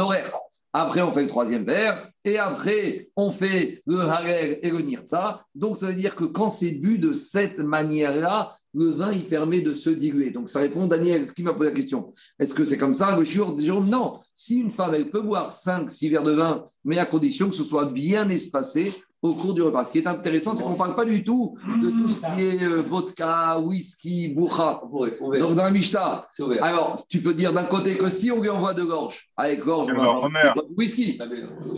Après, 0.73 1.03
on 1.03 1.13
fait 1.13 1.23
le 1.23 1.29
troisième 1.29 1.65
verre. 1.65 2.11
Et 2.25 2.37
après, 2.37 3.11
on 3.15 3.31
fait 3.31 3.81
le 3.87 4.01
Harel 4.01 4.59
et 4.61 4.71
le 4.71 4.81
Nirtza. 4.81 5.45
Donc, 5.55 5.77
ça 5.77 5.87
veut 5.87 5.95
dire 5.95 6.17
que 6.17 6.25
quand 6.25 6.49
c'est 6.49 6.73
bu 6.73 6.99
de 6.99 7.13
cette 7.13 7.59
manière-là, 7.61 8.57
le 8.75 8.87
vin, 8.87 9.13
il 9.13 9.25
permet 9.25 9.61
de 9.61 9.73
se 9.73 9.91
diluer. 9.91 10.31
Donc, 10.31 10.49
ça 10.49 10.61
répond, 10.61 10.87
Daniel, 10.87 11.29
ce 11.29 11.33
qui 11.33 11.43
m'a 11.43 11.55
posé 11.55 11.71
la 11.71 11.77
question. 11.77 12.13
Est-ce 12.39 12.55
que 12.55 12.65
c'est 12.65 12.79
comme 12.79 12.95
ça 12.95 13.17
Le 13.17 13.25
jour 13.25 13.55
non. 13.83 14.19
Si 14.35 14.57
une 14.57 14.73
femme, 14.73 14.95
elle 14.95 15.11
peut 15.11 15.23
boire 15.23 15.53
5, 15.53 15.91
6 15.91 16.09
verres 16.09 16.25
de 16.25 16.33
vin, 16.33 16.65
mais 16.85 16.99
à 16.99 17.07
condition 17.07 17.49
que 17.49 17.57
ce 17.57 17.65
soit 17.65 17.87
bien 17.87 18.29
espacé 18.29 18.93
au 19.25 19.33
cours 19.33 19.55
du 19.55 19.63
repas. 19.63 19.87
Ce 19.87 19.93
qui 19.93 19.99
est 19.99 20.07
intéressant, 20.07 20.55
c'est 20.55 20.63
qu'on 20.63 20.73
ne 20.73 20.77
parle 20.77 20.95
pas 20.95 21.07
du 21.07 21.25
tout 21.25 21.57
de 21.83 21.89
tout 21.89 22.11
ce 22.11 22.21
qui 22.21 22.43
est 22.43 22.63
euh, 22.63 22.83
vodka, 22.83 23.59
whisky, 23.59 24.29
bourra. 24.29 24.83
Donc, 24.93 25.55
dans 25.55 25.63
la 25.63 25.71
Mishnah, 25.71 26.29
alors, 26.61 27.07
tu 27.09 27.23
peux 27.23 27.33
dire 27.33 27.53
d'un 27.55 27.65
côté 27.65 27.97
que 27.97 28.11
si 28.11 28.31
on 28.31 28.43
lui 28.43 28.51
envoie 28.51 28.75
de 28.75 28.85
gorge, 28.85 29.31
avec 29.37 29.65
gorge, 29.65 29.89
on 29.97 29.99
va 29.99 30.55
whisky. 30.77 31.19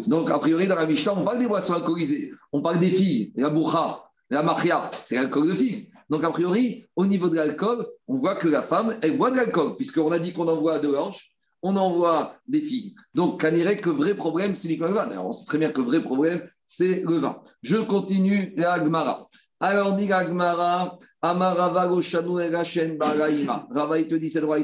Donc, 0.08 0.28
a 0.30 0.40
priori, 0.40 0.66
dans 0.66 0.74
la 0.74 0.86
Mishnah, 0.86 1.14
on 1.16 1.22
parle 1.22 1.38
des 1.38 1.46
boissons 1.46 1.74
alcoolisées. 1.74 2.30
On 2.52 2.62
parle 2.62 2.80
des 2.80 2.90
filles, 2.90 3.32
la 3.36 3.50
bourra, 3.50 4.10
la 4.28 4.42
maria, 4.42 4.90
c'est 5.04 5.14
l'alcool 5.14 5.46
de 5.46 5.54
filles. 5.54 5.88
Donc, 6.08 6.24
a 6.24 6.30
priori, 6.30 6.84
au 6.94 7.06
niveau 7.06 7.28
de 7.28 7.36
l'alcool, 7.36 7.86
on 8.06 8.16
voit 8.16 8.36
que 8.36 8.48
la 8.48 8.62
femme, 8.62 8.96
elle 9.02 9.16
boit 9.16 9.30
de 9.30 9.36
l'alcool, 9.36 9.76
puisqu'on 9.76 10.12
a 10.12 10.18
dit 10.18 10.32
qu'on 10.32 10.48
envoie 10.48 10.78
de 10.78 10.88
gorge, 10.88 11.30
on 11.62 11.74
envoie 11.76 12.34
des 12.46 12.60
filles. 12.60 12.94
Donc, 13.14 13.44
on 13.44 13.52
dirait 13.52 13.76
que 13.76 13.90
vrai 13.90 14.14
problème, 14.14 14.54
c'est 14.54 14.68
le 14.68 14.86
vin. 14.86 15.08
on 15.18 15.32
sait 15.32 15.46
très 15.46 15.58
bien 15.58 15.70
que 15.70 15.80
vrai 15.80 16.02
problème, 16.02 16.42
c'est 16.64 17.02
le 17.02 17.18
vin. 17.18 17.40
Je 17.62 17.78
continue 17.78 18.54
la 18.56 18.78
Gmara. 18.78 19.26
Alors, 19.58 19.96
dit 19.96 20.06
la 20.06 20.24
Gmara, 20.24 20.98
Amarava 21.22 21.88
Goshanu 21.88 22.40
Erachen 22.40 22.96
Baraïma. 22.98 23.66
Rava, 23.70 23.98
il 23.98 24.06
te 24.06 24.14
dit, 24.14 24.30
c'est 24.30 24.40
droit, 24.40 24.58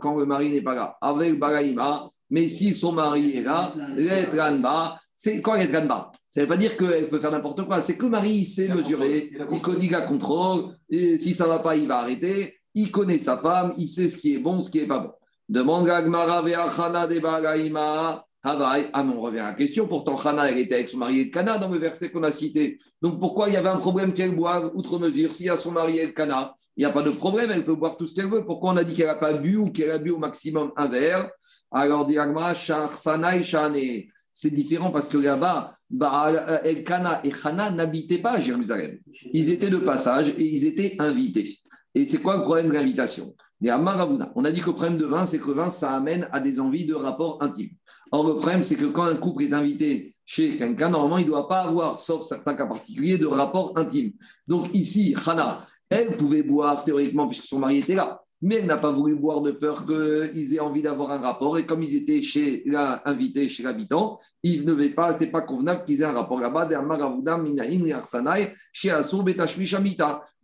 quand 0.00 0.16
le 0.16 0.26
mari 0.26 0.50
n'est 0.52 0.62
pas 0.62 0.74
là. 0.74 0.96
Avec 1.00 1.38
Baraïma, 1.38 2.08
mais 2.28 2.48
si 2.48 2.72
son 2.72 2.92
mari 2.92 3.36
est 3.36 3.42
là, 3.42 3.72
l'Etranba, 3.96 4.98
c'est 5.14 5.40
quoi 5.40 5.58
l'Etranba 5.58 6.10
Ça 6.32 6.40
ne 6.40 6.46
veut 6.46 6.48
pas 6.48 6.56
dire 6.56 6.78
qu'elle 6.78 7.10
peut 7.10 7.20
faire 7.20 7.30
n'importe 7.30 7.66
quoi. 7.66 7.82
C'est 7.82 7.98
que 7.98 8.04
le 8.04 8.08
mari, 8.08 8.46
sait 8.46 8.66
mesurer, 8.68 9.32
il 9.50 9.60
connaît 9.60 9.90
la 9.90 10.00
contrôle, 10.00 10.72
et 10.88 11.18
si 11.18 11.34
ça 11.34 11.44
ne 11.44 11.50
va 11.50 11.58
pas, 11.58 11.76
il 11.76 11.86
va 11.86 11.98
arrêter. 11.98 12.54
Il 12.72 12.90
connaît 12.90 13.18
sa 13.18 13.36
femme, 13.36 13.74
il 13.76 13.86
sait 13.86 14.08
ce 14.08 14.16
qui 14.16 14.36
est 14.36 14.38
bon, 14.38 14.62
ce 14.62 14.70
qui 14.70 14.78
n'est 14.78 14.86
pas 14.86 15.00
bon. 15.00 15.12
Demande 15.46 15.84
Gagmara 15.84 16.40
Veachana 16.40 17.06
de 17.06 17.18
Bagaïma. 17.18 18.24
Ah, 18.44 19.02
mais 19.04 19.12
on 19.14 19.20
revient 19.20 19.40
à 19.40 19.50
la 19.50 19.54
question. 19.54 19.86
Pourtant, 19.86 20.16
Hana, 20.16 20.50
elle 20.50 20.56
était 20.56 20.76
avec 20.76 20.88
son 20.88 20.96
mari 20.96 21.20
et 21.20 21.30
Cana 21.30 21.58
dans 21.58 21.68
le 21.68 21.78
verset 21.78 22.10
qu'on 22.10 22.22
a 22.22 22.30
cité. 22.30 22.78
Donc, 23.02 23.20
pourquoi 23.20 23.48
il 23.48 23.52
y 23.52 23.58
avait 23.58 23.68
un 23.68 23.76
problème 23.76 24.14
qu'elle 24.14 24.34
boive 24.34 24.70
outre 24.74 24.98
mesure 24.98 25.34
S'il 25.34 25.46
y 25.46 25.50
a 25.50 25.56
son 25.56 25.72
mari 25.72 25.98
et 25.98 26.14
Cana, 26.14 26.54
il 26.78 26.80
n'y 26.80 26.86
a 26.86 26.92
pas 26.92 27.02
de 27.02 27.10
problème, 27.10 27.50
elle 27.50 27.66
peut 27.66 27.74
boire 27.74 27.98
tout 27.98 28.06
ce 28.06 28.14
qu'elle 28.14 28.30
veut. 28.30 28.46
Pourquoi 28.46 28.72
on 28.72 28.76
a 28.78 28.84
dit 28.84 28.94
qu'elle 28.94 29.08
n'a 29.08 29.16
pas 29.16 29.34
bu 29.34 29.56
ou 29.56 29.70
qu'elle 29.70 29.90
a 29.90 29.98
bu 29.98 30.12
au 30.12 30.18
maximum 30.18 30.72
un 30.76 30.88
verre? 30.88 31.30
Alors, 31.70 32.06
Diagma, 32.06 32.54
Sharsana 32.54 33.42
Shane. 33.42 34.04
C'est 34.32 34.50
différent 34.50 34.90
parce 34.90 35.08
que 35.08 35.18
là-bas, 35.18 35.76
bah, 35.90 36.60
Elkana 36.64 37.20
et 37.24 37.32
Hana 37.44 37.70
n'habitaient 37.70 38.18
pas 38.18 38.32
à 38.32 38.40
Jérusalem. 38.40 38.98
Ils 39.32 39.50
étaient 39.50 39.70
de 39.70 39.76
passage 39.76 40.30
et 40.30 40.44
ils 40.44 40.64
étaient 40.64 40.96
invités. 40.98 41.58
Et 41.94 42.06
c'est 42.06 42.18
quoi 42.18 42.38
le 42.38 42.42
problème 42.42 42.68
de 42.68 42.72
l'invitation? 42.72 43.34
On 43.64 44.44
a 44.44 44.50
dit 44.50 44.60
que 44.60 44.66
le 44.66 44.72
problème 44.72 44.96
de 44.96 45.04
vin, 45.04 45.24
c'est 45.24 45.38
que 45.38 45.46
le 45.46 45.52
vin, 45.52 45.70
ça 45.70 45.92
amène 45.92 46.28
à 46.32 46.40
des 46.40 46.58
envies 46.58 46.86
de 46.86 46.94
rapport 46.94 47.38
intime. 47.42 47.70
Or, 48.10 48.26
le 48.26 48.34
problème, 48.34 48.62
c'est 48.62 48.74
que 48.74 48.86
quand 48.86 49.04
un 49.04 49.16
couple 49.16 49.44
est 49.44 49.52
invité 49.52 50.16
chez 50.24 50.56
quelqu'un, 50.56 50.88
normalement, 50.88 51.18
il 51.18 51.24
ne 51.24 51.28
doit 51.28 51.46
pas 51.46 51.60
avoir, 51.60 52.00
sauf 52.00 52.22
certains 52.22 52.54
cas 52.54 52.66
particuliers, 52.66 53.18
de 53.18 53.26
rapport 53.26 53.72
intime. 53.76 54.12
Donc 54.48 54.74
ici, 54.74 55.14
Hana, 55.26 55.66
elle 55.88 56.16
pouvait 56.16 56.42
boire 56.42 56.82
théoriquement 56.82 57.28
puisque 57.28 57.44
son 57.44 57.58
mari 57.58 57.78
était 57.78 57.94
là 57.94 58.22
mais 58.42 58.56
elle 58.56 58.66
n'a 58.66 58.76
pas 58.76 58.90
voulu 58.90 59.14
boire 59.14 59.40
de 59.40 59.52
peur 59.52 59.86
qu'ils 59.86 60.54
aient 60.54 60.60
envie 60.60 60.82
d'avoir 60.82 61.12
un 61.12 61.18
rapport. 61.18 61.56
Et 61.58 61.64
comme 61.64 61.82
ils 61.82 61.94
étaient 61.94 62.20
chez 62.20 62.64
invités 63.04 63.48
chez 63.48 63.62
l'habitant, 63.62 64.18
ils 64.42 64.64
ne 64.64 64.88
pas, 64.88 65.16
ce 65.16 65.24
pas 65.26 65.42
convenable 65.42 65.84
qu'ils 65.84 66.02
aient 66.02 66.06
un 66.06 66.12
rapport 66.12 66.40
là-bas. 66.40 66.68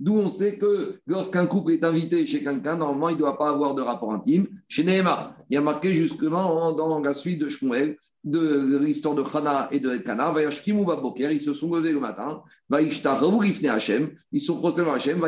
D'où 0.00 0.14
on 0.14 0.30
sait 0.30 0.58
que 0.58 1.00
lorsqu'un 1.06 1.46
couple 1.46 1.72
est 1.72 1.82
invité 1.82 2.24
chez 2.24 2.42
quelqu'un, 2.42 2.76
normalement, 2.76 3.08
il 3.08 3.14
ne 3.14 3.18
doit 3.18 3.36
pas 3.36 3.50
avoir 3.50 3.74
de 3.74 3.82
rapport 3.82 4.12
intime. 4.12 4.46
Chez 4.68 4.84
Nehema, 4.84 5.36
il 5.50 5.54
y 5.54 5.56
a 5.56 5.60
marqué 5.60 5.92
justement 5.92 6.72
dans 6.72 7.00
la 7.00 7.14
suite 7.14 7.40
de 7.40 7.48
Shmuel, 7.48 7.96
de 8.22 8.78
l'histoire 8.78 9.14
de 9.16 9.22
Khana 9.22 9.68
et 9.72 9.80
de 9.80 9.90
Elkana, 9.90 10.34
ils 11.30 11.40
se 11.40 11.52
sont 11.52 11.74
levés 11.74 11.92
le 11.92 12.00
matin, 12.00 12.42
ils 12.70 14.40
sont 14.40 14.58
procédés 14.58 14.88
à 14.88 14.94
Hachem, 14.94 15.20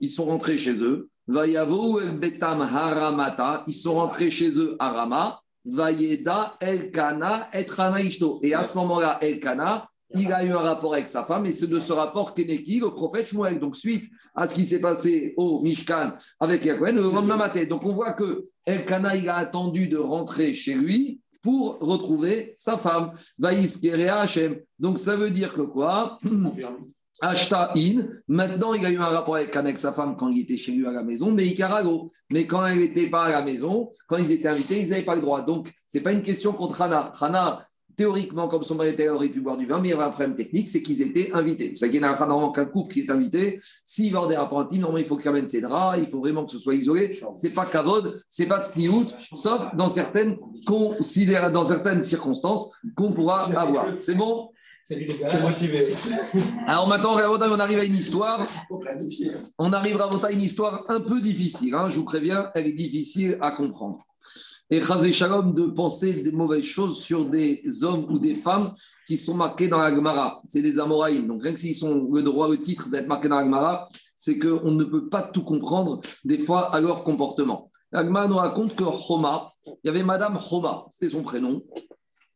ils 0.00 0.10
sont 0.10 0.24
rentrés 0.24 0.58
chez 0.58 0.82
eux, 0.82 1.08
el 1.30 2.42
Haramata, 2.62 3.64
ils 3.66 3.74
sont 3.74 3.94
rentrés 3.94 4.30
chez 4.30 4.50
eux 4.58 4.76
à 4.78 4.90
Rama, 4.92 5.40
Vayeda 5.64 6.56
Elkana 6.60 7.48
et 7.52 7.66
Ishto. 8.06 8.40
Et 8.42 8.54
à 8.54 8.62
ce 8.62 8.76
moment-là, 8.78 9.18
Elkana, 9.20 9.88
il 10.14 10.32
a 10.32 10.44
eu 10.44 10.50
un 10.50 10.58
rapport 10.58 10.94
avec 10.94 11.08
sa 11.08 11.24
femme, 11.24 11.46
et 11.46 11.52
c'est 11.52 11.68
de 11.68 11.78
ce 11.78 11.92
rapport 11.92 12.34
qu'est 12.34 12.44
le 12.44 12.88
prophète 12.88 13.28
Shmuel. 13.28 13.60
Donc, 13.60 13.76
suite 13.76 14.10
à 14.34 14.48
ce 14.48 14.54
qui 14.54 14.64
s'est 14.64 14.80
passé 14.80 15.34
au 15.36 15.60
Mishkan 15.62 16.14
avec 16.40 16.64
Yacouen, 16.64 16.92
le. 16.92 17.66
Donc, 17.66 17.84
on 17.84 17.92
voit 17.92 18.14
que 18.14 18.42
Elkana, 18.66 19.14
il 19.16 19.28
a 19.28 19.36
attendu 19.36 19.86
de 19.86 19.98
rentrer 19.98 20.52
chez 20.52 20.74
lui 20.74 21.20
pour 21.42 21.78
retrouver 21.78 22.52
sa 22.56 22.76
femme. 22.76 23.12
Vaïskere 23.38 24.12
Hashem. 24.12 24.56
Donc, 24.78 24.98
ça 24.98 25.16
veut 25.16 25.30
dire 25.30 25.52
que 25.52 25.62
quoi? 25.62 26.18
Ashta 27.20 27.72
in, 27.76 28.06
maintenant 28.28 28.74
il 28.74 28.84
a 28.86 28.90
eu 28.90 28.96
un 28.96 29.06
rapport 29.06 29.36
avec, 29.36 29.78
sa 29.78 29.92
femme 29.92 30.16
quand 30.16 30.28
il 30.28 30.40
était 30.40 30.56
chez 30.56 30.72
lui 30.72 30.86
à 30.86 30.92
la 30.92 31.02
maison, 31.02 31.30
mais 31.30 31.46
Icarago. 31.46 32.10
Mais 32.32 32.46
quand 32.46 32.64
elle 32.66 32.78
n'était 32.78 33.10
pas 33.10 33.24
à 33.24 33.30
la 33.30 33.42
maison, 33.42 33.90
quand 34.06 34.16
ils 34.16 34.32
étaient 34.32 34.48
invités, 34.48 34.80
ils 34.80 34.90
n'avaient 34.90 35.02
pas 35.02 35.16
le 35.16 35.20
droit. 35.20 35.42
Donc, 35.42 35.70
ce 35.86 35.98
n'est 35.98 36.04
pas 36.04 36.12
une 36.12 36.22
question 36.22 36.52
contre 36.52 36.80
Hana. 36.82 37.12
Hana, 37.20 37.62
théoriquement, 38.00 38.48
comme 38.48 38.62
son 38.62 38.76
mari 38.76 38.94
aurait 39.08 39.28
pu 39.28 39.42
boire 39.42 39.58
du 39.58 39.66
vin, 39.66 39.78
mais 39.78 39.88
il 39.88 39.90
y 39.90 39.94
avait 39.94 40.04
un 40.04 40.10
problème 40.10 40.34
technique, 40.34 40.68
c'est 40.70 40.80
qu'ils 40.80 41.02
étaient 41.02 41.32
invités. 41.32 41.70
Vous 41.70 41.76
savez 41.76 41.92
qu'il 41.92 42.00
y 42.00 42.04
a 42.04 42.08
normalement 42.10 42.50
qu'un 42.50 42.64
couple 42.64 42.94
qui 42.94 43.00
est 43.00 43.10
invité, 43.10 43.60
s'il 43.84 44.10
va 44.12 44.20
avoir 44.20 44.30
des 44.30 44.36
rapports 44.36 44.60
intimes, 44.60 44.80
normalement 44.80 45.04
il 45.04 45.06
faut 45.06 45.18
qu'il 45.18 45.28
amène 45.28 45.48
ses 45.48 45.60
draps, 45.60 45.98
il 46.00 46.06
faut 46.06 46.20
vraiment 46.20 46.46
que 46.46 46.52
ce 46.52 46.58
soit 46.58 46.74
isolé. 46.74 47.20
C'est 47.34 47.50
pas 47.50 47.66
kavod, 47.66 48.22
c'est 48.26 48.46
pas 48.46 48.62
tsniout, 48.62 49.08
sauf 49.34 49.74
dans 49.74 49.90
certaines, 49.90 50.38
dans 50.66 51.64
certaines 51.64 52.02
circonstances 52.02 52.72
qu'on 52.96 53.12
pourra 53.12 53.42
avoir. 53.54 53.92
C'est 53.92 54.14
bon? 54.14 54.50
Salut 54.84 55.06
les 55.06 55.18
gars. 55.18 55.28
C'est 55.28 55.42
motivé. 55.42 55.86
Alors 56.66 56.88
maintenant, 56.88 57.14
on 57.14 57.60
arrive 57.60 57.78
à 57.78 57.84
une 57.84 57.96
histoire. 57.96 58.46
On 59.58 59.72
arrivera 59.72 60.10
à 60.26 60.30
une 60.32 60.42
histoire 60.42 60.84
un 60.88 61.00
peu 61.00 61.20
difficile. 61.20 61.74
Hein, 61.74 61.90
je 61.90 61.98
vous 61.98 62.04
préviens, 62.04 62.50
elle 62.54 62.66
est 62.66 62.72
difficile 62.72 63.38
à 63.40 63.52
comprendre. 63.52 63.98
Et 64.72 64.82
Chazé 64.82 65.12
Shalom 65.12 65.52
de 65.52 65.64
penser 65.64 66.22
des 66.22 66.30
mauvaises 66.30 66.64
choses 66.64 67.00
sur 67.00 67.28
des 67.28 67.62
hommes 67.82 68.06
ou 68.08 68.18
des 68.18 68.36
femmes 68.36 68.72
qui 69.06 69.16
sont 69.16 69.34
marqués 69.34 69.66
dans 69.66 69.78
la 69.78 69.94
Gemara. 69.94 70.40
C'est 70.48 70.62
des 70.62 70.78
Amoraïm. 70.78 71.26
Donc, 71.26 71.42
rien 71.42 71.52
que 71.52 71.58
s'ils 71.58 71.74
sont 71.74 72.08
le 72.12 72.22
droit, 72.22 72.48
le 72.48 72.60
titre 72.60 72.88
d'être 72.88 73.08
marqués 73.08 73.28
dans 73.28 73.38
la 73.38 73.44
Gemara, 73.44 73.88
c'est 74.16 74.38
qu'on 74.38 74.70
ne 74.70 74.84
peut 74.84 75.08
pas 75.08 75.22
tout 75.22 75.42
comprendre 75.42 76.00
des 76.24 76.38
fois 76.38 76.72
à 76.72 76.80
leur 76.80 77.02
comportement. 77.02 77.70
La 77.90 78.04
Gemara 78.04 78.28
nous 78.28 78.36
raconte 78.36 78.76
que 78.76 78.84
Homa, 78.84 79.52
il 79.66 79.86
y 79.86 79.88
avait 79.88 80.04
Madame 80.04 80.38
Homa, 80.50 80.86
c'était 80.92 81.10
son 81.10 81.22
prénom, 81.22 81.60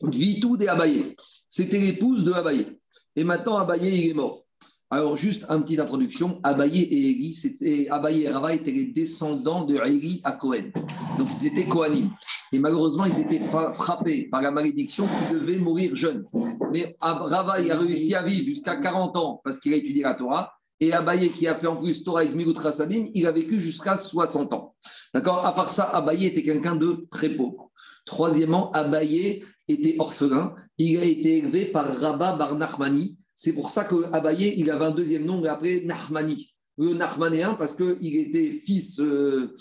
Vitou 0.03 0.57
de 0.57 0.67
Abaye. 0.67 1.15
C'était 1.57 1.79
l'épouse 1.79 2.25
de 2.25 2.33
Abaye. 2.33 2.67
Et 3.15 3.23
maintenant, 3.23 3.59
Abaye, 3.59 3.87
il 3.87 4.11
est 4.11 4.13
mort. 4.13 4.45
Alors, 4.91 5.17
juste 5.17 5.47
une 5.49 5.63
petite 5.63 5.79
introduction. 5.79 6.41
Abaye 6.43 6.83
et 6.83 7.11
Eli, 7.11 7.33
c'était, 7.33 7.87
Abaye 7.91 8.25
et 8.25 8.29
Rava 8.29 8.53
étaient 8.55 8.73
les 8.73 8.87
descendants 8.87 9.63
de 9.63 9.77
Eli 9.77 10.21
à 10.25 10.33
Cohen. 10.33 10.73
Donc, 11.17 11.29
ils 11.41 11.47
étaient 11.47 11.69
Kohanim. 11.69 12.11
Et 12.51 12.59
malheureusement, 12.59 13.05
ils 13.05 13.21
étaient 13.21 13.39
frappés 13.39 14.29
par 14.33 14.43
la 14.43 14.51
malédiction 14.51 15.07
qu'ils 15.07 15.39
devaient 15.39 15.59
mourir 15.59 15.95
jeunes. 15.95 16.27
Mais 16.73 16.97
Rava, 17.01 17.61
il 17.61 17.71
a 17.71 17.79
réussi 17.79 18.17
à 18.17 18.25
vivre 18.25 18.45
jusqu'à 18.45 18.75
40 18.75 19.17
ans 19.17 19.41
parce 19.45 19.61
qu'il 19.61 19.73
a 19.75 19.77
étudié 19.77 20.03
la 20.03 20.15
Torah. 20.15 20.51
Et 20.81 20.93
Abaye, 20.93 21.31
qui 21.31 21.47
a 21.47 21.55
fait 21.55 21.69
en 21.69 21.77
plus 21.77 22.03
Torah 22.03 22.23
avec 22.23 22.59
Rassadim, 22.59 23.11
il 23.15 23.29
a 23.29 23.31
vécu 23.31 23.61
jusqu'à 23.61 23.97
60 23.97 24.53
ans. 24.55 24.75
D'accord? 25.15 25.47
À 25.47 25.55
part 25.55 25.71
ça, 25.71 25.85
Abaye 25.85 26.27
était 26.27 26.43
quelqu'un 26.43 26.75
de 26.75 27.07
très 27.13 27.29
pauvre. 27.29 27.71
Troisièmement, 28.05 28.71
Abaye 28.73 29.45
était 29.69 29.97
orphelin. 29.99 30.55
Il 30.79 30.99
a 30.99 31.05
été 31.05 31.39
élevé 31.39 31.67
par 31.67 31.97
Rabba 31.97 32.37
Bar 32.37 32.55
Nachmani. 32.57 33.17
C'est 33.35 33.53
pour 33.53 33.71
ça 33.71 33.85
que 33.85 34.13
Abaye, 34.13 34.55
il 34.57 34.71
avait 34.71 34.85
un 34.85 34.91
deuxième 34.91 35.25
nom 35.25 35.43
appelé 35.45 35.85
Nachmani. 35.85 36.51
Le 36.77 36.95
Nachmanéen, 36.95 37.55
parce 37.55 37.75
qu'il 37.75 38.17
était 38.17 38.51
fils 38.51 38.99
euh, 38.99 39.57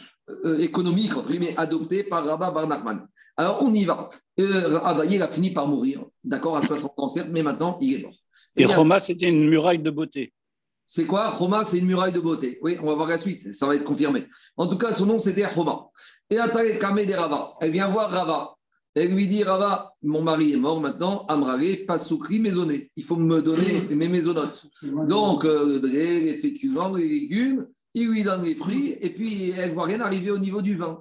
euh, 0.45 0.58
économique, 0.60 1.15
entre 1.15 1.29
guillemets, 1.29 1.53
adopté 1.58 2.03
par 2.03 2.25
Rabba 2.25 2.51
Bar 2.51 2.67
Nachman. 2.67 3.08
Alors, 3.38 3.60
on 3.62 3.73
y 3.73 3.86
va. 3.86 4.10
Euh, 4.39 4.79
Abaye, 4.79 5.15
il 5.15 5.21
a 5.21 5.27
fini 5.27 5.51
par 5.51 5.67
mourir, 5.67 6.03
d'accord, 6.23 6.58
à 6.58 6.62
60 6.62 6.93
ans, 6.97 7.08
certes, 7.08 7.29
mais 7.32 7.43
maintenant, 7.43 7.77
il 7.82 7.93
est 7.93 8.01
mort. 8.03 8.13
Et, 8.56 8.65
Roma, 8.65 8.99
c'était 8.99 9.29
une 9.29 9.47
muraille 9.47 9.79
de 9.79 9.89
beauté. 9.89 10.34
C'est 10.95 11.06
quoi? 11.06 11.32
Roma, 11.32 11.63
c'est 11.63 11.79
une 11.79 11.88
muraille 11.88 12.13
de 12.13 12.19
beauté. 12.19 12.60
Oui, 12.62 12.77
on 12.79 12.86
va 12.86 12.93
voir 12.93 13.08
la 13.08 13.17
suite, 13.17 13.51
ça 13.51 13.65
va 13.65 13.75
être 13.75 13.84
confirmé. 13.84 14.27
En 14.56 14.67
tout 14.67 14.77
cas, 14.77 14.91
son 14.91 15.08
nom, 15.08 15.17
c'était 15.17 15.47
Roma. 15.47 15.88
Et 16.29 16.38
Atare 16.38 16.77
Kamé 16.79 17.08
de 17.08 17.15
Rava. 17.15 17.56
Elle 17.62 17.71
vient 17.71 17.89
voir 17.89 18.12
Rava. 18.12 18.53
Elle 18.93 19.15
lui 19.15 19.27
dit 19.27 19.43
Rava, 19.43 19.91
mon 20.03 20.21
mari 20.21 20.53
est 20.53 20.58
mort 20.58 20.79
maintenant, 20.79 21.25
Amrale, 21.29 21.88
Pasoukri, 21.88 22.39
maisonné. 22.39 22.91
Il 22.95 23.03
faut 23.03 23.15
me 23.15 23.41
donner 23.41 23.88
mes 23.89 24.08
maisonnotes. 24.08 24.67
Donc, 24.84 25.45
euh, 25.45 25.82
les 25.82 26.36
féculents, 26.36 26.93
les 26.93 27.08
légumes, 27.08 27.65
il 27.95 28.10
lui 28.10 28.21
donne 28.21 28.43
les 28.43 28.53
fruits, 28.53 28.95
et 29.01 29.10
puis 29.10 29.49
elle 29.49 29.71
ne 29.71 29.73
voit 29.73 29.86
rien 29.86 29.99
arriver 29.99 30.29
au 30.29 30.38
niveau 30.38 30.62
du 30.62 30.75
vin. 30.75 30.99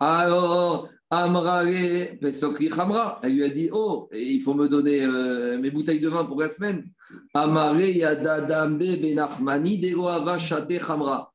Alors, 0.00 0.88
Amrale, 1.14 2.18
Pesokri 2.20 2.68
Khamra, 2.68 3.20
elle 3.22 3.34
lui 3.34 3.44
a 3.44 3.48
dit 3.48 3.68
Oh, 3.72 4.08
il 4.12 4.40
faut 4.40 4.54
me 4.54 4.68
donner 4.68 4.98
euh, 5.02 5.58
mes 5.58 5.70
bouteilles 5.70 6.00
de 6.00 6.08
vin 6.08 6.24
pour 6.24 6.40
la 6.40 6.48
semaine. 6.48 6.84
Amrale, 7.32 7.88
Yadadambe, 7.88 8.78
Benachmani, 8.78 9.78
Degoava, 9.78 10.38
Chate 10.38 10.78
Khamra. 10.78 11.30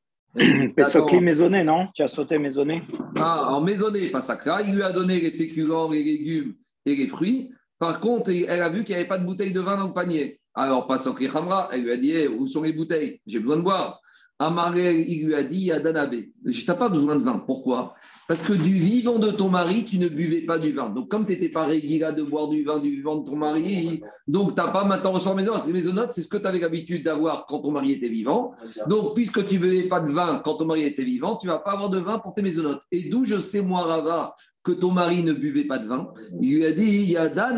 Pesokli 0.76 1.22
maisonné, 1.22 1.64
non? 1.64 1.88
Tu 1.94 2.04
as 2.04 2.10
sauté 2.10 2.38
maisonné? 2.38 2.84
Ah, 3.18 3.54
en 3.54 3.62
maisonné, 3.62 4.10
pas 4.10 4.22
sacra. 4.22 4.62
Il 4.62 4.76
lui 4.76 4.84
a 4.84 4.92
donné 4.92 5.20
les 5.22 5.32
féculents, 5.32 5.90
les 5.90 6.04
légumes 6.04 6.56
et 6.86 6.96
les 6.96 7.08
fruits. 7.08 7.52
Par 7.80 8.02
contre, 8.02 8.32
elle 8.32 8.62
a 8.62 8.70
vu 8.70 8.84
qu'il 8.84 8.96
n'y 8.96 9.00
avait 9.00 9.08
pas 9.08 9.18
de 9.18 9.26
bouteille 9.26 9.54
de 9.54 9.62
vin 9.62 9.78
dans 9.78 9.88
le 9.88 9.94
panier. 9.94 10.40
Alors, 10.54 10.88
Pasokri 10.88 11.30
Khamra, 11.30 11.70
elle 11.72 11.84
lui 11.84 11.92
a 11.92 11.98
dit 11.98 12.12
eh, 12.12 12.28
Où 12.28 12.48
sont 12.48 12.64
les 12.64 12.74
bouteilles? 12.74 13.22
J'ai 13.26 13.40
besoin 13.40 13.58
de 13.58 13.62
boire. 13.62 14.02
Amarel, 14.42 15.04
il 15.10 15.26
lui 15.26 15.36
a 15.36 15.44
dit 15.44 15.70
à 15.70 15.80
Danabé, 15.80 16.32
je 16.46 16.60
n'ai 16.60 16.78
pas 16.78 16.88
besoin 16.88 17.18
de 17.18 17.24
vin. 17.24 17.44
Pourquoi? 17.46 17.94
Parce 18.26 18.42
que 18.44 18.54
du 18.54 18.74
vivant 18.74 19.20
de 19.20 19.32
ton 19.32 19.50
mari, 19.50 19.84
tu 19.84 19.98
ne 19.98 20.08
buvais 20.08 20.42
pas 20.42 20.58
du 20.58 20.72
vin. 20.72 20.92
Donc, 20.92 21.10
comme 21.10 21.26
tu 21.26 21.34
n'étais 21.34 21.50
pas 21.50 21.66
régulier 21.66 22.00
de 22.16 22.24
boire 22.24 22.48
du 22.48 22.64
vin 22.64 22.80
du 22.80 22.90
vivant 22.90 23.18
de 23.18 23.30
ton 23.30 23.36
mari, 23.36 24.02
donc 24.30 24.56
tu 24.56 24.62
n'as 24.62 24.70
pas 24.70 24.86
maintenant 24.86 25.12
ressort 25.12 25.36
maison. 25.36 25.54
Les 25.68 25.74
maisonnotes, 25.74 26.14
c'est 26.14 26.22
ce 26.22 26.30
que 26.30 26.38
tu 26.38 26.46
avais 26.46 26.60
l'habitude 26.60 27.04
d'avoir 27.04 27.48
quand 27.48 27.60
ton 27.60 27.72
mari 27.72 27.92
était 27.92 28.08
vivant. 28.08 28.54
Donc, 28.88 29.14
puisque 29.14 29.46
tu 29.46 29.56
ne 29.56 29.60
buvais 29.60 29.90
pas 29.90 30.00
de 30.00 30.12
vin 30.12 30.42
quand 30.46 30.56
ton 30.56 30.66
mari 30.66 30.84
était 30.84 31.04
vivant, 31.04 31.36
tu 31.36 31.48
ne 31.48 31.52
vas 31.52 31.60
pas 31.60 31.72
avoir 31.72 31.90
de 31.90 32.00
vin 32.00 32.20
pour 32.20 32.34
tes 32.34 32.42
maisonnotes. 32.42 32.82
Et 32.94 33.10
d'où 33.10 33.26
je 33.26 33.40
sais, 33.40 33.62
moi, 33.62 33.82
Rava, 33.82 34.36
que 34.64 34.72
ton 34.72 34.92
mari 34.92 35.24
ne 35.24 35.34
buvait 35.34 35.66
pas 35.66 35.80
de 35.80 35.88
vin, 35.88 36.14
il 36.42 36.56
lui 36.56 36.66
a 36.66 36.72
dit, 36.72 36.84
il 36.84 37.10
y 37.10 37.18
a 37.18 37.28
Ben 37.30 37.58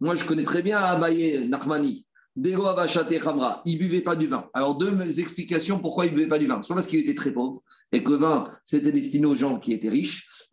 Moi, 0.00 0.14
je 0.14 0.24
connais 0.24 0.44
très 0.44 0.62
bien 0.62 0.78
Abaye 0.78 1.48
Nachmani. 1.48 2.06
Il 2.40 3.74
ne 3.74 3.78
buvait 3.78 4.00
pas 4.00 4.14
du 4.14 4.28
vin. 4.28 4.48
Alors, 4.54 4.76
deux 4.76 5.18
explications 5.18 5.80
pourquoi 5.80 6.06
il 6.06 6.12
ne 6.12 6.16
buvait 6.16 6.28
pas 6.28 6.38
du 6.38 6.46
vin. 6.46 6.62
Soit 6.62 6.76
parce 6.76 6.86
qu'il 6.86 7.00
était 7.00 7.14
très 7.14 7.32
pauvre 7.32 7.62
et 7.90 8.04
que 8.04 8.10
le 8.10 8.16
vin, 8.16 8.48
c'était 8.64 8.92
destiné 8.92 9.26
aux 9.26 9.34
gens 9.34 9.58
qui 9.58 9.72
étaient 9.72 9.88
riches. 9.88 10.28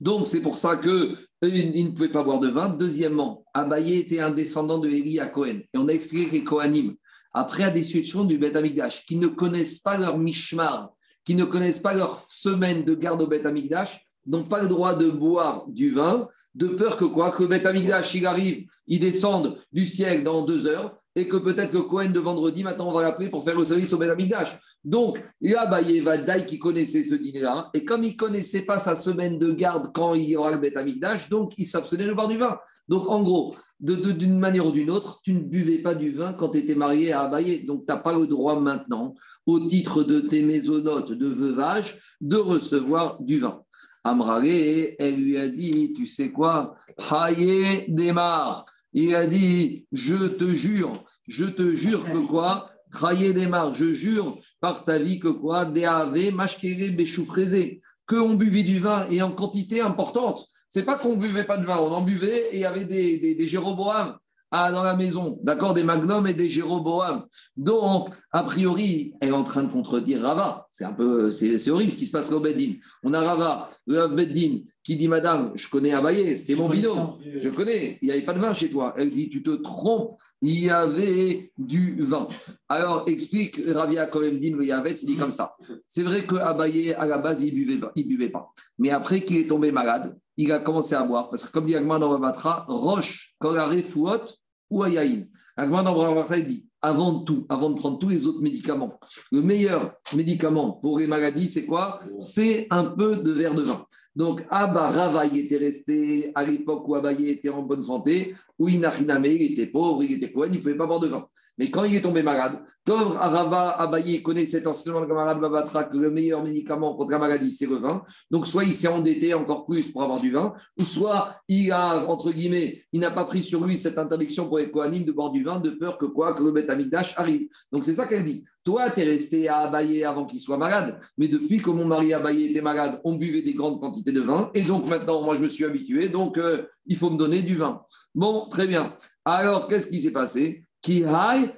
donc, 0.00 0.26
c'est 0.26 0.42
pour 0.42 0.58
ça 0.58 0.76
qu'il 0.76 0.90
euh, 0.90 1.16
ne 1.44 1.90
pouvait 1.90 2.10
pas 2.10 2.22
boire 2.22 2.40
de 2.40 2.50
vin. 2.50 2.68
Deuxièmement, 2.68 3.44
Abaye 3.54 3.94
était 3.94 4.20
un 4.20 4.30
descendant 4.30 4.78
de 4.78 4.88
Eli 4.88 5.18
à 5.20 5.26
Cohen. 5.26 5.60
Et 5.72 5.78
on 5.78 5.88
a 5.88 5.92
expliqué 5.92 6.28
que 6.28 6.32
les 6.34 6.44
Kohanim, 6.44 6.94
après 7.32 7.62
la 7.62 7.70
destruction 7.70 8.24
du 8.24 8.36
Beth 8.36 8.56
Amikdash, 8.56 9.06
qui 9.06 9.16
ne 9.16 9.28
connaissent 9.28 9.80
pas 9.80 9.96
leur 9.96 10.18
mishmar, 10.18 10.92
qui 11.24 11.34
ne 11.34 11.44
connaissent 11.44 11.80
pas 11.80 11.94
leur 11.94 12.26
semaine 12.28 12.84
de 12.84 12.94
garde 12.94 13.22
au 13.22 13.26
Beth 13.26 13.46
Amikdash, 13.46 14.04
n'ont 14.26 14.44
pas 14.44 14.62
le 14.62 14.68
droit 14.68 14.94
de 14.94 15.08
boire 15.08 15.66
du 15.68 15.90
vin 15.90 16.28
de 16.54 16.68
peur 16.68 16.96
que 16.96 17.04
quoi 17.04 17.30
Que 17.30 17.44
Beth 17.44 17.66
Amigdash, 17.66 18.14
il 18.14 18.26
arrive, 18.26 18.66
il 18.86 19.00
descende 19.00 19.58
du 19.72 19.86
ciel 19.86 20.22
dans 20.22 20.44
deux 20.44 20.66
heures, 20.66 20.96
et 21.14 21.28
que 21.28 21.36
peut-être 21.36 21.72
que 21.72 21.78
Cohen 21.78 22.10
de 22.10 22.20
vendredi, 22.20 22.62
maintenant 22.62 22.88
on 22.88 22.92
va 22.92 23.02
l'appeler 23.02 23.30
pour 23.30 23.44
faire 23.44 23.58
le 23.58 23.64
service 23.64 23.92
au 23.92 23.98
Beth 23.98 24.10
Amigdash. 24.10 24.58
Donc, 24.84 25.22
il 25.40 25.52
y 25.52 25.54
a 25.54 26.40
qui 26.40 26.58
connaissait 26.58 27.04
ce 27.04 27.14
dîner-là, 27.14 27.70
et 27.72 27.84
comme 27.84 28.02
il 28.02 28.12
ne 28.12 28.16
connaissait 28.16 28.62
pas 28.62 28.78
sa 28.78 28.96
semaine 28.96 29.38
de 29.38 29.52
garde 29.52 29.92
quand 29.94 30.14
il 30.14 30.24
y 30.24 30.36
aura 30.36 30.52
le 30.52 30.58
Beth 30.58 30.76
Amigdash, 30.76 31.28
donc 31.28 31.52
il 31.56 31.66
s'abstenait 31.66 32.06
de 32.06 32.14
boire 32.14 32.28
du 32.28 32.36
vin. 32.36 32.58
Donc, 32.88 33.08
en 33.08 33.22
gros, 33.22 33.54
d'une 33.78 34.38
manière 34.38 34.66
ou 34.66 34.72
d'une 34.72 34.90
autre, 34.90 35.20
tu 35.22 35.34
ne 35.34 35.40
buvais 35.40 35.78
pas 35.78 35.94
du 35.94 36.12
vin 36.12 36.32
quand 36.32 36.50
tu 36.50 36.58
étais 36.58 36.74
marié 36.74 37.12
à 37.12 37.22
Abaye. 37.22 37.64
Donc, 37.64 37.86
tu 37.86 37.92
n'as 37.92 37.98
pas 37.98 38.18
le 38.18 38.26
droit 38.26 38.58
maintenant, 38.58 39.14
au 39.46 39.60
titre 39.60 40.02
de 40.02 40.20
tes 40.20 40.42
maisonnotes 40.42 41.12
de 41.12 41.28
veuvage, 41.28 41.98
de 42.20 42.36
recevoir 42.36 43.22
du 43.22 43.38
vin. 43.38 43.62
Amrale, 44.04 44.94
elle 44.98 45.22
lui 45.22 45.36
a 45.36 45.48
dit, 45.48 45.92
tu 45.94 46.06
sais 46.06 46.32
quoi, 46.32 46.74
Haye 46.98 47.84
démarre. 47.88 48.66
Il 48.92 49.14
a 49.14 49.26
dit, 49.26 49.86
je 49.92 50.26
te 50.26 50.44
jure, 50.44 51.04
je 51.28 51.44
te 51.44 51.74
jure 51.74 52.04
que 52.04 52.26
quoi? 52.26 52.68
Haye 53.02 53.32
démarre, 53.32 53.74
je 53.74 53.92
jure 53.92 54.38
par 54.60 54.84
ta 54.84 54.98
vie 54.98 55.18
que 55.18 55.28
quoi? 55.28 55.64
Déave, 55.64 56.30
mashkere, 56.32 56.94
béchou 56.94 57.24
fraisé, 57.24 57.80
qu'on 58.06 58.34
buvait 58.34 58.64
du 58.64 58.78
vin 58.78 59.08
et 59.08 59.22
en 59.22 59.30
quantité 59.30 59.80
importante. 59.80 60.46
C'est 60.68 60.84
pas 60.84 60.98
qu'on 60.98 61.16
buvait 61.16 61.44
pas 61.44 61.58
de 61.58 61.64
vin, 61.66 61.78
on 61.78 61.92
en 61.92 62.02
buvait 62.02 62.48
et 62.52 62.56
il 62.56 62.60
y 62.60 62.64
avait 62.64 62.84
des, 62.84 63.18
des, 63.18 63.34
des 63.34 63.46
Jéroboam 63.46 64.18
ah, 64.54 64.70
dans 64.70 64.82
la 64.82 64.94
maison, 64.94 65.38
d'accord, 65.42 65.72
des 65.72 65.82
Magnum 65.82 66.26
et 66.26 66.34
des 66.34 66.46
Jéroboam. 66.46 67.24
Donc, 67.56 68.10
a 68.30 68.44
priori, 68.44 69.14
elle 69.22 69.30
est 69.30 69.32
en 69.32 69.44
train 69.44 69.62
de 69.62 69.72
contredire 69.72 70.20
Rava. 70.20 70.66
C'est 70.70 70.84
un 70.84 70.92
peu, 70.92 71.30
c'est 71.30 71.70
horrible 71.70 71.90
ce 71.90 71.96
qui 71.96 72.04
se 72.04 72.12
passe 72.12 72.30
au 72.32 72.40
Beddin. 72.40 72.74
On 73.02 73.14
a 73.14 73.20
Rava, 73.22 73.70
le 73.86 74.08
Beddin, 74.08 74.58
qui 74.82 74.96
dit 74.96 75.08
Madame, 75.08 75.52
je 75.54 75.70
connais 75.70 75.92
Abaye, 75.92 76.36
c'était 76.36 76.54
mon 76.54 76.68
binôme, 76.68 77.14
je 77.36 77.48
connais, 77.48 77.98
il 78.02 78.08
n'y 78.08 78.12
avait 78.12 78.26
pas 78.26 78.34
de 78.34 78.40
vin 78.40 78.52
chez 78.52 78.68
toi. 78.68 78.92
Elle 78.98 79.10
dit 79.10 79.30
Tu 79.30 79.42
te 79.42 79.52
trompes, 79.52 80.18
il 80.42 80.64
y 80.64 80.68
avait 80.70 81.50
du 81.56 82.02
vin. 82.02 82.28
Alors, 82.68 83.04
explique 83.06 83.58
Ravia 83.66 84.06
Koremdin, 84.06 84.54
le 84.56 84.66
Yavet, 84.66 84.96
il 85.02 85.06
dit 85.06 85.16
comme 85.16 85.32
ça. 85.32 85.54
C'est 85.86 86.02
vrai 86.02 86.26
que 86.26 86.34
Abaye, 86.34 86.92
à 86.92 87.06
la 87.06 87.16
base, 87.16 87.42
il 87.42 87.54
ne 87.54 87.64
buvait, 87.64 87.80
pas, 87.80 87.92
il 87.94 88.06
buvait 88.06 88.28
pas. 88.28 88.50
Mais 88.78 88.90
après 88.90 89.22
qu'il 89.22 89.38
est 89.38 89.46
tombé 89.46 89.72
malade, 89.72 90.14
il 90.36 90.52
a 90.52 90.58
commencé 90.58 90.94
à 90.94 91.04
boire. 91.04 91.30
Parce 91.30 91.44
que, 91.44 91.50
comme 91.50 91.64
dit 91.64 91.76
Agman 91.76 91.98
dans 91.98 92.18
Roche, 92.66 93.34
Kolare, 93.38 93.74
Fouot, 93.82 94.41
ou 94.72 94.82
Ayaïn. 94.82 95.28
il 95.58 96.44
dit 96.44 96.66
avant 96.80 97.20
tout, 97.20 97.46
avant 97.48 97.70
de 97.70 97.78
prendre 97.78 97.98
tous 97.98 98.08
les 98.08 98.26
autres 98.26 98.42
médicaments, 98.42 98.98
le 99.30 99.40
meilleur 99.40 99.94
médicament 100.16 100.72
pour 100.72 100.98
les 100.98 101.06
maladies, 101.06 101.48
c'est 101.48 101.64
quoi? 101.64 102.00
C'est 102.18 102.66
un 102.70 102.86
peu 102.86 103.16
de 103.16 103.30
verre 103.30 103.54
de 103.54 103.62
vin. 103.62 103.86
Donc, 104.16 104.44
Abba 104.50 104.90
Rava, 104.90 105.24
était 105.26 105.56
resté 105.56 106.32
à 106.34 106.44
l'époque 106.44 106.86
où 106.86 106.94
Abaye 106.94 107.30
était 107.30 107.48
en 107.48 107.62
bonne 107.62 107.82
santé, 107.82 108.34
où 108.58 108.68
Inachiname, 108.68 109.24
il 109.24 109.52
était 109.52 109.66
pauvre, 109.66 110.02
il 110.02 110.12
était 110.12 110.28
pauvre, 110.28 110.46
il 110.46 110.52
ne 110.52 110.58
pouvait 110.58 110.76
pas 110.76 110.86
boire 110.86 111.00
de 111.00 111.08
vin. 111.08 111.26
Mais 111.58 111.70
quand 111.70 111.84
il 111.84 111.94
est 111.94 112.00
tombé 112.00 112.22
malade, 112.22 112.60
comme 112.84 113.16
Arava 113.16 113.80
Abaye 113.80 114.22
connaît 114.22 114.46
cet 114.46 114.66
enseignement 114.66 115.02
de 115.02 115.06
camarade 115.06 115.40
Babatra 115.40 115.84
que 115.84 115.96
le 115.96 116.10
meilleur 116.10 116.42
médicament 116.42 116.94
contre 116.94 117.12
la 117.12 117.18
maladie, 117.18 117.52
c'est 117.52 117.66
le 117.66 117.76
vin, 117.76 118.02
donc 118.30 118.48
soit 118.48 118.64
il 118.64 118.72
s'est 118.72 118.88
endetté 118.88 119.34
encore 119.34 119.66
plus 119.66 119.92
pour 119.92 120.02
avoir 120.02 120.20
du 120.20 120.30
vin, 120.30 120.54
ou 120.80 120.84
soit 120.84 121.36
il 121.48 121.70
a, 121.70 122.04
entre 122.08 122.32
guillemets, 122.32 122.82
il 122.92 123.00
n'a 123.00 123.10
pas 123.10 123.24
pris 123.24 123.42
sur 123.42 123.64
lui 123.64 123.76
cette 123.76 123.98
interdiction 123.98 124.48
pour 124.48 124.58
les 124.58 124.70
Kohanim 124.70 125.04
de 125.04 125.12
boire 125.12 125.30
du 125.30 125.42
vin 125.42 125.60
de 125.60 125.70
peur 125.70 125.98
que 125.98 126.06
quoi 126.06 126.32
Que 126.32 126.42
le 126.42 126.52
Betamikdash 126.52 127.14
arrive. 127.16 127.48
Donc 127.70 127.84
c'est 127.84 127.94
ça 127.94 128.06
qu'elle 128.06 128.24
dit. 128.24 128.44
Toi, 128.64 128.90
tu 128.90 129.00
es 129.00 129.04
resté 129.04 129.48
à 129.48 129.58
Abaye 129.58 130.04
avant 130.04 130.24
qu'il 130.24 130.40
soit 130.40 130.56
malade, 130.56 130.98
mais 131.18 131.28
depuis 131.28 131.60
que 131.60 131.70
mon 131.70 131.84
mari 131.84 132.14
Abaye 132.14 132.50
était 132.50 132.60
malade, 132.60 133.00
on 133.04 133.16
buvait 133.16 133.42
des 133.42 133.54
grandes 133.54 133.80
quantités 133.80 134.12
de 134.12 134.20
vin, 134.20 134.50
et 134.54 134.62
donc 134.62 134.88
maintenant, 134.88 135.22
moi, 135.22 135.36
je 135.36 135.42
me 135.42 135.48
suis 135.48 135.64
habitué, 135.64 136.08
donc 136.08 136.38
euh, 136.38 136.64
il 136.86 136.96
faut 136.96 137.10
me 137.10 137.18
donner 137.18 137.42
du 137.42 137.56
vin. 137.56 137.82
Bon, 138.14 138.48
très 138.48 138.66
bien. 138.66 138.96
Alors, 139.24 139.68
qu'est-ce 139.68 139.88
qui 139.88 140.00
s'est 140.00 140.12
passé? 140.12 140.64
Kihai. 140.82 141.52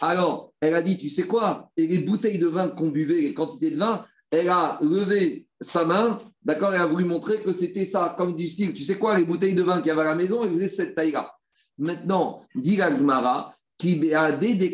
Alors, 0.00 0.52
elle 0.60 0.74
a 0.74 0.82
dit, 0.82 0.98
tu 0.98 1.08
sais 1.08 1.26
quoi? 1.26 1.70
Et 1.76 1.86
les 1.86 1.98
bouteilles 1.98 2.38
de 2.38 2.46
vin 2.46 2.68
qu'on 2.68 2.88
buvait, 2.88 3.20
les 3.20 3.34
quantités 3.34 3.70
de 3.70 3.76
vin, 3.76 4.04
elle 4.30 4.48
a 4.48 4.78
levé 4.82 5.46
sa 5.60 5.84
main, 5.84 6.18
d'accord 6.42 6.74
Elle 6.74 6.80
a 6.80 6.86
voulu 6.86 7.04
montrer 7.04 7.40
que 7.40 7.52
c'était 7.52 7.86
ça, 7.86 8.14
comme 8.18 8.34
du 8.34 8.48
style, 8.48 8.74
tu 8.74 8.82
sais 8.82 8.98
quoi, 8.98 9.18
les 9.18 9.24
bouteilles 9.24 9.54
de 9.54 9.62
vin 9.62 9.78
qu'il 9.78 9.88
y 9.88 9.90
avait 9.90 10.02
à 10.02 10.04
la 10.04 10.14
maison, 10.14 10.44
elles 10.44 10.50
faisaient 10.50 10.68
cette 10.68 10.94
taille-là. 10.94 11.32
Maintenant, 11.78 12.40
dit 12.54 12.76
Gmara, 12.76 13.54
qui 13.78 14.00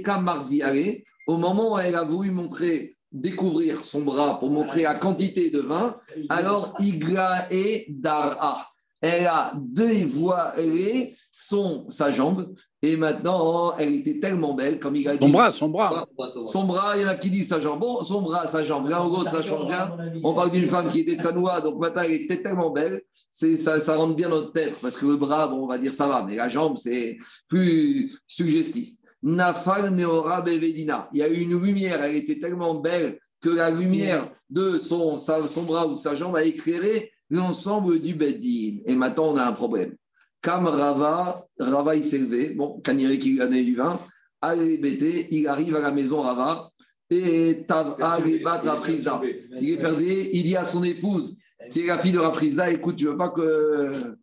Kamarviale, 0.03 1.03
au 1.27 1.37
moment 1.37 1.75
où 1.75 1.79
elle 1.79 1.95
a 1.95 2.05
voulu 2.05 2.31
montrer 2.31 2.97
découvrir 3.13 3.83
son 3.85 4.03
bras 4.03 4.39
pour 4.39 4.51
montrer 4.51 4.83
la 4.83 4.95
quantité 4.95 5.51
de 5.51 5.61
vin, 5.61 5.97
alors 6.29 6.75
Igra 6.79 7.51
et 7.51 7.87
Dara 7.89 8.71
elle 9.01 9.27
a 9.27 9.53
dévoilé 9.57 11.17
son, 11.31 11.89
sa 11.91 12.11
jambe 12.11 12.55
et 12.83 12.97
maintenant 12.97 13.77
elle 13.79 13.95
était 13.95 14.19
tellement 14.19 14.55
belle 14.55 14.81
comme 14.81 14.97
il 14.97 15.09
a 15.09 15.17
dit. 15.17 15.25
Son 15.25 15.31
bras, 15.31 15.53
son 15.53 15.69
bras. 15.69 16.07
Son 16.51 16.65
bras, 16.65 16.97
il 16.97 17.03
y 17.03 17.05
en 17.05 17.09
a 17.09 17.15
qui 17.15 17.31
disent 17.31 17.49
sa 17.49 17.61
jambe. 17.61 17.81
Bon, 17.81 18.03
son 18.03 18.23
bras, 18.23 18.47
sa 18.47 18.65
jambe. 18.65 18.89
Là, 18.89 19.03
en 19.03 19.09
gros, 19.09 19.23
ça 19.23 19.43
change 19.43 19.67
rien. 19.67 19.97
On 20.25 20.35
parle 20.35 20.51
d'une 20.51 20.69
femme 20.69 20.91
qui 20.91 21.01
était 21.01 21.17
de 21.17 21.23
Sanoa, 21.23 21.61
donc 21.61 21.79
maintenant 21.79 22.03
elle 22.03 22.13
était 22.13 22.43
tellement 22.43 22.71
belle. 22.71 23.03
Ça, 23.31 23.79
ça 23.79 23.97
rentre 23.97 24.17
bien 24.17 24.29
dans 24.29 24.37
notre 24.37 24.53
tête 24.53 24.77
parce 24.83 24.97
que 24.97 25.07
le 25.07 25.17
bras, 25.17 25.49
bon, 25.49 25.65
on 25.65 25.67
va 25.67 25.79
dire 25.79 25.93
ça 25.93 26.09
va, 26.09 26.25
mais 26.25 26.37
la 26.37 26.49
jambe, 26.49 26.77
c'est 26.77 27.19
plus 27.49 28.19
suggestif. 28.27 28.91
Nafal 29.23 29.91
Neora 29.95 30.41
Bevedina. 30.41 31.09
Il 31.13 31.21
y 31.21 31.23
a 31.23 31.29
eu 31.29 31.41
une 31.41 31.63
lumière, 31.63 32.03
elle 32.03 32.17
était 32.17 32.41
tellement 32.41 32.75
belle 32.77 33.19
que 33.41 33.51
la 33.51 33.71
lumière 33.71 34.31
de 34.49 34.79
son, 34.79 35.19
son 35.19 35.63
bras 35.65 35.87
ou 35.87 35.95
de 35.95 35.99
sa 35.99 36.15
jambe 36.15 36.37
a 36.37 36.45
éclairé 36.45 37.13
l'ensemble 37.31 38.01
du 38.01 38.15
Beddin. 38.15 38.81
Et 38.87 38.95
maintenant, 38.95 39.33
on 39.33 39.37
a 39.37 39.45
un 39.45 39.53
problème. 39.53 39.95
Comme 40.43 40.67
Rava, 40.67 41.47
Rava 41.59 41.97
il 41.97 42.05
s'est 42.05 42.19
levé, 42.19 42.55
bon, 42.55 42.81
Kaniri 42.81 43.19
qui 43.19 43.33
lui 43.33 43.43
a 43.43 43.47
donné 43.47 43.63
du 43.63 43.77
vin, 43.77 43.99
allez 44.41 45.29
il 45.31 45.49
arrive 45.49 45.77
à 45.77 45.81
la 45.81 45.91
maison 45.91 46.23
Rava, 46.23 46.71
et 47.11 47.65
Tav 47.67 47.97
battre 47.99 48.67
Raprisa. 48.67 49.21
Il 49.61 49.71
est 49.71 49.79
perdu, 49.79 50.29
il 50.33 50.45
dit 50.45 50.57
à 50.57 50.65
son 50.65 50.83
épouse, 50.85 51.37
qui 51.71 51.81
est 51.81 51.87
la 51.87 51.99
fille 51.99 52.13
de 52.13 52.19
Raprisa, 52.19 52.71
écoute, 52.71 52.97
tu 52.97 53.07
veux 53.07 53.17
pas 53.17 53.31
que. 53.31 53.93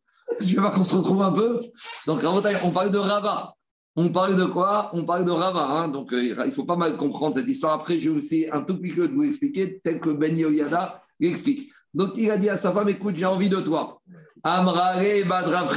Tu 0.46 0.58
veux 0.58 0.62
pas 0.62 0.72
qu'on 0.72 0.84
se 0.84 0.98
retrouve 0.98 1.22
un 1.22 1.32
peu? 1.32 1.62
Donc, 2.06 2.22
on 2.22 2.72
parle 2.72 2.92
de 2.92 2.98
Rava. 2.98 3.54
On 3.96 4.10
parle 4.10 4.36
de 4.36 4.44
quoi? 4.44 4.92
On 4.94 5.06
parle 5.06 5.24
de 5.24 5.32
Rava. 5.32 5.66
Hein. 5.72 5.88
donc, 5.88 6.12
euh, 6.12 6.44
il 6.46 6.52
faut 6.52 6.66
pas 6.66 6.76
mal 6.76 6.98
comprendre 6.98 7.36
cette 7.36 7.48
histoire. 7.48 7.72
Après, 7.72 7.98
je 7.98 8.10
vais 8.10 8.16
aussi 8.18 8.46
un 8.52 8.62
tout 8.64 8.78
petit 8.78 8.94
peu 8.94 9.08
de 9.08 9.14
vous 9.14 9.24
expliquer, 9.24 9.80
tel 9.82 10.02
que 10.02 10.10
Ben 10.10 10.38
Yoyada 10.38 11.02
l'explique. 11.22 11.70
Donc, 11.94 12.18
il 12.18 12.30
a 12.30 12.38
dit 12.38 12.50
à 12.50 12.58
sa 12.58 12.74
femme 12.74 12.90
Écoute, 12.90 13.16
j'ai 13.16 13.26
envie 13.26 13.48
de 13.48 13.62
toi. 13.62 14.02
Amrare 14.56 15.26
Badra 15.28 15.68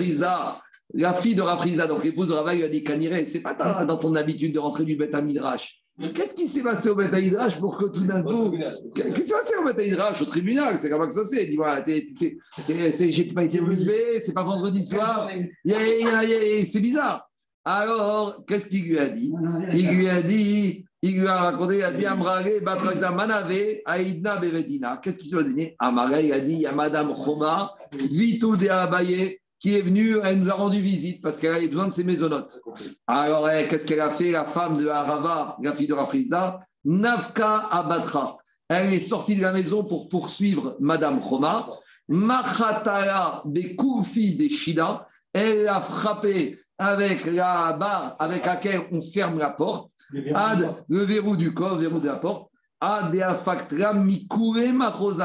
la 0.94 1.14
fille 1.14 1.34
de 1.34 1.42
Raprisa, 1.42 1.86
donc 1.86 2.04
l'épouse 2.04 2.28
de 2.28 2.34
Rava, 2.34 2.54
lui 2.54 2.64
a 2.64 2.68
dit 2.68 2.82
Kanire, 2.82 3.16
c'est 3.24 3.42
pas 3.42 3.54
dans 3.84 3.96
ton 3.96 4.14
habitude 4.16 4.52
de 4.52 4.58
rentrer 4.58 4.84
du 4.84 4.96
Beth 4.96 5.14
Midrash. 5.22 5.80
Qu'est-ce 6.14 6.34
qui 6.34 6.48
s'est 6.48 6.62
passé 6.62 6.88
au 6.88 6.94
Beth 6.94 7.12
Midrash 7.12 7.58
pour 7.58 7.76
que 7.76 7.86
tout 7.86 8.04
d'un 8.04 8.22
coup. 8.22 8.56
Qu'est-ce 8.94 9.12
qui 9.12 9.22
s'est 9.22 9.34
passé 9.34 9.54
au 9.60 9.64
Beth 9.64 9.76
Midrash 9.76 10.22
Au 10.22 10.24
tribunal, 10.24 10.78
c'est 10.78 10.88
comment 10.88 11.08
ça 11.08 11.24
se 11.24 11.30
passait. 11.30 11.46
Dis-moi, 11.46 11.84
j'ai 11.86 13.24
pas 13.26 13.44
été 13.44 13.58
levé, 13.58 14.20
c'est 14.20 14.32
pas 14.32 14.42
vendredi 14.42 14.84
soir. 14.84 15.28
C'est 15.64 16.80
bizarre. 16.80 17.28
Alors, 17.64 18.42
qu'est-ce 18.46 18.68
qu'il 18.68 18.88
lui 18.88 18.98
a 18.98 19.08
dit? 19.08 19.32
Il 19.74 19.90
lui 19.90 20.08
a 20.08 20.22
dit, 20.22 20.86
il 21.02 21.20
lui 21.20 21.26
a 21.26 21.36
raconté, 21.36 21.76
il 21.76 21.82
a 21.82 21.92
dit 21.92 22.04
Amrare, 22.04 22.60
Batraza 22.62 23.10
Manave, 23.10 23.80
Aïdna 23.86 24.36
Bevedina. 24.36 25.00
Qu'est-ce 25.02 25.18
qu'il 25.18 25.30
s'est 25.30 25.42
donné 25.42 25.74
Amrare, 25.78 26.20
il 26.20 26.32
a 26.32 26.40
dit 26.40 26.52
il 26.52 26.60
y 26.60 26.66
a 26.66 26.72
Madame 26.72 27.12
Choma, 27.14 27.72
Vitou 27.92 28.56
de 28.56 28.68
Abaye, 28.68 29.38
qui 29.58 29.76
est 29.76 29.82
venue, 29.82 30.16
elle 30.22 30.38
nous 30.38 30.50
a 30.50 30.54
rendu 30.54 30.80
visite 30.80 31.22
parce 31.22 31.36
qu'elle 31.36 31.54
avait 31.54 31.68
besoin 31.68 31.88
de 31.88 31.92
ses 31.92 32.04
maisonnotes. 32.04 32.60
Alors, 33.06 33.48
eh, 33.50 33.68
qu'est-ce 33.68 33.86
qu'elle 33.86 34.00
a 34.00 34.10
fait, 34.10 34.30
la 34.30 34.46
femme 34.46 34.76
de 34.76 34.88
Arava, 34.88 35.56
la 35.62 35.74
fille 35.74 35.86
de 35.86 35.94
Rafrizda? 35.94 36.58
Nafka 36.84 37.68
Abatra. 37.70 38.38
Elle 38.68 38.94
est 38.94 39.00
sortie 39.00 39.36
de 39.36 39.42
la 39.42 39.52
maison 39.52 39.84
pour 39.84 40.08
poursuivre 40.08 40.76
Madame 40.80 41.20
Choma. 41.22 41.68
Machatara 42.08 43.42
Bekoufi 43.44 44.36
de 44.36 44.48
Shida. 44.48 45.06
Elle 45.32 45.68
a 45.68 45.80
frappé 45.80 46.58
avec 46.80 47.26
la 47.26 47.74
barre 47.74 48.16
avec 48.18 48.46
laquelle 48.46 48.80
on 48.90 49.02
ferme 49.02 49.38
la 49.38 49.50
porte. 49.50 49.90
Ad, 50.34 50.72
le 50.88 51.00
verrou 51.04 51.36
du 51.36 51.52
corps, 51.52 51.74
le 51.74 51.82
verrou 51.82 52.00
de 52.00 52.06
la 52.06 52.16
porte. 52.16 52.50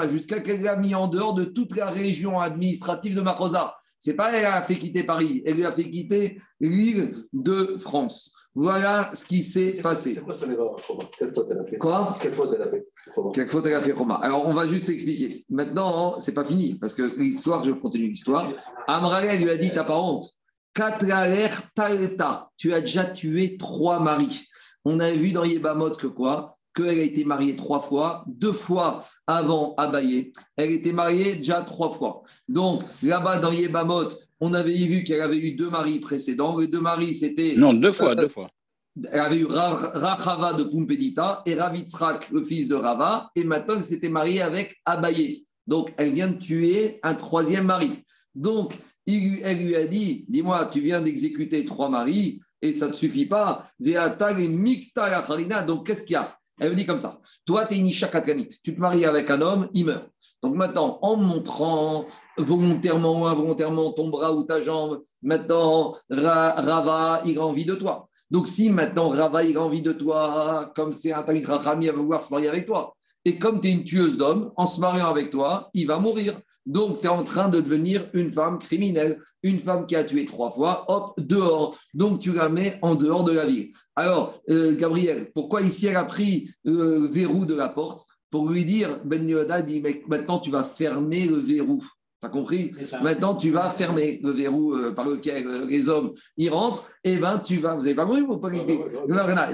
Jusqu'à 0.09 0.41
qu'elle 0.41 0.61
l'a 0.61 0.75
mis 0.75 0.93
en 0.93 1.07
dehors 1.07 1.33
de 1.33 1.45
toute 1.45 1.75
la 1.77 1.89
région 1.89 2.41
administrative 2.41 3.15
de 3.15 3.21
Marosa. 3.21 3.73
C'est 3.97 4.15
pas 4.15 4.33
elle 4.33 4.45
a 4.45 4.61
fait 4.61 4.75
quitter 4.75 5.03
Paris, 5.03 5.41
elle 5.45 5.55
lui 5.55 5.65
a 5.65 5.71
fait 5.71 5.89
quitter 5.89 6.37
l'île 6.59 7.15
de 7.31 7.77
France. 7.79 8.33
Voilà 8.53 9.11
ce 9.13 9.25
qui 9.25 9.43
s'est 9.43 9.81
passé. 9.81 10.13
C'est 10.13 10.21
quoi 10.21 10.33
ça, 10.33 10.47
Quelle 11.17 11.33
faute 11.33 11.47
elle 11.51 11.59
a 11.59 11.63
fait? 11.63 11.77
Quoi? 11.77 12.15
Quelle 12.21 12.31
faute 12.31 12.53
elle 12.53 12.61
a 12.61 12.67
fait 12.67 12.85
Quelle 13.33 13.47
faute 13.47 13.65
elle 13.65 13.73
a 13.73 13.81
fait, 13.81 13.91
Roma 13.93 14.15
Alors, 14.15 14.45
on 14.45 14.53
va 14.53 14.65
juste 14.65 14.87
expliquer. 14.89 15.45
Maintenant, 15.49 16.19
c'est 16.19 16.33
pas 16.33 16.45
fini, 16.45 16.75
parce 16.75 16.93
que 16.93 17.03
l'histoire, 17.17 17.63
je 17.63 17.71
continue 17.71 18.09
l'histoire. 18.09 18.49
Amrale 18.87 19.37
lui 19.37 19.49
a 19.49 19.57
dit 19.57 19.71
T'as 19.73 19.83
pas 19.83 19.99
honte 19.99 20.34
tu 22.57 22.73
as 22.73 22.81
déjà 22.81 23.05
tué 23.05 23.57
trois 23.57 23.99
maris. 23.99 24.45
On 24.83 24.99
a 24.99 25.11
vu 25.11 25.31
dans 25.31 25.43
Yébamot 25.43 25.91
que 25.91 26.07
quoi? 26.07 26.53
Qu'elle 26.75 26.99
a 26.99 27.03
été 27.03 27.23
mariée 27.23 27.55
trois 27.55 27.79
fois, 27.79 28.25
deux 28.27 28.51
fois 28.51 29.01
avant 29.25 29.73
Abaye. 29.77 30.33
Elle 30.57 30.71
était 30.71 30.91
mariée 30.91 31.37
déjà 31.37 31.61
trois 31.61 31.89
fois. 31.89 32.23
Donc 32.49 32.83
là-bas 33.01 33.39
dans 33.39 33.53
Yébamot, 33.53 34.09
on 34.41 34.53
avait 34.53 34.73
vu 34.73 35.03
qu'elle 35.03 35.21
avait 35.21 35.39
eu 35.39 35.53
deux 35.53 35.69
maris 35.69 35.99
précédents. 35.99 36.57
Les 36.57 36.67
deux 36.67 36.81
maris, 36.81 37.13
c'était. 37.13 37.55
Non, 37.55 37.73
deux 37.73 37.93
fois, 37.93 38.13
deux 38.13 38.27
fois. 38.27 38.49
Elle 39.11 39.19
avait 39.21 39.37
eu 39.37 39.45
Rachava 39.45 40.53
de 40.53 40.63
Pumpedita 40.65 41.43
et 41.45 41.55
Ravitzrak, 41.55 42.29
le 42.31 42.43
fils 42.43 42.67
de 42.67 42.75
Rava, 42.75 43.29
et 43.35 43.43
maintenant 43.43 43.75
elle 43.77 43.83
s'était 43.83 44.09
mariée 44.09 44.41
avec 44.41 44.75
Abaye. 44.85 45.45
Donc 45.67 45.93
elle 45.97 46.13
vient 46.13 46.29
de 46.29 46.37
tuer 46.37 46.99
un 47.03 47.15
troisième 47.15 47.65
mari. 47.65 48.03
Donc 48.33 48.77
elle 49.07 49.65
lui 49.65 49.75
a 49.75 49.85
dit 49.85 50.25
Dis-moi, 50.29 50.69
tu 50.71 50.81
viens 50.81 51.01
d'exécuter 51.01 51.65
trois 51.65 51.89
maris 51.89 52.41
et 52.61 52.73
ça 52.73 52.87
ne 52.87 52.91
te 52.91 52.97
suffit 52.97 53.25
pas. 53.25 53.67
Donc 53.79 55.87
qu'est-ce 55.87 56.03
qu'il 56.03 56.13
y 56.13 56.15
a? 56.15 56.37
Elle 56.59 56.71
me 56.71 56.75
dit 56.75 56.85
comme 56.85 56.99
ça 56.99 57.19
Toi, 57.45 57.65
tu 57.65 57.75
es 57.75 57.79
une 57.79 57.87
Isha 57.87 58.09
Tu 58.63 58.75
te 58.75 58.79
maries 58.79 59.05
avec 59.05 59.29
un 59.29 59.41
homme, 59.41 59.69
il 59.73 59.85
meurt. 59.85 60.09
Donc 60.41 60.55
maintenant, 60.55 60.99
en 61.01 61.15
montrant 61.15 62.05
volontairement 62.37 63.21
ou 63.21 63.25
involontairement 63.25 63.93
ton 63.93 64.09
bras 64.09 64.33
ou 64.33 64.43
ta 64.43 64.61
jambe, 64.61 65.03
maintenant, 65.21 65.95
Rava, 66.09 67.21
il 67.25 67.39
a 67.39 67.45
envie 67.45 67.65
de 67.65 67.75
toi. 67.75 68.09
Donc 68.31 68.47
si 68.47 68.69
maintenant 68.69 69.09
Rava, 69.09 69.43
il 69.43 69.57
a 69.57 69.61
envie 69.61 69.81
de 69.81 69.91
toi, 69.91 70.71
comme 70.75 70.93
c'est 70.93 71.13
un 71.13 71.23
Tamit 71.23 71.43
Rachami, 71.43 71.85
il 71.85 71.91
va 71.91 71.97
vouloir 71.97 72.23
se 72.23 72.31
marier 72.31 72.47
avec 72.47 72.65
toi. 72.65 72.95
Et 73.25 73.39
comme 73.39 73.59
tu 73.59 73.67
es 73.67 73.71
une 73.71 73.83
tueuse 73.83 74.17
d'hommes, 74.17 74.51
en 74.55 74.67
se 74.67 74.79
mariant 74.79 75.07
avec 75.07 75.31
toi, 75.31 75.69
il 75.73 75.87
va 75.87 75.97
mourir. 75.97 76.39
Donc, 76.65 77.01
tu 77.01 77.05
es 77.05 77.09
en 77.09 77.23
train 77.23 77.49
de 77.49 77.61
devenir 77.61 78.07
une 78.13 78.31
femme 78.31 78.57
criminelle, 78.57 79.19
une 79.43 79.59
femme 79.59 79.85
qui 79.85 79.95
a 79.95 80.03
tué 80.03 80.25
trois 80.25 80.51
fois, 80.51 80.85
hop, 80.87 81.13
dehors. 81.19 81.77
Donc, 81.93 82.21
tu 82.21 82.33
la 82.33 82.49
mets 82.49 82.79
en 82.81 82.95
dehors 82.95 83.23
de 83.23 83.33
la 83.33 83.45
ville. 83.45 83.71
Alors, 83.95 84.41
euh, 84.49 84.75
Gabriel, 84.75 85.31
pourquoi 85.33 85.61
ici 85.61 85.87
elle 85.87 85.95
a 85.95 86.05
pris 86.05 86.49
le 86.63 87.07
verrou 87.07 87.45
de 87.45 87.55
la 87.55 87.69
porte 87.69 88.05
Pour 88.31 88.49
lui 88.49 88.65
dire, 88.65 88.99
Ben 89.05 89.27
Yoda 89.29 89.61
dit, 89.61 89.83
maintenant 90.07 90.39
tu 90.39 90.49
vas 90.49 90.63
fermer 90.63 91.27
le 91.27 91.37
verrou 91.37 91.83
compris 92.29 92.71
Maintenant, 93.01 93.35
tu 93.35 93.51
vas 93.51 93.69
fermer 93.69 94.19
le 94.23 94.31
verrou 94.31 94.73
euh, 94.73 94.93
par 94.93 95.07
lequel 95.07 95.47
euh, 95.47 95.65
les 95.67 95.89
hommes 95.89 96.13
y 96.37 96.49
rentrent, 96.49 96.85
et 97.03 97.17
ben 97.17 97.39
tu 97.39 97.57
vas. 97.57 97.75
Vous 97.75 97.85
avez 97.85 97.95
pas 97.95 98.05
compris 98.05 98.21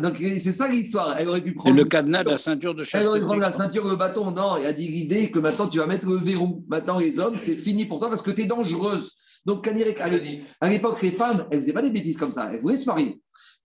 Donc, 0.01 0.17
c'est 0.39 0.53
ça 0.53 0.67
l'histoire. 0.67 1.15
Elle 1.17 1.28
aurait 1.30 1.41
pu 1.41 1.53
prendre. 1.53 1.76
le 1.76 1.86
cadenas 1.86 2.24
de 2.24 2.30
la 2.30 2.38
ceinture 2.38 2.74
de 2.76 2.84
chasteté. 2.84 3.03
Elle 3.03 3.09
aurait 3.09 3.19
pu 3.19 3.26
prendre 3.26 3.41
la 3.41 3.51
ceinture, 3.51 3.88
le 3.88 3.95
bâton. 3.95 4.32
Non, 4.32 4.57
il 4.57 4.65
a 4.65 4.74
dit 4.74 4.88
l'idée 4.88 5.32
que 5.32 5.39
maintenant 5.39 5.67
tu 5.67 5.80
vas 5.80 5.88
mettre 5.88 6.07
le 6.07 6.15
verrou. 6.15 6.63
Maintenant, 6.67 6.99
les 6.99 7.19
hommes, 7.19 7.38
c'est 7.39 7.57
fini 7.57 7.86
pour 7.86 7.99
toi 7.99 8.09
parce 8.09 8.22
que 8.22 8.32
tu 8.32 8.41
es 8.41 8.45
dangereuse. 8.45 9.11
Donc, 9.45 9.67
à 9.67 10.69
l'époque, 10.69 11.01
les 11.01 11.11
femmes, 11.11 11.45
elles 11.49 11.61
faisaient 11.61 11.74
pas 11.74 11.82
des 11.82 11.89
bêtises 11.89 12.17
comme 12.17 12.32
ça. 12.32 12.53
Elles 12.53 12.61
voulaient 12.61 12.78
se 12.78 12.86
marier. 12.86 13.19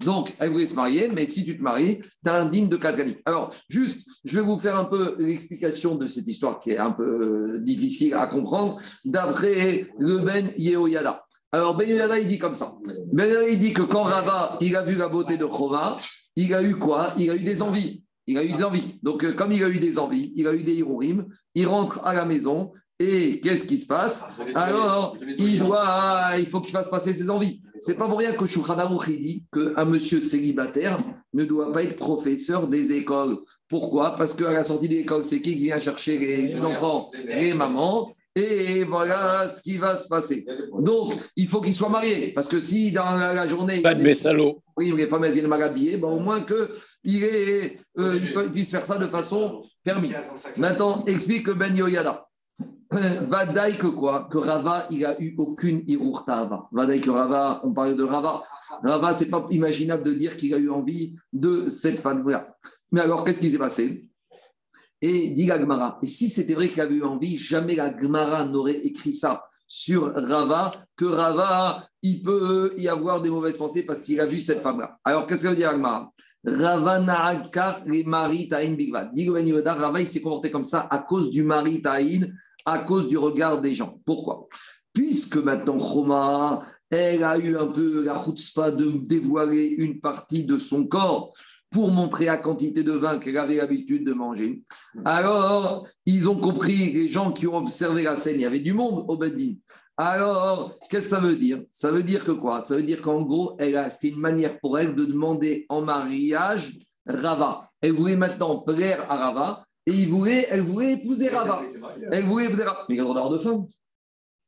Donc, 0.04 0.34
elle 0.38 0.50
voulait 0.50 0.66
se 0.66 0.74
marier, 0.74 1.08
mais 1.08 1.26
si 1.26 1.44
tu 1.44 1.56
te 1.56 1.62
maries, 1.62 2.00
tu 2.00 2.30
as 2.30 2.34
un 2.34 2.46
digne 2.46 2.68
de 2.68 2.76
Kadrani. 2.76 3.16
Alors, 3.24 3.52
juste, 3.68 4.06
je 4.24 4.38
vais 4.38 4.44
vous 4.44 4.58
faire 4.58 4.76
un 4.76 4.84
peu 4.84 5.16
l'explication 5.18 5.94
de 5.94 6.06
cette 6.06 6.26
histoire 6.26 6.58
qui 6.58 6.70
est 6.72 6.78
un 6.78 6.92
peu 6.92 7.56
euh, 7.56 7.58
difficile 7.60 8.14
à 8.14 8.26
comprendre, 8.26 8.78
d'après 9.04 9.88
le 9.98 10.18
Ben 10.18 10.50
Yehoyada. 10.58 11.24
Alors, 11.50 11.76
Ben 11.76 11.88
Yehoyada, 11.88 12.18
il 12.18 12.28
dit 12.28 12.38
comme 12.38 12.54
ça. 12.54 12.74
Ben 13.12 13.26
Yehoyada, 13.26 13.48
il 13.48 13.58
dit 13.58 13.72
que 13.72 13.82
quand 13.82 14.02
Rava, 14.02 14.58
il 14.60 14.76
a 14.76 14.82
vu 14.82 14.96
la 14.96 15.08
beauté 15.08 15.38
de 15.38 15.46
Chova, 15.46 15.96
il 16.36 16.52
a 16.54 16.62
eu 16.62 16.74
quoi? 16.74 17.14
Il 17.18 17.30
a 17.30 17.34
eu 17.34 17.40
des 17.40 17.62
envies. 17.62 18.04
Il 18.26 18.36
a 18.36 18.44
eu 18.44 18.52
des 18.52 18.64
envies. 18.64 18.98
Donc, 19.02 19.24
euh, 19.24 19.32
comme 19.32 19.52
il 19.52 19.64
a 19.64 19.68
eu 19.68 19.78
des 19.78 19.98
envies, 19.98 20.32
il 20.36 20.46
a 20.46 20.52
eu 20.52 20.62
des 20.62 20.74
hirurim, 20.74 21.26
il 21.54 21.66
rentre 21.66 22.04
à 22.04 22.12
la 22.12 22.26
maison 22.26 22.72
et 22.98 23.40
qu'est-ce 23.40 23.66
qui 23.66 23.78
se 23.78 23.86
passe 23.86 24.24
Alors, 24.54 25.16
il 25.38 25.58
doit, 25.58 26.30
il 26.38 26.46
faut 26.46 26.60
qu'il 26.60 26.72
fasse 26.72 26.88
passer 26.88 27.12
ses 27.12 27.28
envies. 27.28 27.60
C'est 27.78 27.94
pas 27.94 28.08
pour 28.08 28.18
rien 28.18 28.32
que 28.32 28.46
Shulchan 28.46 28.76
dit 29.06 29.46
qu'un 29.52 29.84
monsieur 29.84 30.18
célibataire 30.20 30.96
ne 31.34 31.44
doit 31.44 31.72
pas 31.72 31.82
être 31.82 31.96
professeur 31.96 32.68
des 32.68 32.92
écoles. 32.92 33.36
Pourquoi? 33.68 34.14
Parce 34.14 34.32
qu'à 34.32 34.50
la 34.50 34.62
sortie 34.62 34.88
de 34.88 34.94
l'école, 34.94 35.24
c'est 35.24 35.42
qui 35.42 35.54
qui 35.54 35.64
vient 35.64 35.78
chercher 35.78 36.18
les 36.18 36.64
enfants 36.64 37.10
Les 37.26 37.52
mamans. 37.52 38.12
Et 38.34 38.84
voilà 38.84 39.48
ce 39.48 39.62
qui 39.62 39.78
va 39.78 39.96
se 39.96 40.08
passer. 40.08 40.46
Donc, 40.78 41.14
il 41.36 41.48
faut 41.48 41.60
qu'il 41.62 41.72
soit 41.74 41.88
marié. 41.88 42.32
Parce 42.34 42.48
que 42.48 42.60
si 42.60 42.92
dans 42.92 43.16
la 43.16 43.46
journée. 43.46 43.80
Pas 43.80 43.94
de 43.94 44.02
messalo. 44.02 44.62
Oui, 44.76 44.92
les 44.94 45.06
femmes 45.06 45.26
viennent 45.32 45.46
mal 45.46 45.62
habillées, 45.62 45.96
bon, 45.96 46.16
au 46.16 46.20
moins 46.20 46.44
qu'il 46.44 47.24
euh, 47.98 48.48
puisse 48.52 48.70
faire 48.70 48.84
ça 48.84 48.98
de 48.98 49.06
façon 49.06 49.62
permise. 49.82 50.18
Maintenant, 50.58 51.02
explique 51.06 51.48
Ben 51.48 51.74
Yoyada. 51.74 52.25
Vadaï 52.90 53.76
que 53.76 53.88
quoi 53.88 54.28
Que 54.30 54.38
Rava, 54.38 54.86
il 54.90 55.04
a 55.04 55.20
eu 55.20 55.34
aucune 55.38 55.82
Irurtava. 55.86 56.68
Vadaï 56.72 57.00
que 57.00 57.10
Rava, 57.10 57.60
on 57.64 57.72
parlait 57.72 57.94
de 57.94 58.02
Rava. 58.02 58.42
Rava, 58.82 59.12
c'est 59.12 59.28
pas 59.28 59.46
imaginable 59.50 60.04
de 60.04 60.12
dire 60.12 60.36
qu'il 60.36 60.54
a 60.54 60.58
eu 60.58 60.70
envie 60.70 61.16
de 61.32 61.68
cette 61.68 61.98
femme-là. 61.98 62.56
Mais 62.92 63.00
alors, 63.00 63.24
qu'est-ce 63.24 63.40
qui 63.40 63.50
s'est 63.50 63.58
passé? 63.58 64.08
Et 65.02 65.30
dit 65.30 65.46
la. 65.46 65.98
Et 66.02 66.06
si 66.06 66.28
c'était 66.28 66.54
vrai 66.54 66.68
qu'il 66.68 66.80
avait 66.80 66.94
eu 66.94 67.04
envie, 67.04 67.36
jamais 67.36 67.74
la 67.74 68.44
n'aurait 68.44 68.78
écrit 68.78 69.14
ça 69.14 69.44
sur 69.66 70.12
Rava, 70.14 70.70
que 70.96 71.04
Rava, 71.04 71.88
il 72.02 72.22
peut 72.22 72.72
y 72.78 72.88
avoir 72.88 73.20
des 73.20 73.30
mauvaises 73.30 73.56
pensées 73.56 73.84
parce 73.84 74.00
qu'il 74.00 74.20
a 74.20 74.26
vu 74.26 74.40
cette 74.40 74.60
femme-là. 74.60 74.96
Alors, 75.04 75.26
qu'est-ce 75.26 75.42
que 75.42 75.48
veut 75.48 75.56
dire 75.56 75.76
la 75.76 76.08
Rava 76.44 77.00
Na'akar 77.00 77.82
les 77.86 78.04
mari 78.04 78.48
Ta'in 78.48 78.74
Bigvad. 78.74 79.12
Dit 79.12 79.28
Rava, 79.28 80.00
il 80.00 80.06
s'est 80.06 80.20
comporté 80.20 80.52
comme 80.52 80.64
ça 80.64 80.86
à 80.88 81.00
cause 81.00 81.30
du 81.32 81.42
mari 81.42 81.82
Ta'in 81.82 82.20
à 82.66 82.80
cause 82.80 83.08
du 83.08 83.16
regard 83.16 83.60
des 83.62 83.74
gens. 83.74 83.98
Pourquoi? 84.04 84.48
Puisque 84.92 85.36
maintenant 85.36 85.78
Roma, 85.78 86.62
elle 86.90 87.24
a 87.24 87.38
eu 87.38 87.56
un 87.56 87.66
peu 87.66 88.04
la 88.04 88.22
chutzpah 88.22 88.72
de 88.72 88.90
dévoiler 89.06 89.74
une 89.78 90.00
partie 90.00 90.44
de 90.44 90.58
son 90.58 90.86
corps 90.86 91.32
pour 91.70 91.90
montrer 91.90 92.26
la 92.26 92.38
quantité 92.38 92.82
de 92.82 92.92
vin 92.92 93.18
qu'elle 93.18 93.36
avait 93.36 93.56
l'habitude 93.56 94.06
de 94.06 94.12
manger. 94.12 94.62
Alors, 95.04 95.86
ils 96.06 96.28
ont 96.28 96.36
compris, 96.36 96.92
les 96.92 97.08
gens 97.08 97.32
qui 97.32 97.46
ont 97.46 97.56
observé 97.56 98.02
la 98.02 98.16
scène, 98.16 98.36
il 98.36 98.42
y 98.42 98.46
avait 98.46 98.60
du 98.60 98.72
monde 98.72 99.04
au 99.08 99.16
Beddin. 99.16 99.54
Alors, 99.98 100.78
qu'est-ce 100.88 101.10
que 101.10 101.16
ça 101.16 101.20
veut 101.20 101.36
dire? 101.36 101.62
Ça 101.70 101.90
veut 101.90 102.02
dire 102.02 102.24
que 102.24 102.32
quoi? 102.32 102.60
Ça 102.62 102.76
veut 102.76 102.82
dire 102.82 103.02
qu'en 103.02 103.22
gros, 103.22 103.56
c'était 103.58 104.14
une 104.14 104.20
manière 104.20 104.58
pour 104.60 104.78
elle 104.78 104.94
de 104.94 105.04
demander 105.04 105.66
en 105.68 105.82
mariage 105.82 106.78
Rava. 107.06 107.70
Elle 107.80 107.92
voulait 107.92 108.16
maintenant 108.16 108.60
plaire 108.60 109.10
à 109.10 109.16
Rava 109.16 109.65
et 109.86 109.92
il 109.92 110.08
voulait, 110.08 110.46
elle 110.50 110.62
voulait 110.62 110.94
épouser 110.94 111.28
Rava. 111.28 111.62
Elle 112.10 112.24
voulait 112.24 112.46
épouser 112.46 112.64
Rava. 112.64 112.84
Mais 112.88 112.96
il 112.96 112.98
y 112.98 113.00
a 113.00 113.04
le 113.04 113.08
droit 113.14 113.30
de 113.30 113.38
femme. 113.38 113.66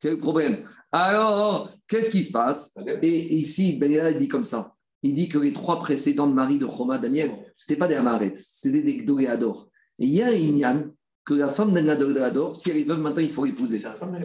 Quel 0.01 0.19
problème 0.19 0.65
Alors, 0.93 1.71
qu'est-ce 1.87 2.11
qui 2.11 2.25
se 2.25 2.33
passe? 2.33 2.75
Et 3.03 3.35
ici, 3.37 3.77
Ben 3.79 4.19
dit 4.19 4.29
comme 4.29 4.45
ça. 4.45 4.75
Il 5.03 5.15
dit 5.15 5.29
que 5.29 5.39
les 5.39 5.53
trois 5.53 5.79
précédents 5.79 6.27
de 6.27 6.33
maris 6.33 6.59
de 6.59 6.65
Roma 6.65 6.99
Daniel, 6.99 7.31
ce 7.55 7.71
n'étaient 7.71 7.79
pas 7.79 7.87
des 7.87 7.95
Amaret, 7.95 8.33
c'était 8.35 8.83
des 8.83 8.97
Gdoléador. 8.97 9.69
Et 10.01 10.07
il 10.07 10.11
y 10.11 10.23
a 10.23 10.27
un 10.27 10.33
Inyan 10.33 10.91
que 11.25 11.35
la 11.35 11.49
femme 11.49 11.73
d'un 11.73 11.95
Gdoléador, 11.95 12.57
si 12.57 12.71
elle 12.71 12.79
est 12.79 12.85
veuve, 12.85 13.01
maintenant 13.01 13.23
il 13.23 13.31
faut 13.31 13.45
l'épouser. 13.45 13.79
C'est 13.79 13.85
la 13.85 13.95
femme 13.95 14.19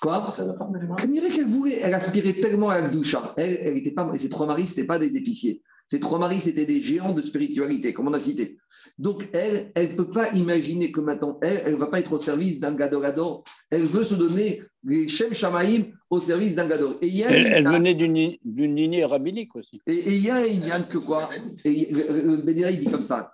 Quoi? 0.00 0.28
C'est 0.32 0.44
la 0.44 0.56
femme 0.56 0.72
qu'elle 0.96 1.46
voulait, 1.46 1.78
elle 1.80 1.94
aspirait 1.94 2.40
tellement 2.40 2.70
à 2.70 2.80
la 2.80 2.88
Gdoucha. 2.88 3.34
Elle, 3.36 3.58
elle 3.60 3.76
était 3.76 3.92
pas, 3.92 4.10
ses 4.16 4.28
trois 4.28 4.46
maris, 4.46 4.66
ce 4.66 4.72
n'étaient 4.72 4.86
pas 4.86 4.98
des 4.98 5.16
épiciers. 5.16 5.62
Ces 5.86 6.00
trois 6.00 6.18
maris, 6.18 6.40
c'était 6.40 6.64
des 6.64 6.82
géants 6.82 7.12
de 7.12 7.20
spiritualité, 7.20 7.92
comme 7.92 8.08
on 8.08 8.12
a 8.12 8.18
cité. 8.18 8.58
Donc, 8.98 9.28
elle, 9.32 9.70
elle 9.74 9.90
ne 9.90 9.94
peut 9.94 10.10
pas 10.10 10.32
imaginer 10.32 10.90
que 10.90 11.00
maintenant, 11.00 11.38
elle, 11.42 11.62
elle 11.64 11.74
ne 11.74 11.78
va 11.78 11.86
pas 11.86 12.00
être 12.00 12.12
au 12.12 12.18
service 12.18 12.58
d'un 12.58 12.74
gadorador. 12.74 13.44
Elle 13.70 13.84
veut 13.84 14.02
se 14.02 14.14
donner 14.14 14.62
les 14.84 15.06
Shem 15.08 15.32
Shamaïm 15.32 15.92
au 16.10 16.18
service 16.20 16.54
d'un 16.54 16.66
gador. 16.66 16.96
Et 17.02 17.18
elle, 17.20 17.46
elle 17.46 17.68
venait 17.68 17.94
d'une 17.94 18.76
lignée 18.76 19.04
rabbinique 19.04 19.54
aussi. 19.54 19.80
Et 19.86 20.16
il 20.16 20.22
y 20.22 20.30
a 20.30 20.74
un 20.74 20.82
que 20.82 20.98
quoi? 20.98 21.30
Et, 21.64 21.88
Le 21.92 22.42
il 22.48 22.78
dit 22.80 22.90
comme 22.90 23.02
ça 23.02 23.30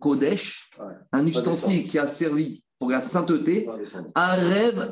Kodesh, 0.00 0.70
un 1.12 1.26
ustensile 1.26 1.86
qui 1.86 1.98
a 1.98 2.06
servi 2.06 2.62
pour 2.78 2.90
la 2.90 3.00
sainteté, 3.00 3.68
un 4.14 4.34
rêve 4.34 4.90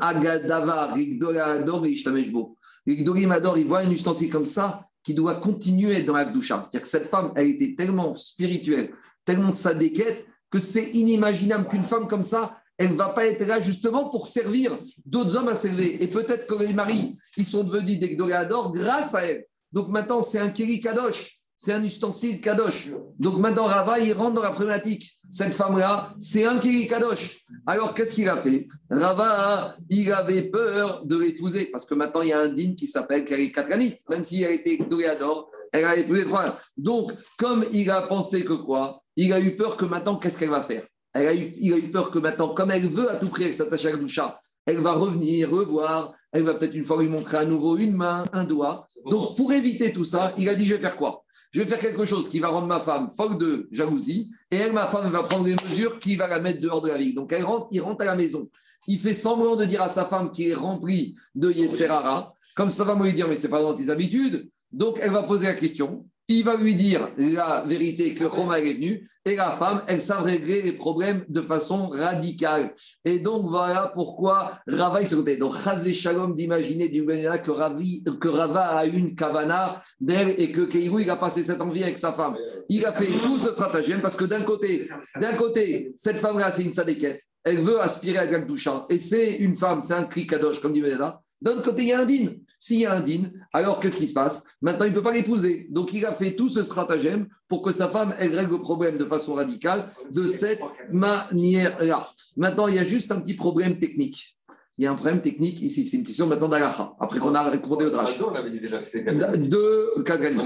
et 1.87 1.91
Ishtameshbo. 1.91 2.57
Rigdorim 2.87 3.33
Ador, 3.33 3.59
il 3.59 3.67
voit 3.67 3.81
un 3.81 3.91
ustensile 3.91 4.31
comme 4.31 4.47
ça, 4.47 4.86
qui 5.07 5.15
doit 5.15 5.37
continuer 5.37 6.03
dans 6.03 6.15
la 6.15 6.25
C'est-à-dire 6.25 6.83
que 6.83 6.89
cette 6.89 7.07
femme, 7.07 7.31
elle 7.37 7.47
était 7.47 7.77
tellement 7.77 8.17
spirituelle, 8.17 8.91
tellement 9.25 9.51
de 9.51 9.57
sa 9.57 9.73
déquête, 9.73 10.27
que 10.51 10.59
c'est 10.59 10.91
inimaginable 10.95 11.69
qu'une 11.69 11.85
femme 11.85 12.09
comme 12.09 12.25
ça, 12.25 12.61
elle 12.77 12.91
ne 12.91 12.97
va 12.97 13.11
pas 13.11 13.25
être 13.25 13.47
là 13.47 13.61
justement 13.61 14.09
pour 14.09 14.27
servir 14.27 14.77
d'autres 15.05 15.37
hommes 15.37 15.47
à 15.47 15.55
servir. 15.55 15.97
Et 16.01 16.09
peut-être 16.09 16.49
que 16.49 16.61
les 16.61 16.73
maris, 16.73 17.17
ils 17.37 17.47
sont 17.47 17.63
devenus 17.63 18.01
des 18.01 18.17
Gdoléadors 18.17 18.73
grâce 18.73 19.15
à 19.15 19.27
elle. 19.27 19.47
Donc 19.73 19.91
maintenant, 19.91 20.23
c'est 20.23 20.41
un 20.41 20.51
Kiri 20.51 20.81
Kadosh, 20.81 21.41
c'est 21.57 21.73
un 21.73 21.83
ustensile 21.83 22.41
Kadosh. 22.41 22.91
Donc 23.19 23.39
maintenant, 23.39 23.65
Rava, 23.65 23.99
il 23.99 24.13
rentre 24.13 24.35
dans 24.35 24.43
la 24.43 24.51
problématique 24.51 25.19
cette 25.29 25.55
femme-là, 25.55 26.15
c'est 26.19 26.45
un 26.45 26.59
Kiri 26.59 26.87
Kadosh. 26.87 27.45
Alors, 27.67 27.95
qu'est-ce 27.95 28.15
qu'il 28.15 28.29
a 28.29 28.37
fait? 28.37 28.69
Rava, 28.91 29.77
il 29.91 30.13
avait 30.13 30.43
peur 30.43 31.05
de 31.05 31.17
l'épouser, 31.17 31.67
parce 31.67 31.85
que 31.85 31.95
maintenant, 31.95 32.23
il 32.23 32.29
y 32.29 32.33
a 32.33 32.41
un 32.41 32.49
digne 32.49 32.75
qui 32.75 32.87
s'appelle 32.87 33.25
Kiri 33.25 33.51
Katranit. 33.51 33.97
Même 34.09 34.25
si 34.25 34.43
elle 34.43 34.53
était 34.53 34.79
Doréador, 34.89 35.51
elle 35.73 35.85
a 35.85 35.97
épousé 35.97 36.25
trois. 36.25 36.59
Donc, 36.77 37.13
comme 37.39 37.65
il 37.73 37.91
a 37.91 38.03
pensé 38.03 38.45
que 38.45 38.53
quoi? 38.53 39.03
Il 39.17 39.33
a 39.33 39.41
eu 39.41 39.57
peur 39.57 39.77
que 39.77 39.85
maintenant, 39.85 40.17
qu'est-ce 40.17 40.39
qu'elle 40.39 40.51
va 40.51 40.63
faire? 40.63 40.85
Elle 41.13 41.27
a 41.27 41.33
Il 41.33 41.73
a 41.73 41.79
eu 41.79 41.91
peur 41.91 42.11
que 42.11 42.19
maintenant, 42.19 42.55
comme 42.55 42.71
elle 42.71 42.87
veut 42.87 43.11
à 43.11 43.17
tout 43.17 43.29
prix 43.29 43.53
s'attacher 43.53 43.89
à 43.89 43.97
Doucha, 43.97 44.39
elle 44.67 44.81
va 44.81 44.93
revenir, 44.95 45.51
revoir, 45.51 46.13
elle 46.33 46.43
va 46.43 46.55
peut-être 46.55 46.75
une 46.75 46.85
fois 46.85 47.01
lui 47.01 47.09
montrer 47.09 47.39
à 47.39 47.45
nouveau 47.45 47.77
une 47.77 47.95
main, 47.95 48.25
un 48.33 48.45
doigt. 48.45 48.89
Donc, 49.09 49.37
pour 49.37 49.53
éviter 49.53 49.93
tout 49.93 50.05
ça, 50.05 50.35
il 50.37 50.49
a 50.49 50.55
dit, 50.55 50.67
je 50.67 50.75
vais 50.75 50.81
faire 50.81 50.97
quoi? 50.97 51.25
Je 51.53 51.61
vais 51.61 51.67
faire 51.67 51.79
quelque 51.79 52.05
chose 52.05 52.29
qui 52.29 52.41
va 52.41 52.49
rendre 52.49 52.67
ma 52.67 52.81
femme 52.81 53.09
folle 53.17 53.39
de 53.39 53.69
jalousie, 53.71 54.31
et 54.51 54.57
elle, 54.57 54.73
ma 54.73 54.87
femme, 54.87 55.11
va 55.11 55.23
prendre 55.23 55.45
des 55.45 55.57
mesures 55.69 55.99
qui 56.01 56.17
va 56.17 56.27
la 56.27 56.41
mettre 56.41 56.61
dehors 56.61 56.83
de 56.83 56.89
la 56.89 56.99
vie. 56.99 57.15
Donc 57.15 57.33
elle 57.33 57.45
rentre, 57.45 57.69
il 57.71 57.81
rentre 57.81 58.03
à 58.03 58.05
la 58.05 58.17
maison. 58.17 58.51
Il 58.89 58.99
fait 58.99 59.15
semblant 59.15 59.57
de 59.57 59.65
dire 59.65 59.83
à 59.83 59.89
sa 59.89 60.05
femme 60.05 60.31
qui 60.31 60.49
est 60.49 60.55
remplie 60.55 61.15
de 61.35 61.51
Yetzerara, 61.51 62.35
comme 62.55 62.71
ça 62.71 62.85
va 62.85 62.95
me 62.95 63.05
lui 63.05 63.13
dire, 63.13 63.29
mais 63.29 63.37
c'est 63.37 63.49
pas 63.49 63.63
dans 63.63 63.75
tes 63.75 63.91
habitudes. 63.91 64.49
Donc 64.73 64.99
elle 65.01 65.13
va 65.13 65.23
poser 65.23 65.47
la 65.47 65.55
question, 65.55 66.07
il 66.29 66.45
va 66.45 66.57
lui 66.57 66.75
dire 66.75 67.09
la 67.17 67.63
vérité 67.67 68.13
que 68.13 68.25
Roma 68.25 68.59
est 68.59 68.73
venu 68.73 69.09
et 69.25 69.37
la 69.37 69.53
femme, 69.53 69.83
elle 69.87 70.03
savent 70.03 70.25
régler 70.25 70.61
les 70.61 70.73
problèmes 70.73 71.25
de 71.29 71.41
façon 71.41 71.89
radicale. 71.89 72.75
Et 73.05 73.21
donc 73.21 73.47
voilà 73.49 73.93
pourquoi 73.95 74.59
Rava 74.67 75.03
est 75.03 75.15
côté. 75.15 75.37
Donc 75.37 75.55
Chazve 75.63 75.93
Shalom 75.93 76.35
d'imaginer 76.35 76.89
du 76.89 77.05
que, 77.07 78.11
que 78.11 78.29
Rava 78.29 78.77
a 78.77 78.87
une 78.87 79.15
kavana 79.15 79.83
d'elle 80.01 80.35
et 80.39 80.51
que 80.51 80.63
Keirou 80.63 80.99
il 80.99 81.11
a 81.11 81.17
passé 81.17 81.45
cette 81.45 81.61
envie 81.61 81.85
avec 81.85 81.99
sa 81.99 82.13
femme. 82.13 82.37
Il 82.69 82.85
a 82.85 82.93
fait 82.93 83.07
tout 83.07 83.39
ce 83.39 83.53
stratagème 83.53 84.01
parce 84.01 84.17
que 84.17 84.25
d'un 84.25 84.43
côté, 84.43 84.89
d'un 85.21 85.35
côté, 85.35 85.93
cette 85.95 86.19
femme-là 86.19 86.51
c'est 86.51 86.65
une 86.65 86.73
sadéquette. 86.73 87.23
Elle 87.45 87.59
veut 87.59 87.81
aspirer 87.81 88.19
à 88.19 88.27
Gagdouchan 88.27 88.87
et 88.91 88.99
c'est 88.99 89.35
une 89.35 89.57
femme, 89.57 89.83
c'est 89.85 89.95
un 89.95 90.05
cri 90.05 90.27
comme 90.27 90.73
dit 90.73 90.83
Beneda. 90.83 91.21
D'un 91.41 91.61
côté, 91.61 91.83
il 91.83 91.89
y 91.89 91.93
a 91.93 92.01
un 92.01 92.05
din. 92.05 92.29
S'il 92.59 92.81
y 92.81 92.87
a 92.87 92.95
un 92.95 93.01
din, 93.01 93.31
alors 93.53 93.79
qu'est-ce 93.81 93.99
qui 93.99 94.09
se 94.09 94.15
passe? 94.15 94.43
Maintenant, 94.63 94.87
il 94.87 94.91
ne 94.91 94.95
peut 94.95 95.03
pas 95.03 95.13
l'épouser. 95.13 95.67
Donc, 95.71 95.93
il 95.93 96.05
a 96.07 96.13
fait 96.13 96.35
tout 96.35 96.49
ce 96.49 96.63
stratagème 96.63 97.29
pour 97.49 97.63
que 97.63 97.73
sa 97.73 97.89
femme, 97.89 98.15
elle 98.19 98.35
règle 98.35 98.53
le 98.53 98.61
problème 98.61 98.97
de 98.97 99.05
façon 99.05 99.35
radicale 99.35 99.91
de 100.11 100.27
cette 100.27 100.61
manière-là. 100.91 102.09
Maintenant, 102.37 102.69
il 102.69 102.77
y 102.77 102.79
a 102.79 102.85
juste 102.85 103.13
un 103.13 103.21
petit 103.21 103.35
problème 103.35 103.79
technique. 103.79 104.37
Il 104.79 104.85
y 104.85 104.87
a 104.87 104.93
un 104.93 104.95
problème 104.95 105.23
technique 105.23 105.61
ici. 105.63 105.87
C'est 105.87 105.97
une 105.97 106.05
question 106.05 106.27
maintenant 106.27 106.49
d'Alaha. 106.49 106.97
Après 107.01 107.19
qu'on 107.19 107.35
a 107.35 107.49
répondu 107.49 107.87
au 107.87 107.91
drach. 107.91 108.21
On 108.21 108.35
avait 108.35 108.51
dit 108.51 108.61
déjà 108.61 108.79
que 108.79 108.85
c'était 108.87 109.13
De 109.13 110.03
Kagani. 110.03 110.37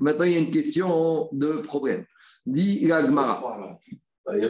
Maintenant, 0.00 0.24
il 0.24 0.32
y 0.32 0.36
a 0.36 0.38
une 0.38 0.50
question 0.50 1.28
de 1.32 1.58
problème. 1.58 2.04
Dit 2.46 2.86
l'Agmara. 2.86 3.78
Il 4.32 4.40
y 4.40 4.44
a 4.44 4.48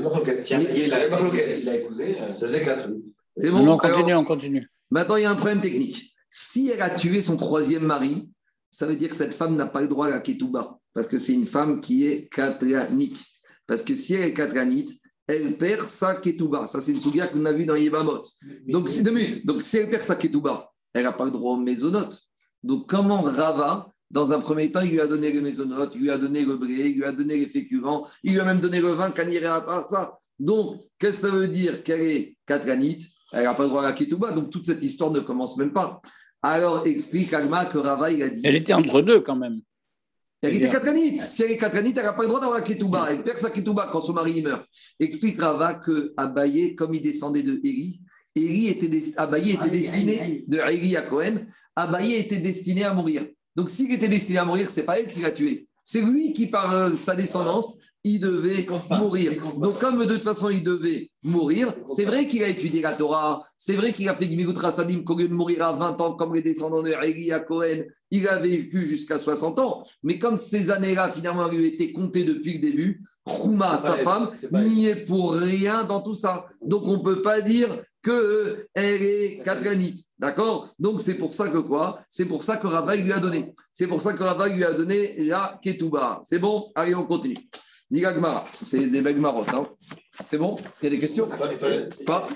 Il 0.87 1.69
a 1.69 1.77
épousé, 1.77 2.17
ça 2.39 2.47
faisait 2.47 2.65
4. 2.65 2.91
C'est 3.37 3.51
bon. 3.51 3.67
on 3.69 3.77
continue, 3.77 4.15
on 4.15 4.25
continue. 4.25 4.70
Maintenant, 4.91 5.17
il 5.17 5.23
y 5.23 5.27
a 5.27 5.31
un 5.31 5.37
problème 5.37 5.61
technique. 5.61 6.13
Si 6.29 6.69
elle 6.69 6.83
a 6.83 6.91
tué 6.91 7.23
son 7.23 7.37
troisième 7.37 7.85
mari, 7.85 8.31
ça 8.71 8.87
veut 8.87 8.97
dire 8.97 9.11
que 9.11 9.17
cette 9.17 9.35
femme 9.35 9.57
n'a 9.57 9.67
pas 9.67 9.83
le 9.83 9.89
droit 9.89 10.07
à 10.07 10.11
la 10.11 10.21
ketouba, 10.21 10.79
parce 10.95 11.07
que 11.07 11.19
c'est 11.19 11.35
une 11.35 11.45
femme 11.45 11.81
qui 11.81 12.07
est 12.07 12.29
katranite. 12.29 13.19
Parce 13.67 13.83
que 13.83 13.95
si 13.95 14.15
elle 14.15 14.31
est 14.31 14.35
katranite, 14.35 14.91
elle 15.27 15.57
perd 15.57 15.89
sa 15.89 16.17
ketouba. 16.17 16.67
Ça, 16.67 16.81
c'est 16.81 16.93
une 16.93 17.01
souga 17.01 17.27
qu'on 17.29 17.45
a 17.45 17.53
vu 17.53 17.65
dans 17.65 17.77
Yébamot. 17.77 18.23
Donc, 18.67 18.89
c'est 18.89 19.03
deux 19.03 19.13
minutes. 19.13 19.47
Donc, 19.47 19.63
si 19.63 19.77
elle 19.77 19.91
perd 19.91 20.03
sa 20.03 20.17
ketouba, 20.17 20.73
elle 20.93 21.05
n'a 21.05 21.13
pas 21.13 21.25
le 21.25 21.31
droit 21.31 21.55
aux 21.55 21.61
mésonotes. 21.61 22.21
Donc, 22.63 22.89
comment 22.89 23.23
Rava, 23.23 23.93
dans 24.11 24.33
un 24.33 24.41
premier 24.41 24.73
temps, 24.73 24.81
il 24.81 24.91
lui 24.91 25.01
a 25.01 25.07
donné 25.07 25.31
les 25.31 25.41
mésonotes, 25.41 25.93
il 25.95 26.03
lui 26.03 26.11
a 26.11 26.19
donné 26.19 26.45
le 26.45 26.57
blé, 26.57 26.89
il 26.91 26.97
lui 26.97 27.05
a 27.05 27.13
donné 27.13 27.37
les 27.37 27.47
féculents, 27.47 28.07
il 28.25 28.33
lui 28.33 28.41
a 28.41 28.45
même 28.45 28.61
donné 28.61 28.81
le 28.81 28.93
vin 28.93 29.13
il 29.17 29.47
à 29.47 29.61
part 29.61 29.89
ça. 29.89 30.19
Donc, 30.39 30.81
qu'est-ce 30.99 31.23
que 31.23 31.29
ça 31.29 31.35
veut 31.35 31.49
dire 31.49 31.85
qu'elle 31.85 32.01
est 32.01 32.37
katranite 32.47 33.07
elle 33.33 33.45
n'a 33.45 33.55
pas 33.55 33.63
le 33.65 33.69
droit 33.69 33.83
à 33.83 33.91
la 33.91 33.93
ketouba, 33.93 34.33
donc 34.33 34.51
toute 34.51 34.67
cette 34.67 34.83
histoire 34.83 35.11
ne 35.11 35.21
commence 35.21 35.57
même 35.57 35.73
pas. 35.73 36.01
Alors 36.43 36.87
explique 36.87 37.33
Alma 37.33 37.67
que 37.67 37.79
Rava, 37.79 38.11
il 38.11 38.23
a 38.23 38.29
dit. 38.29 38.41
Elle 38.45 38.57
était 38.57 38.73
entre 38.73 39.03
deux 39.03 39.21
quand 39.21 39.37
même. 39.37 39.61
Elle 40.43 40.57
était 40.57 40.71
katranite. 40.71 41.21
Si 41.21 41.43
elle 41.43 41.51
est 41.53 41.59
katranite, 41.59 41.99
elle 41.99 42.05
n'a 42.05 42.15
pas 42.15 42.23
le 42.23 42.29
droit 42.29 42.41
d'avoir 42.41 42.59
la 42.59 42.65
ketouba. 42.65 43.09
Elle 43.11 43.23
perd 43.23 43.37
sa 43.37 43.51
ketouba 43.51 43.91
quand 43.93 44.01
son 44.01 44.15
mari 44.15 44.41
meurt. 44.41 44.65
Explique 44.99 45.41
Rava 45.41 45.75
que 45.75 46.15
Abaye, 46.17 46.75
comme 46.75 46.95
il 46.95 47.03
descendait 47.03 47.43
de 47.43 47.61
Élie, 47.63 48.01
Élie 48.35 48.69
était, 48.69 48.91
Abaye 49.17 49.51
était 49.53 49.69
destiné, 49.69 50.45
de 50.47 50.59
Élie 50.71 50.97
à 50.97 51.03
Cohen, 51.03 51.47
Abaye 51.77 52.15
était 52.15 52.39
destiné 52.39 52.85
à 52.85 52.95
mourir. 52.95 53.27
Donc 53.55 53.69
s'il 53.69 53.93
était 53.93 54.09
destiné 54.09 54.39
à 54.39 54.45
mourir, 54.45 54.71
ce 54.71 54.81
n'est 54.81 54.87
pas 54.87 54.99
elle 54.99 55.13
qui 55.13 55.21
l'a 55.21 55.31
tué. 55.31 55.69
C'est 55.85 56.01
lui 56.01 56.33
qui, 56.33 56.47
par 56.47 56.73
euh, 56.73 56.95
sa 56.95 57.15
descendance, 57.15 57.79
il 58.03 58.21
devait 58.21 58.67
mourir. 58.91 59.33
Donc, 59.59 59.79
comme 59.79 60.05
de 60.05 60.15
toute 60.15 60.23
façon, 60.23 60.49
il 60.49 60.65
devait 60.65 61.11
mourir, 61.23 61.75
c'est 61.87 62.05
vrai 62.05 62.27
qu'il 62.27 62.43
a 62.43 62.49
étudié 62.49 62.81
la 62.81 62.93
Torah, 62.93 63.45
c'est 63.57 63.75
vrai 63.75 63.93
qu'il 63.93 64.09
a 64.09 64.15
fait 64.15 64.25
Gimikut 64.25 64.59
Rasadim, 64.59 65.03
qu'au 65.03 65.17
lieu 65.17 65.29
de 65.29 65.35
mourir 65.35 65.63
à 65.63 65.73
20 65.75 66.01
ans, 66.01 66.15
comme 66.15 66.35
les 66.35 66.43
descendants 66.43 66.83
de 66.83 66.93
Réli 66.93 67.31
à 67.31 67.41
Cohen, 67.41 67.85
il 68.11 68.27
avait 68.27 68.57
vécu 68.57 68.87
jusqu'à 68.87 69.19
60 69.19 69.59
ans. 69.59 69.85
Mais 70.03 70.19
comme 70.19 70.37
ces 70.37 70.71
années-là, 70.71 71.11
finalement, 71.11 71.49
lui 71.49 71.67
étaient 71.67 71.93
comptées 71.93 72.25
depuis 72.25 72.55
le 72.55 72.61
début, 72.61 73.05
Rouma, 73.27 73.77
sa 73.77 73.95
femme, 73.95 74.31
n'y 74.53 74.87
est 74.87 75.05
pour 75.05 75.33
rien 75.33 75.85
dans 75.85 76.03
tout 76.03 76.15
ça. 76.15 76.47
Donc, 76.65 76.85
on 76.85 76.97
ne 76.97 77.03
peut 77.03 77.23
pas 77.23 77.41
dire 77.43 77.83
qu'elle 78.03 78.67
est 78.75 79.43
katranite. 79.45 80.05
D'accord? 80.19 80.75
Donc, 80.79 81.01
c'est 81.01 81.15
pour 81.15 81.35
ça 81.35 81.49
que 81.49 81.59
quoi? 81.59 82.01
C'est 82.09 82.25
pour 82.25 82.45
ça 82.45 82.57
que 82.57 82.67
Rava 82.67 82.97
lui 82.97 83.13
a 83.13 83.21
donné. 83.21 83.55
C'est 83.73 83.87
pour 83.87 84.01
ça 84.01 84.15
que 84.15 84.23
Rava 84.23 84.49
lui 84.49 84.65
a 84.65 84.73
donné 84.73 85.17
la 85.19 85.59
Ketouba. 85.63 86.21
C'est 86.23 86.39
bon? 86.39 86.67
Allez, 86.75 86.95
on 86.95 87.05
continue. 87.05 87.37
Gmara, 87.91 88.47
c'est 88.67 88.87
des 88.87 89.01
Begmarot. 89.01 89.45
Hein. 89.53 89.67
C'est 90.25 90.39
bon? 90.39 90.57
Il 90.81 90.85
y 90.85 90.87
a 90.87 90.91
des 90.91 90.99
questions? 90.99 91.27
Pas 92.07 92.27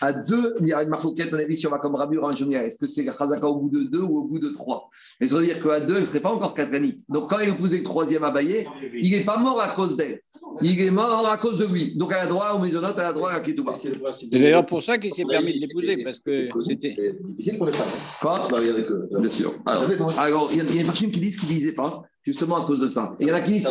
À 0.00 0.12
deux, 0.12 0.54
il 0.60 0.68
y 0.68 0.72
a 0.72 0.82
une 0.82 0.88
marquette, 0.88 1.30
on 1.32 1.38
a 1.38 1.44
vu 1.44 1.54
si 1.54 1.66
on 1.66 1.70
va 1.70 1.78
comme 1.78 1.94
Rabbi 1.94 2.16
Ranjonia. 2.16 2.64
Est-ce 2.64 2.78
que 2.78 2.86
c'est 2.86 3.04
Khazaka 3.04 3.46
au 3.46 3.56
bout 3.56 3.70
de 3.70 3.84
deux 3.84 4.00
ou 4.00 4.20
au 4.20 4.24
bout 4.24 4.38
de 4.38 4.50
trois? 4.50 4.88
Mais 5.20 5.26
ça 5.26 5.36
veut 5.36 5.44
dire 5.44 5.62
qu'à 5.62 5.80
deux, 5.80 5.94
elle 5.94 6.00
ne 6.00 6.06
serait 6.06 6.20
pas 6.20 6.30
encore 6.30 6.54
katranite. 6.54 7.02
Donc 7.10 7.30
quand 7.30 7.38
il 7.40 7.50
a 7.50 7.52
épousé 7.52 7.78
le 7.78 7.82
troisième 7.82 8.24
abayé, 8.24 8.66
il 8.94 9.10
n'est 9.10 9.24
pas 9.24 9.38
mort 9.38 9.60
à 9.60 9.74
cause 9.74 9.96
d'elle. 9.96 10.20
Il 10.62 10.80
est 10.80 10.90
mort 10.90 11.28
à 11.28 11.36
cause 11.38 11.58
de 11.58 11.66
lui. 11.66 11.96
Donc 11.96 12.10
elle 12.12 12.20
a 12.20 12.26
droit 12.26 12.52
aux 12.52 12.58
maisonnotes, 12.58 12.94
elle 12.96 13.04
a 13.04 13.12
droit 13.12 13.32
à 13.32 13.40
Ketouba. 13.40 13.72
C'est 13.74 14.30
d'ailleurs 14.30 14.66
pour 14.66 14.82
ça 14.82 14.98
qu'il 14.98 15.12
s'est 15.14 15.24
permis 15.24 15.54
de 15.54 15.66
l'épouser, 15.66 16.02
parce 16.02 16.20
que 16.20 16.48
c'était. 16.66 16.96
difficile 17.22 17.58
pour 17.58 17.66
les 17.66 17.72
femmes. 17.72 17.88
Quoi? 18.20 19.18
Bien 19.18 19.28
sûr. 19.28 19.54
Alors, 19.66 20.50
il 20.52 20.58
y 20.58 20.60
a, 20.60 20.80
une 20.80 20.86
parchim 20.86 21.10
qui 21.10 21.20
dit 21.20 21.32
ce 21.32 21.40
qu'il 21.40 21.48
ne 21.48 21.54
disait 21.54 21.72
pas? 21.72 22.02
Justement 22.22 22.62
à 22.62 22.66
cause 22.66 22.80
de 22.80 22.88
ça. 22.88 23.14
Il 23.20 23.28
y 23.28 23.30
en 23.30 23.34
a 23.34 23.40
qui 23.40 23.52
disent, 23.52 23.68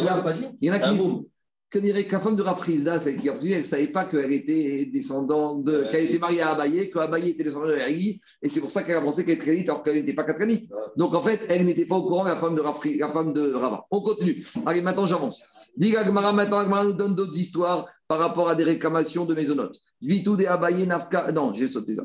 il 0.61 0.67
y 0.67 0.71
en 0.71 0.73
a 0.73 0.79
qui 0.79 0.89
disent, 0.91 1.23
que 1.69 1.77
dirait 1.77 2.07
la 2.09 2.19
femme 2.19 2.35
de 2.35 2.41
Rafrizda, 2.41 2.97
c'est 2.97 3.15
qui 3.15 3.27
elle 3.27 3.59
ne 3.59 3.63
savait 3.63 3.87
pas 3.87 4.05
qu'elle 4.05 4.31
était 4.31 4.89
descendante 4.91 5.63
de, 5.63 5.85
qu'elle 5.91 6.05
était 6.05 6.17
mariée 6.17 6.41
à 6.41 6.49
Abaye, 6.49 6.89
qu'Abaye 6.89 7.29
était 7.29 7.43
descendant 7.43 7.67
de 7.67 7.75
Eri, 7.75 8.19
et 8.41 8.49
c'est 8.49 8.59
pour 8.59 8.71
ça 8.71 8.81
qu'elle 8.81 8.95
a 8.95 9.01
pensé 9.01 9.23
qu'elle 9.23 9.35
était 9.35 9.45
Kranite 9.45 9.69
alors 9.69 9.83
qu'elle 9.83 9.95
n'était 9.95 10.13
pas 10.13 10.23
Katranite. 10.23 10.67
Donc 10.97 11.13
en 11.13 11.19
fait, 11.19 11.41
elle 11.47 11.65
n'était 11.65 11.85
pas 11.85 11.95
au 11.95 12.07
courant 12.07 12.23
de 12.23 12.29
la 12.29 12.37
femme 12.37 12.55
de 12.55 12.61
Rafri, 12.61 12.97
la 12.97 13.11
femme 13.11 13.33
de 13.33 13.53
Rava. 13.53 13.85
On 13.91 14.01
continue. 14.01 14.43
Allez, 14.65 14.81
maintenant 14.81 15.05
j'avance. 15.05 15.45
Dis 15.77 15.95
Agmara, 15.95 16.33
maintenant 16.33 16.57
Agmara 16.57 16.85
nous 16.85 16.93
donne 16.93 17.13
d'autres 17.13 17.37
histoires 17.37 17.87
par 18.07 18.17
rapport 18.17 18.49
à 18.49 18.55
des 18.55 18.63
réclamations 18.63 19.25
de 19.25 19.35
maisonnotes. 19.35 19.79
Vitou 20.01 20.37
de 20.37 20.45
Abaye 20.45 20.87
Nafka. 20.87 21.31
Non, 21.33 21.53
j'ai 21.53 21.67
sauté 21.67 21.93
ça. 21.93 22.03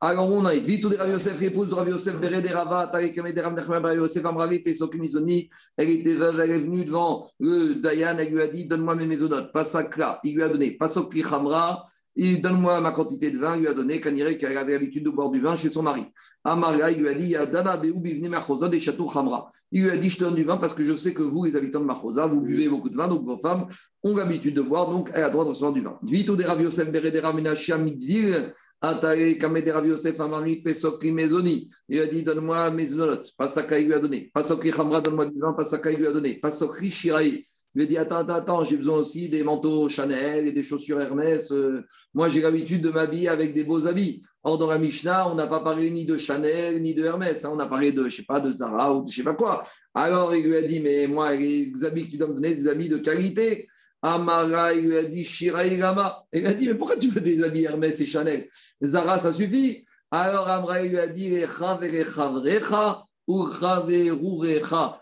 Alors 0.00 0.28
on 0.30 0.44
a 0.46 0.54
Vitou 0.54 0.88
de 0.88 0.96
Rav 0.96 1.10
Yosef, 1.10 1.42
épouse 1.42 1.68
de 1.68 1.74
Rav 1.74 1.88
Yosef, 1.88 2.18
Bere 2.18 2.40
de 2.40 2.48
Rava, 2.48 2.88
Tarek 2.90 3.14
de 3.14 3.40
Ram 3.40 3.54
Nachman 3.54 3.84
Rav 3.84 3.96
Yosef, 3.96 4.24
Amravi, 4.24 4.60
Pesok 4.60 4.94
Mizoni. 4.94 5.50
Elle 5.76 5.90
était 5.90 6.14
veuve, 6.14 6.40
elle 6.40 6.50
est 6.50 6.60
venue 6.60 6.84
devant 6.84 7.28
le 7.38 7.74
Dayan, 7.74 8.16
elle 8.18 8.32
lui 8.32 8.40
a 8.40 8.48
dit 8.48 8.66
Donne-moi 8.66 8.94
mes 8.94 9.06
maisonnotes. 9.06 9.52
Pasakra, 9.52 10.20
il 10.24 10.34
lui 10.34 10.42
a 10.42 10.48
donné. 10.48 10.72
Pasok 10.78 11.14
Khamra, 11.20 11.84
il 12.16 12.40
donne-moi 12.40 12.80
ma 12.80 12.92
quantité 12.92 13.30
de 13.30 13.38
vin, 13.38 13.56
il 13.56 13.60
lui 13.60 13.68
a 13.68 13.74
donné, 13.74 14.00
Kanire, 14.00 14.38
qu'elle 14.38 14.56
avait 14.56 14.72
l'habitude 14.72 15.04
de 15.04 15.10
boire 15.10 15.30
du 15.30 15.40
vin 15.40 15.56
chez 15.56 15.70
son 15.70 15.82
mari. 15.82 16.04
Amara, 16.42 16.90
il 16.90 17.00
lui 17.00 17.08
a 17.08 17.14
dit 17.14 17.32
Dana 17.52 17.76
Beou 17.76 18.00
Bivne 18.00 18.28
Machosa 18.28 18.68
des 18.68 18.80
châteaux 18.80 19.06
Khamra. 19.06 19.50
Il 19.72 19.82
lui 19.82 19.90
a 19.90 19.96
dit 19.98 20.08
Je 20.08 20.16
te 20.16 20.24
donne 20.24 20.34
du 20.36 20.44
vin 20.44 20.56
parce 20.56 20.72
que 20.72 20.82
je 20.82 20.94
sais 20.94 21.12
que 21.12 21.22
vous, 21.22 21.44
les 21.44 21.54
habitants 21.54 21.80
de 21.80 21.84
Machosa, 21.84 22.26
vous 22.26 22.40
buvez 22.40 22.68
beaucoup 22.68 22.88
de 22.88 22.96
vin, 22.96 23.08
donc 23.08 23.24
vos 23.24 23.36
femmes 23.36 23.66
ont 24.02 24.16
l'habitude 24.16 24.54
de 24.54 24.62
boire, 24.62 24.90
donc 24.90 25.10
elle 25.14 25.24
a 25.24 25.30
droit 25.30 25.44
de 25.44 25.72
du 25.72 25.80
vin. 25.82 25.98
Vito 26.02 26.36
de 26.36 26.44
Rav 26.44 26.60
Yosef, 26.60 26.90
Bere 26.90 27.10
de 27.10 27.18
Ramenachia, 27.18 27.78
Midvil. 27.78 28.52
Atare 28.82 29.36
Kame 29.38 29.60
de 29.60 29.70
Rav 29.70 29.86
Yosef, 29.86 30.18
Amari, 30.20 30.62
Pesokri, 30.62 31.12
Mezoni. 31.12 31.68
Il 31.88 32.00
a 32.00 32.06
dit 32.06 32.22
Donne-moi 32.22 32.70
mes 32.70 32.88
nolotes. 32.90 33.30
Pasaka, 33.36 33.78
il 33.78 33.86
lui 33.86 33.94
a 33.94 33.98
donné. 34.00 34.30
Pasokri 34.32 34.70
Khamra, 34.70 35.02
donne-moi 35.02 35.26
du 35.26 35.38
vin. 35.38 35.52
Pasaka, 35.52 35.90
il 35.90 35.98
lui 35.98 36.06
a 36.06 36.12
donné. 36.12 36.40
Pasokri 36.40 36.90
Shiraï. 36.90 37.44
Il 37.74 37.78
lui 37.78 37.82
a 37.82 37.86
dit 37.86 37.98
Attends, 37.98 38.16
attends, 38.16 38.34
attends, 38.36 38.64
j'ai 38.64 38.78
besoin 38.78 38.96
aussi 38.96 39.28
des 39.28 39.42
manteaux 39.42 39.86
Chanel 39.90 40.48
et 40.48 40.52
des 40.52 40.62
chaussures 40.62 40.98
Hermès. 40.98 41.52
Euh, 41.52 41.82
moi, 42.14 42.30
j'ai 42.30 42.40
l'habitude 42.40 42.80
de 42.80 42.88
m'habiller 42.88 43.28
avec 43.28 43.52
des 43.52 43.64
beaux 43.64 43.86
habits. 43.86 44.22
Or, 44.42 44.56
dans 44.56 44.68
la 44.68 44.78
Mishnah, 44.78 45.30
on 45.30 45.34
n'a 45.34 45.46
pas 45.46 45.60
parlé 45.60 45.90
ni 45.90 46.06
de 46.06 46.16
Chanel 46.16 46.80
ni 46.80 46.94
de 46.94 47.04
Hermès. 47.04 47.44
hein. 47.44 47.50
On 47.52 47.58
a 47.58 47.66
parlé 47.66 47.92
de, 47.92 48.08
je 48.08 48.16
sais 48.16 48.24
pas, 48.26 48.40
de 48.40 48.50
Zara 48.50 48.96
ou 48.96 49.04
de 49.04 49.10
je 49.10 49.16
sais 49.16 49.22
pas 49.22 49.34
quoi. 49.34 49.62
Alors, 49.92 50.34
il 50.34 50.42
lui 50.46 50.56
a 50.56 50.62
dit 50.62 50.80
Mais 50.80 51.06
moi, 51.06 51.34
les 51.36 51.70
habits 51.84 52.06
que 52.06 52.12
tu 52.12 52.16
dois 52.16 52.28
me 52.28 52.32
donner, 52.34 52.54
c'est 52.54 52.62
des 52.62 52.68
habits 52.68 52.88
de 52.88 52.96
qualité. 52.96 53.68
Amara, 54.02 54.72
il 54.74 54.86
lui 54.86 54.96
a 54.96 55.04
dit 55.04 55.24
Shiraï 55.24 55.76
Gama. 55.76 56.24
Il 56.32 56.46
a 56.46 56.54
dit 56.54 56.66
Mais 56.66 56.74
pourquoi 56.74 56.96
tu 56.96 57.08
veux 57.08 57.20
des 57.20 57.42
habits 57.42 57.64
Hermès 57.64 58.00
et 58.00 58.06
Chanel? 58.06 58.48
Zara, 58.82 59.18
ça 59.18 59.32
suffit. 59.32 59.84
Alors, 60.10 60.48
Amra, 60.48 60.82
il 60.82 60.90
lui 60.90 60.98
a 60.98 61.06
dit. 61.06 61.34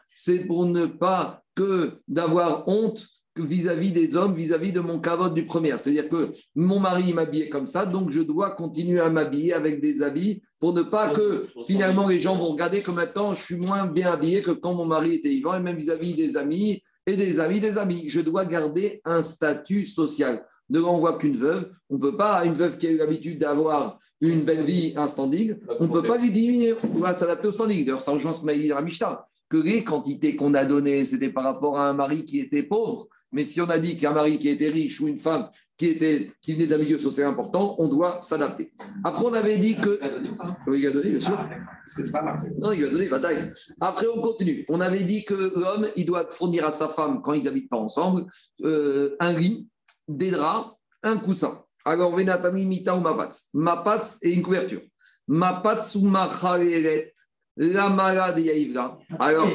C'est 0.09 0.39
pour 0.41 0.67
ne 0.67 0.87
pas 0.87 1.43
que 1.55 2.01
d'avoir 2.09 2.69
honte 2.69 3.07
vis-à-vis 3.37 3.93
des 3.93 4.17
hommes, 4.17 4.35
vis-à-vis 4.35 4.73
de 4.73 4.81
mon 4.81 5.01
cavote 5.01 5.35
du 5.35 5.45
premier. 5.45 5.77
C'est-à-dire 5.77 6.09
que 6.09 6.33
mon 6.55 6.81
mari 6.81 7.13
m'habillait 7.13 7.49
comme 7.49 7.67
ça, 7.67 7.87
donc 7.87 8.11
je 8.11 8.21
dois 8.21 8.57
continuer 8.57 9.01
à 9.01 9.09
m'habiller 9.09 9.53
avec 9.53 9.81
des 9.81 10.03
habits 10.03 10.43
pour 10.61 10.73
ne 10.73 10.83
pas 10.83 11.11
que 11.11 11.47
finalement 11.67 12.09
les 12.09 12.21
gens 12.21 12.37
vont 12.37 12.49
regarder 12.49 12.83
que 12.83 12.91
maintenant 12.91 13.33
je 13.35 13.43
suis 13.43 13.57
moins 13.57 13.87
bien 13.87 14.11
habillé 14.11 14.43
que 14.43 14.51
quand 14.51 14.75
mon 14.75 14.87
mari 14.87 15.15
était 15.15 15.29
vivant, 15.29 15.55
et 15.55 15.61
même 15.61 15.77
vis-à-vis 15.77 16.15
des 16.15 16.37
amis 16.37 16.83
et 17.09 17.17
des 17.17 17.41
amis 17.41 17.59
des 17.59 17.79
amis. 17.79 18.05
Je 18.07 18.21
dois 18.21 18.45
garder 18.45 19.01
un 19.05 19.23
statut 19.23 19.87
social. 19.87 20.45
Ne 20.69 20.81
renvoie 20.81 21.17
qu'une 21.17 21.39
veuve. 21.39 21.71
On 21.89 21.95
ne 21.95 22.01
peut 22.01 22.17
pas, 22.17 22.45
une 22.45 22.53
veuve 22.53 22.77
qui 22.77 22.87
a 22.87 22.91
eu 22.91 22.99
l'habitude 22.99 23.39
d'avoir 23.39 23.99
une 24.21 24.43
belle 24.45 24.63
vie, 24.63 24.93
un 24.97 25.09
standing, 25.09 25.57
on 25.81 25.85
ne 25.85 25.93
peut 25.93 26.03
pas 26.03 26.19
lui 26.19 26.31
diminuer. 26.31 26.75
On 26.95 26.99
va 26.99 27.15
s'adapter 27.15 27.49
au 27.49 27.53
standing. 27.53 27.85
D'ailleurs, 27.85 28.03
ça 28.03 28.13
rejoint 28.13 28.33
ce 28.35 28.45
que 28.45 28.53
dit 28.53 28.73
Ramishta, 28.73 29.27
que 29.49 29.57
les 29.57 29.83
quantités 29.85 30.37
qu'on 30.37 30.53
a 30.53 30.67
données, 30.67 31.05
c'était 31.07 31.31
par 31.31 31.45
rapport 31.45 31.79
à 31.79 31.89
un 31.89 31.95
mari 31.95 32.25
qui 32.25 32.41
était 32.41 32.65
pauvre. 32.65 33.09
Mais 33.33 33.45
si 33.45 33.61
on 33.61 33.71
a 33.71 33.79
dit 33.79 33.97
qu'un 33.97 34.13
mari 34.13 34.39
qui 34.39 34.49
était 34.49 34.69
riche 34.69 35.01
ou 35.01 35.09
une 35.09 35.19
femme 35.19 35.49
qui, 35.79 35.87
était, 35.87 36.33
qui 36.43 36.55
venait 36.55 36.67
d'un 36.67 36.79
milieu 36.79 36.99
social 36.99 37.29
important, 37.29 37.77
on 37.79 37.87
doit 37.87 38.21
s'adapter. 38.21 38.73
Après, 39.05 39.25
on 39.25 39.33
avait 39.33 39.59
dit 39.59 39.77
que. 39.77 40.03
A 40.03 40.09
donné 40.09 40.31
Oui, 40.67 40.81
il 40.81 40.87
a 40.89 40.91
donné, 40.91 41.11
bien 41.11 41.21
sûr. 41.21 41.37
Parce 41.37 41.95
que 41.97 42.03
c'est 42.03 42.13
pas 42.13 42.23
marqué. 42.23 42.49
Non, 42.59 42.73
il 42.73 42.85
va 42.85 42.91
donner 42.91 43.09
bataille. 43.09 43.53
Après, 43.81 44.07
on 44.09 44.21
continue. 44.21 44.67
On 44.69 44.81
avait 44.81 45.05
dit 45.05 45.25
que 45.25 45.35
l'homme, 45.35 45.87
il 45.95 46.05
doit 46.05 46.29
fournir 46.31 46.67
à 46.67 46.73
sa 46.73 46.89
femme, 46.89 47.23
quand 47.23 47.33
ils 47.33 47.45
n'habitent 47.45 47.71
pas 47.71 47.79
ensemble, 47.79 48.27
euh, 48.65 49.17
un 49.21 49.33
lit, 49.33 49.69
des 50.09 50.33
draps, 50.33 50.71
un 51.05 51.17
coussin. 51.17 51.63
Alors, 51.85 52.15
Venatami, 52.15 52.67
Mita 52.67 52.97
ou 52.97 53.01
Mapatz. 53.01 53.51
Mapatz 53.55 54.19
et 54.23 54.31
une 54.31 54.43
couverture. 54.43 54.81
Mapatz 55.29 55.95
ou 55.95 56.03
Machareret, 56.09 57.15
la 57.57 57.89
malade 57.89 58.41
Yaïvra. 58.41 58.99
Alors, 59.21 59.49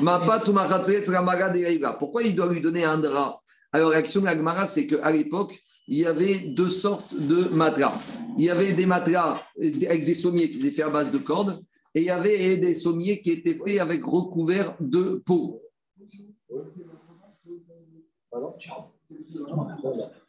Mapatz 0.00 0.48
ou 0.48 0.52
Machareret, 0.52 1.04
la 1.06 1.22
malade 1.22 1.56
Yaïvra. 1.56 1.98
Pourquoi 1.98 2.22
il 2.24 2.36
doit 2.36 2.52
lui 2.52 2.60
donner 2.60 2.84
un 2.84 2.98
drap 2.98 3.40
Alors, 3.72 3.90
l'action 3.90 4.20
de 4.20 4.26
la 4.26 4.36
Gemara, 4.36 4.66
c'est 4.66 4.86
qu'à 4.86 5.10
l'époque, 5.10 5.58
il 5.88 5.98
y 5.98 6.06
avait 6.06 6.38
deux 6.54 6.68
sortes 6.68 7.14
de 7.14 7.48
matelas. 7.54 7.98
Il 8.36 8.44
y 8.44 8.50
avait 8.50 8.72
des 8.74 8.86
matelas 8.86 9.42
avec 9.58 10.04
des 10.04 10.14
sommiers 10.14 10.50
qui 10.50 10.58
étaient 10.58 10.70
faits 10.70 10.86
à 10.86 10.90
base 10.90 11.10
de 11.10 11.18
cordes 11.18 11.60
et 11.94 12.00
il 12.00 12.06
y 12.06 12.10
avait 12.10 12.56
des 12.56 12.74
sommiers 12.74 13.20
qui 13.20 13.30
étaient 13.30 13.58
faits 13.58 13.80
avec 13.80 14.04
recouvert 14.04 14.76
de 14.80 15.22
peau. 15.26 15.60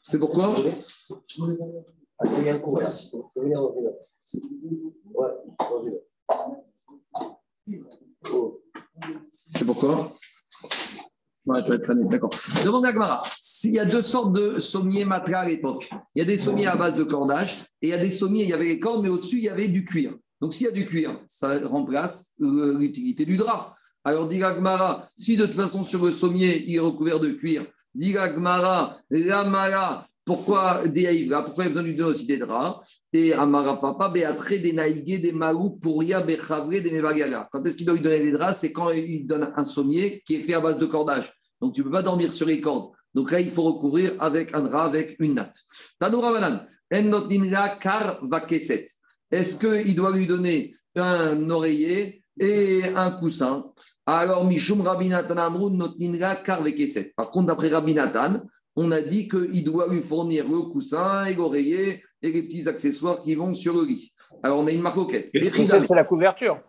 C'est 0.02 0.20
pourquoi? 0.20 0.56
C'est 9.52 9.66
pourquoi? 9.66 10.14
Demande 11.46 12.86
à 12.86 12.94
Gmara. 12.94 13.22
S'il 13.39 13.74
y 13.74 13.80
a 13.80 13.86
deux 13.86 14.02
sortes 14.02 14.34
de 14.34 14.60
sommiers 14.60 15.04
matelas 15.04 15.41
à 15.41 15.48
l'époque, 15.48 15.89
il 16.16 16.20
y 16.20 16.22
a 16.22 16.26
des 16.26 16.38
sommiers 16.38 16.68
à 16.68 16.76
base 16.76 16.96
de 16.96 17.04
cordage 17.04 17.66
et 17.82 17.88
il 17.88 17.89
y 17.89 17.94
a 17.94 17.98
des 17.98 18.12
sommiers, 18.12 18.44
il 18.44 18.50
y 18.50 18.54
avait 18.54 18.68
les 18.68 18.80
cordes, 18.80 19.04
mais 19.04 19.10
au-dessus, 19.10 19.38
il 19.38 19.44
y 19.44 19.50
avait 19.50 19.68
du 19.68 19.84
cuir. 19.84 20.16
Donc, 20.39 20.54
s'il 20.54 20.68
y 20.68 20.70
a 20.70 20.74
du 20.74 20.86
cuir, 20.86 21.20
ça 21.28 21.60
remplace 21.68 22.34
euh, 22.41 22.78
l'utilité 22.78 23.26
du 23.26 23.38
drap. 23.38 23.76
Alors, 24.06 24.28
dit 24.28 24.38
Gmara, 24.38 25.10
si 25.16 25.38
de 25.38 25.46
toute 25.46 25.56
façon, 25.56 25.84
sur 25.84 26.04
le 26.04 26.12
sommier, 26.12 26.64
il 26.68 26.76
est 26.76 26.80
recouvert 26.80 27.20
de 27.20 27.30
cuir, 27.30 27.66
dit 27.94 28.14
Gmara, 28.14 28.98
la 29.10 29.44
mara, 29.44 30.08
pourquoi 30.26 30.88
des 30.88 31.08
haïvra 31.08 31.44
Pourquoi 31.44 31.66
il 31.66 31.68
a 31.68 31.70
besoin 31.70 31.84
d'une 31.84 32.02
aussi 32.04 32.26
des 32.26 32.38
draps 32.38 32.88
Et 33.12 33.34
Amara 33.34 33.82
Papa, 33.82 34.10
Béatre, 34.10 34.50
des 34.62 34.72
naïgués, 34.72 35.18
des 35.18 35.34
marou, 35.34 35.72
Pouria, 35.72 36.22
Bechavre, 36.22 36.70
des 36.70 36.92
Mevagala. 36.92 37.50
Quand 37.52 37.64
est-ce 37.66 37.76
qu'il 37.76 37.86
doit 37.86 37.96
lui 37.96 38.02
donner 38.02 38.20
des 38.20 38.32
draps? 38.32 38.58
C'est 38.58 38.72
quand 38.72 38.90
il 38.92 39.28
donne 39.28 39.52
un 39.56 39.64
sommier 39.66 40.24
qui 40.26 40.36
est 40.36 40.40
fait 40.42 40.54
à 40.54 40.62
base 40.62 40.80
de 40.80 40.86
cordage. 40.86 41.34
Donc 41.62 41.74
tu 41.74 41.82
ne 41.82 41.86
peux 41.86 41.92
pas 41.92 42.04
dormir 42.04 42.32
sur 42.32 42.48
les 42.48 42.62
cordes. 42.62 42.92
Donc 43.14 43.32
là, 43.32 43.40
il 43.40 43.52
faut 43.52 43.64
recouvrir 43.64 44.14
avec 44.20 44.56
un 44.56 44.62
drap, 44.62 44.86
avec 44.86 45.16
une 45.20 45.36
natte. 45.36 45.56
Tanoura 46.00 46.32
Banan, 46.32 46.66
En 46.92 47.80
kar 47.80 48.26
vakeset. 48.26 48.86
Est-ce 49.30 49.58
qu'il 49.58 49.96
doit 49.96 50.16
lui 50.16 50.26
donner 50.26 50.74
un 50.96 51.50
oreiller 51.50 52.24
et 52.40 52.84
un 52.96 53.12
coussin? 53.12 53.66
Alors, 54.06 54.46
Mishum 54.46 54.82
Rabinatan 54.82 55.38
Amrun 55.38 55.72
notninra 55.72 56.38
kar 56.38 56.64
vakeset. 56.64 57.14
Par 57.16 57.30
contre, 57.30 57.48
d'après 57.48 57.70
Rabinatan, 57.70 58.44
on 58.76 58.92
a 58.92 59.02
dit 59.02 59.28
qu'il 59.28 59.64
doit 59.64 59.88
lui 59.88 60.02
fournir 60.02 60.50
le 60.50 60.62
coussin 60.64 61.26
et 61.26 61.34
l'oreiller 61.36 62.04
et 62.22 62.32
les 62.32 62.44
petits 62.44 62.68
accessoires 62.68 63.22
qui 63.22 63.36
vont 63.36 63.54
sur 63.54 63.76
le 63.76 63.86
lit. 63.86 64.14
Alors, 64.42 64.60
on 64.60 64.68
a 64.68 64.72
une 64.72 64.82
marcoquette. 64.82 65.30
C'est 65.88 65.96
la 65.96 66.04
couverture. 66.04 66.60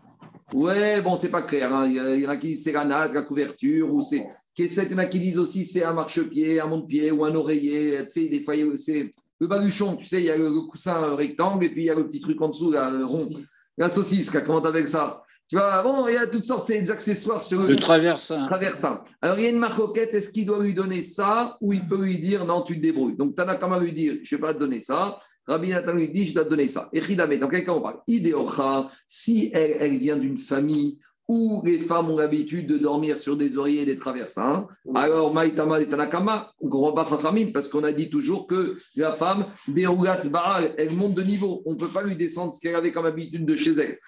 Ouais, 0.53 1.01
bon, 1.01 1.17
c'est 1.17 1.31
pas 1.31 1.43
clair. 1.43 1.75
hein. 1.75 1.87
Il 1.89 1.95
y 1.95 2.21
il 2.21 2.27
en 2.27 2.31
a 2.31 2.37
qui 2.37 2.49
disent 2.49 2.65
c'est 2.65 2.73
la 2.73 2.85
natte, 2.85 3.13
la 3.15 3.23
couverture, 3.23 3.93
ou 3.93 4.03
c'est. 4.03 4.25
Qu'est-ce 4.55 4.81
qu'il 4.83 4.93
y 4.93 4.95
en 4.95 4.99
a 4.99 5.07
qui 5.07 5.19
disent 5.19 5.39
aussi 5.39 5.65
c'est 5.65 5.83
un 5.83 5.95
marchepied, 5.95 6.61
un 6.61 6.67
monte-pied 6.67 7.11
ou 7.11 7.25
un 7.25 7.35
oreiller. 7.35 8.07
Tu 8.13 8.23
sais, 8.23 8.29
des 8.29 8.45
il 8.47 8.73
a- 8.73 8.77
c'est 8.77 9.11
le 9.41 9.47
baluchon, 9.49 9.97
tu 9.97 10.07
sais, 10.07 10.21
il 10.21 10.27
y 10.27 10.31
a 10.31 10.37
le, 10.37 10.51
coussin 10.69 11.17
rectangle 11.17 11.65
et 11.65 11.71
puis 11.71 11.83
il 11.83 11.87
y 11.87 11.91
a 11.91 11.95
le 11.95 12.07
petit 12.07 12.21
truc 12.21 12.41
en 12.41 12.49
dessous, 12.51 12.71
là, 12.71 12.93
euh, 12.93 13.05
rond. 13.05 13.29
La 13.77 13.89
saucisse, 13.89 14.33
là, 14.33 14.43
comment 14.43 14.61
t'as 14.61 14.69
avec 14.69 14.87
ça? 14.87 15.23
Tu 15.49 15.57
vois, 15.57 16.07
il 16.09 16.15
y 16.15 16.17
a 16.17 16.27
toutes 16.27 16.45
sortes 16.47 16.73
d'accessoires 16.73 17.43
sur 17.43 17.61
le 17.63 17.69
Le 17.69 17.77
traversin. 17.77 18.47
traversant. 18.47 19.05
Alors, 19.21 19.39
il 19.39 19.45
y 19.45 19.47
a 19.47 19.51
une 19.51 19.59
marcoquette, 19.59 20.15
est-ce 20.15 20.31
qu'il 20.31 20.47
doit 20.47 20.63
lui 20.63 20.73
donner 20.73 21.03
ça 21.03 21.59
ou 21.61 21.73
il 21.75 21.87
peut 21.87 22.03
lui 22.03 22.19
dire 22.19 22.45
non, 22.47 22.63
tu 22.63 22.77
te 22.77 22.81
débrouilles 22.81 23.17
Donc, 23.17 23.35
Tanakama 23.35 23.79
lui 23.79 23.93
dire 23.93 24.15
je 24.23 24.35
ne 24.35 24.41
vais 24.41 24.47
pas 24.47 24.55
te 24.55 24.59
donner 24.59 24.81
ça. 24.81 25.19
Rabbi 25.47 25.69
Nathan 25.69 25.93
lui 25.93 26.09
dit 26.11 26.27
je 26.29 26.35
dois 26.35 26.45
te 26.45 26.51
donner 26.51 26.69
ça. 26.69 26.89
Et 26.95 27.01
Ridame, 27.01 27.37
dans 27.39 27.49
quel 27.49 27.65
cas 27.65 27.73
on 27.73 27.83
parle? 27.83 27.99
Idéocha, 28.07 28.89
si 29.07 29.51
elle, 29.53 29.77
elle 29.79 29.99
vient 29.99 30.17
d'une 30.17 30.39
famille 30.39 30.99
où 31.27 31.63
les 31.65 31.79
femmes 31.79 32.11
ont 32.11 32.19
l'habitude 32.19 32.67
de 32.67 32.77
dormir 32.77 33.19
sur 33.19 33.37
des 33.37 33.57
oreillers 33.57 33.83
et 33.83 33.87
des 33.87 33.97
traversins, 33.97 34.67
alors 34.95 35.33
Maïtama 35.33 35.81
et 35.81 35.87
Tanakama, 35.89 36.53
on 36.61 36.67
ne 36.67 36.71
comprend 36.71 36.93
pas 36.93 37.07
Chachamim 37.09 37.51
parce 37.53 37.69
qu'on 37.69 37.85
a 37.85 37.93
dit 37.93 38.11
toujours 38.11 38.47
que 38.47 38.77
la 38.97 39.13
femme, 39.13 39.47
Berugat 39.69 40.23
Baal, 40.31 40.75
elle 40.77 40.93
monte 40.93 41.15
de 41.15 41.23
niveau. 41.23 41.63
On 41.65 41.75
ne 41.75 41.79
peut 41.79 41.89
pas 41.89 42.03
lui 42.03 42.17
descendre 42.17 42.53
ce 42.53 42.61
qu'elle 42.61 42.77
avait 42.77 42.93
comme 42.93 43.07
habitude 43.07 43.47
de 43.47 43.57
chez 43.57 43.73
elle. 43.73 43.99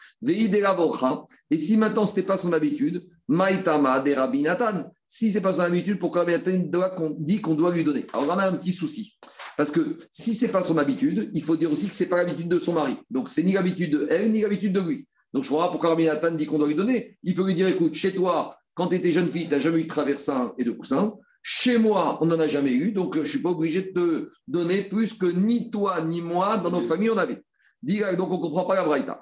Et 1.51 1.59
si 1.59 1.77
maintenant 1.77 2.07
ce 2.07 2.12
n'était 2.17 2.27
pas 2.27 2.37
son 2.37 2.53
habitude, 2.53 3.07
Maïtama 3.29 4.01
de 4.01 4.12
Rabbi 4.12 4.43
Nathan. 4.43 4.85
Si 5.07 5.31
ce 5.31 5.39
n'est 5.39 5.43
pas 5.43 5.55
son 5.55 5.61
habitude, 5.61 5.99
pourquoi 5.99 6.23
Rabbi 6.23 6.33
Nathan 6.33 6.59
doit- 6.69 6.91
qu'on 6.91 7.17
dit 7.19 7.41
qu'on 7.41 7.55
doit 7.55 7.73
lui 7.73 7.85
donner? 7.85 8.07
Alors 8.12 8.27
on 8.29 8.39
a 8.39 8.47
un 8.49 8.53
petit 8.53 8.73
souci. 8.73 9.17
Parce 9.57 9.71
que 9.71 9.97
si 10.11 10.35
ce 10.35 10.47
n'est 10.47 10.53
pas 10.53 10.62
son 10.62 10.77
habitude, 10.77 11.31
il 11.33 11.43
faut 11.43 11.57
dire 11.57 11.73
aussi 11.73 11.89
que 11.89 11.95
ce 11.95 12.05
n'est 12.05 12.11
pas 12.11 12.19
l'habitude 12.19 12.49
de 12.49 12.59
son 12.59 12.75
mari. 12.75 12.97
Donc 13.11 13.31
c'est 13.31 13.43
ni 13.43 13.53
l'habitude 13.53 13.93
de 13.93 14.07
elle, 14.11 14.31
ni 14.31 14.43
l'habitude 14.43 14.73
de 14.73 14.81
lui. 14.81 15.07
Donc 15.37 15.45
je 15.45 15.51
vois 15.51 15.70
pourquoi 15.70 15.91
Rabbi 15.91 16.09
dit 16.39 16.47
qu'on 16.47 16.57
doit 16.57 16.66
lui 16.66 16.74
donner. 16.74 17.18
Il 17.22 17.34
peut 17.34 17.45
lui 17.45 17.53
dire 17.53 17.68
écoute, 17.68 17.93
chez 17.93 18.14
toi, 18.14 18.57
quand 18.72 18.87
tu 18.87 18.95
étais 18.95 19.12
jeune 19.12 19.28
fille, 19.28 19.45
tu 19.45 19.51
n'as 19.51 19.59
jamais 19.59 19.80
eu 19.80 19.82
de 19.82 19.89
traversin 19.89 20.55
et 20.57 20.64
de 20.64 20.70
coussin. 20.70 21.12
Chez 21.43 21.76
moi, 21.76 22.16
on 22.22 22.26
n'en 22.26 22.41
a 22.41 22.49
jamais 22.49 22.72
eu, 22.72 22.91
donc 22.91 23.16
euh, 23.16 23.18
je 23.18 23.24
ne 23.24 23.28
suis 23.28 23.43
pas 23.43 23.51
obligé 23.51 23.82
de 23.82 23.91
te 23.93 24.30
donner 24.49 24.84
plus 24.84 25.12
que 25.12 25.26
ni 25.26 25.70
toi 25.70 26.01
ni 26.01 26.22
moi, 26.22 26.57
dans 26.57 26.70
nos 26.70 26.80
familles, 26.80 27.11
on 27.11 27.18
avait. 27.18 27.45
Donc 27.82 28.30
on 28.30 28.39
ne 28.39 28.43
comprend 28.43 28.64
pas 28.64 28.76
la 28.76 28.84
braïta. 28.84 29.20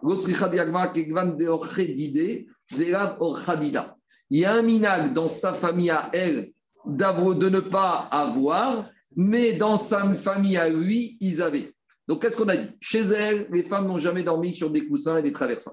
Il 4.30 4.38
y 4.38 4.44
a 4.44 4.54
un 4.54 4.62
minag 4.62 5.14
dans 5.14 5.28
sa 5.28 5.52
famille 5.52 5.90
à 5.90 6.10
elle 6.12 6.46
de 6.86 7.48
ne 7.48 7.58
pas 7.58 8.08
avoir, 8.12 8.88
mais 9.16 9.54
dans 9.54 9.78
sa 9.78 10.14
famille 10.14 10.56
à 10.56 10.68
lui, 10.68 11.16
ils 11.20 11.42
avaient. 11.42 11.72
Donc 12.06 12.22
qu'est-ce 12.22 12.36
qu'on 12.36 12.48
a 12.48 12.56
dit? 12.56 12.68
Chez 12.80 13.00
elle, 13.00 13.48
les 13.50 13.64
femmes 13.64 13.88
n'ont 13.88 13.98
jamais 13.98 14.22
dormi 14.22 14.54
sur 14.54 14.70
des 14.70 14.86
coussins 14.86 15.18
et 15.18 15.22
des 15.22 15.32
traversins. 15.32 15.72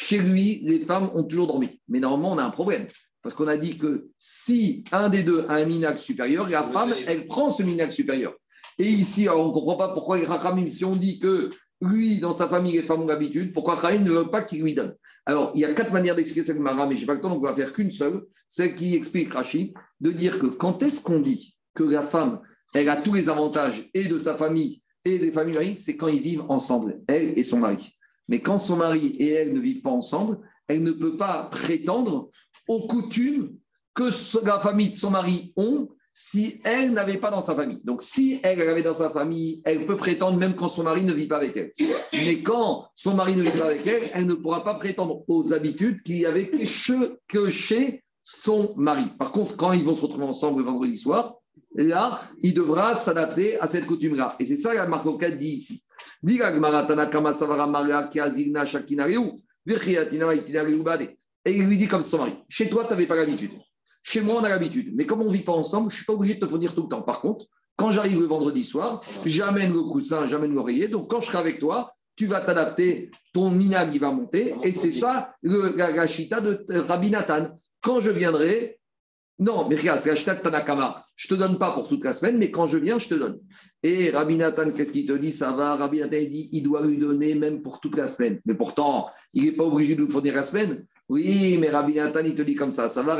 Chez 0.00 0.18
lui, 0.18 0.60
les 0.62 0.78
femmes 0.78 1.10
ont 1.14 1.24
toujours 1.24 1.48
dormi. 1.48 1.80
Mais 1.88 1.98
normalement, 1.98 2.32
on 2.32 2.38
a 2.38 2.44
un 2.44 2.50
problème. 2.50 2.86
Parce 3.20 3.34
qu'on 3.34 3.48
a 3.48 3.56
dit 3.56 3.76
que 3.76 4.10
si 4.16 4.84
un 4.92 5.08
des 5.08 5.24
deux 5.24 5.44
a 5.48 5.54
un 5.54 5.64
minac 5.64 5.98
supérieur, 5.98 6.48
la 6.48 6.62
femme, 6.62 6.94
elle 7.04 7.26
prend 7.26 7.50
ce 7.50 7.64
minac 7.64 7.90
supérieur. 7.90 8.32
Et 8.78 8.86
ici, 8.86 9.28
on 9.28 9.48
ne 9.48 9.52
comprend 9.52 9.76
pas 9.76 9.92
pourquoi 9.92 10.24
Rachamim, 10.24 10.68
si 10.68 10.84
on 10.84 10.94
dit 10.94 11.18
que 11.18 11.50
lui, 11.82 12.20
dans 12.20 12.32
sa 12.32 12.46
famille, 12.46 12.74
les 12.74 12.84
femmes 12.84 13.02
ont 13.02 13.06
l'habitude, 13.08 13.52
pourquoi 13.52 13.74
Rachamim 13.74 14.04
ne 14.04 14.10
veut 14.10 14.30
pas 14.30 14.42
qu'il 14.42 14.62
lui 14.62 14.72
donne? 14.72 14.94
Alors, 15.26 15.50
il 15.56 15.62
y 15.62 15.64
a 15.64 15.74
quatre 15.74 15.92
manières 15.92 16.14
d'expliquer 16.14 16.46
cette 16.46 16.60
mara, 16.60 16.86
mais 16.86 16.94
je 16.94 17.00
n'ai 17.00 17.06
pas 17.06 17.14
le 17.14 17.20
temps, 17.20 17.30
donc 17.30 17.40
on 17.40 17.48
va 17.48 17.54
faire 17.54 17.72
qu'une 17.72 17.90
seule, 17.90 18.22
celle 18.46 18.76
qui 18.76 18.94
explique 18.94 19.34
Rachid, 19.34 19.74
de 20.00 20.12
dire 20.12 20.38
que 20.38 20.46
quand 20.46 20.80
est-ce 20.84 21.02
qu'on 21.02 21.18
dit 21.18 21.56
que 21.74 21.82
la 21.82 22.02
femme, 22.02 22.40
elle 22.72 22.88
a 22.88 22.94
tous 22.94 23.14
les 23.14 23.28
avantages 23.28 23.90
et 23.94 24.04
de 24.04 24.16
sa 24.16 24.34
famille 24.34 24.80
et 25.04 25.18
des 25.18 25.32
familles 25.32 25.74
c'est 25.74 25.96
quand 25.96 26.06
ils 26.06 26.22
vivent 26.22 26.44
ensemble, 26.48 27.00
elle 27.08 27.36
et 27.36 27.42
son 27.42 27.58
mari. 27.58 27.97
Mais 28.28 28.40
quand 28.40 28.58
son 28.58 28.76
mari 28.76 29.16
et 29.18 29.30
elle 29.30 29.54
ne 29.54 29.60
vivent 29.60 29.82
pas 29.82 29.90
ensemble, 29.90 30.38
elle 30.68 30.82
ne 30.82 30.92
peut 30.92 31.16
pas 31.16 31.44
prétendre 31.50 32.30
aux 32.68 32.86
coutumes 32.86 33.56
que 33.94 34.10
la 34.44 34.60
famille 34.60 34.90
de 34.90 34.96
son 34.96 35.10
mari 35.10 35.52
ont 35.56 35.88
si 36.12 36.60
elle 36.64 36.92
n'avait 36.94 37.18
pas 37.18 37.30
dans 37.30 37.40
sa 37.40 37.54
famille. 37.54 37.80
Donc, 37.84 38.02
si 38.02 38.40
elle 38.42 38.60
avait 38.60 38.82
dans 38.82 38.94
sa 38.94 39.08
famille, 39.10 39.62
elle 39.64 39.86
peut 39.86 39.96
prétendre 39.96 40.36
même 40.36 40.56
quand 40.56 40.66
son 40.66 40.82
mari 40.82 41.04
ne 41.04 41.12
vit 41.12 41.28
pas 41.28 41.36
avec 41.36 41.56
elle. 41.56 41.72
Mais 42.12 42.42
quand 42.42 42.88
son 42.92 43.14
mari 43.14 43.36
ne 43.36 43.42
vit 43.42 43.56
pas 43.56 43.66
avec 43.66 43.86
elle, 43.86 44.02
elle 44.12 44.26
ne 44.26 44.34
pourra 44.34 44.64
pas 44.64 44.74
prétendre 44.74 45.22
aux 45.28 45.54
habitudes 45.54 46.02
qu'il 46.02 46.18
y 46.18 46.26
avait 46.26 46.50
que 47.28 47.50
chez 47.50 48.02
son 48.20 48.74
mari. 48.76 49.04
Par 49.16 49.30
contre, 49.30 49.56
quand 49.56 49.72
ils 49.72 49.84
vont 49.84 49.94
se 49.94 50.02
retrouver 50.02 50.24
ensemble 50.24 50.58
le 50.58 50.66
vendredi 50.66 50.96
soir, 50.96 51.36
là, 51.76 52.18
il 52.40 52.52
devra 52.52 52.96
s'adapter 52.96 53.58
à 53.60 53.68
cette 53.68 53.86
coutume-là. 53.86 54.34
Et 54.40 54.46
c'est 54.46 54.56
ça 54.56 54.72
que 54.72 54.76
la 54.78 54.88
Marc 54.88 55.06
dit 55.36 55.46
ici. 55.46 55.84
Et 61.44 61.56
il 61.56 61.66
lui 61.66 61.78
dit 61.78 61.86
comme 61.86 62.02
son 62.02 62.18
mari, 62.18 62.34
chez 62.48 62.68
toi, 62.68 62.84
tu 62.84 62.90
n'avais 62.90 63.06
pas 63.06 63.16
l'habitude. 63.16 63.52
Chez 64.02 64.20
moi, 64.20 64.36
on 64.40 64.44
a 64.44 64.48
l'habitude. 64.48 64.92
Mais 64.94 65.06
comme 65.06 65.22
on 65.22 65.28
ne 65.28 65.32
vit 65.32 65.42
pas 65.42 65.52
ensemble, 65.52 65.90
je 65.90 65.94
ne 65.94 65.96
suis 65.98 66.04
pas 66.04 66.12
obligé 66.12 66.34
de 66.34 66.40
te 66.40 66.46
fournir 66.46 66.74
tout 66.74 66.82
le 66.82 66.88
temps. 66.88 67.02
Par 67.02 67.20
contre, 67.20 67.46
quand 67.76 67.90
j'arrive 67.90 68.20
le 68.20 68.26
vendredi 68.26 68.64
soir, 68.64 69.02
j'amène 69.24 69.72
le 69.72 69.82
coussin, 69.82 70.26
j'amène 70.26 70.54
l'oreiller. 70.54 70.88
Donc, 70.88 71.10
quand 71.10 71.20
je 71.20 71.26
serai 71.28 71.38
avec 71.38 71.58
toi, 71.58 71.90
tu 72.16 72.26
vas 72.26 72.40
t'adapter, 72.40 73.10
ton 73.32 73.50
minag, 73.50 73.94
il 73.94 74.00
va 74.00 74.10
monter. 74.10 74.54
Et 74.64 74.72
c'est 74.72 74.92
ça 74.92 75.34
le, 75.42 75.74
la, 75.76 75.92
de 75.92 76.78
Rabbi 76.80 77.10
Nathan. 77.10 77.50
Quand 77.80 78.00
je 78.00 78.10
viendrai, 78.10 78.77
non, 79.40 79.68
mais 79.68 79.76
regarde, 79.76 80.00
c'est 80.00 80.42
Tanakama. 80.42 81.04
Je 81.14 81.28
te 81.28 81.34
donne 81.34 81.58
pas 81.58 81.72
pour 81.72 81.88
toute 81.88 82.02
la 82.02 82.12
semaine, 82.12 82.38
mais 82.38 82.50
quand 82.50 82.66
je 82.66 82.76
viens, 82.76 82.98
je 82.98 83.08
te 83.08 83.14
donne. 83.14 83.38
Et 83.84 84.10
Rabbi 84.10 84.36
Nathan, 84.36 84.72
qu'est-ce 84.72 84.92
qu'il 84.92 85.06
te 85.06 85.12
dit? 85.12 85.30
Ça 85.32 85.52
va. 85.52 85.76
Rabbi 85.76 86.00
Nathan, 86.00 86.16
dit 86.28 86.48
il 86.52 86.64
doit 86.64 86.84
lui 86.84 86.98
donner 86.98 87.36
même 87.36 87.62
pour 87.62 87.78
toute 87.78 87.96
la 87.96 88.08
semaine. 88.08 88.40
Mais 88.46 88.54
pourtant, 88.54 89.08
il 89.32 89.44
n'est 89.44 89.52
pas 89.52 89.62
obligé 89.62 89.94
de 89.94 90.00
nous 90.00 90.10
fournir 90.10 90.34
la 90.34 90.42
semaine. 90.42 90.84
Oui, 91.08 91.56
mais 91.60 91.70
Rabbi 91.70 91.94
Nathan, 91.94 92.20
il 92.24 92.34
te 92.34 92.42
dit 92.42 92.56
comme 92.56 92.72
ça. 92.72 92.88
Ça 92.88 93.02
va, 93.02 93.16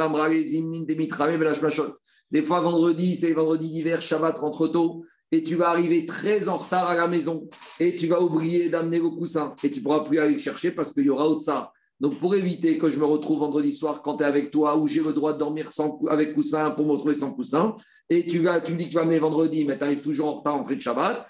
Des 2.30 2.42
fois, 2.42 2.60
vendredi, 2.60 3.16
c'est 3.16 3.32
vendredi 3.32 3.70
d'hiver, 3.70 4.02
Shabbat 4.02 4.38
rentre 4.38 4.66
tôt, 4.68 5.04
et 5.30 5.44
tu 5.44 5.54
vas 5.54 5.68
arriver 5.68 6.04
très 6.04 6.48
en 6.48 6.56
retard 6.56 6.90
à 6.90 6.96
la 6.96 7.06
maison, 7.06 7.48
et 7.78 7.94
tu 7.94 8.08
vas 8.08 8.20
oublier 8.20 8.68
d'amener 8.68 8.98
le 8.98 9.10
coussin, 9.10 9.54
et 9.62 9.70
tu 9.70 9.78
ne 9.78 9.84
pourras 9.84 10.00
plus 10.00 10.18
aller 10.18 10.38
chercher 10.38 10.72
parce 10.72 10.92
qu'il 10.92 11.04
y 11.04 11.10
aura 11.10 11.28
ça. 11.40 11.72
Donc, 12.00 12.18
pour 12.18 12.34
éviter 12.34 12.78
que 12.78 12.90
je 12.90 12.98
me 12.98 13.04
retrouve 13.04 13.40
vendredi 13.40 13.72
soir 13.72 14.02
quand 14.02 14.18
tu 14.18 14.22
es 14.22 14.26
avec 14.26 14.50
toi, 14.50 14.76
où 14.76 14.86
j'ai 14.86 15.00
le 15.00 15.12
droit 15.12 15.32
de 15.32 15.38
dormir 15.38 15.72
sans, 15.72 15.98
avec 16.08 16.34
coussin 16.34 16.70
pour 16.70 16.86
me 16.86 16.92
retrouver 16.92 17.14
sans 17.14 17.32
coussin, 17.32 17.74
et 18.08 18.26
tu, 18.26 18.38
vas, 18.38 18.60
tu 18.60 18.72
me 18.72 18.78
dis 18.78 18.84
que 18.84 18.90
tu 18.90 18.96
vas 18.96 19.04
venir 19.04 19.20
vendredi, 19.20 19.64
mais 19.64 19.76
tu 19.76 19.84
arrives 19.84 20.00
toujours 20.00 20.28
en 20.28 20.34
retard 20.34 20.54
en 20.54 20.64
fait 20.64 20.76
de 20.76 20.80
Shabbat, 20.80 21.26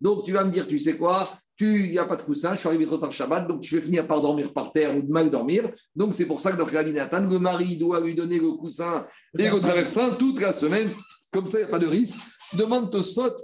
donc 0.00 0.24
tu 0.24 0.32
vas 0.32 0.44
me 0.44 0.50
dire, 0.50 0.66
tu 0.66 0.78
sais 0.78 0.96
quoi, 0.96 1.24
il 1.60 1.90
n'y 1.90 1.98
a 1.98 2.04
pas 2.04 2.16
de 2.16 2.22
coussin, 2.22 2.54
je 2.54 2.60
suis 2.60 2.68
arrivé 2.68 2.86
trop 2.86 2.98
tard 2.98 3.10
Shabbat, 3.10 3.48
donc 3.48 3.62
je 3.62 3.76
vais 3.76 3.82
finir 3.82 4.06
par 4.06 4.20
dormir 4.20 4.52
par 4.52 4.72
terre 4.72 4.96
ou 4.96 5.02
de 5.02 5.10
mal 5.10 5.30
dormir. 5.30 5.70
Donc 5.94 6.14
c'est 6.14 6.26
pour 6.26 6.40
ça 6.40 6.52
que 6.52 6.56
dans 6.56 6.66
Rabbi 6.66 6.92
Nathan, 6.92 7.26
le 7.26 7.38
mari 7.38 7.76
doit 7.76 8.00
lui 8.00 8.14
donner 8.14 8.38
le 8.38 8.52
coussin 8.52 9.06
et 9.38 9.48
le 9.48 9.58
traversin 9.58 10.16
toute 10.18 10.40
la 10.40 10.52
semaine. 10.52 10.90
Comme 11.32 11.48
ça, 11.48 11.58
il 11.58 11.62
n'y 11.62 11.68
a 11.68 11.70
pas 11.70 11.78
de 11.78 11.86
risque. 11.86 12.20
Demande 12.56 12.90
Tosfot 12.90 13.34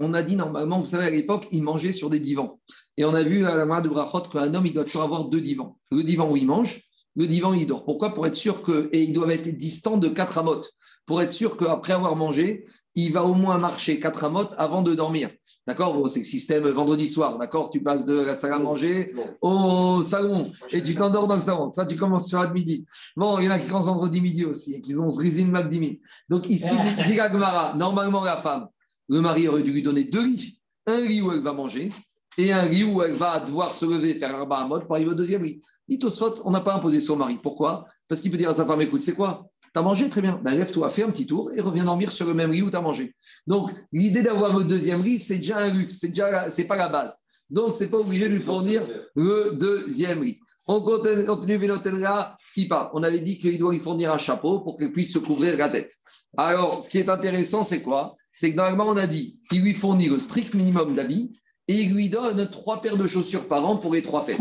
on 0.00 0.14
a 0.14 0.22
dit 0.22 0.34
normalement, 0.34 0.80
vous 0.80 0.86
savez, 0.86 1.04
à 1.04 1.10
l'époque, 1.10 1.46
ils 1.52 1.62
mangeaient 1.62 1.92
sur 1.92 2.10
des 2.10 2.20
divans. 2.20 2.58
Et 2.96 3.04
on 3.04 3.14
a 3.14 3.22
vu 3.22 3.44
à 3.44 3.54
la 3.54 3.66
main 3.66 3.80
de 3.80 3.88
Brachot 3.88 4.22
qu'un 4.22 4.52
homme, 4.54 4.66
il 4.66 4.72
doit 4.72 4.84
toujours 4.84 5.02
avoir 5.02 5.26
deux 5.26 5.40
divans. 5.40 5.78
Le 5.92 6.02
divan 6.02 6.30
où 6.30 6.36
il 6.36 6.46
mange, 6.46 6.80
le 7.16 7.26
divan 7.26 7.52
où 7.52 7.54
il 7.54 7.66
dort. 7.66 7.84
Pourquoi? 7.84 8.14
Pour 8.14 8.26
être 8.26 8.34
sûr 8.34 8.62
que. 8.62 8.88
Et 8.92 9.02
ils 9.02 9.12
doivent 9.12 9.30
être 9.30 9.56
distants 9.56 9.98
de 9.98 10.08
quatre 10.08 10.38
amotes. 10.38 10.70
Pour 11.06 11.20
être 11.20 11.32
sûr 11.32 11.56
qu'après 11.56 11.92
avoir 11.92 12.16
mangé, 12.16 12.64
il 12.94 13.12
va 13.12 13.24
au 13.24 13.34
moins 13.34 13.58
marcher 13.58 14.00
quatre 14.00 14.24
amotes 14.24 14.54
avant 14.56 14.82
de 14.82 14.94
dormir. 14.94 15.30
D'accord? 15.66 16.08
C'est 16.08 16.20
le 16.20 16.24
système 16.24 16.66
vendredi 16.68 17.08
soir. 17.08 17.38
D'accord? 17.38 17.70
Tu 17.70 17.82
passes 17.82 18.06
de 18.06 18.20
la 18.20 18.34
salle 18.34 18.52
à 18.52 18.58
manger 18.58 19.12
au 19.42 20.02
salon 20.02 20.50
et 20.72 20.82
tu 20.82 20.94
t'endors 20.94 21.26
dans 21.26 21.36
le 21.36 21.40
salon. 21.42 21.70
Toi, 21.70 21.86
tu 21.86 21.96
commences 21.96 22.28
sur 22.28 22.40
de 22.46 22.52
midi. 22.52 22.86
Bon, 23.16 23.38
il 23.38 23.44
y 23.44 23.48
en 23.48 23.52
a 23.52 23.58
qui 23.58 23.66
commencent 23.66 23.86
vendredi 23.86 24.20
midi 24.20 24.44
aussi 24.44 24.74
et 24.74 24.80
qui 24.80 24.94
ont 24.96 25.10
ce 25.10 25.20
résine 25.20 25.50
Magdimi. 25.50 26.00
Donc 26.28 26.48
ici, 26.48 26.74
dit 27.06 27.16
normalement 27.76 28.24
la 28.24 28.36
femme, 28.38 28.68
le 29.10 29.20
mari 29.20 29.48
aurait 29.48 29.62
dû 29.62 29.72
lui 29.72 29.82
donner 29.82 30.04
deux 30.04 30.24
lits. 30.24 30.60
Un 30.86 31.00
lit 31.00 31.20
où 31.20 31.30
elle 31.30 31.40
va 31.40 31.52
manger 31.52 31.90
et 32.38 32.52
un 32.52 32.66
lit 32.68 32.84
où 32.84 33.02
elle 33.02 33.12
va 33.12 33.40
devoir 33.40 33.74
se 33.74 33.84
lever, 33.84 34.14
faire 34.14 34.34
un 34.34 34.48
à 34.48 34.66
mode 34.66 34.86
pour 34.86 34.94
arriver 34.94 35.10
au 35.10 35.14
deuxième 35.14 35.42
lit. 35.42 35.60
Dit 35.88 35.98
au 36.04 36.10
on 36.44 36.50
n'a 36.52 36.60
pas 36.60 36.74
imposé 36.74 37.00
son 37.00 37.16
mari. 37.16 37.38
Pourquoi? 37.42 37.86
Parce 38.08 38.20
qu'il 38.20 38.30
peut 38.30 38.36
dire 38.36 38.50
à 38.50 38.54
sa 38.54 38.64
femme 38.64 38.80
écoute, 38.80 39.02
c'est 39.02 39.14
quoi? 39.14 39.50
Tu 39.74 39.78
as 39.78 39.82
mangé? 39.82 40.08
Très 40.08 40.22
bien. 40.22 40.40
Ben, 40.42 40.52
lève-toi, 40.52 40.88
fais 40.88 41.02
un 41.02 41.10
petit 41.10 41.26
tour 41.26 41.52
et 41.52 41.60
reviens 41.60 41.84
dormir 41.84 42.10
sur 42.10 42.26
le 42.26 42.34
même 42.34 42.52
lit 42.52 42.62
où 42.62 42.70
tu 42.70 42.76
as 42.76 42.80
mangé. 42.80 43.14
Donc, 43.46 43.72
l'idée 43.92 44.22
d'avoir 44.22 44.56
le 44.56 44.64
deuxième 44.64 45.02
lit, 45.02 45.20
c'est 45.20 45.38
déjà 45.38 45.58
un 45.58 45.70
luxe, 45.70 45.98
c'est 45.98 46.08
déjà 46.08 46.48
pas 46.68 46.76
la 46.76 46.88
base. 46.88 47.18
Donc, 47.50 47.74
c'est 47.74 47.90
pas 47.90 47.98
obligé 47.98 48.28
de 48.28 48.34
lui 48.34 48.42
fournir 48.42 48.82
le 49.14 49.50
deuxième 49.52 50.22
lit. 50.22 50.38
On 50.68 50.80
continue. 50.80 51.26
On 52.92 53.02
avait 53.02 53.20
dit 53.20 53.38
qu'il 53.38 53.58
doit 53.58 53.72
lui 53.72 53.80
fournir 53.80 54.12
un 54.12 54.18
chapeau 54.18 54.60
pour 54.60 54.76
qu'il 54.76 54.92
puisse 54.92 55.12
se 55.12 55.18
couvrir 55.18 55.56
la 55.56 55.68
tête. 55.68 55.92
Alors, 56.36 56.82
ce 56.82 56.90
qui 56.90 56.98
est 56.98 57.08
intéressant, 57.08 57.64
c'est 57.64 57.82
quoi? 57.82 58.16
C'est 58.30 58.52
que 58.52 58.56
normalement, 58.56 58.86
on 58.88 58.96
a 58.96 59.06
dit 59.06 59.40
qu'il 59.48 59.62
lui 59.62 59.74
fournit 59.74 60.08
le 60.08 60.18
strict 60.18 60.54
minimum 60.54 60.94
d'habits 60.94 61.32
et 61.66 61.74
il 61.82 61.94
lui 61.94 62.08
donne 62.08 62.48
trois 62.50 62.80
paires 62.82 62.96
de 62.96 63.06
chaussures 63.06 63.48
par 63.48 63.64
an 63.64 63.76
pour 63.76 63.94
les 63.94 64.02
trois 64.02 64.22
fêtes. 64.22 64.40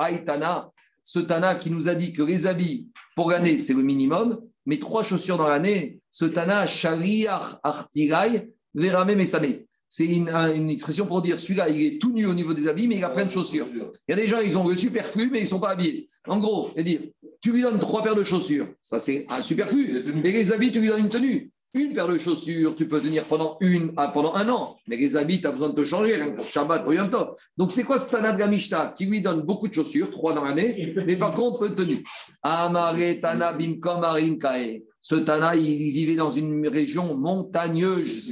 Aitana, 0.00 0.70
ce 1.02 1.18
Tana 1.20 1.54
qui 1.54 1.70
nous 1.70 1.88
a 1.88 1.94
dit 1.94 2.12
que 2.12 2.22
les 2.22 2.46
habits 2.46 2.90
pour 3.16 3.30
l'année, 3.30 3.58
c'est 3.58 3.74
le 3.74 3.82
minimum, 3.82 4.40
mais 4.66 4.78
trois 4.78 5.02
chaussures 5.02 5.38
dans 5.38 5.48
l'année, 5.48 6.00
ce 6.10 6.24
Tana, 6.26 6.66
Shariach 6.66 7.60
Artirai, 7.62 8.50
Verame 8.74 9.14
Mesane 9.14 9.64
c'est 9.88 10.04
une, 10.04 10.68
expression 10.68 11.06
pour 11.06 11.22
dire 11.22 11.38
celui-là, 11.38 11.70
il 11.70 11.82
est 11.82 11.98
tout 11.98 12.12
nu 12.12 12.26
au 12.26 12.34
niveau 12.34 12.52
des 12.52 12.68
habits, 12.68 12.86
mais 12.86 12.96
il 12.96 13.04
a 13.04 13.08
plein 13.08 13.24
de 13.24 13.30
chaussures. 13.30 13.66
Il 13.74 14.10
y 14.10 14.12
a 14.12 14.16
des 14.16 14.26
gens, 14.26 14.40
ils 14.40 14.56
ont 14.58 14.68
le 14.68 14.76
superflu, 14.76 15.30
mais 15.32 15.38
ils 15.38 15.44
ne 15.44 15.48
sont 15.48 15.60
pas 15.60 15.70
habillés. 15.70 16.08
En 16.26 16.38
gros, 16.38 16.70
c'est 16.76 16.82
dire, 16.82 17.00
tu 17.40 17.52
lui 17.52 17.62
donnes 17.62 17.78
trois 17.78 18.02
paires 18.02 18.14
de 18.14 18.24
chaussures, 18.24 18.68
ça 18.82 19.00
c'est 19.00 19.26
un 19.30 19.40
superflu. 19.40 20.04
Et 20.24 20.32
les 20.32 20.52
habits, 20.52 20.70
tu 20.70 20.80
lui 20.80 20.88
donnes 20.88 21.00
une 21.00 21.08
tenue. 21.08 21.50
Une 21.74 21.92
paire 21.92 22.08
de 22.08 22.18
chaussures, 22.18 22.74
tu 22.74 22.86
peux 22.86 23.00
tenir 23.00 23.24
pendant, 23.24 23.56
une, 23.60 23.92
ah, 23.96 24.08
pendant 24.08 24.34
un 24.34 24.48
an. 24.48 24.76
Mais 24.88 24.96
les 24.96 25.16
habits, 25.16 25.40
tu 25.40 25.46
as 25.46 25.52
besoin 25.52 25.68
de 25.70 25.74
te 25.74 25.84
changer, 25.84 26.18
pour 26.36 26.46
Shabbat, 26.46 26.82
pour 26.82 26.94
Yom 26.94 27.10
Donc, 27.56 27.72
c'est 27.72 27.84
quoi 27.84 27.98
ce 27.98 28.10
Tanad 28.10 28.38
Gamishta 28.38 28.94
qui 28.96 29.06
lui 29.06 29.20
donne 29.20 29.42
beaucoup 29.42 29.68
de 29.68 29.74
chaussures, 29.74 30.10
trois 30.10 30.32
dans 30.32 30.44
l'année, 30.44 30.94
mais 31.06 31.16
par 31.16 31.32
contre, 31.32 31.64
une 31.64 31.74
tenue. 31.74 32.02
Amare 32.42 33.20
Tanabim 33.20 33.80
Komarim 33.80 34.38
Kae. 34.38 34.82
Ce 35.08 35.14
Tana, 35.14 35.56
il 35.56 35.90
vivait 35.90 36.16
dans 36.16 36.28
une 36.28 36.68
région 36.68 37.16
montagneuse. 37.16 38.30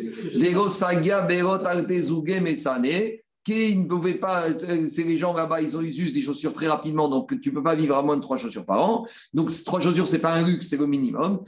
qui 3.47 3.77
ne 3.77 3.87
pouvait 3.87 4.14
pas, 4.14 4.51
euh, 4.51 4.87
c'est 4.87 5.05
les 5.05 5.16
gens 5.16 5.33
là-bas, 5.33 5.62
ils 5.62 5.74
ont 5.74 5.81
usent 5.81 6.12
des 6.12 6.20
chaussures 6.20 6.53
très 6.53 6.66
rapidement, 6.66 7.09
donc 7.09 7.41
tu 7.41 7.49
ne 7.49 7.55
peux 7.55 7.62
pas 7.62 7.77
vivre 7.77 7.97
à 7.97 8.03
moins 8.03 8.18
de 8.18 8.20
trois 8.20 8.37
chaussures 8.37 8.66
par 8.66 8.83
an. 8.87 9.07
Donc 9.33 9.51
trois 9.64 9.81
chaussures, 9.81 10.07
ce 10.07 10.16
n'est 10.16 10.22
pas 10.22 10.35
un 10.35 10.47
luxe, 10.47 10.68
c'est 10.68 10.77
le 10.77 10.87
minimum. 10.87 11.41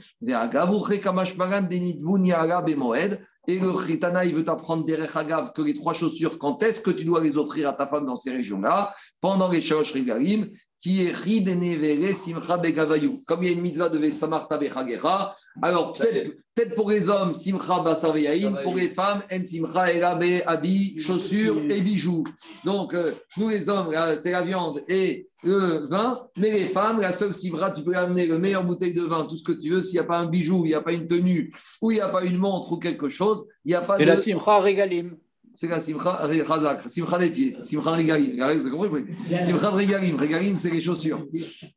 Et 3.47 3.59
le 3.59 3.69
Ritana, 3.69 4.25
il 4.25 4.33
veut 4.33 4.45
t'apprendre 4.45 4.85
des 4.85 4.95
que 4.95 5.61
les 5.61 5.75
trois 5.75 5.93
chaussures, 5.93 6.39
quand 6.39 6.63
est-ce 6.63 6.79
que 6.79 6.89
tu 6.89 7.05
dois 7.05 7.21
les 7.21 7.37
offrir 7.37 7.69
à 7.69 7.73
ta 7.73 7.85
femme 7.85 8.07
dans 8.07 8.15
ces 8.15 8.31
régions-là? 8.31 8.95
Pendant 9.21 9.51
les 9.51 9.61
Shalosh 9.61 9.91
Rigalim, 9.91 10.47
qui 10.79 11.05
est 11.05 11.11
Ridene 11.11 12.13
Simcha 12.13 12.57
Begavayou. 12.57 13.17
Comme 13.27 13.43
il 13.43 13.47
y 13.47 13.49
a 13.49 13.53
une 13.53 13.61
mitzvah 13.61 13.89
de 13.89 13.99
Vesamarta 13.99 14.57
Bechagera, 14.57 15.35
alors 15.61 15.97
peut-être 15.97 16.37
peut 16.55 16.75
pour 16.75 16.89
les 16.89 17.09
hommes, 17.09 17.35
Simcha 17.35 17.79
Basarveyaïn, 17.79 18.57
pour 18.63 18.75
les 18.75 18.89
femmes, 18.89 19.23
En 19.31 19.43
Simcha 19.45 19.91
Elabe, 19.91 20.41
habits, 20.45 20.97
chaussures 20.97 21.61
et 21.69 21.81
bijoux. 21.81 22.23
Donc, 22.65 22.93
euh, 22.93 23.11
nous 23.37 23.49
les 23.49 23.69
hommes, 23.69 23.93
c'est 24.17 24.31
la 24.31 24.41
viande 24.41 24.81
et 24.87 25.27
le 25.43 25.87
vin, 25.87 26.15
mais 26.37 26.51
les 26.51 26.65
femmes, 26.65 26.99
la 26.99 27.11
seule 27.11 27.33
Simcha, 27.33 27.71
tu 27.71 27.83
peux 27.83 27.95
amener 27.95 28.25
le 28.25 28.39
meilleur 28.39 28.65
bouteille 28.65 28.93
de 28.93 29.03
vin, 29.03 29.25
tout 29.25 29.37
ce 29.37 29.43
que 29.43 29.53
tu 29.53 29.71
veux, 29.71 29.81
s'il 29.81 29.93
n'y 29.93 29.99
a 29.99 30.03
pas 30.05 30.19
un 30.19 30.27
bijou, 30.27 30.65
il 30.65 30.69
n'y 30.69 30.75
a 30.75 30.81
pas 30.81 30.93
une 30.93 31.07
tenue, 31.07 31.53
ou 31.81 31.91
il 31.91 31.95
n'y 31.95 32.01
a 32.01 32.09
pas 32.09 32.23
une 32.23 32.37
montre 32.37 32.71
ou 32.73 32.77
quelque 32.77 33.09
chose, 33.09 33.45
il 33.65 33.69
n'y 33.69 33.75
a 33.75 33.81
pas 33.81 33.97
et 33.97 34.05
de. 34.05 34.07
la 34.07 34.17
Simcha 34.17 34.59
Regalim 34.59 35.17
c'est 35.59 35.67
la 35.67 35.81
simcha 35.81 36.25
razak, 36.47 36.87
simcha 36.87 37.19
des 37.19 37.29
pieds, 37.31 37.57
simcha 37.63 37.91
regalim. 37.91 38.31
Vous 38.59 38.69
compris 38.69 39.05
regalim, 39.27 40.15
regalim 40.15 40.57
c'est 40.57 40.69
les 40.69 40.79
chaussures. 40.79 41.25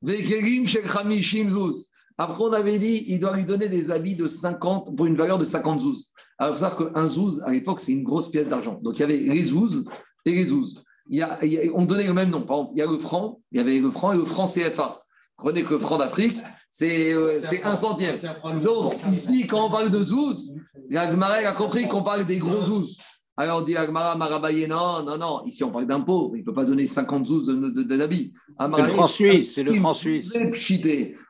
Vekelim 0.01 0.67
shel 0.67 0.87
chamishim 0.87 1.51
zuz. 1.51 1.89
Après, 2.17 2.45
on 2.45 2.53
avait 2.53 2.79
dit, 2.79 3.07
il 3.09 3.19
doit 3.19 3.35
lui 3.35 3.45
donner 3.45 3.69
des 3.69 3.91
habits 3.91 4.15
de 4.15 4.29
50 4.29 4.95
pour 4.97 5.07
une 5.07 5.17
valeur 5.17 5.37
de 5.37 5.43
50 5.43 5.81
zouz. 5.81 6.13
Alors, 6.39 6.55
il 6.55 6.59
faut 6.59 6.65
savoir 6.65 6.93
qu'un 6.93 7.07
zouz, 7.09 7.43
à 7.45 7.51
l'époque, 7.51 7.81
c'est 7.81 7.91
une 7.91 8.05
grosse 8.05 8.31
pièce 8.31 8.49
d'argent. 8.49 8.79
Donc, 8.81 8.99
il 8.99 9.01
y 9.01 9.03
avait 9.03 9.17
les 9.17 9.43
zouz 9.43 9.85
et 10.27 10.31
les 10.31 10.45
zouz. 10.45 10.85
Il 11.09 11.19
y 11.19 11.23
a, 11.23 11.41
on 11.75 11.85
donnait 11.85 12.07
le 12.07 12.13
même 12.13 12.31
nom. 12.31 12.43
Par 12.43 12.59
exemple, 12.59 12.73
il 12.77 12.79
y 12.79 12.83
a 12.83 12.87
le 12.87 12.99
franc, 12.99 13.41
il 13.51 13.59
y 13.59 13.61
avait 13.61 13.81
le 13.81 13.91
franc 13.91 14.13
et 14.13 14.17
le 14.17 14.25
franc 14.25 14.47
CFA. 14.47 15.03
Comprenez 15.37 15.65
que 15.65 15.75
le 15.75 15.81
franc 15.81 15.99
d'Afrique, 15.99 16.39
c'est 16.71 17.13
euh, 17.13 17.41
un 17.65 17.75
centième. 17.75 18.15
Donc, 18.63 18.95
ici, 19.13 19.49
quand 19.49 19.67
on 19.67 19.71
parle 19.71 19.91
de 19.91 20.05
zouz, 20.05 20.55
la 20.89 21.11
a 21.11 21.53
compris 21.53 21.89
qu'on 21.89 22.05
parle 22.05 22.25
des 22.27 22.39
gros 22.39 22.63
zouz. 22.63 22.99
Alors, 23.43 23.65
dit 23.65 23.77
Agmara, 23.77 24.15
Marabaye, 24.15 24.69
non, 24.69 25.03
non, 25.03 25.19
non, 25.19 25.45
ici 25.47 25.65
on 25.65 25.73
parle 25.73 25.89
d'un 25.89 25.99
pauvre, 25.99 26.37
il 26.37 26.43
ne 26.43 26.45
peut 26.45 26.55
pas 26.55 26.65
donner 26.65 26.87
50 26.87 27.27
zouz 27.27 27.47
de, 27.47 27.55
de, 27.55 27.83
de 27.83 27.95
l'habit. 27.97 28.33
C'est 28.57 28.83
le 28.83 28.87
franc 28.87 29.09
suisse, 29.09 29.55
c'est 29.57 29.65
le 29.65 29.75
franc 29.75 29.95
suisse. 29.95 30.31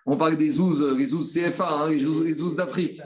On 0.05 0.19
parle 0.19 0.37
des 0.37 0.51
zouz, 0.51 0.95
les 0.99 1.07
zouz 1.07 1.33
CFA, 1.33 1.71
hein, 1.71 1.91
les 1.91 2.35
zouz, 2.35 2.55
d'Afrique. 2.55 3.01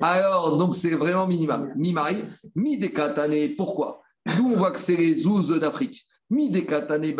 Alors, 0.00 0.56
donc 0.56 0.74
c'est 0.74 0.92
vraiment 0.92 1.26
minimum. 1.26 1.70
Mi-maille, 1.76 2.28
mi-décatané, 2.54 3.50
pourquoi? 3.50 4.00
D'où 4.24 4.52
on 4.54 4.56
voit 4.56 4.70
que 4.70 4.80
c'est 4.80 4.96
les 4.96 5.16
zouz 5.16 5.50
d'Afrique. 5.60 6.06
Mi-décatané, 6.30 7.14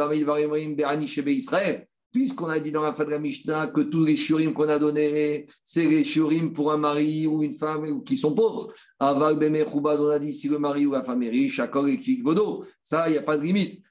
Israël 1.27 1.87
puisqu'on 2.17 2.49
a 2.49 2.59
dit 2.59 2.73
dans 2.73 2.81
la 2.81 2.95
fin 2.95 3.05
de 3.05 3.11
la 3.11 3.19
Mishnah 3.19 3.67
que 3.67 3.83
tous 3.83 4.07
les 4.07 4.17
shurim 4.17 4.55
qu'on 4.55 4.71
a 4.71 4.79
donnés, 4.79 5.45
c'est 5.63 5.85
les 5.85 6.03
shurim 6.03 6.55
pour 6.55 6.73
un 6.73 6.79
mari 6.79 7.27
ou 7.27 7.43
une 7.43 7.53
femme 7.53 8.03
qui 8.05 8.17
sont 8.17 8.35
pauvres. 8.35 8.73
Aval 8.99 9.37
on 9.39 10.09
a 10.09 10.19
dit 10.19 10.33
si 10.33 10.49
le 10.49 10.59
mari 10.59 10.87
ou 10.87 10.93
la 10.93 11.03
femme 11.03 11.23
est 11.25 11.29
riche, 11.29 11.61
accord 11.61 11.87
et 11.87 12.01
vodo. 12.25 12.65
Ça, 12.81 13.07
il 13.11 13.13
n'y 13.13 13.19
a 13.19 13.23
pas 13.23 13.37
de 13.37 13.43
limite. 13.43 13.83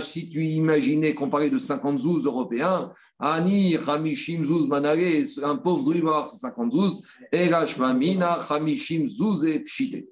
Si 0.00 0.28
tu 0.28 0.44
imaginais 0.44 1.14
qu'on 1.14 1.30
parlait 1.30 1.50
de 1.50 1.58
50 1.58 2.00
zouz 2.00 2.26
européens, 2.26 2.90
Ani 3.20 3.76
Hamishim 3.76 4.44
zouz 4.44 4.66
manare, 4.66 5.22
un 5.44 5.56
pauvre 5.56 5.84
doit 5.84 5.94
avoir 5.98 6.26
50 6.26 6.72
zouz, 6.72 7.00
et 7.30 7.46
Rashmamina 7.46 8.38
Hamishim 8.50 9.06
zouz 9.06 9.44
et 9.44 9.60
pshite. 9.60 10.08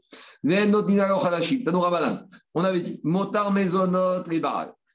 On 2.55 2.64
avait 2.64 2.81
dit, 2.81 3.01
motar 3.03 3.51
mezonot 3.51 4.23
et. 4.31 4.41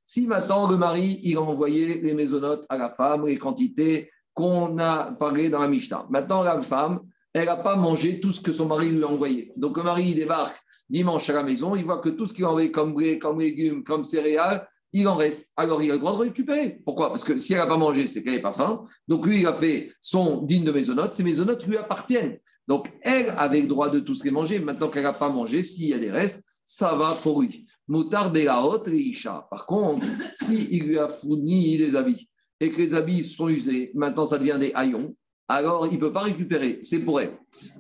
Si 0.10 0.26
maintenant 0.26 0.70
le 0.70 0.78
mari, 0.78 1.20
il 1.24 1.36
a 1.36 1.41
envoyé 1.41 1.99
les 1.99 2.14
maisonnotes 2.14 2.66
à 2.70 2.78
la 2.78 2.89
femme, 2.89 3.28
les 3.28 3.36
quantités 3.36 4.10
qu'on 4.34 4.78
a 4.78 5.12
parlé 5.12 5.49
dans 5.49 5.60
la 5.60 5.68
Mishnah. 5.68 6.08
Maintenant, 6.10 6.43
la 6.43 6.62
femme, 6.62 7.01
elle 7.34 7.47
n'a 7.47 7.58
pas 7.58 7.76
mangé 7.76 8.22
tout 8.22 8.32
ce 8.32 8.39
que 8.39 8.53
son 8.53 8.68
mari 8.68 8.89
lui 8.89 9.03
a 9.03 9.08
envoyé. 9.08 9.51
Donc 9.58 9.76
le 9.76 9.84
mari, 9.84 10.12
il 10.12 10.16
débarque 10.16 10.55
dimanche 10.89 11.30
à 11.30 11.34
la 11.34 11.43
maison, 11.43 11.76
il 11.76 11.84
voit 11.84 11.97
que 11.97 12.08
tout 12.08 12.26
ce 12.26 12.34
qu'il 12.34 12.45
a 12.45 12.47
envoyé 12.47 12.72
comme 12.72 12.93
blé, 12.93 13.20
comme 13.20 13.41
légumes, 13.41 13.84
comme 13.84 14.05
céréales, 14.05 14.66
il 14.93 15.10
en 15.10 15.16
reste. 15.16 15.51
Alors 15.58 15.84
il 15.84 15.91
a 15.91 15.95
le 15.95 15.99
droit 15.99 16.14
de 16.14 16.20
récupérer. 16.20 16.80
Pourquoi? 16.86 17.10
Parce 17.10 17.26
que 17.26 17.36
si 17.36 17.51
elle 17.51 17.60
n'a 17.60 17.68
pas 17.68 17.76
mangé, 17.76 18.08
c'est 18.08 18.24
qu'elle 18.24 18.36
n'est 18.36 18.41
pas 18.41 18.53
faim. 18.53 18.86
Donc 19.10 19.26
lui, 19.26 19.41
il 19.41 19.45
a 19.45 19.55
fait 19.55 19.91
son 19.99 20.41
digne 20.41 20.64
de 20.64 20.72
maisonnote. 20.72 21.16
Ces 21.16 21.24
maisonnotes 21.24 21.68
lui 21.68 21.76
appartiennent. 21.76 22.39
Donc 22.66 22.93
elle 23.01 23.34
avait 23.38 23.62
le 23.62 23.68
droit 23.68 23.89
de 23.89 23.99
tout 23.99 24.16
ce 24.16 24.24
qu'elle 24.24 24.32
mangeait. 24.32 24.60
Maintenant 24.60 24.88
qu'elle 24.88 25.03
n'a 25.03 25.12
pas 25.12 25.28
mangé, 25.28 25.64
s'il 25.64 25.89
y 25.89 25.93
a 25.93 25.99
des 25.99 26.12
restes, 26.12 26.45
ça 26.68 26.95
va 26.95 27.15
pour 27.24 27.41
lui. 27.41 27.65
Motar 27.88 28.30
Belaot 28.30 28.84
Isha. 28.88 29.47
Par 29.49 29.65
contre, 29.65 30.05
s'il 30.34 30.84
lui 30.84 30.99
a 30.99 31.07
fourni 31.07 31.78
des 31.78 31.95
habits 31.95 32.30
et 32.59 32.70
que 32.70 32.78
les 32.78 32.93
habits 32.93 33.24
sont 33.24 33.47
usés, 33.47 33.91
maintenant 33.95 34.26
ça 34.26 34.38
devient 34.38 34.57
des 34.59 34.74
haillons, 34.76 35.15
alors 35.47 35.88
il 35.88 35.93
ne 35.93 35.99
peut 35.99 36.11
pas 36.11 36.24
récupérer, 36.24 36.80
c'est 36.82 36.99
pour 36.99 37.22
elle. 37.22 37.38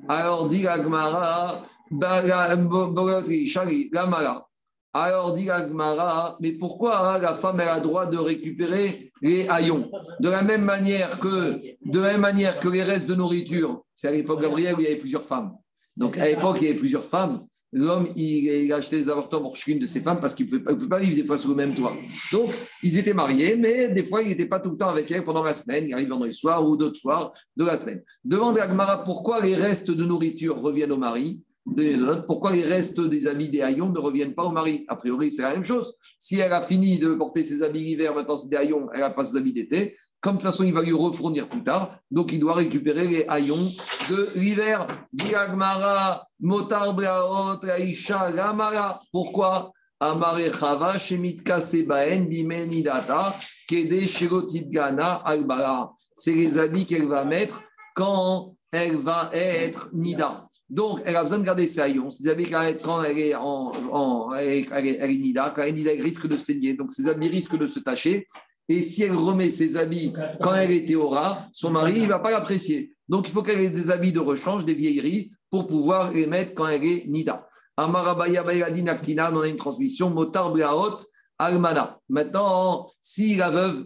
Alors 0.07 0.47
dit 0.47 0.65
Agmara, 0.67 1.65
alors 4.93 5.33
dit 5.33 5.49
Agmara, 5.49 6.37
mais 6.39 6.51
pourquoi 6.53 7.19
la 7.21 7.33
femme 7.33 7.59
a 7.59 7.75
le 7.75 7.83
droit 7.83 8.05
de 8.05 8.17
récupérer 8.17 9.11
les 9.21 9.49
haillons? 9.49 9.91
De 10.21 10.29
la 10.29 10.43
même 10.43 10.63
manière 10.63 11.19
que, 11.19 11.59
de 11.85 11.99
la 11.99 12.13
même 12.13 12.21
manière 12.21 12.57
que 12.61 12.69
les 12.69 12.83
restes 12.83 13.09
de 13.09 13.15
nourriture, 13.15 13.83
c'est 13.93 14.07
à 14.07 14.11
l'époque 14.11 14.41
Gabriel 14.41 14.75
où 14.75 14.79
il 14.79 14.85
y 14.85 14.87
avait 14.87 14.95
plusieurs 14.95 15.25
femmes. 15.25 15.51
Donc 15.97 16.17
à 16.17 16.25
l'époque, 16.25 16.59
il 16.61 16.67
y 16.67 16.69
avait 16.69 16.79
plusieurs 16.79 17.03
femmes 17.03 17.45
l'homme, 17.73 18.07
il, 18.15 18.71
a 18.71 18.77
acheté 18.77 18.97
des 18.97 19.09
avortements 19.09 19.43
pour 19.43 19.55
chacune 19.55 19.79
de 19.79 19.85
ses 19.85 20.01
femmes 20.01 20.19
parce 20.19 20.35
qu'il 20.35 20.45
ne 20.51 20.57
pouvait, 20.57 20.87
pas 20.87 20.99
vivre 20.99 21.15
des 21.15 21.23
fois 21.23 21.37
sur 21.37 21.49
le 21.49 21.55
même 21.55 21.75
toit. 21.75 21.95
Donc, 22.31 22.51
ils 22.83 22.97
étaient 22.97 23.13
mariés, 23.13 23.55
mais 23.55 23.89
des 23.89 24.03
fois, 24.03 24.21
il 24.21 24.29
n'était 24.29 24.45
pas 24.45 24.59
tout 24.59 24.71
le 24.71 24.77
temps 24.77 24.89
avec 24.89 25.09
elle 25.11 25.23
pendant 25.23 25.43
la 25.43 25.53
semaine. 25.53 25.85
Il 25.87 25.93
arrive 25.93 26.09
vendredi 26.09 26.35
soir 26.35 26.67
ou 26.67 26.77
d'autres 26.77 26.99
soirs 26.99 27.31
de 27.55 27.65
la 27.65 27.77
semaine. 27.77 28.03
À 28.31 28.61
Agmara 28.61 29.03
pourquoi 29.03 29.41
les 29.41 29.55
restes 29.55 29.91
de 29.91 30.03
nourriture 30.03 30.59
reviennent 30.61 30.91
au 30.91 30.97
mari. 30.97 31.43
Pourquoi 32.27 32.53
les 32.53 32.63
restes 32.63 33.01
des 33.01 33.27
habits 33.27 33.49
des 33.49 33.61
haillons 33.61 33.89
ne 33.89 33.99
reviennent 33.99 34.33
pas 34.33 34.45
au 34.45 34.51
mari? 34.51 34.85
A 34.87 34.95
priori, 34.95 35.31
c'est 35.31 35.41
la 35.41 35.51
même 35.51 35.65
chose. 35.65 35.93
Si 36.17 36.39
elle 36.39 36.53
a 36.53 36.61
fini 36.61 36.97
de 36.97 37.13
porter 37.15 37.43
ses 37.43 37.61
habits 37.61 37.83
d'hiver, 37.83 38.15
maintenant 38.15 38.37
c'est 38.37 38.49
des 38.49 38.55
haillons, 38.55 38.87
elle 38.93 39.01
n'a 39.01 39.09
pas 39.09 39.25
ses 39.25 39.35
habits 39.35 39.53
d'été. 39.53 39.97
Comme 40.21 40.37
de 40.37 40.41
toute 40.41 40.49
façon, 40.49 40.63
il 40.63 40.73
va 40.73 40.81
lui 40.81 40.93
refournir 40.93 41.47
plus 41.47 41.63
tard, 41.63 41.99
donc 42.09 42.31
il 42.31 42.39
doit 42.39 42.55
récupérer 42.55 43.07
les 43.07 43.25
haillons 43.27 43.69
de 44.09 44.29
l'hiver. 44.35 44.87
Diagmara, 45.13 46.27
Motar 46.39 46.95
Aisha, 47.77 48.25
Gamara. 48.35 48.99
Pourquoi? 49.11 49.71
Amare 49.99 50.99
Shemitka 50.99 51.59
Sebaen, 51.59 52.27
Kede 53.67 54.07
Albara. 55.25 55.93
C'est 56.13 56.33
les 56.33 56.57
habits 56.57 56.85
qu'elle 56.85 57.07
va 57.07 57.25
mettre 57.25 57.63
quand 57.95 58.55
elle 58.71 58.97
va 58.97 59.29
être 59.33 59.89
Nida. 59.93 60.47
Donc, 60.69 61.01
elle 61.05 61.15
a 61.15 61.23
besoin 61.23 61.39
de 61.39 61.45
garder 61.45 61.65
ses 61.65 61.79
haillons. 61.79 62.11
Ces 62.11 62.27
habits, 62.27 62.49
quand 62.49 63.03
elle 63.03 63.17
est, 63.17 63.35
en, 63.35 63.71
en 63.91 64.33
elle, 64.35 64.65
est, 64.85 65.07
Nida, 65.07 65.53
quand 65.55 65.61
elle 65.61 65.69
est 65.69 65.73
Nida, 65.73 65.93
elle 65.93 66.01
risque 66.01 66.27
de 66.27 66.37
saigner. 66.37 66.73
Donc, 66.73 66.91
ces 66.91 67.07
habits 67.07 67.29
risquent 67.29 67.57
de 67.57 67.67
se 67.67 67.79
tacher. 67.79 68.27
Et 68.69 68.81
si 68.83 69.03
elle 69.03 69.15
remet 69.15 69.49
ses 69.49 69.77
habits 69.77 70.13
quand 70.41 70.53
elle 70.53 70.71
était 70.71 70.95
au 70.95 71.09
rat, 71.09 71.47
son 71.53 71.71
mari, 71.71 71.93
il 71.97 72.03
ne 72.03 72.07
va 72.07 72.19
pas 72.19 72.31
l'apprécier. 72.31 72.93
Donc, 73.07 73.27
il 73.27 73.31
faut 73.31 73.41
qu'elle 73.41 73.61
ait 73.61 73.69
des 73.69 73.89
habits 73.89 74.11
de 74.11 74.19
rechange, 74.19 74.65
des 74.65 74.73
vieilleries, 74.73 75.31
pour 75.49 75.67
pouvoir 75.67 76.11
les 76.11 76.27
mettre 76.27 76.53
quand 76.53 76.67
elle 76.67 76.83
est 76.83 77.05
nida. 77.07 77.47
Amarabaya 77.77 78.43
Naktina, 78.43 79.31
on 79.31 79.41
a 79.41 79.47
une 79.47 79.55
transmission, 79.55 80.09
Motar 80.09 80.51
Blaot, 80.51 80.97
Almana. 81.37 81.99
Maintenant, 82.09 82.89
si 83.01 83.35
la 83.35 83.49
veuve, 83.49 83.85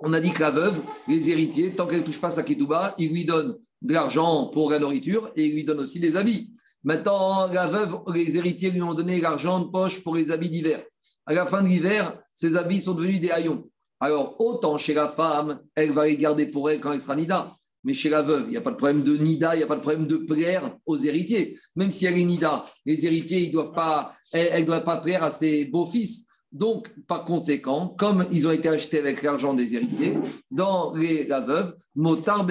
on 0.00 0.12
a 0.12 0.20
dit 0.20 0.30
que 0.30 0.40
la 0.40 0.50
veuve, 0.50 0.80
les 1.08 1.30
héritiers, 1.30 1.74
tant 1.74 1.86
qu'elle 1.86 2.00
ne 2.00 2.04
touche 2.04 2.20
pas 2.20 2.30
sa 2.30 2.42
ketouba, 2.42 2.94
ils 2.98 3.10
lui 3.10 3.24
donnent 3.24 3.56
de 3.82 3.92
l'argent 3.92 4.48
pour 4.48 4.70
la 4.70 4.78
nourriture 4.78 5.32
et 5.34 5.46
ils 5.46 5.54
lui 5.54 5.64
donnent 5.64 5.80
aussi 5.80 5.98
des 5.98 6.16
habits. 6.16 6.52
Maintenant, 6.84 7.48
la 7.48 7.66
veuve, 7.66 7.98
les 8.14 8.36
héritiers 8.36 8.70
lui 8.70 8.82
ont 8.82 8.94
donné 8.94 9.20
l'argent 9.20 9.60
de 9.60 9.70
poche 9.70 10.02
pour 10.04 10.14
les 10.14 10.30
habits 10.30 10.50
d'hiver. 10.50 10.84
À 11.26 11.32
la 11.32 11.46
fin 11.46 11.62
de 11.62 11.68
l'hiver, 11.68 12.20
ces 12.32 12.56
habits 12.56 12.82
sont 12.82 12.94
devenus 12.94 13.20
des 13.20 13.30
haillons. 13.30 13.68
Alors, 14.00 14.36
autant 14.40 14.78
chez 14.78 14.94
la 14.94 15.08
femme, 15.08 15.60
elle 15.74 15.92
va 15.92 16.06
les 16.06 16.16
garder 16.16 16.46
pour 16.46 16.70
elle 16.70 16.80
quand 16.80 16.92
elle 16.92 17.00
sera 17.00 17.16
nida. 17.16 17.54
Mais 17.84 17.94
chez 17.94 18.08
la 18.08 18.22
veuve, 18.22 18.44
il 18.46 18.50
n'y 18.50 18.56
a 18.56 18.60
pas 18.60 18.70
de 18.70 18.76
problème 18.76 19.02
de 19.02 19.16
nida, 19.16 19.54
il 19.54 19.58
n'y 19.58 19.64
a 19.64 19.66
pas 19.66 19.76
de 19.76 19.80
problème 19.80 20.06
de 20.06 20.16
plaire 20.16 20.76
aux 20.86 20.98
héritiers. 20.98 21.58
Même 21.76 21.92
si 21.92 22.06
elle 22.06 22.18
est 22.18 22.24
nida, 22.24 22.64
les 22.84 23.06
héritiers, 23.06 23.40
ils 23.40 23.50
doivent 23.50 23.72
pas, 23.72 24.14
elle 24.32 24.62
ne 24.62 24.66
doit 24.66 24.80
pas 24.80 24.98
plaire 24.98 25.22
à 25.22 25.30
ses 25.30 25.64
beaux-fils. 25.66 26.26
Donc, 26.50 26.90
par 27.06 27.24
conséquent, 27.24 27.94
comme 27.98 28.26
ils 28.32 28.48
ont 28.48 28.52
été 28.52 28.68
achetés 28.68 28.98
avec 28.98 29.22
l'argent 29.22 29.52
des 29.52 29.74
héritiers, 29.74 30.16
dans 30.50 30.94
les, 30.94 31.26
la 31.26 31.40
veuve, 31.40 31.76
motar 31.94 32.46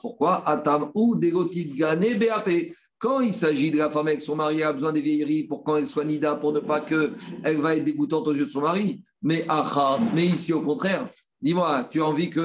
Pourquoi? 0.00 0.48
Atam 0.48 0.90
ou 0.94 1.16
degotit 1.16 1.66
gane. 1.66 2.04
Quand 2.98 3.20
il 3.20 3.32
s'agit 3.32 3.70
de 3.70 3.76
la 3.76 3.90
femme 3.90 4.08
avec 4.08 4.22
son 4.22 4.36
mari, 4.36 4.56
elle 4.56 4.62
a 4.62 4.72
besoin 4.72 4.92
des 4.92 5.02
vieilleries 5.02 5.44
pour 5.44 5.62
quand 5.62 5.76
elle 5.76 5.86
soit 5.86 6.04
nida, 6.04 6.36
pour 6.36 6.52
ne 6.52 6.60
pas 6.60 6.80
qu'elle 6.80 7.60
va 7.60 7.76
être 7.76 7.84
dégoûtante 7.84 8.26
aux 8.28 8.34
yeux 8.34 8.46
de 8.46 8.50
son 8.50 8.62
mari. 8.62 9.02
Mais, 9.20 9.44
mais 10.14 10.26
ici, 10.26 10.52
au 10.52 10.62
contraire, 10.62 11.06
dis-moi, 11.42 11.88
tu 11.90 12.00
as 12.00 12.06
envie 12.06 12.30
que 12.30 12.40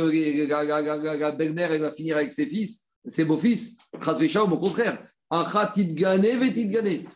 la, 0.48 1.32
belle-mère 1.32 1.80
va 1.80 1.92
finir 1.92 2.18
avec 2.18 2.32
ses 2.32 2.46
fils, 2.46 2.88
ses 3.06 3.26
beaux-fils? 3.26 3.78
Au 3.94 4.58
contraire. 4.58 5.02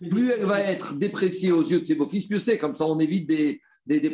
Plus 0.09 0.29
elle 0.29 0.45
va 0.45 0.61
être 0.61 0.93
dépréciée 0.93 1.51
aux 1.51 1.63
yeux 1.63 1.79
de 1.79 1.85
ses 1.85 1.95
beaux-fils, 1.95 2.29
mieux 2.29 2.39
c'est. 2.39 2.57
Comme 2.59 2.75
ça, 2.75 2.85
on 2.85 2.99
évite 2.99 3.27
des. 3.27 3.59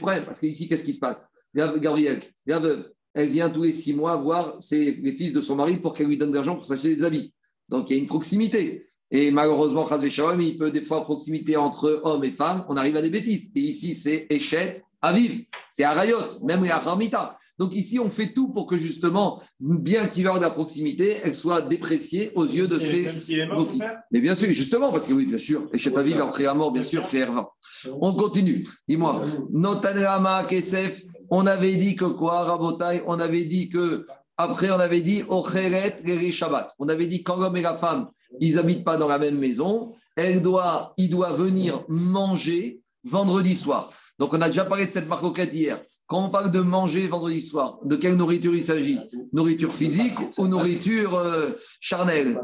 Parce 0.02 0.40
qu'ici, 0.40 0.68
qu'est-ce 0.68 0.84
qui 0.84 0.94
se 0.94 1.00
passe? 1.00 1.28
Gabriel, 1.54 2.20
elle 3.14 3.30
vient 3.30 3.52
six 3.72 3.94
mois 3.94 4.16
voir 4.16 4.58
les 4.72 5.14
fils 5.14 5.34
de 5.34 5.42
son 5.42 5.56
mari 5.56 5.78
pour 5.78 5.94
qu'elle 5.94 6.08
lui 6.08 6.18
donne 6.18 6.32
de 6.32 6.36
l'argent 6.36 6.56
pour 6.56 6.66
s'acheter 6.66 6.96
des 6.96 7.04
habits. 7.04 7.34
Donc, 7.68 7.90
il 7.90 7.98
y 7.98 8.00
a 8.00 8.02
une 8.02 8.08
proximité. 8.08 8.88
Et 9.12 9.32
malheureusement, 9.32 9.88
il 10.40 10.58
peut 10.58 10.72
des 10.72 10.82
fois 10.82 11.04
proximité 11.04 11.58
entre 11.58 12.02
hommes 12.04 12.24
et 12.24 12.32
femmes, 12.32 12.66
on 12.70 12.78
arrive 12.78 12.96
à 12.96 13.02
des 13.02 13.10
bêtises. 13.10 13.52
Et 13.56 13.62
ici, 13.62 13.96
c'est 13.96 14.28
échette 14.30 14.84
Aviv, 15.02 15.46
c'est 15.70 15.84
Arayot, 15.84 16.18
même 16.44 16.64
les 16.64 16.72
Aramita. 16.72 17.38
Donc 17.58 17.74
ici, 17.74 18.00
on 18.00 18.10
fait 18.10 18.34
tout 18.34 18.50
pour 18.50 18.68
que 18.68 18.78
justement, 18.78 19.42
bien 19.60 20.08
qu'il 20.08 20.24
y 20.24 20.28
ait 20.28 20.34
de 20.34 20.40
la 20.40 20.50
proximité, 20.50 21.20
elle 21.24 21.36
soit 21.36 21.62
dépréciée 21.62 22.32
aux 22.36 22.46
yeux 22.46 22.68
de 22.68 22.80
ses 22.80 23.06
fils. 23.06 23.32
Mais 24.12 24.22
bien 24.22 24.36
sûr, 24.36 24.50
justement, 24.50 24.92
parce 24.92 25.08
que 25.08 25.14
oui, 25.14 25.26
bien 25.26 25.38
sûr, 25.38 25.68
et 25.74 25.78
chez 25.78 25.96
Aviv, 25.96 26.20
après 26.20 26.44
la 26.44 26.54
mort, 26.54 26.72
bien 26.72 26.84
sûr, 26.84 27.06
c'est 27.06 27.20
Herva. 27.20 27.50
On 28.02 28.14
continue. 28.14 28.68
Dis-moi, 28.88 29.24
Notanama 29.52 30.44
Kesef, 30.44 31.02
on 31.30 31.48
avait 31.48 31.76
dit 31.76 31.96
que 31.96 32.06
quoi, 32.06 32.44
Rabotai? 32.44 33.04
On 33.08 33.20
avait 33.20 33.46
dit 33.46 33.70
que, 33.70 34.06
après, 34.38 34.70
on 34.70 34.80
avait 34.80 35.02
dit 35.02 35.24
Ocheret 35.28 36.02
Shabbat. 36.32 36.74
On 36.78 36.90
avait 36.90 37.08
dit 37.08 37.24
quand 37.24 37.38
l'homme 37.38 37.58
et 37.58 37.62
la 37.62 37.76
femme, 37.76 38.10
ils 38.40 38.56
n'habitent 38.56 38.84
pas 38.84 38.98
dans 38.98 39.08
la 39.08 39.18
même 39.18 39.38
maison, 39.38 39.94
elle 40.16 40.42
doit, 40.42 40.94
il 40.98 41.10
doit 41.10 41.34
venir 41.34 41.84
manger 41.88 42.82
vendredi 43.04 43.56
soir. 43.56 43.90
Donc, 44.18 44.34
on 44.34 44.42
a 44.42 44.50
déjà 44.50 44.66
parlé 44.66 44.86
de 44.86 44.92
cette 44.92 45.08
marcoquette 45.08 45.54
hier. 45.54 45.80
Quand 46.06 46.26
on 46.26 46.30
parle 46.30 46.52
de 46.52 46.60
manger 46.60 47.08
vendredi 47.08 47.42
soir, 47.42 47.80
de 47.86 47.96
quelle 47.96 48.16
nourriture 48.16 48.54
il 48.54 48.64
s'agit? 48.64 49.00
Nourriture 49.32 49.74
physique 49.74 50.18
ou 50.38 50.48
nourriture 50.48 51.16
euh, 51.16 51.52
charnelle? 51.80 52.42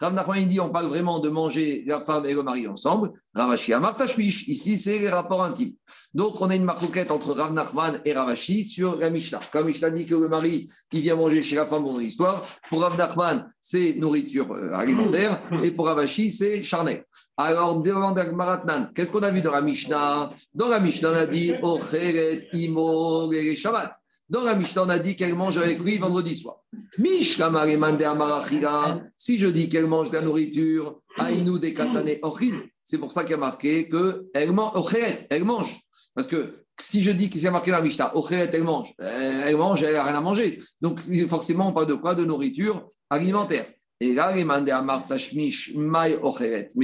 Rav 0.00 0.14
Nachman 0.14 0.46
dit 0.46 0.60
on 0.60 0.70
parle 0.70 0.86
vraiment 0.86 1.18
de 1.18 1.28
manger 1.28 1.84
la 1.86 2.00
femme 2.00 2.24
et 2.26 2.34
le 2.34 2.42
mari 2.42 2.68
ensemble. 2.68 3.10
Ravashi 3.34 3.72
Amar 3.72 3.96
Tashmish, 3.96 4.46
ici 4.46 4.78
c'est 4.78 4.98
les 4.98 5.08
rapports 5.08 5.42
intimes. 5.42 5.72
Donc 6.14 6.40
on 6.40 6.50
a 6.50 6.54
une 6.54 6.64
marcoquette 6.64 7.10
entre 7.10 7.32
Rav 7.32 7.52
Nachman 7.52 8.00
et 8.04 8.12
Ravashi 8.12 8.64
sur 8.64 8.96
la 8.96 9.10
Mishnah. 9.10 9.40
Comme 9.52 9.66
Mishnah 9.66 9.90
dit 9.90 10.06
que 10.06 10.14
le 10.14 10.28
mari 10.28 10.68
qui 10.90 11.00
vient 11.00 11.16
manger 11.16 11.42
chez 11.42 11.56
la 11.56 11.66
femme 11.66 11.84
dans 11.84 11.98
l'histoire, 11.98 12.44
pour 12.68 12.82
Rav 12.82 12.96
Nachman 12.96 13.50
c'est 13.60 13.94
nourriture 13.94 14.52
euh, 14.52 14.72
alimentaire 14.74 15.42
et 15.62 15.70
pour 15.72 15.86
Ravashi 15.86 16.30
c'est 16.30 16.62
charnel. 16.62 17.04
Alors, 17.40 17.80
devant 17.80 18.12
Maratnan, 18.12 18.90
qu'est-ce 18.92 19.12
qu'on 19.12 19.22
a 19.22 19.30
vu 19.30 19.42
dans 19.42 19.52
la 19.52 19.62
Mishnah? 19.62 20.32
Dans 20.52 20.66
la 20.66 20.80
Mishnah, 20.80 21.12
on 21.12 21.14
a 21.14 21.26
dit 21.26 21.52
Ocheret, 21.62 22.48
Imo, 22.52 23.30
Shabbat. 23.54 23.92
Dans 24.30 24.42
la 24.42 24.54
Mishnah, 24.54 24.84
on 24.84 24.88
a 24.90 24.98
dit 24.98 25.16
qu'elle 25.16 25.34
mange 25.34 25.56
avec 25.56 25.78
lui 25.78 25.96
vendredi 25.96 26.36
soir. 26.36 26.56
Si 29.16 29.38
je 29.38 29.46
dis 29.46 29.68
qu'elle 29.70 29.86
mange 29.86 30.10
de 30.10 30.16
la 30.16 30.22
nourriture, 30.22 31.00
Aïnou 31.16 31.58
de 31.58 31.68
Katane 31.68 32.10
c'est 32.84 32.98
pour 32.98 33.10
ça 33.12 33.22
qu'il 33.22 33.32
y 33.32 33.34
a 33.34 33.38
marqué 33.38 33.88
qu'elle 33.88 34.52
mange. 34.52 35.80
Parce 36.14 36.26
que 36.26 36.64
si 36.80 37.02
je 37.02 37.10
dis 37.10 37.30
qu'il 37.30 37.40
y 37.42 37.46
a 37.46 37.50
marqué 37.50 37.70
dans 37.70 37.78
la 37.78 37.82
Mishnah, 37.82 38.16
Ocheret, 38.16 38.50
elle 38.52 38.64
mange, 38.64 38.94
elle 38.98 39.56
mange, 39.56 39.82
elle 39.82 39.94
n'a 39.94 40.04
rien 40.04 40.14
à 40.14 40.20
manger. 40.20 40.60
Donc 40.80 41.00
forcément, 41.28 41.68
on 41.68 41.72
parle 41.72 41.86
de 41.86 41.94
quoi? 41.94 42.14
De 42.14 42.24
nourriture 42.24 42.86
alimentaire. 43.10 43.66
Et 44.00 44.14
là. 44.14 44.32
Mais 44.34 44.44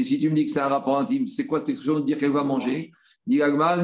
si 0.02 0.18
tu 0.18 0.30
me 0.30 0.34
dis 0.34 0.46
que 0.46 0.50
c'est 0.50 0.60
un 0.60 0.68
rapport 0.68 0.98
intime, 0.98 1.26
c'est 1.26 1.46
quoi 1.46 1.58
cette 1.58 1.68
expression 1.68 2.00
de 2.00 2.04
dire 2.04 2.18
qu'elle 2.18 2.32
va 2.32 2.42
manger? 2.42 2.90
La 3.26 3.76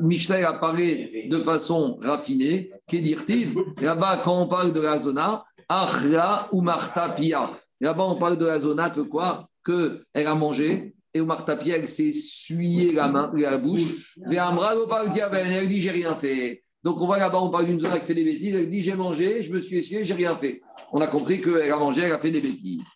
Mishnah 0.00 0.48
a 0.48 0.52
parlé 0.54 1.28
de 1.30 1.38
façon 1.38 1.98
raffinée. 2.00 2.70
Qu'est 2.88 3.00
dire-t-il 3.00 3.54
Là-bas, 3.80 4.20
quand 4.22 4.42
on 4.42 4.46
parle 4.46 4.72
de 4.72 4.80
la 4.80 4.98
zona, 4.98 5.44
Achla 5.68 6.48
ou 6.52 6.62
Martapia. 6.62 7.50
Là-bas, 7.80 8.04
on 8.04 8.16
parle 8.16 8.38
de 8.38 8.46
la 8.46 8.60
zona 8.60 8.90
que 8.90 9.00
quoi? 9.00 9.48
Qu'elle 9.64 10.26
a 10.26 10.34
mangé 10.34 10.94
et 11.14 11.20
Martapia, 11.22 11.76
elle 11.76 11.88
s'est 11.88 12.06
essuyé 12.06 12.92
la 12.92 13.08
main, 13.08 13.32
la 13.34 13.58
bouche. 13.58 14.14
Elle 14.30 15.68
dit 15.68 15.80
J'ai 15.80 15.90
rien 15.90 16.14
fait. 16.14 16.62
Donc, 16.84 17.00
on 17.00 17.06
va 17.06 17.18
là-bas, 17.18 17.40
on 17.40 17.50
parle 17.50 17.66
d'une 17.66 17.80
zone 17.80 17.98
qui 17.98 18.06
fait 18.06 18.14
des 18.14 18.24
bêtises. 18.24 18.54
Elle 18.54 18.70
dit 18.70 18.82
J'ai 18.82 18.94
mangé, 18.94 19.42
je 19.42 19.52
me 19.52 19.60
suis 19.60 19.78
essuyé, 19.78 20.04
j'ai 20.04 20.14
rien 20.14 20.36
fait. 20.36 20.60
On 20.92 21.00
a 21.00 21.06
compris 21.06 21.40
qu'elle 21.40 21.72
a 21.72 21.76
mangé, 21.76 22.02
elle 22.02 22.12
a 22.12 22.18
fait 22.18 22.30
des 22.30 22.40
bêtises. 22.40 22.92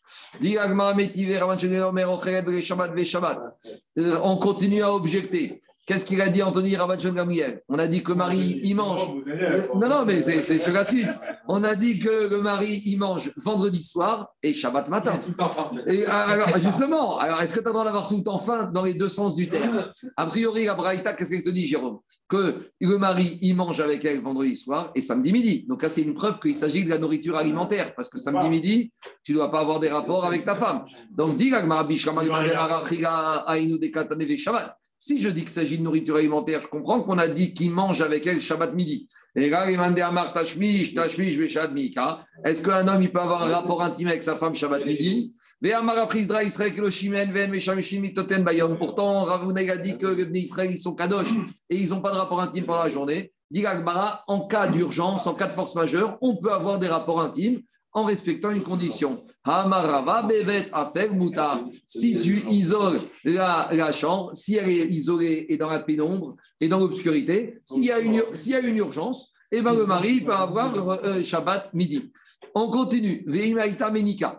Euh, 3.99 4.19
on 4.23 4.37
continue 4.37 4.83
à 4.83 4.93
objecter. 4.93 5.63
Qu'est-ce 5.85 6.05
qu'il 6.05 6.21
a 6.21 6.29
dit 6.29 6.43
Anthony 6.43 6.77
Ravachon 6.77 7.13
Gamriel? 7.13 7.61
On 7.69 7.77
a 7.79 7.89
dit 7.89 8.05
que 8.05 8.13
Marie, 8.13 8.61
il 8.63 8.77
mange. 8.77 9.09
Non, 9.75 9.89
non, 9.89 10.05
mais 10.07 10.23
c'est 10.23 10.61
sur 10.61 10.73
la 10.73 10.85
suite. 10.85 11.09
On 11.49 11.65
a 11.65 11.75
dit 11.75 11.99
que 11.99 12.31
le 12.31 12.41
mari, 12.41 12.83
il 12.87 12.99
mange 12.99 13.33
vendredi 13.37 13.83
soir 13.83 14.33
et 14.45 14.55
Shabbat 14.55 14.89
matin. 14.89 15.19
Et 15.89 16.05
ah, 16.07 16.29
alors, 16.29 16.57
justement, 16.61 17.19
alors 17.19 17.43
est-ce 17.43 17.57
que 17.57 17.61
tu 17.61 17.67
as 17.67 17.71
le 17.71 17.73
droit 17.73 17.85
d'avoir 17.85 18.07
tout 18.07 18.19
le 18.19 18.23
temps 18.23 18.39
faim 18.39 18.71
dans 18.73 18.85
les 18.85 18.95
deux 18.95 19.09
sens 19.09 19.35
du 19.35 19.49
terme? 19.49 19.91
A 20.17 20.27
priori, 20.27 20.67
la 20.67 20.75
Braïta, 20.75 21.15
qu'est-ce 21.15 21.31
qu'elle 21.31 21.43
te 21.43 21.51
dit, 21.51 21.67
Jérôme? 21.67 21.99
Que 22.29 22.71
le 22.81 22.99
mari, 22.99 23.39
il 23.43 23.55
mange 23.55 23.81
avec 23.81 24.05
elle 24.05 24.23
vendredi 24.23 24.57
soir 24.57 24.91
et 24.95 25.01
samedi 25.01 25.33
midi. 25.33 25.67
Donc 25.69 25.83
là, 25.83 25.91
c'est 25.91 26.03
une 26.03 26.15
preuve 26.15 26.39
qu'il 26.39 26.57
s'agit 26.57 26.85
de 26.85 26.89
la 26.89 26.99
nourriture 26.99 27.37
alimentaire. 27.37 27.95
Parce 27.95 28.09
que 28.09 28.19
samedi 28.19 28.49
midi, 28.49 28.93
tu 29.23 29.33
ne 29.33 29.39
dois 29.39 29.51
pas 29.51 29.61
avoir 29.61 29.81
des 29.81 29.91
rapports 29.91 30.25
avec 30.25 30.45
ta 30.45 30.57
femme. 30.57 30.85
Donc, 31.11 31.37
dis. 31.37 31.53
Si 34.99 35.19
je 35.19 35.29
dis 35.29 35.41
qu'il 35.41 35.51
s'agit 35.51 35.79
de 35.79 35.83
nourriture 35.83 36.17
alimentaire, 36.17 36.61
je 36.61 36.69
comprends 36.69 37.03
qu'on 37.03 37.19
a 37.19 37.27
dit 37.27 37.53
qu'il 37.53 37.73
mange 37.73 38.01
avec 38.01 38.25
elle 38.27 38.41
Shabbat 38.41 38.73
midi. 38.73 39.09
Est-ce 39.35 39.51
qu'un 42.63 42.87
homme 42.87 43.03
il 43.03 43.11
peut 43.11 43.19
avoir 43.19 43.43
un 43.43 43.49
rapport 43.49 43.83
intime 43.83 44.09
avec 44.09 44.23
sa 44.23 44.37
femme 44.37 44.55
Shabbat 44.55 44.87
midi? 44.87 45.33
Pourtant, 48.79 49.25
Ravuneg 49.25 49.71
a 49.71 49.77
dit 49.77 49.97
que 49.97 50.07
les 50.07 50.41
Israël 50.41 50.71
ils 50.73 50.79
sont 50.79 50.95
kadosh 50.95 51.29
et 51.71 51.77
ils 51.77 51.91
n'ont 51.91 52.01
pas 52.01 52.11
de 52.11 52.17
rapport 52.17 52.41
intime 52.41 52.65
pendant 52.65 52.83
la 52.83 52.91
journée. 52.91 53.33
Dit 53.51 53.65
en 54.27 54.47
cas 54.49 54.67
d'urgence, 54.67 55.27
en 55.27 55.35
cas 55.35 55.47
de 55.47 55.53
force 55.53 55.77
majeure, 55.77 56.19
on 56.21 56.37
peut 56.37 56.53
avoir 56.53 56.81
des 56.81 56.89
rapports 56.89 57.21
intimes 57.21 57.61
en 57.93 58.05
respectant 58.05 58.51
une 58.51 58.63
condition. 58.63 59.23
Bevet. 59.45 60.71
Si 61.87 62.19
tu 62.19 62.43
isoles 62.51 62.99
la, 63.25 63.93
chambre, 63.93 64.31
si 64.35 64.57
elle 64.57 64.69
est 64.69 64.89
isolée 64.89 65.47
et 65.49 65.59
dans 65.59 65.69
la 65.69 65.81
pénombre 65.81 66.35
et 66.61 66.69
dans 66.69 66.81
l'obscurité, 66.81 67.59
s'il 67.61 67.85
y, 67.85 67.93
a 67.93 68.01
une, 68.01 68.15
y 68.47 68.55
a 68.55 68.61
une 68.61 68.79
urgence, 68.79 69.33
eh 69.53 69.61
ben, 69.61 69.75
le 69.75 69.85
mari 69.85 70.23
peut 70.23 70.33
avoir 70.33 70.75
euh, 71.05 71.23
Shabbat 71.23 71.75
midi. 71.75 72.11
On 72.55 72.69
continue. 72.69 73.25
Menika. 73.27 74.37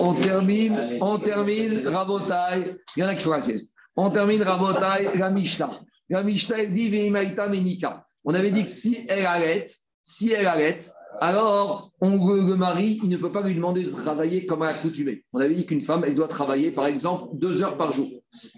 On 0.00 0.14
termine, 0.14 0.78
on 1.00 1.18
termine 1.18 1.88
Rabotai. 1.88 2.76
Il 2.96 3.00
y 3.00 3.04
en 3.04 3.08
a 3.08 3.14
qui 3.14 3.22
font 3.22 3.30
la 3.30 3.42
sieste. 3.42 3.74
On 3.96 4.10
termine 4.10 4.42
Rabotai, 4.42 5.18
la 5.18 5.30
Mishnah. 5.30 5.80
La 6.08 6.22
Mishnah, 6.22 6.58
elle 6.58 6.72
dit 6.72 7.10
Menika. 7.10 8.04
On 8.24 8.34
avait 8.34 8.50
dit 8.50 8.64
que 8.64 8.70
si 8.70 9.04
elle 9.08 9.26
arrête, 9.26 9.74
si 10.02 10.32
elle 10.32 10.46
arrête, 10.46 10.92
alors 11.20 11.92
on, 12.00 12.16
le 12.16 12.56
mari, 12.56 12.98
il 13.02 13.08
ne 13.08 13.16
peut 13.16 13.32
pas 13.32 13.42
lui 13.42 13.54
demander 13.54 13.82
de 13.84 13.90
travailler 13.90 14.46
comme 14.46 14.62
à 14.62 14.66
l'accoutumée. 14.66 15.24
On 15.32 15.40
avait 15.40 15.54
dit 15.54 15.66
qu'une 15.66 15.80
femme, 15.80 16.04
elle 16.06 16.14
doit 16.14 16.28
travailler, 16.28 16.70
par 16.70 16.86
exemple, 16.86 17.28
deux 17.34 17.62
heures 17.62 17.76
par 17.76 17.92
jour. 17.92 18.08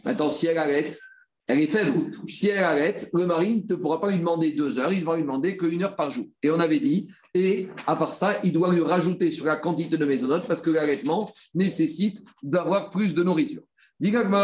Maintenant, 0.05 0.31
si 0.31 0.47
elle 0.47 0.59
arrête, 0.59 0.99
elle 1.47 1.61
est 1.61 1.67
faible. 1.67 2.11
Si 2.27 2.49
elle 2.49 2.65
arrête, 2.65 3.11
le 3.13 3.27
mari 3.27 3.67
ne 3.69 3.75
pourra 3.75 4.01
pas 4.01 4.11
lui 4.11 4.19
demander 4.19 4.53
deux 4.53 4.79
heures, 4.79 4.93
il 4.93 5.05
va 5.05 5.17
lui 5.17 5.23
demander 5.23 5.57
qu'une 5.57 5.83
heure 5.83 5.95
par 5.95 6.11
jour. 6.11 6.25
Et 6.43 6.51
on 6.51 6.59
avait 6.59 6.81
dit, 6.81 7.09
et 7.35 7.69
à 7.87 7.97
part 7.97 8.15
ça, 8.15 8.39
il 8.45 8.53
doit 8.53 8.73
lui 8.73 8.81
rajouter 8.81 9.31
sur 9.31 9.45
la 9.45 9.57
quantité 9.57 9.99
de 9.99 10.07
maisonnotes 10.07 10.47
parce 10.47 10.63
que 10.63 10.71
l'allaitement 10.71 11.31
nécessite 11.55 12.25
d'avoir 12.43 12.89
plus 12.91 13.15
de 13.15 13.23
nourriture. 13.23 13.63
Devant 14.01 14.41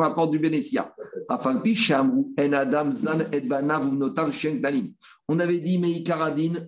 la 0.00 0.10
porte 0.10 0.30
du. 0.32 0.40
On 5.28 5.38
avait 5.38 5.58
dit, 5.58 5.78
mais 5.78 6.04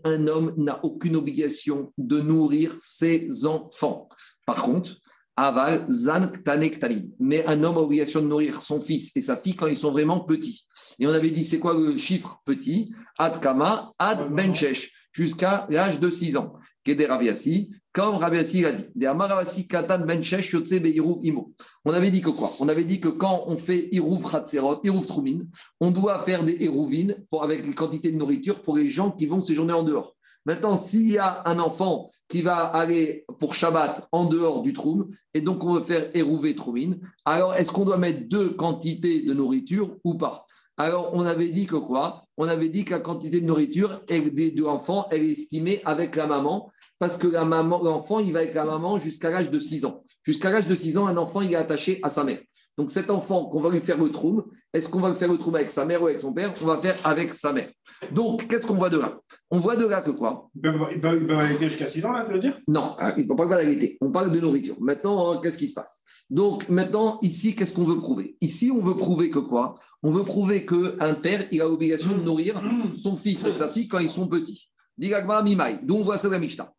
un 0.04 0.26
homme 0.28 0.54
n'a 0.57 0.84
aucune 0.84 1.16
obligation 1.16 1.92
de 1.98 2.20
nourrir 2.20 2.76
ses 2.80 3.46
enfants. 3.46 4.09
Par 4.46 4.62
contre, 4.62 4.96
Aval, 5.37 5.87
Zan, 5.91 6.32
Mais 7.20 7.45
un 7.47 7.62
homme 7.62 7.76
a 7.76 7.80
obligation 7.80 8.22
de 8.22 8.26
nourrir 8.26 8.61
son 8.61 8.80
fils 8.80 9.12
et 9.16 9.20
sa 9.20 9.37
fille 9.37 9.55
quand 9.55 9.66
ils 9.66 9.76
sont 9.76 9.93
vraiment 9.93 10.20
petits. 10.20 10.66
Et 10.99 11.07
on 11.07 11.11
avait 11.11 11.30
dit, 11.30 11.45
c'est 11.45 11.59
quoi 11.59 11.74
le 11.74 11.99
chiffre 11.99 12.41
petit? 12.45 12.95
Ad 13.18 13.41
Kama, 13.41 13.93
Ad 13.99 14.30
Benchesh, 14.32 14.93
jusqu'à 15.12 15.66
l'âge 15.68 16.01
de 16.01 16.11
6 16.11 16.37
ans. 16.39 16.55
Keder 16.84 17.09
comme 17.93 18.16
Rabbi 18.16 18.37
Assi 18.37 18.64
a 18.64 18.72
dit, 18.72 18.84
ben 18.95 19.16
on 21.84 21.93
avait 21.93 22.11
dit 22.11 22.20
que 22.20 22.28
quoi? 22.28 22.53
On 22.61 22.68
avait 22.68 22.84
dit 22.84 23.01
que 23.01 23.09
quand 23.09 23.45
on 23.47 23.57
fait 23.57 23.89
Irouv 23.91 24.34
Hatzerot, 24.34 24.80
Irouv 24.84 25.07
Troumin, 25.07 25.39
on 25.80 25.91
doit 25.91 26.20
faire 26.20 26.45
des 26.45 26.53
Irouvines 26.61 27.24
pour, 27.30 27.43
avec 27.43 27.66
les 27.66 27.72
quantités 27.72 28.12
de 28.12 28.18
nourriture 28.18 28.61
pour 28.61 28.76
les 28.76 28.89
gens 28.89 29.11
qui 29.11 29.24
vont 29.24 29.41
séjourner 29.41 29.72
en 29.72 29.82
dehors. 29.82 30.16
Maintenant, 30.47 30.76
s'il 30.76 31.11
y 31.11 31.18
a 31.18 31.42
un 31.44 31.59
enfant 31.59 32.09
qui 32.28 32.40
va 32.40 32.66
aller 32.66 33.26
pour 33.40 33.55
Shabbat 33.55 34.09
en 34.12 34.24
dehors 34.24 34.62
du 34.62 34.72
Troum, 34.72 35.09
et 35.34 35.40
donc 35.40 35.62
on 35.64 35.74
veut 35.74 35.80
faire 35.80 36.09
Erouvé 36.14 36.55
Troumin, 36.55 36.94
alors 37.24 37.55
est-ce 37.55 37.72
qu'on 37.72 37.84
doit 37.84 37.99
mettre 37.99 38.28
deux 38.28 38.51
quantités 38.51 39.22
de 39.22 39.34
nourriture 39.34 39.97
ou 40.05 40.14
pas? 40.14 40.47
Alors, 40.78 41.11
on 41.14 41.22
avait 41.22 41.49
dit 41.49 41.66
que 41.66 41.76
quoi? 41.76 42.22
On 42.36 42.47
avait 42.47 42.68
dit 42.68 42.84
que 42.84 42.90
la 42.90 43.01
quantité 43.01 43.40
de 43.40 43.47
nourriture 43.47 44.03
des 44.09 44.51
deux 44.51 44.66
enfants, 44.66 45.07
elle 45.11 45.22
est 45.22 45.32
estimée 45.32 45.80
avec 45.84 46.14
la 46.16 46.26
maman 46.26 46.70
parce 46.99 47.16
que 47.16 47.26
l'enfant, 47.26 48.20
il 48.20 48.32
va 48.32 48.40
avec 48.40 48.55
la 48.55 48.66
maman 48.66 48.99
jusqu'à 48.99 49.30
l'âge 49.30 49.51
de 49.51 49.59
6 49.59 49.84
ans. 49.86 50.03
Jusqu'à 50.22 50.51
l'âge 50.51 50.66
de 50.66 50.74
6 50.74 50.99
ans, 50.99 51.07
un 51.07 51.16
enfant, 51.16 51.40
il 51.40 51.53
est 51.53 51.57
attaché 51.57 51.99
à 52.03 52.11
sa 52.11 52.24
mère. 52.24 52.40
Donc 52.79 52.91
cet 52.91 53.11
enfant 53.11 53.47
qu'on 53.47 53.61
va 53.61 53.70
lui 53.70 53.81
faire 53.81 53.97
le 53.97 54.11
troum, 54.11 54.45
est-ce 54.72 54.89
qu'on 54.89 55.01
va 55.01 55.09
le 55.09 55.14
faire 55.14 55.31
le 55.31 55.39
troum 55.39 55.55
avec 55.55 55.70
sa 55.70 55.85
mère 55.87 56.03
ou 56.03 56.07
avec 56.07 56.20
son 56.20 56.33
père? 56.33 56.55
On 56.62 56.66
va 56.66 56.77
faire 56.77 56.97
avec 57.05 57.33
sa 57.33 57.53
mère. 57.53 57.70
Donc 58.12 58.47
qu'est-ce 58.49 58.66
qu'on 58.66 58.74
voit 58.74 58.91
de 58.91 58.99
là? 58.99 59.18
On 59.51 59.61
voit 59.61 59.77
de 59.77 59.87
là 59.87 60.03
que 60.03 60.11
quoi? 60.11 60.51
Ils 60.55 61.01
peuvent 61.01 61.31
allaiter 61.31 61.68
jusqu'à 61.68 61.87
6 61.87 62.05
ans, 62.05 62.12
là, 62.12 62.24
ça 62.24 62.33
veut 62.33 62.41
dire? 62.41 62.59
Non, 62.68 62.95
hein, 62.99 63.14
il 63.16 63.22
ne 63.22 63.29
faut 63.29 63.37
pas 63.37 63.47
d'allaiter. 63.47 63.97
On 64.01 64.11
parle 64.11 64.31
de 64.31 64.41
nourriture. 64.41 64.77
Maintenant, 64.81 65.33
hein, 65.33 65.41
qu'est-ce 65.43 65.59
qui 65.59 65.68
se 65.68 65.74
passe? 65.74 66.03
Donc 66.29 66.68
maintenant, 66.68 67.18
ici, 67.22 67.55
qu'est-ce 67.55 67.72
qu'on 67.72 67.85
veut 67.85 67.99
prouver? 67.99 68.37
Ici, 68.41 68.70
on 68.70 68.83
veut 68.83 68.97
prouver 68.97 69.31
que 69.31 69.39
quoi? 69.39 69.77
On 70.03 70.11
veut 70.11 70.24
prouver 70.24 70.66
qu'un 70.66 71.14
père, 71.14 71.49
il 71.51 71.62
a 71.62 71.64
l'obligation 71.64 72.12
de 72.12 72.22
nourrir 72.22 72.62
son 72.95 73.16
fils 73.16 73.45
et 73.47 73.53
sa 73.53 73.68
fille 73.68 73.89
quand 73.89 73.99
ils 73.99 74.11
sont 74.11 74.29
petits. 74.29 74.70
D'où 74.99 75.95
on 75.95 76.05
voit 76.05 76.18
ça 76.18 76.29
dans 76.29 76.35
la 76.35 76.41
Mishnah. 76.41 76.72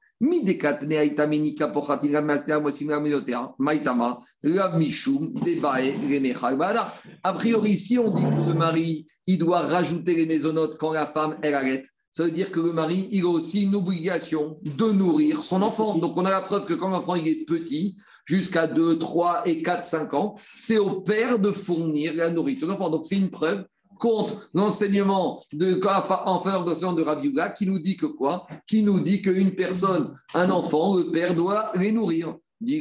A 7.23 7.33
priori, 7.33 7.71
ici, 7.71 7.99
on 7.99 8.11
dit 8.11 8.23
que 8.23 8.49
le 8.49 8.55
mari, 8.55 9.07
il 9.27 9.37
doit 9.37 9.61
rajouter 9.61 10.15
les 10.15 10.25
maisonnotes 10.25 10.77
quand 10.79 10.91
la 10.91 11.05
femme, 11.05 11.37
elle 11.43 11.53
arrête. 11.53 11.85
Ça 12.09 12.23
veut 12.23 12.31
dire 12.31 12.51
que 12.51 12.59
le 12.59 12.73
mari, 12.73 13.09
il 13.11 13.25
a 13.25 13.29
aussi 13.29 13.63
une 13.63 13.75
obligation 13.75 14.59
de 14.63 14.91
nourrir 14.91 15.43
son 15.43 15.61
enfant. 15.61 15.99
Donc, 15.99 16.17
on 16.17 16.25
a 16.25 16.31
la 16.31 16.41
preuve 16.41 16.65
que 16.65 16.73
quand 16.73 16.89
l'enfant 16.89 17.13
est 17.13 17.45
petit, 17.45 17.95
jusqu'à 18.25 18.65
2, 18.65 18.97
3 18.97 19.43
et 19.45 19.61
4, 19.61 19.83
5 19.83 20.13
ans, 20.15 20.35
c'est 20.55 20.79
au 20.79 21.01
père 21.01 21.37
de 21.37 21.51
fournir 21.51 22.15
la 22.15 22.31
nourriture 22.31 22.67
de 22.67 22.71
l'enfant. 22.73 22.89
Donc, 22.89 23.05
c'est 23.05 23.17
une 23.17 23.29
preuve 23.29 23.65
contre 23.99 24.49
l'enseignement 24.53 25.43
de, 25.53 25.79
en 26.25 26.39
faveur 26.39 26.65
de 26.65 26.95
de 26.95 27.01
Rabbi 27.01 27.27
Yuga, 27.27 27.49
qui 27.49 27.65
nous 27.65 27.79
dit 27.79 27.97
que 27.97 28.05
quoi? 28.05 28.45
Qui 28.67 28.83
nous 28.83 28.99
dit 28.99 29.21
qu'une 29.21 29.51
personne, 29.51 30.13
un 30.33 30.49
enfant, 30.49 30.95
le 30.95 31.11
père 31.11 31.35
doit 31.35 31.71
les 31.75 31.91
nourrir. 31.91 32.35
Non, 32.59 32.79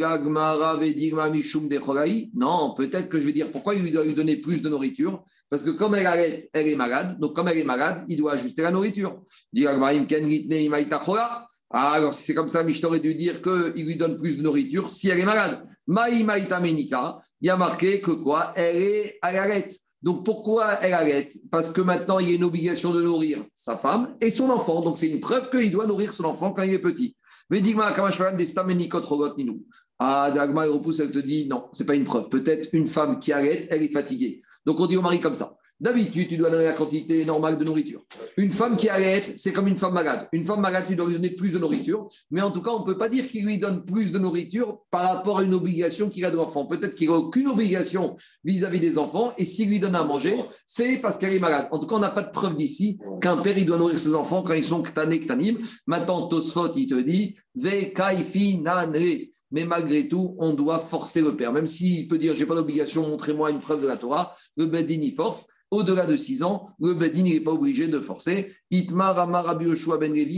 peut-être 2.74 3.10
que 3.10 3.20
je 3.20 3.26
vais 3.26 3.32
dire 3.32 3.50
pourquoi 3.50 3.74
il 3.74 3.92
doit 3.92 4.04
lui 4.04 4.14
donner 4.14 4.36
plus 4.36 4.62
de 4.62 4.70
nourriture? 4.70 5.22
Parce 5.50 5.62
que 5.62 5.68
comme 5.70 5.94
elle 5.94 6.06
arrête, 6.06 6.48
elle 6.54 6.68
est 6.68 6.76
malade. 6.76 7.20
Donc, 7.20 7.36
comme 7.36 7.48
elle 7.48 7.58
est 7.58 7.64
malade, 7.64 8.06
il 8.08 8.16
doit 8.16 8.32
ajuster 8.32 8.62
la 8.62 8.70
nourriture. 8.70 9.20
Ah, 11.70 11.92
alors 11.92 12.14
si 12.14 12.24
c'est 12.24 12.34
comme 12.34 12.48
ça, 12.48 12.62
mais 12.62 12.72
je 12.72 12.80
t'aurais 12.80 13.00
dû 13.00 13.14
dire 13.14 13.42
qu'il 13.42 13.84
lui 13.84 13.96
donne 13.96 14.18
plus 14.18 14.38
de 14.38 14.42
nourriture 14.42 14.88
si 14.88 15.08
elle 15.08 15.18
est 15.18 15.24
malade. 15.24 15.64
il 15.88 16.24
y 17.42 17.50
a 17.50 17.56
marqué 17.56 18.00
que 18.00 18.12
quoi? 18.12 18.52
Elle 18.56 18.76
est 18.76 19.18
à. 19.20 19.32
Donc 20.06 20.24
pourquoi 20.24 20.74
elle 20.82 20.94
arrête? 20.94 21.36
Parce 21.50 21.68
que 21.68 21.80
maintenant, 21.80 22.20
il 22.20 22.28
y 22.28 22.32
a 22.32 22.36
une 22.36 22.44
obligation 22.44 22.92
de 22.92 23.02
nourrir 23.02 23.44
sa 23.56 23.76
femme 23.76 24.14
et 24.20 24.30
son 24.30 24.50
enfant. 24.50 24.80
Donc 24.80 24.98
c'est 24.98 25.08
une 25.08 25.18
preuve 25.18 25.50
qu'il 25.50 25.72
doit 25.72 25.84
nourrir 25.84 26.12
son 26.12 26.26
enfant 26.26 26.52
quand 26.52 26.62
il 26.62 26.72
est 26.72 26.78
petit. 26.78 27.16
Mais 27.50 27.60
dis-moi, 27.60 27.92
Ah, 29.98 30.30
Dagma, 30.32 30.64
elle 30.64 30.70
repousse, 30.70 31.00
elle 31.00 31.10
te 31.10 31.18
dit 31.18 31.48
non, 31.48 31.64
c'est 31.72 31.84
pas 31.84 31.96
une 31.96 32.04
preuve. 32.04 32.28
Peut-être 32.28 32.68
une 32.72 32.86
femme 32.86 33.18
qui 33.18 33.32
arrête, 33.32 33.66
elle 33.68 33.82
est 33.82 33.92
fatiguée. 33.92 34.42
Donc 34.64 34.78
on 34.78 34.86
dit 34.86 34.96
au 34.96 35.02
mari 35.02 35.18
comme 35.18 35.34
ça. 35.34 35.55
D'habitude, 35.78 36.28
tu 36.28 36.38
dois 36.38 36.48
donner 36.48 36.64
la 36.64 36.72
quantité 36.72 37.22
normale 37.26 37.58
de 37.58 37.64
nourriture. 37.64 38.00
Une 38.38 38.50
femme 38.50 38.78
qui 38.78 38.88
arrête, 38.88 39.34
c'est 39.36 39.52
comme 39.52 39.68
une 39.68 39.76
femme 39.76 39.92
malade. 39.92 40.26
Une 40.32 40.44
femme 40.44 40.60
malade, 40.60 40.84
tu 40.88 40.96
dois 40.96 41.06
lui 41.06 41.16
donner 41.16 41.30
plus 41.30 41.52
de 41.52 41.58
nourriture. 41.58 42.08
Mais 42.30 42.40
en 42.40 42.50
tout 42.50 42.62
cas, 42.62 42.70
on 42.70 42.80
ne 42.80 42.84
peut 42.84 42.96
pas 42.96 43.10
dire 43.10 43.28
qu'il 43.28 43.44
lui 43.44 43.58
donne 43.58 43.84
plus 43.84 44.10
de 44.10 44.18
nourriture 44.18 44.78
par 44.90 45.02
rapport 45.02 45.40
à 45.40 45.42
une 45.42 45.52
obligation 45.52 46.08
qu'il 46.08 46.24
a 46.24 46.30
de 46.30 46.36
l'enfant. 46.36 46.64
Peut-être 46.64 46.94
qu'il 46.94 47.10
n'a 47.10 47.16
aucune 47.16 47.48
obligation 47.48 48.16
vis-à-vis 48.42 48.80
des 48.80 48.96
enfants. 48.96 49.34
Et 49.36 49.44
s'il 49.44 49.68
lui 49.68 49.78
donne 49.78 49.94
à 49.96 50.04
manger, 50.04 50.42
c'est 50.64 50.96
parce 50.96 51.18
qu'elle 51.18 51.34
est 51.34 51.40
malade. 51.40 51.68
En 51.70 51.78
tout 51.78 51.86
cas, 51.86 51.96
on 51.96 52.00
n'a 52.00 52.10
pas 52.10 52.22
de 52.22 52.30
preuve 52.30 52.56
d'ici 52.56 52.98
qu'un 53.20 53.36
père, 53.36 53.58
il 53.58 53.66
doit 53.66 53.76
nourrir 53.76 53.98
ses 53.98 54.14
enfants 54.14 54.42
quand 54.42 54.54
ils 54.54 54.64
sont 54.64 54.82
ktané, 54.82 55.20
ktanim. 55.20 55.58
Maintenant, 55.86 56.26
Tosfot, 56.28 56.72
il 56.74 56.86
te 56.86 56.94
dit, 56.94 57.36
ve 57.54 57.92
kaifi 57.92 58.62
mais 59.52 59.64
malgré 59.64 60.08
tout, 60.08 60.36
on 60.38 60.54
doit 60.54 60.80
forcer 60.80 61.20
le 61.20 61.36
père. 61.36 61.52
Même 61.52 61.66
s'il 61.66 62.08
peut 62.08 62.18
dire, 62.18 62.34
j'ai 62.34 62.46
pas 62.46 62.54
d'obligation, 62.54 63.08
montrez-moi 63.08 63.50
une 63.50 63.60
preuve 63.60 63.82
de 63.82 63.86
la 63.86 63.96
Torah, 63.96 64.34
le 64.56 64.66
Bedin 64.66 65.00
y 65.00 65.12
force. 65.12 65.46
Au-delà 65.70 66.06
de 66.06 66.16
6 66.16 66.42
ans, 66.44 66.68
le 66.78 66.94
Bedin 66.94 67.24
n'est 67.24 67.40
pas 67.40 67.50
obligé 67.50 67.88
de 67.88 67.98
forcer. 67.98 68.52
Itmar 68.70 69.18
Amar 69.18 69.58
ben 69.58 69.74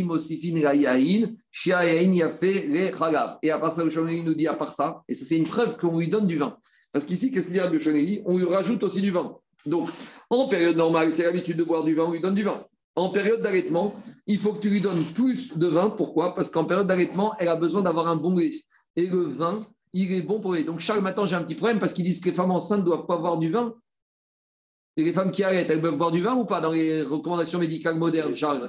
Mosifin 0.06 0.66
Rayahin, 0.66 1.34
Yafé 1.66 2.66
le. 2.66 3.38
Et 3.42 3.50
à 3.50 3.58
part 3.58 3.72
ça, 3.72 3.84
le 3.84 4.22
nous 4.22 4.34
dit 4.34 4.46
à 4.46 4.54
part 4.54 4.72
ça, 4.72 5.02
et 5.06 5.14
ça 5.14 5.26
c'est 5.26 5.36
une 5.36 5.44
preuve 5.44 5.76
qu'on 5.76 5.98
lui 5.98 6.08
donne 6.08 6.26
du 6.26 6.38
vin. 6.38 6.56
Parce 6.92 7.04
qu'ici, 7.04 7.30
qu'est-ce 7.30 7.46
qu'il 7.46 7.54
dit 7.54 7.60
Rabbi 7.60 7.78
Levi 7.78 8.22
On 8.24 8.38
lui 8.38 8.46
rajoute 8.46 8.82
aussi 8.82 9.02
du 9.02 9.10
vin. 9.10 9.36
Donc, 9.66 9.90
en 10.30 10.48
période 10.48 10.76
normale, 10.76 11.12
c'est 11.12 11.24
l'habitude 11.24 11.56
de 11.56 11.64
boire 11.64 11.84
du 11.84 11.94
vin, 11.94 12.04
on 12.04 12.12
lui 12.12 12.20
donne 12.20 12.34
du 12.34 12.42
vin. 12.42 12.64
En 12.96 13.10
période 13.10 13.42
d'allaitement, 13.42 13.94
il 14.26 14.38
faut 14.38 14.54
que 14.54 14.60
tu 14.60 14.70
lui 14.70 14.80
donnes 14.80 15.04
plus 15.14 15.56
de 15.56 15.66
vin. 15.66 15.90
Pourquoi? 15.90 16.34
Parce 16.34 16.50
qu'en 16.50 16.64
période 16.64 16.86
d'allaitement, 16.86 17.34
elle 17.38 17.48
a 17.48 17.56
besoin 17.56 17.82
d'avoir 17.82 18.08
un 18.08 18.16
bon 18.16 18.36
lait. 18.36 18.52
Et 18.96 19.06
le 19.06 19.22
vin, 19.22 19.60
il 19.92 20.12
est 20.12 20.22
bon 20.22 20.40
pour 20.40 20.56
elle. 20.56 20.64
Donc, 20.64 20.80
Charles, 20.80 21.02
maintenant, 21.02 21.26
j'ai 21.26 21.36
un 21.36 21.42
petit 21.42 21.54
problème 21.54 21.78
parce 21.78 21.92
qu'ils 21.92 22.04
disent 22.04 22.20
que 22.20 22.30
les 22.30 22.34
femmes 22.34 22.50
enceintes 22.50 22.80
ne 22.80 22.84
doivent 22.84 23.06
pas 23.06 23.14
avoir 23.14 23.38
du 23.38 23.50
vin. 23.50 23.74
Et 24.98 25.04
les 25.04 25.12
femmes 25.12 25.30
qui 25.30 25.44
arrêtent, 25.44 25.70
elles 25.70 25.80
peuvent 25.80 25.96
boire 25.96 26.10
du 26.10 26.20
vin 26.20 26.34
ou 26.34 26.44
pas 26.44 26.60
dans 26.60 26.72
les 26.72 27.04
recommandations 27.04 27.60
médicales 27.60 27.94
modernes, 27.94 28.34
Charles 28.34 28.68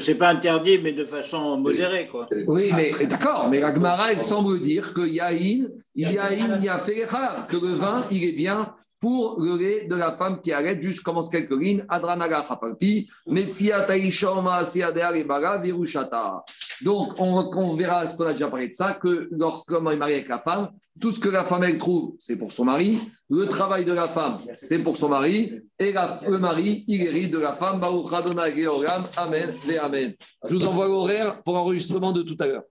C'est 0.00 0.16
pas 0.16 0.28
interdit, 0.28 0.78
mais 0.82 0.92
de 0.92 1.06
façon 1.06 1.56
modérée, 1.56 2.08
quoi. 2.08 2.28
Oui, 2.46 2.70
mais 2.76 2.92
d'accord. 3.06 3.48
Mais 3.48 3.60
la 3.60 3.72
Gemara, 3.72 4.12
elle 4.12 4.20
semble 4.20 4.60
dire 4.60 4.92
que 4.92 5.00
Yahin, 5.00 5.68
Yahin, 5.94 6.60
y 6.60 6.68
a 6.68 6.78
fait 6.78 7.06
que 7.48 7.56
le 7.56 7.72
vin, 7.72 8.04
il 8.10 8.22
est 8.24 8.32
bien 8.32 8.66
pour 9.00 9.40
le 9.40 9.56
lait 9.56 9.86
de 9.86 9.94
la 9.94 10.12
femme 10.12 10.42
qui 10.42 10.52
arrête, 10.52 10.82
juste 10.82 11.02
commence 11.02 11.30
quelques 11.30 11.58
lignes, 11.58 11.86
Adranaga 11.88 12.44
Chapalpi, 12.46 13.08
Metsia 13.26 13.86
Siadea 14.62 15.10
Lebara 15.10 15.56
Virushata. 15.56 16.44
Donc, 16.82 17.14
on, 17.18 17.74
verra 17.74 18.06
ce 18.06 18.16
qu'on 18.16 18.26
a 18.26 18.32
déjà 18.32 18.48
parlé 18.48 18.68
de 18.68 18.72
ça, 18.72 18.92
que 18.92 19.28
lorsqu'on 19.32 19.90
est 19.90 19.96
marié 19.96 20.16
avec 20.16 20.28
la 20.28 20.38
femme, 20.38 20.70
tout 21.00 21.12
ce 21.12 21.20
que 21.20 21.28
la 21.28 21.44
femme 21.44 21.64
elle 21.64 21.78
trouve, 21.78 22.14
c'est 22.18 22.36
pour 22.36 22.52
son 22.52 22.64
mari. 22.64 22.98
Le 23.28 23.46
travail 23.46 23.84
de 23.84 23.92
la 23.92 24.08
femme, 24.08 24.38
c'est 24.52 24.80
pour 24.80 24.96
son 24.96 25.08
mari. 25.08 25.60
Et 25.78 25.92
le 25.92 26.38
mari, 26.38 26.84
il 26.86 27.02
hérite 27.02 27.32
de 27.32 27.38
la 27.38 27.52
femme. 27.52 27.82
Amen. 27.82 29.54
Amen. 29.82 30.14
Je 30.48 30.54
vous 30.54 30.66
envoie 30.66 30.86
l'horaire 30.86 31.42
pour 31.42 31.54
l'enregistrement 31.54 32.12
de 32.12 32.22
tout 32.22 32.36
à 32.40 32.46
l'heure. 32.46 32.62